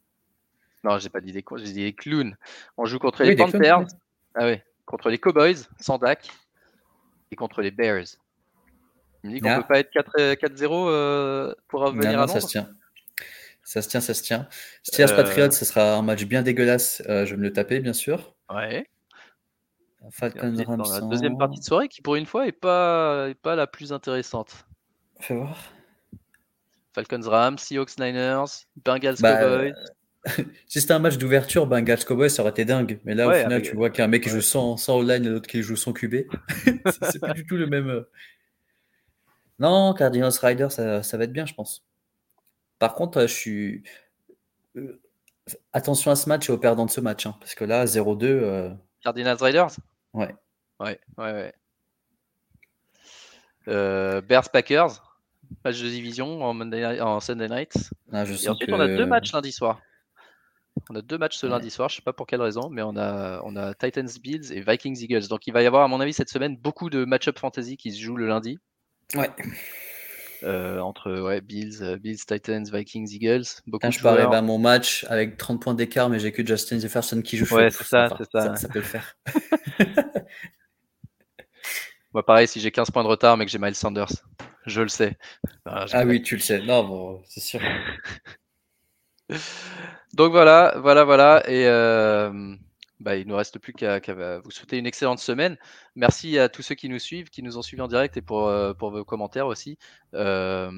Non, 0.83 0.99
j'ai 0.99 1.11
pas 1.11 1.21
dit 1.21 1.33
des 1.33 1.43
clowns, 1.43 1.61
j'ai 1.63 1.73
dit 1.73 1.85
des 1.85 1.93
clowns. 1.93 2.37
On 2.79 2.87
joue 2.87 2.99
contre 2.99 3.23
les 3.23 3.37
Panthers. 3.37 3.85
Ah 4.35 4.51
contre 4.87 5.11
les 5.11 5.19
Cowboys, 5.19 5.69
sans 5.79 5.99
Dak. 5.99 6.31
Et 7.31 7.37
contre 7.37 7.61
les 7.61 7.71
Bears. 7.71 8.07
Il 9.23 9.31
me 9.31 9.35
dit 9.35 9.41
qu'on 9.41 9.51
ne 9.51 9.55
ah. 9.55 9.61
peut 9.61 9.69
pas 9.69 9.79
être 9.79 9.93
4-0 9.93 10.89
euh, 10.89 11.55
pour 11.69 11.83
revenir 11.83 12.09
à 12.09 12.13
Londres. 12.15 12.33
Ça 12.33 12.41
se 12.41 12.47
tient. 12.47 12.71
Ça 13.63 13.83
se 13.83 13.89
tient, 13.89 14.01
ça 14.01 14.15
se 14.15 14.23
tient. 14.23 14.49
Steelers 14.83 15.13
euh... 15.13 15.17
Patriots, 15.17 15.51
ce 15.51 15.67
sera 15.67 15.97
un 15.97 16.03
match 16.03 16.25
bien 16.25 16.43
dégueulasse. 16.43 17.03
Euh, 17.09 17.27
je 17.27 17.33
vais 17.33 17.37
me 17.37 17.43
le 17.43 17.53
taper, 17.53 17.81
bien 17.81 17.93
sûr. 17.93 18.35
Ouais. 18.49 18.89
Falcons 20.11 20.55
Rams. 20.67 20.79
Dans 20.79 20.91
la 20.91 21.01
deuxième 21.01 21.37
partie 21.37 21.59
de 21.59 21.65
soirée 21.65 21.89
qui 21.89 22.01
pour 22.01 22.17
une 22.17 22.27
fois 22.27 22.47
est 22.47 22.53
pas, 22.53 23.29
est 23.29 23.35
pas 23.35 23.55
la 23.55 23.67
plus 23.67 23.93
intéressante. 23.93 24.67
Fais 25.21 25.35
voir. 25.35 25.59
Falcons 26.95 27.29
Rams, 27.29 27.59
Seahawks 27.59 27.99
Niners, 27.99 28.67
Bengals 28.85 29.17
bah, 29.21 29.37
Cowboys. 29.37 29.75
si 30.67 30.81
c'était 30.81 30.93
un 30.93 30.99
match 30.99 31.19
d'ouverture, 31.19 31.67
Bengals 31.67 32.05
Cowboys 32.05 32.31
ça 32.31 32.43
aurait 32.43 32.51
été 32.51 32.65
dingue. 32.65 33.01
Mais 33.05 33.15
là 33.15 33.29
au 33.29 33.33
final 33.33 33.63
tu 33.63 33.77
vois 33.77 33.91
qu'il 33.91 33.99
y 33.99 34.03
a 34.03 34.05
un 34.07 34.09
mec 34.09 34.23
qui 34.23 34.31
joue 34.31 34.41
sans, 34.41 34.77
sans 34.77 35.03
line 35.03 35.25
et 35.25 35.29
l'autre 35.29 35.49
qui 35.49 35.63
joue 35.63 35.77
sans 35.77 35.93
QB. 35.93 36.15
c'est 37.11 37.21
pas 37.21 37.35
du 37.35 37.47
tout 37.47 37.57
le 37.57 37.67
même. 37.67 37.89
Euh. 37.89 38.11
Non, 39.59 39.93
Cardinals 39.93 40.33
Riders 40.41 40.73
ça, 40.73 41.03
ça, 41.03 41.17
va 41.19 41.25
être 41.25 41.33
bien 41.33 41.47
je 41.47 41.55
pense. 41.55 41.85
Par 42.79 42.95
contre, 42.95 43.21
je 43.23 43.27
suis. 43.27 43.83
Euh, 44.77 45.01
attention 45.75 46.11
à 46.11 46.17
ce 46.17 46.29
match 46.29 46.49
et 46.49 46.53
au 46.53 46.59
perdant 46.59 46.87
de 46.87 46.91
ce 46.91 47.01
match. 47.03 47.27
Hein, 47.27 47.37
parce 47.41 47.55
que 47.55 47.65
là, 47.65 47.85
0-2. 47.85 48.75
Cardinals 49.03 49.37
Riders? 49.39 49.77
Ouais. 50.13 50.35
Ouais, 50.81 50.99
ouais, 51.19 51.33
ouais. 51.33 51.55
Euh, 53.69 54.21
Bears 54.21 54.51
Packers, 54.51 55.03
match 55.65 55.81
de 55.81 55.89
division 55.89 56.43
en, 56.43 56.55
Monday, 56.55 57.01
en 57.01 57.21
Sunday 57.21 57.49
night. 57.49 57.75
Ah, 58.13 58.25
je 58.25 58.33
Et 58.33 58.49
ensuite, 58.49 58.73
on 58.73 58.81
a 58.81 58.89
deux 58.89 59.07
matchs 59.07 59.33
lundi 59.33 59.53
soir. 59.53 59.81
On 60.89 60.95
a 60.95 61.03
deux 61.03 61.19
matchs 61.19 61.37
ce 61.37 61.47
lundi 61.47 61.71
soir, 61.71 61.89
je 61.89 61.97
sais 61.97 62.03
pas 62.03 62.13
pour 62.13 62.27
quelle 62.27 62.41
raison, 62.41 62.71
mais 62.71 62.83
on 62.83 62.97
a, 62.97 63.43
on 63.45 63.57
a 63.57 63.75
Titans 63.75 64.09
Bills 64.23 64.53
et 64.53 64.61
Vikings 64.61 64.99
Eagles. 65.03 65.29
Donc 65.29 65.47
il 65.47 65.53
va 65.53 65.63
y 65.63 65.67
avoir, 65.67 65.83
à 65.83 65.89
mon 65.89 66.01
avis, 66.01 66.13
cette 66.13 66.31
semaine, 66.31 66.57
beaucoup 66.57 66.91
de 66.91 67.05
match-up 67.05 67.39
fantasy 67.39 67.77
qui 67.77 67.93
se 67.93 68.01
jouent 68.01 68.17
le 68.17 68.27
lundi. 68.27 68.59
Ouais. 69.15 69.31
Euh, 70.43 70.79
entre 70.81 71.21
ouais, 71.21 71.41
Bills, 71.41 71.83
euh, 71.83 71.97
Bills, 71.97 72.19
Titans, 72.27 72.65
Vikings, 72.73 73.13
Eagles. 73.13 73.45
Beaucoup 73.67 73.91
je 73.91 74.07
arriver 74.07 74.35
à 74.35 74.43
mon 74.43 74.59
match 74.59 75.05
avec 75.09 75.37
30 75.37 75.61
points 75.63 75.75
d'écart, 75.75 76.09
mais 76.09 76.19
j'ai 76.19 76.33
que 76.33 76.47
Justin 76.47 76.79
Jefferson 76.79 77.21
qui 77.23 77.37
joue. 77.37 77.45
Ouais, 77.55 77.71
c'est 77.71 77.85
ça, 77.85 78.09
c'est 78.17 78.31
ça. 78.31 78.57
ça. 78.57 78.69
peut 78.69 78.79
le 78.79 78.85
faire. 78.85 79.17
Moi, 82.13 82.25
pareil, 82.25 82.49
si 82.49 82.59
j'ai 82.61 82.71
15 82.71 82.91
points 82.91 83.05
de 83.05 83.09
retard, 83.09 83.37
mais 83.37 83.45
que 83.45 83.53
j'ai 83.53 83.59
Miles 83.59 83.75
Sanders, 83.75 84.11
je 84.67 84.81
le 84.81 84.89
sais. 84.89 85.17
ah 85.65 86.05
oui, 86.05 86.23
tu 86.23 86.35
le 86.35 86.41
sais. 86.41 86.61
Non, 86.63 86.85
bon, 86.85 87.23
c'est 87.27 87.41
sûr. 87.41 87.61
Donc 90.15 90.33
voilà, 90.33 90.75
voilà, 90.79 91.05
voilà. 91.05 91.49
Et 91.49 91.67
euh, 91.67 92.57
bah, 93.01 93.17
il 93.17 93.25
ne 93.25 93.31
nous 93.31 93.37
reste 93.37 93.59
plus 93.59 93.73
qu'à 93.73 93.99
vous 94.45 94.51
souhaiter 94.51 94.77
une 94.77 94.87
excellente 94.87 95.19
semaine. 95.19 95.57
Merci 95.97 96.39
à 96.39 96.49
tous 96.51 96.63
ceux 96.63 96.75
qui 96.75 96.89
nous 96.89 96.99
suivent, 96.99 97.31
qui 97.31 97.43
nous 97.43 97.57
ont 97.57 97.63
suivis 97.63 97.83
en 97.83 97.89
direct 97.89 98.17
et 98.19 98.23
pour, 98.23 98.47
euh, 98.49 98.75
vos 98.79 99.05
commentaires 99.05 99.47
aussi. 99.47 99.79
Euh, 100.15 100.71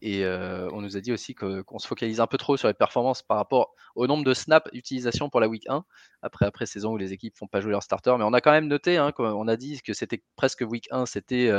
et 0.00 0.24
euh, 0.24 0.68
on 0.72 0.80
nous 0.80 0.96
a 0.96 1.00
dit 1.00 1.12
aussi 1.12 1.34
qu'on 1.34 1.78
se 1.78 1.86
focalise 1.86 2.20
un 2.20 2.26
peu 2.26 2.38
trop 2.38 2.56
sur 2.56 2.68
les 2.68 2.74
performances 2.74 3.22
par 3.22 3.36
rapport 3.36 3.74
au 3.94 4.06
nombre 4.06 4.24
de 4.24 4.34
snaps 4.34 4.68
utilisation 4.72 5.28
pour 5.28 5.40
la 5.40 5.48
week 5.48 5.64
1, 5.68 5.84
après 6.22 6.46
après 6.46 6.66
saison 6.66 6.92
où 6.92 6.96
les 6.96 7.12
équipes 7.12 7.36
font 7.36 7.46
pas 7.46 7.60
jouer 7.60 7.70
leurs 7.70 7.84
starters. 7.84 8.18
Mais 8.18 8.24
on 8.24 8.32
a 8.32 8.40
quand 8.40 8.50
même 8.50 8.66
noté, 8.66 8.96
hein, 8.96 9.12
on 9.18 9.46
a 9.46 9.56
dit 9.56 9.80
que 9.82 9.92
c'était 9.92 10.22
presque 10.34 10.62
week 10.62 10.88
1, 10.90 11.06
c'était 11.06 11.52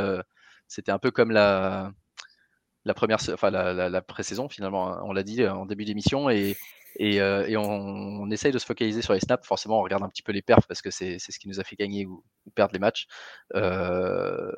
c'était 0.67 0.91
un 0.91 0.99
peu 0.99 1.11
comme 1.11 1.31
la, 1.31 1.93
première, 2.95 3.19
enfin 3.31 3.49
la 3.51 4.01
pré-saison 4.01 4.49
finalement. 4.49 4.89
Hein. 4.91 5.01
On 5.05 5.13
l'a 5.13 5.23
dit 5.23 5.47
en 5.47 5.65
début 5.65 5.85
d'émission 5.85 6.29
et 6.29 6.57
et, 6.97 7.21
euh, 7.21 7.59
on, 7.59 8.29
essaye 8.31 8.51
de 8.51 8.59
se 8.59 8.65
focaliser 8.65 9.01
sur 9.01 9.13
les 9.13 9.19
snaps. 9.19 9.45
Forcément, 9.45 9.79
on 9.79 9.83
regarde 9.83 10.03
un 10.03 10.09
petit 10.09 10.23
peu 10.23 10.31
les 10.31 10.41
perfs 10.41 10.67
parce 10.67 10.81
que 10.81 10.91
c'est 10.91 11.19
ce 11.19 11.39
qui 11.39 11.47
nous 11.47 11.59
a 11.59 11.63
fait 11.63 11.75
gagner 11.75 12.05
ou, 12.05 12.23
perdre 12.55 12.73
les 12.73 12.79
matchs. 12.79 13.07
Euh, 13.55 14.51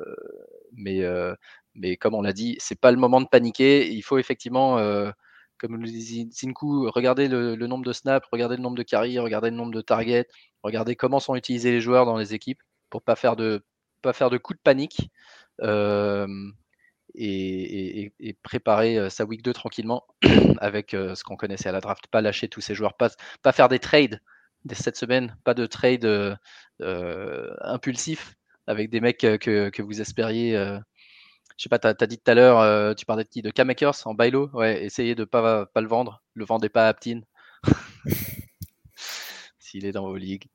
mais, 0.74 1.04
euh, 1.04 1.34
mais 1.74 1.98
comme 1.98 2.14
on 2.14 2.22
l'a 2.22 2.34
dit, 2.34 2.58
c'est 2.60 2.80
pas 2.80 2.92
le 2.92 2.98
moment 2.98 3.22
de 3.22 3.28
paniquer. 3.28 3.90
Il 3.92 4.02
faut 4.02 4.18
effectivement, 4.18 4.78
comme 5.58 5.78
le 5.78 5.88
dit 5.88 6.30
Zinku, 6.32 6.88
regarder 6.90 7.28
le, 7.28 7.56
nombre 7.68 7.86
de 7.86 7.94
snaps, 7.94 8.28
regarder 8.32 8.58
le 8.58 8.64
nombre 8.64 8.78
de 8.78 8.84
carries, 8.84 9.20
regarder 9.20 9.50
le 9.50 9.56
nombre 9.56 9.74
de 9.74 9.82
targets, 9.82 10.28
regarder 10.64 10.96
comment 10.96 11.20
sont 11.20 11.36
utilisés 11.36 11.72
les 11.72 11.82
joueurs 11.82 12.06
dans 12.06 12.18
les 12.18 12.34
équipes 12.34 12.62
pour 12.90 13.02
pas 13.02 13.16
pas 13.16 14.14
faire 14.14 14.30
de 14.30 14.38
coups 14.38 14.58
de 14.58 14.64
panique 14.64 15.10
et, 17.18 18.36
préparer 18.44 18.98
euh, 18.98 19.10
sa 19.10 19.26
week 19.26 19.42
2 19.42 19.54
tranquillement 19.54 20.06
avec 20.60 20.94
euh, 20.94 21.16
ce 21.16 21.24
qu'on 21.24 21.36
connaissait 21.36 21.70
à 21.70 21.72
la 21.72 21.82
draft. 21.82 22.08
Pas 22.08 22.22
lâcher 22.22 22.48
tous 22.48 22.62
ces 22.62 22.76
joueurs, 22.76 22.96
pas, 22.96 23.10
faire 23.52 23.70
des 23.70 23.80
trades 23.80 24.22
cette 24.72 24.98
semaine, 24.98 25.38
pas 25.44 25.54
de 25.54 25.68
trade 25.68 26.06
euh, 26.06 26.36
impulsif 27.62 28.36
avec 28.68 28.90
des 28.90 29.00
mecs 29.00 29.20
que, 29.20 29.82
vous 29.82 30.02
espériez. 30.02 30.54
je 30.54 30.82
sais 31.58 31.70
pas, 31.70 31.78
tu 31.78 31.88
as, 31.88 32.08
dit 32.08 32.18
tout 32.18 32.32
à 32.32 32.34
l'heure, 32.34 32.96
tu 32.96 33.06
parlais 33.06 33.24
de 33.24 33.30
qui 33.30 33.44
De 33.44 33.52
K-Makers 33.52 34.08
en 34.08 34.16
bailo 34.16 34.50
Ouais, 34.54 34.84
essayez 34.84 35.14
de 35.14 35.24
pas, 35.24 35.68
pas 35.68 35.82
le 35.82 35.88
vendre. 35.88 36.24
Le 36.34 36.46
vendez 36.46 36.70
pas 36.70 36.88
à 36.88 36.90
Aptin. 36.90 37.22
S'il 39.60 39.86
est 39.86 39.92
dans 39.92 40.08
vos 40.08 40.18
ligues. 40.18 40.48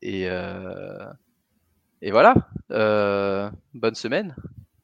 Et 0.00 0.26
voilà. 2.10 2.34
bonne 2.70 3.94
semaine. 3.94 4.34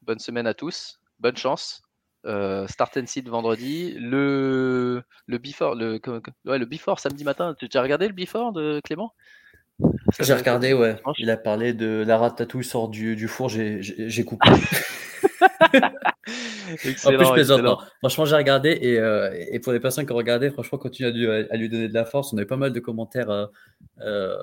Bonne 0.03 0.19
semaine 0.19 0.45
à 0.45 0.53
tous 0.53 0.99
bonne 1.19 1.37
chance. 1.37 1.81
Euh, 2.25 2.67
start 2.67 2.97
and 2.97 3.05
seed 3.05 3.29
vendredi. 3.29 3.95
Le, 3.97 5.03
le 5.25 5.37
before, 5.37 5.75
le, 5.75 5.99
ouais, 6.45 6.57
le 6.57 6.65
before 6.65 6.99
samedi 6.99 7.23
matin. 7.23 7.55
Tu 7.57 7.69
as 7.77 7.81
regardé 7.81 8.07
le 8.07 8.13
before 8.13 8.51
de 8.51 8.81
Clément? 8.83 9.13
J'ai 10.19 10.33
regardé, 10.33 10.73
ouais. 10.73 11.01
Il 11.17 11.29
a 11.29 11.37
parlé 11.37 11.73
de 11.73 12.03
la 12.05 12.17
ratatouille 12.17 12.65
sort 12.65 12.89
du, 12.89 13.15
du 13.15 13.27
four, 13.27 13.49
j'ai 13.49 14.25
coupé. 14.25 14.49
excellent, 16.85 17.23
en 17.29 17.33
plus, 17.33 17.45
je 17.45 17.75
Franchement, 17.99 18.25
j'ai 18.25 18.35
regardé 18.35 18.69
et, 18.81 18.99
euh, 18.99 19.31
et, 19.51 19.59
pour 19.59 19.73
les 19.73 19.79
personnes 19.79 20.05
qui 20.05 20.11
ont 20.11 20.17
regardé, 20.17 20.49
franchement, 20.49 20.77
continue 20.77 21.27
à, 21.27 21.45
à, 21.51 21.57
lui 21.57 21.69
donner 21.69 21.87
de 21.87 21.93
la 21.93 22.05
force. 22.05 22.33
On 22.33 22.37
a 22.37 22.41
eu 22.41 22.45
pas 22.45 22.57
mal 22.57 22.73
de 22.73 22.79
commentaires, 22.79 23.29
euh, 23.29 23.45
euh 24.01 24.35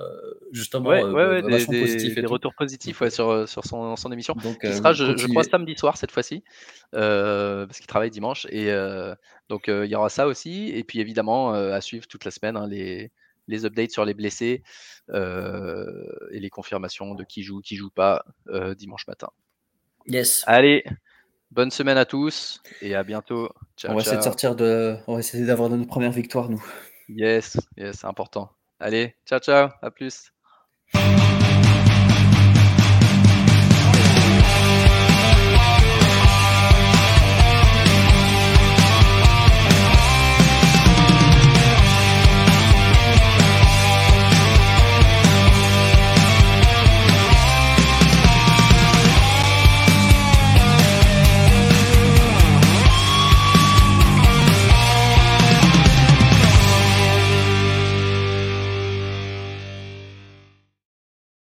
justement, 0.51 0.89
ouais, 0.89 1.03
ouais, 1.03 1.41
des, 1.41 1.65
positifs 1.65 2.15
des 2.15 2.25
retours 2.25 2.53
positifs 2.55 3.01
ouais, 3.01 3.09
sur, 3.09 3.47
sur 3.47 3.63
son, 3.63 3.95
son 3.95 4.11
émission. 4.11 4.35
Donc, 4.43 4.59
sera, 4.63 4.93
je, 4.93 5.17
je, 5.17 5.27
crois, 5.27 5.43
samedi 5.43 5.75
soir 5.75 5.97
cette 5.97 6.11
fois-ci, 6.11 6.43
parce 6.91 7.77
qu'il 7.77 7.87
travaille 7.87 8.11
dimanche. 8.11 8.47
Et 8.49 8.71
donc, 9.49 9.65
il 9.67 9.85
y 9.85 9.95
aura 9.95 10.09
ça 10.09 10.27
aussi. 10.27 10.71
Et 10.73 10.83
puis, 10.83 10.99
évidemment, 10.99 11.53
à 11.53 11.81
suivre 11.81 12.07
toute 12.07 12.25
la 12.25 12.31
semaine, 12.31 12.57
hein, 12.57 12.67
les 12.67 13.11
les 13.47 13.65
updates 13.65 13.91
sur 13.91 14.05
les 14.05 14.13
blessés 14.13 14.63
euh, 15.09 16.05
et 16.31 16.39
les 16.39 16.49
confirmations 16.49 17.15
de 17.15 17.23
qui 17.23 17.43
joue, 17.43 17.61
qui 17.61 17.75
joue 17.75 17.89
pas 17.89 18.25
euh, 18.49 18.75
dimanche 18.75 19.07
matin. 19.07 19.29
Yes. 20.07 20.43
Allez, 20.47 20.85
bonne 21.51 21.69
semaine 21.69 21.97
à 21.97 22.05
tous 22.05 22.61
et 22.81 22.95
à 22.95 23.03
bientôt. 23.03 23.49
on 23.87 23.93
va 23.93 24.01
essayer 24.01 24.17
de 24.17 24.21
sortir 24.21 24.55
de, 24.55 24.95
on 25.05 25.15
va 25.15 25.19
essayer 25.19 25.45
d'avoir 25.45 25.69
notre 25.69 25.87
première 25.87 26.11
victoire 26.11 26.49
nous. 26.49 26.63
Yes, 27.09 27.57
yes, 27.75 27.97
c'est 27.99 28.07
important. 28.07 28.51
Allez, 28.79 29.15
ciao 29.25 29.39
ciao, 29.39 29.69
à 29.81 29.91
plus. 29.91 30.31